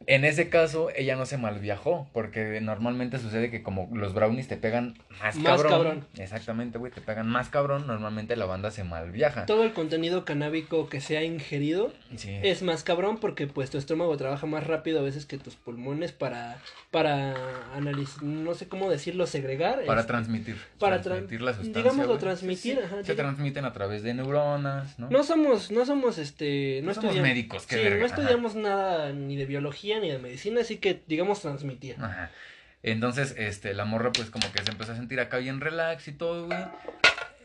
En 0.07 0.25
ese 0.25 0.49
caso, 0.49 0.89
ella 0.95 1.15
no 1.15 1.25
se 1.25 1.37
malviajó, 1.37 2.07
porque 2.13 2.59
normalmente 2.61 3.19
sucede 3.19 3.49
que 3.51 3.61
como 3.63 3.89
los 3.93 4.13
brownies 4.13 4.47
te 4.47 4.57
pegan 4.57 4.95
más, 5.21 5.35
Más 5.35 5.43
cabrón. 5.45 5.71
cabrón. 5.71 6.05
Exactamente, 6.17 6.77
güey, 6.77 6.91
te 6.91 7.01
pegan 7.01 7.27
más 7.27 7.49
cabrón, 7.49 7.87
normalmente 7.87 8.35
la 8.35 8.45
banda 8.45 8.71
se 8.71 8.83
malviaja. 8.83 9.45
Todo 9.45 9.63
el 9.63 9.73
contenido 9.73 10.25
canábico 10.25 10.89
que 10.89 11.01
se 11.01 11.17
ha 11.17 11.23
ingerido 11.23 11.93
Sí. 12.15 12.31
es 12.43 12.61
más 12.63 12.83
cabrón 12.83 13.17
porque 13.19 13.47
pues 13.47 13.69
tu 13.69 13.77
estómago 13.77 14.15
trabaja 14.17 14.45
más 14.47 14.65
rápido 14.67 14.99
a 14.99 15.03
veces 15.03 15.25
que 15.25 15.37
tus 15.37 15.55
pulmones 15.55 16.11
para 16.11 16.57
para 16.91 17.35
analizar, 17.75 18.23
no 18.23 18.53
sé 18.53 18.67
cómo 18.67 18.89
decirlo, 18.89 19.25
segregar. 19.25 19.85
Para 19.85 20.01
este, 20.01 20.11
transmitir. 20.11 20.57
para 20.77 20.97
tran- 20.97 21.03
transmitir 21.03 21.41
la 21.41 21.53
sustancia. 21.53 21.81
digámoslo, 21.83 22.17
transmitir, 22.17 22.57
Sí, 22.75 22.79
sí. 22.79 22.85
ajá, 22.85 23.03
Se 23.03 23.13
diga- 23.13 23.17
transmiten 23.17 23.65
a 23.65 23.71
través 23.73 24.03
de 24.03 24.13
neuronas, 24.13 24.99
¿no? 24.99 25.09
No 25.09 25.23
somos, 25.23 25.71
no 25.71 25.85
somos 25.85 26.17
este, 26.17 26.81
no, 26.81 26.87
No 26.87 26.93
somos 26.93 27.15
médicos, 27.17 27.65
qué 27.65 27.75
sí, 27.77 27.83
verga, 27.83 27.99
no 27.99 28.05
ajá. 28.05 28.15
estudiamos 28.15 28.55
nada 28.55 29.13
ni 29.13 29.35
de 29.37 29.45
biología 29.45 29.90
ni 29.99 30.09
de 30.09 30.19
medicina, 30.19 30.61
así 30.61 30.77
que 30.77 31.01
digamos 31.07 31.41
transmitir. 31.41 31.95
Ajá. 31.99 32.31
Entonces, 32.83 33.35
este, 33.37 33.73
la 33.73 33.85
morra 33.85 34.11
pues 34.11 34.29
como 34.31 34.51
que 34.51 34.63
se 34.63 34.71
empezó 34.71 34.93
a 34.93 34.95
sentir 34.95 35.19
acá 35.19 35.37
bien 35.37 35.61
relax 35.61 36.07
y 36.07 36.13
todo, 36.13 36.47
güey. 36.47 36.59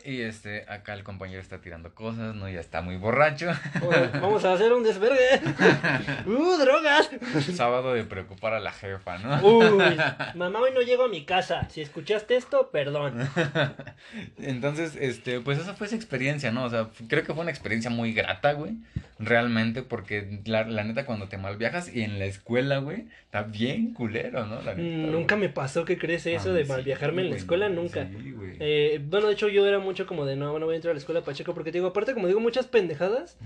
Y 0.05 0.21
este, 0.21 0.63
acá 0.69 0.93
el 0.93 1.03
compañero 1.03 1.41
está 1.41 1.59
tirando 1.59 1.93
cosas, 1.93 2.33
¿no? 2.35 2.47
Ya 2.49 2.59
está 2.61 2.81
muy 2.81 2.95
borracho. 2.97 3.47
Vamos- 3.81 4.11
Vamos 4.21 4.45
a 4.45 4.53
hacer 4.53 4.71
un 4.71 4.83
desvergue. 4.83 5.41
¡Uh, 6.25 6.57
drogas! 6.57 7.09
Sábado 7.53 7.93
de 7.93 8.03
preocupar 8.05 8.53
a 8.53 8.59
la 8.59 8.71
jefa, 8.71 9.17
¿no? 9.17 9.35
Uy, 9.45 9.97
mamá, 10.35 10.59
hoy 10.59 10.71
no 10.73 10.81
llego 10.81 11.03
a 11.03 11.07
mi 11.09 11.25
casa. 11.25 11.67
Si 11.69 11.81
escuchaste 11.81 12.35
esto, 12.37 12.69
perdón. 12.71 13.27
Entonces, 14.37 14.95
este, 14.99 15.39
pues 15.41 15.59
esa 15.59 15.73
fue 15.73 15.87
esa 15.87 15.95
experiencia, 15.95 16.51
¿no? 16.51 16.63
O 16.65 16.69
sea, 16.69 16.89
creo 17.07 17.23
que 17.23 17.33
fue 17.33 17.41
una 17.41 17.51
experiencia 17.51 17.89
muy 17.89 18.13
grata, 18.13 18.53
güey. 18.53 18.73
Realmente, 19.19 19.81
porque 19.81 20.41
la, 20.45 20.63
la 20.65 20.83
neta, 20.83 21.05
cuando 21.05 21.27
te 21.27 21.37
mal 21.37 21.57
viajas 21.57 21.93
y 21.93 22.03
en 22.03 22.19
la 22.19 22.25
escuela, 22.25 22.77
güey, 22.77 23.05
está 23.25 23.41
bien 23.43 23.93
culero, 23.93 24.45
¿no? 24.45 24.61
La 24.61 24.75
neta, 24.75 24.81
Mm, 24.87 25.01
güey. 25.01 25.11
Nunca 25.11 25.35
me 25.35 25.49
pasó 25.49 25.85
que 25.85 25.97
crees 25.97 26.25
eso 26.27 26.51
Ah, 26.51 26.53
de 26.53 26.63
sí, 26.65 26.69
mal 26.69 26.83
viajarme 26.83 27.23
en 27.23 27.31
la 27.31 27.35
escuela, 27.35 27.67
nunca. 27.67 28.07
Sí, 28.07 28.31
güey. 28.31 28.57
Eh, 28.59 29.01
bueno, 29.03 29.27
de 29.27 29.33
hecho 29.33 29.49
yo 29.49 29.65
era 29.65 29.79
mucho 29.87 30.05
como 30.05 30.25
de 30.25 30.35
no, 30.35 30.59
no 30.59 30.65
voy 30.65 30.73
a 30.73 30.75
entrar 30.75 30.91
a 30.91 30.93
la 30.93 30.99
escuela 30.99 31.23
Pacheco 31.23 31.53
porque 31.53 31.71
te 31.71 31.77
digo, 31.77 31.87
aparte 31.87 32.13
como 32.13 32.27
digo 32.27 32.39
muchas 32.39 32.67
pendejadas, 32.67 33.37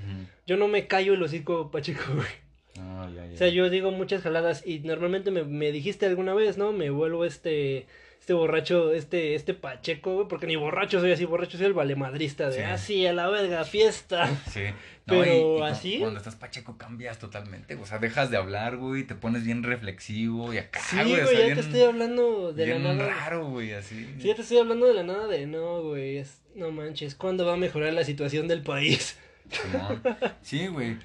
yo 0.48 0.58
no 0.58 0.68
me 0.68 0.88
callo 0.88 1.14
el 1.14 1.24
hocico 1.24 1.72
Pacheco, 1.72 2.02
güey. 2.16 2.28
Ah, 2.80 3.10
ya, 3.16 3.26
ya. 3.28 3.34
O 3.34 3.38
sea, 3.38 3.50
yo 3.50 3.70
digo 3.70 3.92
muchas 3.92 4.24
jaladas 4.24 4.66
y 4.66 4.80
normalmente 4.80 5.30
me, 5.30 5.44
me 5.44 5.72
dijiste 5.72 6.06
alguna 6.06 6.34
vez, 6.34 6.58
¿no? 6.58 6.72
Me 6.72 6.90
vuelvo 6.90 7.26
este 7.26 7.86
este 8.22 8.34
borracho, 8.34 8.94
este 8.94 9.34
este 9.36 9.54
Pacheco, 9.56 10.14
güey, 10.14 10.28
porque 10.28 10.46
ni 10.48 10.56
borracho 10.56 11.00
soy 11.02 11.12
así, 11.12 11.26
borracho 11.26 11.58
soy 11.58 11.66
el 11.66 11.74
valemadrista 11.74 12.50
de, 12.50 12.58
Sí. 12.58 12.62
ah, 12.62 12.78
sí, 12.78 13.06
a 13.08 13.14
la 13.14 13.28
verga, 13.28 13.66
fiesta. 13.66 14.30
Sí. 14.50 14.62
Pero 15.08 15.26
y- 15.26 15.38
y 15.38 15.42
cu- 15.42 15.64
así- 15.64 15.98
Cuando 16.00 16.20
estás 16.20 16.36
pacheco 16.36 16.78
cambias 16.78 17.18
totalmente. 17.18 17.74
O 17.76 17.86
sea, 17.88 17.98
dejas 17.98 18.30
de 18.30 18.38
hablar, 18.38 18.78
güey. 18.78 19.04
Te 19.04 19.16
pones 19.16 19.44
bien 19.44 19.64
reflexivo 19.64 20.54
y 20.54 20.60
acá, 20.60 20.80
Sí, 20.80 20.96
güey. 20.98 21.10
güey, 21.10 21.22
o 21.24 21.28
sea, 21.28 21.40
ya 21.40 21.46
bien, 21.46 21.56
te 21.56 21.62
estoy 21.62 21.82
hablando 21.82 22.54
de 22.54 22.68
la 22.68 22.78
nada. 22.80 23.10
raro, 23.10 23.48
güey, 23.50 23.74
así. 23.74 24.08
Sí, 24.20 24.28
ya 24.28 24.36
te 24.36 24.44
estoy 24.44 24.60
hablando 24.60 24.86
de 24.86 24.94
la 24.94 25.04
nada 25.04 25.28
de 25.28 25.48
no, 25.48 25.82
güey, 25.82 26.18
es, 26.18 26.42
no 26.56 26.72
manches, 26.72 27.16
¿cuándo 27.16 27.46
va 27.48 27.54
a 27.54 27.58
mejorar 27.58 27.92
la 27.94 28.04
situación 28.04 28.48
del 28.48 28.62
país? 28.62 29.18
Sí, 30.44 30.68
güey. 30.68 30.98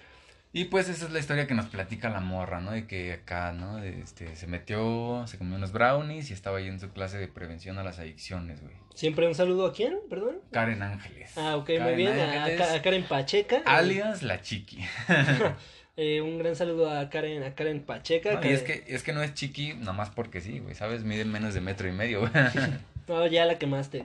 Y 0.57 0.65
pues 0.65 0.89
esa 0.89 1.05
es 1.05 1.13
la 1.13 1.19
historia 1.19 1.47
que 1.47 1.53
nos 1.53 1.67
platica 1.67 2.09
la 2.09 2.21
morra, 2.21 2.63
¿no? 2.63 2.71
De 2.71 2.87
que 2.87 3.13
acá, 3.13 3.53
¿no? 3.53 3.77
De, 3.77 4.01
Este, 4.01 4.37
se 4.37 4.47
metió, 4.47 5.23
se 5.27 5.37
comió 5.37 5.57
unos 5.57 5.71
brownies 5.71 6.31
y 6.31 6.33
estaba 6.33 6.57
ahí 6.57 6.67
en 6.67 6.81
su 6.81 6.89
clase 6.89 7.19
de 7.19 7.29
prevención 7.29 7.77
a 7.77 7.85
las 7.85 7.99
adicciones, 7.99 8.63
güey. 8.63 8.73
Siempre 8.95 9.27
un 9.29 9.35
saludo 9.35 9.67
a 9.67 9.75
quién, 9.75 9.99
perdón. 10.09 10.39
Karen 10.53 10.83
Ángeles. 10.83 11.33
Ah, 11.37 11.57
ok, 11.57 11.69
muy 11.83 11.95
bien. 11.97 12.19
A, 12.19 12.45
Ángeles, 12.45 12.71
a 12.71 12.81
Karen 12.81 13.05
Pacheca. 13.05 13.63
alias 13.67 14.23
la 14.23 14.41
chiqui. 14.41 14.79
Eh, 15.99 16.21
un 16.21 16.39
gran 16.39 16.55
saludo 16.55 16.91
a 16.91 17.09
Karen, 17.09 17.43
a 17.43 17.55
Karen 17.55 17.81
Pacheca. 17.81 18.35
No, 18.35 18.47
y 18.47 18.53
es 18.53 18.61
que, 18.61 18.85
es 18.87 19.03
que 19.03 19.15
no 19.15 19.23
es 19.23 19.33
chiqui 19.33 19.73
nomás 19.73 20.11
porque 20.11 20.43
sí, 20.43 20.59
güey, 20.59 20.75
¿sabes? 20.75 21.05
Mide 21.05 21.25
menos 21.25 21.55
de 21.55 21.63
metro 21.63 21.89
y 21.89 21.93
medio, 21.93 22.21
güey. 22.21 22.33
No, 23.09 23.27
ya 23.27 23.47
la 23.47 23.57
quemaste. 23.59 24.05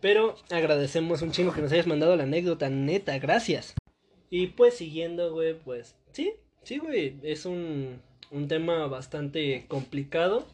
Pero 0.00 0.36
agradecemos 0.50 1.22
un 1.22 1.30
chingo 1.30 1.52
que 1.52 1.60
nos 1.60 1.70
hayas 1.70 1.86
mandado 1.86 2.16
la 2.16 2.24
anécdota, 2.24 2.68
neta, 2.68 3.16
gracias. 3.18 3.74
Y 4.30 4.48
pues 4.48 4.74
siguiendo, 4.74 5.32
güey, 5.32 5.54
pues 5.58 5.96
sí, 6.12 6.32
sí, 6.62 6.78
güey, 6.78 7.16
es 7.22 7.44
un, 7.46 8.00
un 8.30 8.48
tema 8.48 8.86
bastante 8.86 9.66
complicado. 9.68 10.46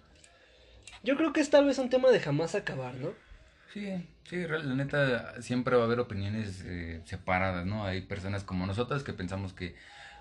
Yo 1.05 1.16
creo 1.16 1.33
que 1.33 1.41
es 1.41 1.51
tal 1.51 1.66
vez 1.66 1.79
un 1.79 1.91
tema 1.91 2.11
de 2.11 2.20
jamás 2.20 2.55
acabar, 2.55 2.95
¿no? 2.95 3.12
Sí, 3.72 3.93
sí, 4.24 4.39
la 4.49 4.74
neta 4.74 5.41
siempre 5.43 5.77
va 5.77 5.83
a 5.83 5.85
haber 5.85 6.01
opiniones 6.01 6.64
eh, 6.64 7.03
separadas, 7.05 7.66
¿no? 7.66 7.85
Hay 7.85 8.01
personas 8.01 8.43
como 8.43 8.66
nosotras 8.66 9.03
que 9.03 9.12
pensamos 9.12 9.53
que, 9.53 9.74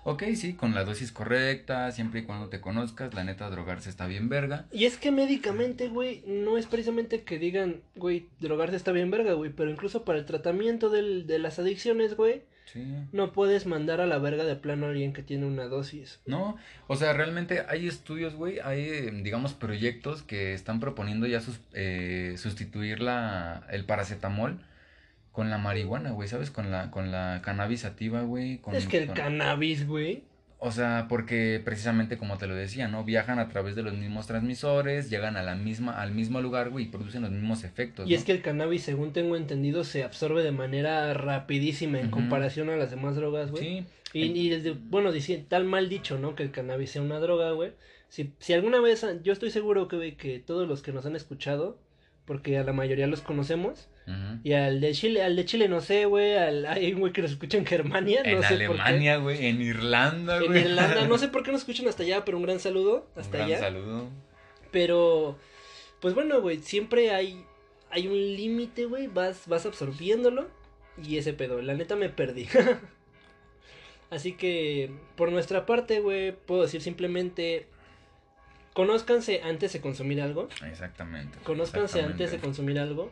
ok, 0.04 0.24
sí, 0.34 0.52
con 0.52 0.74
la 0.74 0.84
dosis 0.84 1.10
correcta, 1.10 1.90
siempre 1.92 2.20
y 2.20 2.24
cuando 2.24 2.50
te 2.50 2.60
conozcas, 2.60 3.14
la 3.14 3.24
neta 3.24 3.48
drogarse 3.48 3.88
está 3.88 4.06
bien 4.06 4.28
verga. 4.28 4.66
Y 4.70 4.84
es 4.84 4.98
que 4.98 5.10
médicamente, 5.10 5.88
güey, 5.88 6.22
no 6.26 6.58
es 6.58 6.66
precisamente 6.66 7.22
que 7.22 7.38
digan, 7.38 7.80
güey, 7.94 8.28
drogarse 8.40 8.76
está 8.76 8.92
bien 8.92 9.10
verga, 9.10 9.32
güey, 9.32 9.50
pero 9.50 9.70
incluso 9.70 10.04
para 10.04 10.18
el 10.18 10.26
tratamiento 10.26 10.90
del, 10.90 11.26
de 11.26 11.38
las 11.38 11.58
adicciones, 11.58 12.14
güey, 12.14 12.42
Sí. 12.72 12.84
no 13.12 13.32
puedes 13.32 13.64
mandar 13.64 14.00
a 14.00 14.06
la 14.06 14.18
verga 14.18 14.44
de 14.44 14.56
plano 14.56 14.86
a 14.86 14.88
alguien 14.90 15.12
que 15.12 15.22
tiene 15.22 15.46
una 15.46 15.64
dosis. 15.66 16.20
No, 16.26 16.56
o 16.88 16.96
sea, 16.96 17.12
realmente 17.12 17.64
hay 17.68 17.86
estudios, 17.86 18.34
güey, 18.34 18.58
hay, 18.58 19.10
digamos, 19.22 19.54
proyectos 19.54 20.22
que 20.22 20.52
están 20.52 20.80
proponiendo 20.80 21.26
ya 21.26 21.40
sus, 21.40 21.60
eh, 21.74 22.34
sustituir 22.38 23.00
la, 23.00 23.64
el 23.70 23.84
paracetamol 23.84 24.60
con 25.32 25.48
la 25.50 25.58
marihuana, 25.58 26.10
güey, 26.10 26.28
¿sabes? 26.28 26.50
Con 26.50 26.70
la, 26.70 26.90
con 26.90 27.10
la 27.12 27.40
cannabis 27.44 27.80
sativa, 27.82 28.22
güey. 28.22 28.58
con- 28.58 28.74
es 28.74 28.86
que 28.88 28.98
el 28.98 29.06
con- 29.06 29.16
cannabis, 29.16 29.86
güey. 29.86 30.24
O 30.58 30.70
sea, 30.70 31.06
porque 31.08 31.60
precisamente 31.62 32.16
como 32.16 32.38
te 32.38 32.46
lo 32.46 32.54
decía, 32.54 32.88
¿no? 32.88 33.04
Viajan 33.04 33.38
a 33.38 33.48
través 33.50 33.76
de 33.76 33.82
los 33.82 33.92
mismos 33.94 34.26
transmisores, 34.26 35.10
llegan 35.10 35.36
a 35.36 35.42
la 35.42 35.54
misma, 35.54 36.00
al 36.00 36.12
mismo 36.12 36.40
lugar, 36.40 36.70
güey, 36.70 36.86
y 36.86 36.88
producen 36.88 37.22
los 37.22 37.30
mismos 37.30 37.62
efectos. 37.62 38.08
Y 38.08 38.14
es 38.14 38.24
que 38.24 38.32
el 38.32 38.40
cannabis, 38.40 38.82
según 38.82 39.12
tengo 39.12 39.36
entendido, 39.36 39.84
se 39.84 40.02
absorbe 40.02 40.42
de 40.42 40.52
manera 40.52 41.12
rapidísima 41.12 42.00
en 42.00 42.10
comparación 42.10 42.70
a 42.70 42.76
las 42.76 42.90
demás 42.90 43.16
drogas, 43.16 43.50
güey. 43.50 43.62
Sí. 43.64 43.86
Y, 44.14 44.24
y 44.46 44.48
desde- 44.48 44.72
bueno, 44.72 45.10
tal 45.48 45.64
mal 45.64 45.90
dicho, 45.90 46.18
¿no? 46.18 46.34
Que 46.34 46.42
el 46.44 46.50
cannabis 46.52 46.90
sea 46.90 47.02
una 47.02 47.18
droga, 47.18 47.50
güey. 47.50 47.72
Si, 48.08 48.32
si 48.38 48.54
alguna 48.54 48.80
vez, 48.80 49.04
yo 49.22 49.32
estoy 49.34 49.50
seguro 49.50 49.88
que, 49.88 49.96
güey, 49.96 50.16
que 50.16 50.38
todos 50.38 50.66
los 50.66 50.80
que 50.80 50.92
nos 50.92 51.04
han 51.04 51.16
escuchado, 51.16 51.78
porque 52.24 52.56
a 52.56 52.64
la 52.64 52.72
mayoría 52.72 53.06
los 53.08 53.20
conocemos, 53.20 53.88
Y 54.44 54.52
al 54.52 54.80
de 54.80 54.92
Chile, 54.92 55.22
al 55.22 55.34
de 55.34 55.44
Chile 55.44 55.68
no 55.68 55.80
sé, 55.80 56.04
güey, 56.04 56.36
al, 56.36 56.64
hay 56.66 56.92
un 56.92 57.00
güey 57.00 57.12
que 57.12 57.22
nos 57.22 57.32
escucha 57.32 57.58
en 57.58 57.66
Germania, 57.66 58.22
no 58.24 58.30
En 58.30 58.40
sé. 58.42 58.54
Alemania, 58.54 59.16
güey, 59.16 59.46
en 59.46 59.60
Irlanda, 59.60 60.36
En 60.38 60.46
güey. 60.46 60.60
Irlanda, 60.60 61.06
no 61.08 61.18
sé 61.18 61.26
por 61.28 61.42
qué 61.42 61.50
nos 61.50 61.62
escuchan 61.62 61.88
hasta 61.88 62.04
allá, 62.04 62.24
pero 62.24 62.36
un 62.36 62.44
gran 62.44 62.60
saludo 62.60 63.08
Un 63.16 63.20
hasta 63.20 63.38
gran 63.38 63.48
allá. 63.48 63.58
saludo. 63.58 64.08
Pero, 64.70 65.36
pues 66.00 66.14
bueno, 66.14 66.40
güey, 66.40 66.58
siempre 66.58 67.10
hay, 67.10 67.44
hay 67.90 68.06
un 68.06 68.14
límite, 68.14 68.84
güey, 68.84 69.08
vas, 69.08 69.48
vas 69.48 69.66
absorbiéndolo 69.66 70.48
y 71.02 71.16
ese 71.18 71.32
pedo, 71.32 71.60
la 71.60 71.74
neta 71.74 71.96
me 71.96 72.08
perdí. 72.08 72.46
Así 74.10 74.34
que, 74.34 74.92
por 75.16 75.32
nuestra 75.32 75.66
parte, 75.66 75.98
güey, 75.98 76.30
puedo 76.32 76.62
decir 76.62 76.80
simplemente, 76.80 77.66
conózcanse 78.72 79.40
antes 79.42 79.72
de 79.72 79.80
consumir 79.80 80.20
algo, 80.20 80.48
Exactamente. 80.64 81.38
conózcanse 81.42 82.02
antes 82.02 82.30
de 82.30 82.38
consumir 82.38 82.78
algo. 82.78 83.10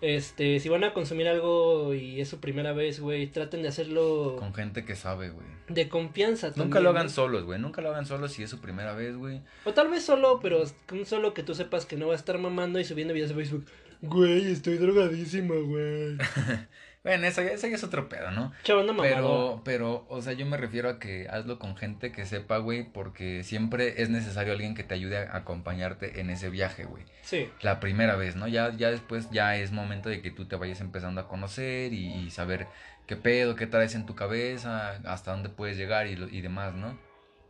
Este, 0.00 0.58
si 0.58 0.68
van 0.68 0.82
a 0.84 0.92
consumir 0.92 1.28
algo 1.28 1.94
y 1.94 2.20
es 2.20 2.28
su 2.28 2.40
primera 2.40 2.72
vez, 2.72 2.98
güey, 3.00 3.28
traten 3.28 3.62
de 3.62 3.68
hacerlo 3.68 4.36
Con 4.38 4.52
gente 4.54 4.84
que 4.84 4.96
sabe, 4.96 5.30
güey. 5.30 5.46
de 5.68 5.88
confianza. 5.88 6.48
Nunca 6.48 6.60
también, 6.62 6.82
lo 6.84 6.90
hagan 6.90 7.10
solos, 7.10 7.44
güey. 7.44 7.60
Nunca 7.60 7.82
lo 7.82 7.90
hagan 7.90 8.06
solos 8.06 8.32
si 8.32 8.42
es 8.42 8.50
su 8.50 8.60
primera 8.60 8.94
vez, 8.94 9.16
güey. 9.16 9.40
O 9.64 9.72
tal 9.72 9.88
vez 9.88 10.04
solo, 10.04 10.40
pero 10.40 10.64
un 10.92 11.06
solo 11.06 11.34
que 11.34 11.42
tú 11.42 11.54
sepas 11.54 11.86
que 11.86 11.96
no 11.96 12.08
va 12.08 12.14
a 12.14 12.16
estar 12.16 12.38
mamando 12.38 12.80
y 12.80 12.84
subiendo 12.84 13.14
videos 13.14 13.30
de 13.30 13.36
Facebook. 13.36 13.66
Güey, 14.00 14.50
estoy 14.50 14.78
drogadísima, 14.78 15.54
güey. 15.54 16.16
Bueno, 17.04 17.26
eso, 17.26 17.42
ya- 17.42 17.50
eso 17.52 17.66
ya 17.66 17.74
es 17.74 17.82
otro 17.82 18.08
pedo, 18.08 18.30
¿no? 18.30 18.52
Chaval, 18.62 18.86
no. 18.86 18.96
Pero, 18.96 19.62
pero, 19.64 20.06
o 20.08 20.22
sea, 20.22 20.34
yo 20.34 20.46
me 20.46 20.56
refiero 20.56 20.88
a 20.88 20.98
que 21.00 21.26
hazlo 21.28 21.58
con 21.58 21.76
gente 21.76 22.12
que 22.12 22.24
sepa, 22.26 22.58
güey, 22.58 22.84
porque 22.84 23.42
siempre 23.42 24.00
es 24.02 24.08
necesario 24.08 24.52
alguien 24.52 24.74
que 24.76 24.84
te 24.84 24.94
ayude 24.94 25.18
a 25.18 25.36
acompañarte 25.36 26.20
en 26.20 26.30
ese 26.30 26.48
viaje, 26.48 26.84
güey. 26.84 27.02
Sí. 27.22 27.50
La 27.60 27.80
primera 27.80 28.14
vez, 28.14 28.36
¿no? 28.36 28.46
Ya, 28.46 28.70
ya 28.76 28.90
después 28.92 29.28
ya 29.32 29.56
es 29.56 29.72
momento 29.72 30.08
de 30.10 30.22
que 30.22 30.30
tú 30.30 30.44
te 30.46 30.54
vayas 30.54 30.80
empezando 30.80 31.20
a 31.20 31.26
conocer 31.28 31.92
y, 31.92 32.06
y 32.12 32.30
saber 32.30 32.68
qué 33.08 33.16
pedo, 33.16 33.56
qué 33.56 33.66
traes 33.66 33.96
en 33.96 34.06
tu 34.06 34.14
cabeza, 34.14 35.00
hasta 35.04 35.32
dónde 35.32 35.48
puedes 35.48 35.76
llegar 35.76 36.06
y, 36.06 36.40
demás, 36.40 36.74
¿no? 36.74 36.96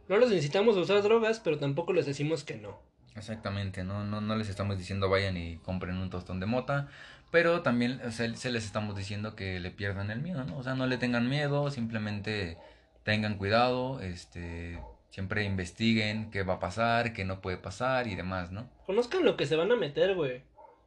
No 0.09 0.17
los 0.17 0.31
necesitamos 0.31 0.77
usar 0.79 1.03
drogas, 1.03 1.41
pero 1.41 1.59
tampoco 1.59 1.93
les 1.93 2.07
decimos 2.07 2.43
que 2.43 2.57
no. 2.57 2.81
Exactamente, 3.15 3.85
no, 3.85 4.05
no, 4.05 4.23
no 4.23 4.37
les 4.37 4.49
estamos 4.49 4.79
diciendo 4.79 5.11
vayan 5.11 5.37
y 5.37 5.59
compren 5.59 5.97
un 5.99 6.09
tostón 6.09 6.41
de 6.41 6.47
mota, 6.47 6.89
pero 7.33 7.63
también 7.63 8.01
o 8.07 8.11
sea, 8.13 8.33
se 8.37 8.53
les 8.53 8.65
estamos 8.65 8.95
diciendo 8.95 9.35
que 9.35 9.59
le 9.59 9.71
pierdan 9.71 10.11
el 10.13 10.21
miedo, 10.21 10.45
¿no? 10.45 10.59
O 10.59 10.63
sea, 10.63 10.75
no 10.75 10.87
le 10.87 10.99
tengan 10.99 11.29
miedo, 11.29 11.71
simplemente 11.71 12.59
tengan 13.05 13.39
cuidado, 13.39 14.01
este, 14.01 14.79
siempre 15.09 15.45
investiguen 15.45 16.31
qué 16.31 16.43
va 16.43 16.55
a 16.55 16.61
pasar, 16.61 17.15
qué 17.15 17.25
no 17.25 17.41
puede 17.41 17.57
pasar 17.57 18.07
y 18.07 18.15
demás, 18.15 18.53
¿no? 18.53 18.69
Conozcan 18.87 19.25
lo 19.25 19.37
que 19.37 19.47
se 19.47 19.57
van 19.57 19.73
a 19.73 19.77
meter, 19.77 20.15
güey. 20.15 20.43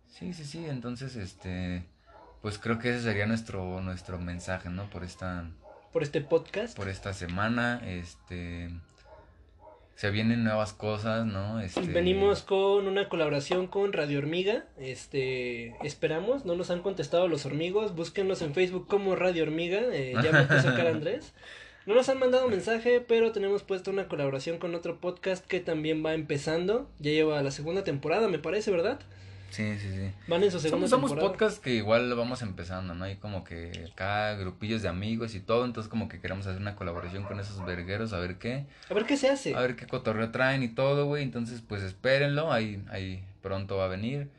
Sí, 0.08 0.34
sí, 0.34 0.46
sí, 0.46 0.66
entonces, 0.66 1.16
este, 1.16 1.84
pues 2.43 2.60
creo 2.60 2.78
que 2.78 2.91
ese 2.91 3.02
sería 3.02 3.26
nuestro, 3.26 3.82
nuestro 3.82 4.20
mensaje, 4.20 4.70
¿no? 4.70 4.88
Por 4.91 5.04
esta, 5.04 5.50
Por 5.91 6.04
este 6.04 6.22
podcast. 6.22 6.78
por 6.78 6.89
esta 6.89 7.14
semana, 7.14 7.82
este, 7.86 8.70
se 9.96 10.12
vienen 10.12 10.43
nuevas 10.43 10.74
cosas, 10.74 11.26
¿no? 11.26 11.62
Este, 11.62 11.82
Venimos 11.82 12.41
con 12.41 12.88
una 12.88 13.08
colaboración 13.08 13.68
con 13.68 13.93
Radio 13.93 14.20
Hormiga. 14.20 14.66
Este, 14.78 15.74
esperamos, 15.86 16.46
no 16.46 16.56
nos 16.56 16.70
han 16.70 16.82
contestado 16.82 17.28
los 17.28 17.46
hormigos. 17.46 17.96
Búsquenlos 17.96 18.41
en 18.41 18.54
Facebook 18.54 18.88
como 18.88 19.16
Radio 19.16 19.43
Hormiga. 19.43 19.82
eh, 19.93 20.14
ya 20.22 20.32
me 20.32 20.43
puso 20.43 20.76
cara 20.76 20.89
Andrés. 20.91 21.34
No 21.86 21.93
nos 21.93 22.10
han 22.10 22.20
mandado 22.20 22.50
mensaje, 22.50 23.00
pero 23.00 23.32
tenemos 23.32 23.62
puesta 23.64 23.91
una 23.91 24.08
colaboración 24.08 24.58
con 24.58 24.74
otro 24.74 25.00
podcast 25.00 25.46
que 25.46 25.60
también 25.60 26.04
va 26.04 26.14
empezando. 26.14 26.89
Ya 27.00 27.12
lleva 27.12 27.41
la 27.43 27.52
segunda 27.52 27.84
temporada, 27.84 28.28
me 28.28 28.39
parece, 28.39 28.72
¿verdad? 28.72 29.00
Sí, 29.56 29.78
sí, 29.80 29.89
sí. 29.89 30.12
Van 30.28 30.43
en 30.43 30.51
su 30.51 30.60
segunda 30.60 30.88
Somos, 30.89 31.10
somos 31.12 31.24
podcast 31.24 31.64
que 31.64 31.76
igual 31.76 32.14
vamos 32.14 32.41
empezando, 32.41 32.93
¿no? 32.93 33.06
Hay 33.06 33.16
como 33.16 33.45
que 33.45 33.89
acá 33.93 34.34
grupillos 34.36 34.82
de 34.82 34.89
amigos 34.89 35.34
y 35.34 35.39
todo, 35.39 35.64
entonces 35.64 35.89
como 35.89 36.10
que 36.10 36.20
queremos 36.20 36.45
hacer 36.45 36.60
una 36.60 36.76
colaboración 36.76 37.24
con 37.24 37.39
esos 37.39 37.66
vergueros, 37.66 38.12
a 38.12 38.20
ver 38.20 38.38
qué, 38.38 38.66
A 38.89 38.93
ver 38.93 39.06
qué 39.06 39.16
se 39.16 39.30
hace. 39.30 39.56
a 39.56 39.62
ver 39.62 39.78
qué 39.78 39.88
cotorreo 39.88 40.32
traen 40.32 40.62
y 40.62 40.68
todo, 40.68 41.06
güey, 41.06 41.24
entonces 41.24 41.62
pues 41.66 41.84
espérenlo, 41.84 42.51
ahí, 42.51 42.84
ahí 42.89 43.24
pronto 43.41 43.78
va 43.78 43.86
a 43.86 43.88
venir. 43.88 44.30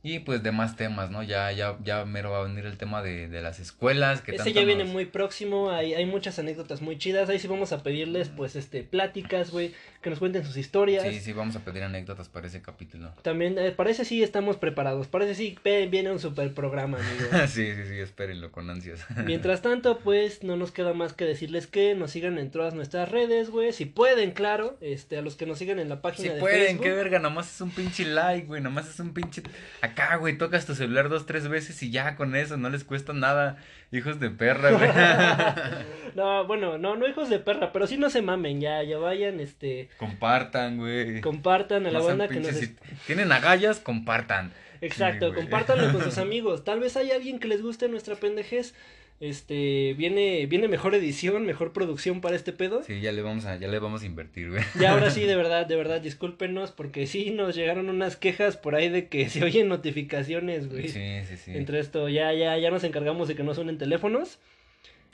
Y 0.00 0.20
pues 0.20 0.42
de 0.44 0.52
más 0.52 0.76
temas, 0.76 1.10
¿no? 1.10 1.24
Ya, 1.24 1.50
ya, 1.50 1.76
ya 1.82 2.04
mero 2.04 2.30
va 2.30 2.40
a 2.40 2.42
venir 2.44 2.64
el 2.66 2.76
tema 2.78 3.02
de, 3.02 3.26
de 3.28 3.42
las 3.42 3.58
escuelas, 3.58 4.20
que 4.22 4.32
Ese 4.36 4.52
ya 4.52 4.62
viene 4.64 4.84
nos- 4.84 4.92
muy 4.92 5.06
próximo, 5.06 5.70
hay, 5.72 5.92
hay 5.94 6.06
muchas 6.06 6.38
anécdotas 6.38 6.80
muy 6.82 6.96
chidas, 6.98 7.28
ahí 7.28 7.40
sí 7.40 7.48
vamos 7.48 7.72
a 7.72 7.82
pedirles 7.82 8.28
pues 8.28 8.54
este 8.54 8.84
pláticas, 8.84 9.50
güey, 9.50 9.74
que 10.00 10.10
nos 10.10 10.20
cuenten 10.20 10.44
sus 10.44 10.56
historias. 10.56 11.02
Sí, 11.02 11.18
sí, 11.18 11.32
vamos 11.32 11.56
a 11.56 11.60
pedir 11.64 11.82
anécdotas 11.82 12.28
para 12.28 12.46
ese 12.46 12.62
capítulo. 12.62 13.12
También 13.22 13.58
eh, 13.58 13.72
parece 13.72 14.04
sí 14.04 14.22
estamos 14.22 14.56
preparados, 14.56 15.08
parece 15.08 15.34
sí 15.34 15.58
viene 15.64 16.12
un 16.12 16.20
super 16.20 16.54
programa, 16.54 16.98
amigo. 16.98 17.46
sí, 17.48 17.74
sí, 17.74 17.82
sí, 17.88 17.98
espérenlo 17.98 18.52
con 18.52 18.70
ansias. 18.70 19.04
Mientras 19.24 19.62
tanto, 19.62 19.98
pues 19.98 20.44
no 20.44 20.56
nos 20.56 20.70
queda 20.70 20.94
más 20.94 21.12
que 21.12 21.24
decirles 21.24 21.66
que 21.66 21.96
nos 21.96 22.12
sigan 22.12 22.38
en 22.38 22.52
todas 22.52 22.72
nuestras 22.72 23.10
redes, 23.10 23.50
güey, 23.50 23.72
si 23.72 23.84
pueden, 23.84 24.30
claro, 24.30 24.78
este 24.80 25.18
a 25.18 25.22
los 25.22 25.34
que 25.34 25.44
nos 25.44 25.58
sigan 25.58 25.80
en 25.80 25.88
la 25.88 26.00
página 26.00 26.28
Si 26.28 26.34
de 26.34 26.40
pueden, 26.40 26.66
Facebook. 26.66 26.84
qué 26.84 26.92
verga, 26.92 27.18
nomás 27.18 27.52
es 27.52 27.60
un 27.60 27.70
pinche 27.70 28.04
like, 28.04 28.46
güey, 28.46 28.62
nomás 28.62 28.88
es 28.88 29.00
un 29.00 29.12
pinche... 29.12 29.42
Acá, 29.90 30.16
güey, 30.16 30.36
tocas 30.38 30.66
tu 30.66 30.74
celular 30.74 31.08
dos, 31.08 31.26
tres 31.26 31.48
veces 31.48 31.82
y 31.82 31.90
ya 31.90 32.16
con 32.16 32.34
eso, 32.36 32.56
no 32.56 32.70
les 32.70 32.84
cuesta 32.84 33.12
nada, 33.12 33.56
hijos 33.92 34.20
de 34.20 34.30
perra, 34.30 34.70
güey. 34.70 34.90
No, 36.14 36.46
bueno, 36.46 36.78
no, 36.78 36.96
no 36.96 37.06
hijos 37.06 37.28
de 37.28 37.38
perra, 37.38 37.72
pero 37.72 37.86
sí 37.86 37.96
no 37.96 38.10
se 38.10 38.22
mamen, 38.22 38.60
ya, 38.60 38.82
ya 38.82 38.98
vayan, 38.98 39.38
este, 39.40 39.88
compartan, 39.98 40.78
güey. 40.78 41.20
compartan 41.20 41.86
a 41.86 41.90
la 41.90 41.98
No 42.00 42.04
banda 42.06 42.28
que 42.28 42.40
nos 42.40 42.56
si 42.56 42.74
tienen 43.06 43.30
agallas, 43.30 43.78
compartan. 43.78 44.52
Exacto, 44.80 45.30
Sí, 45.30 45.34
compártanlo 45.36 45.92
con 45.92 46.02
sus 46.02 46.18
amigos. 46.18 46.64
Tal 46.64 46.80
vez 46.80 46.96
hay 46.96 47.10
alguien 47.10 47.38
que 47.38 47.48
les 47.48 47.62
guste 47.62 47.88
nuestra 47.88 48.14
pendejez. 48.16 48.74
Este, 49.20 49.94
viene, 49.94 50.46
viene 50.46 50.68
mejor 50.68 50.94
edición, 50.94 51.44
mejor 51.44 51.72
producción 51.72 52.20
para 52.20 52.36
este 52.36 52.52
pedo. 52.52 52.84
Sí, 52.84 53.00
ya 53.00 53.10
le 53.10 53.22
vamos 53.22 53.46
a, 53.46 53.56
ya 53.56 53.66
le 53.66 53.78
vamos 53.80 54.02
a 54.02 54.06
invertir, 54.06 54.50
güey. 54.50 54.62
Y 54.78 54.84
ahora 54.84 55.10
sí, 55.10 55.24
de 55.24 55.34
verdad, 55.36 55.66
de 55.66 55.74
verdad, 55.74 56.00
discúlpenos, 56.00 56.70
porque 56.70 57.06
sí 57.08 57.32
nos 57.32 57.56
llegaron 57.56 57.88
unas 57.88 58.16
quejas 58.16 58.56
por 58.56 58.76
ahí 58.76 58.88
de 58.88 59.08
que 59.08 59.28
se 59.30 59.42
oyen 59.42 59.68
notificaciones, 59.68 60.68
güey. 60.68 60.88
Sí, 60.88 61.24
sí, 61.28 61.36
sí. 61.36 61.50
Entre 61.54 61.80
esto, 61.80 62.08
ya, 62.08 62.32
ya, 62.32 62.56
ya 62.58 62.70
nos 62.70 62.84
encargamos 62.84 63.26
de 63.26 63.34
que 63.34 63.42
no 63.42 63.54
suenen 63.54 63.78
teléfonos. 63.78 64.38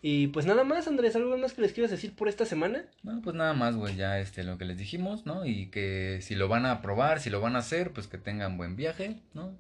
Y 0.06 0.26
pues 0.26 0.44
nada 0.44 0.64
más, 0.64 0.86
Andrés, 0.86 1.16
¿algo 1.16 1.38
más 1.38 1.54
que 1.54 1.62
les 1.62 1.72
quieras 1.72 1.90
decir 1.90 2.14
por 2.14 2.28
esta 2.28 2.44
semana? 2.44 2.84
No, 3.02 3.22
pues 3.22 3.34
nada 3.34 3.54
más, 3.54 3.74
güey, 3.74 3.96
ya 3.96 4.20
este, 4.20 4.44
lo 4.44 4.58
que 4.58 4.66
les 4.66 4.76
dijimos, 4.76 5.24
¿no? 5.24 5.46
Y 5.46 5.68
que 5.68 6.18
si 6.20 6.34
lo 6.34 6.46
van 6.46 6.66
a 6.66 6.82
probar, 6.82 7.20
si 7.20 7.30
lo 7.30 7.40
van 7.40 7.56
a 7.56 7.60
hacer, 7.60 7.90
pues 7.92 8.06
que 8.06 8.18
tengan 8.18 8.58
buen 8.58 8.76
viaje, 8.76 9.16
¿no? 9.32 9.56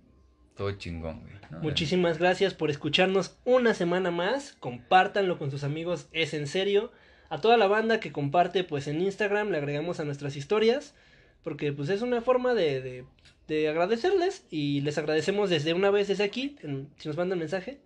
Todo 0.56 0.72
chingón, 0.72 1.20
güey. 1.22 1.32
¿no? 1.50 1.58
Muchísimas 1.60 2.18
gracias 2.18 2.54
por 2.54 2.70
escucharnos 2.70 3.36
una 3.44 3.74
semana 3.74 4.10
más. 4.10 4.54
Compártanlo 4.60 5.36
con 5.38 5.50
sus 5.50 5.64
amigos, 5.64 6.08
es 6.12 6.32
en 6.34 6.46
serio. 6.46 6.92
A 7.28 7.40
toda 7.40 7.56
la 7.56 7.66
banda 7.66 7.98
que 8.00 8.12
comparte, 8.12 8.62
pues 8.64 8.86
en 8.86 9.00
Instagram 9.00 9.50
le 9.50 9.58
agregamos 9.58 9.98
a 10.00 10.04
nuestras 10.04 10.36
historias. 10.36 10.94
Porque 11.42 11.72
pues 11.72 11.88
es 11.88 12.00
una 12.02 12.20
forma 12.22 12.54
de, 12.54 12.80
de, 12.80 13.04
de 13.48 13.68
agradecerles. 13.68 14.46
Y 14.50 14.80
les 14.82 14.96
agradecemos 14.96 15.50
desde 15.50 15.74
una 15.74 15.90
vez 15.90 16.08
desde 16.08 16.24
aquí, 16.24 16.56
en- 16.62 16.88
si 16.98 17.08
nos 17.08 17.16
mandan 17.16 17.38
mensaje. 17.40 17.80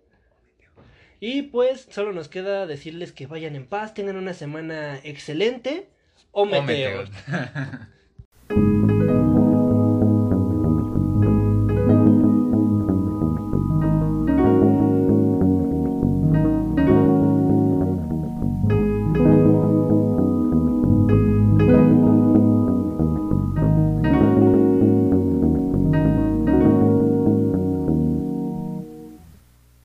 Y 1.19 1.41
pues 1.43 1.87
solo 1.89 2.13
nos 2.13 2.29
queda 2.29 2.65
decirles 2.67 3.11
que 3.11 3.27
vayan 3.27 3.55
en 3.55 3.65
paz, 3.65 3.93
tengan 3.93 4.15
una 4.15 4.33
semana 4.33 4.99
excelente. 5.03 5.89
O 6.31 6.43
O 6.43 6.45
meteo. 6.45 7.03
meteo. 7.03 7.05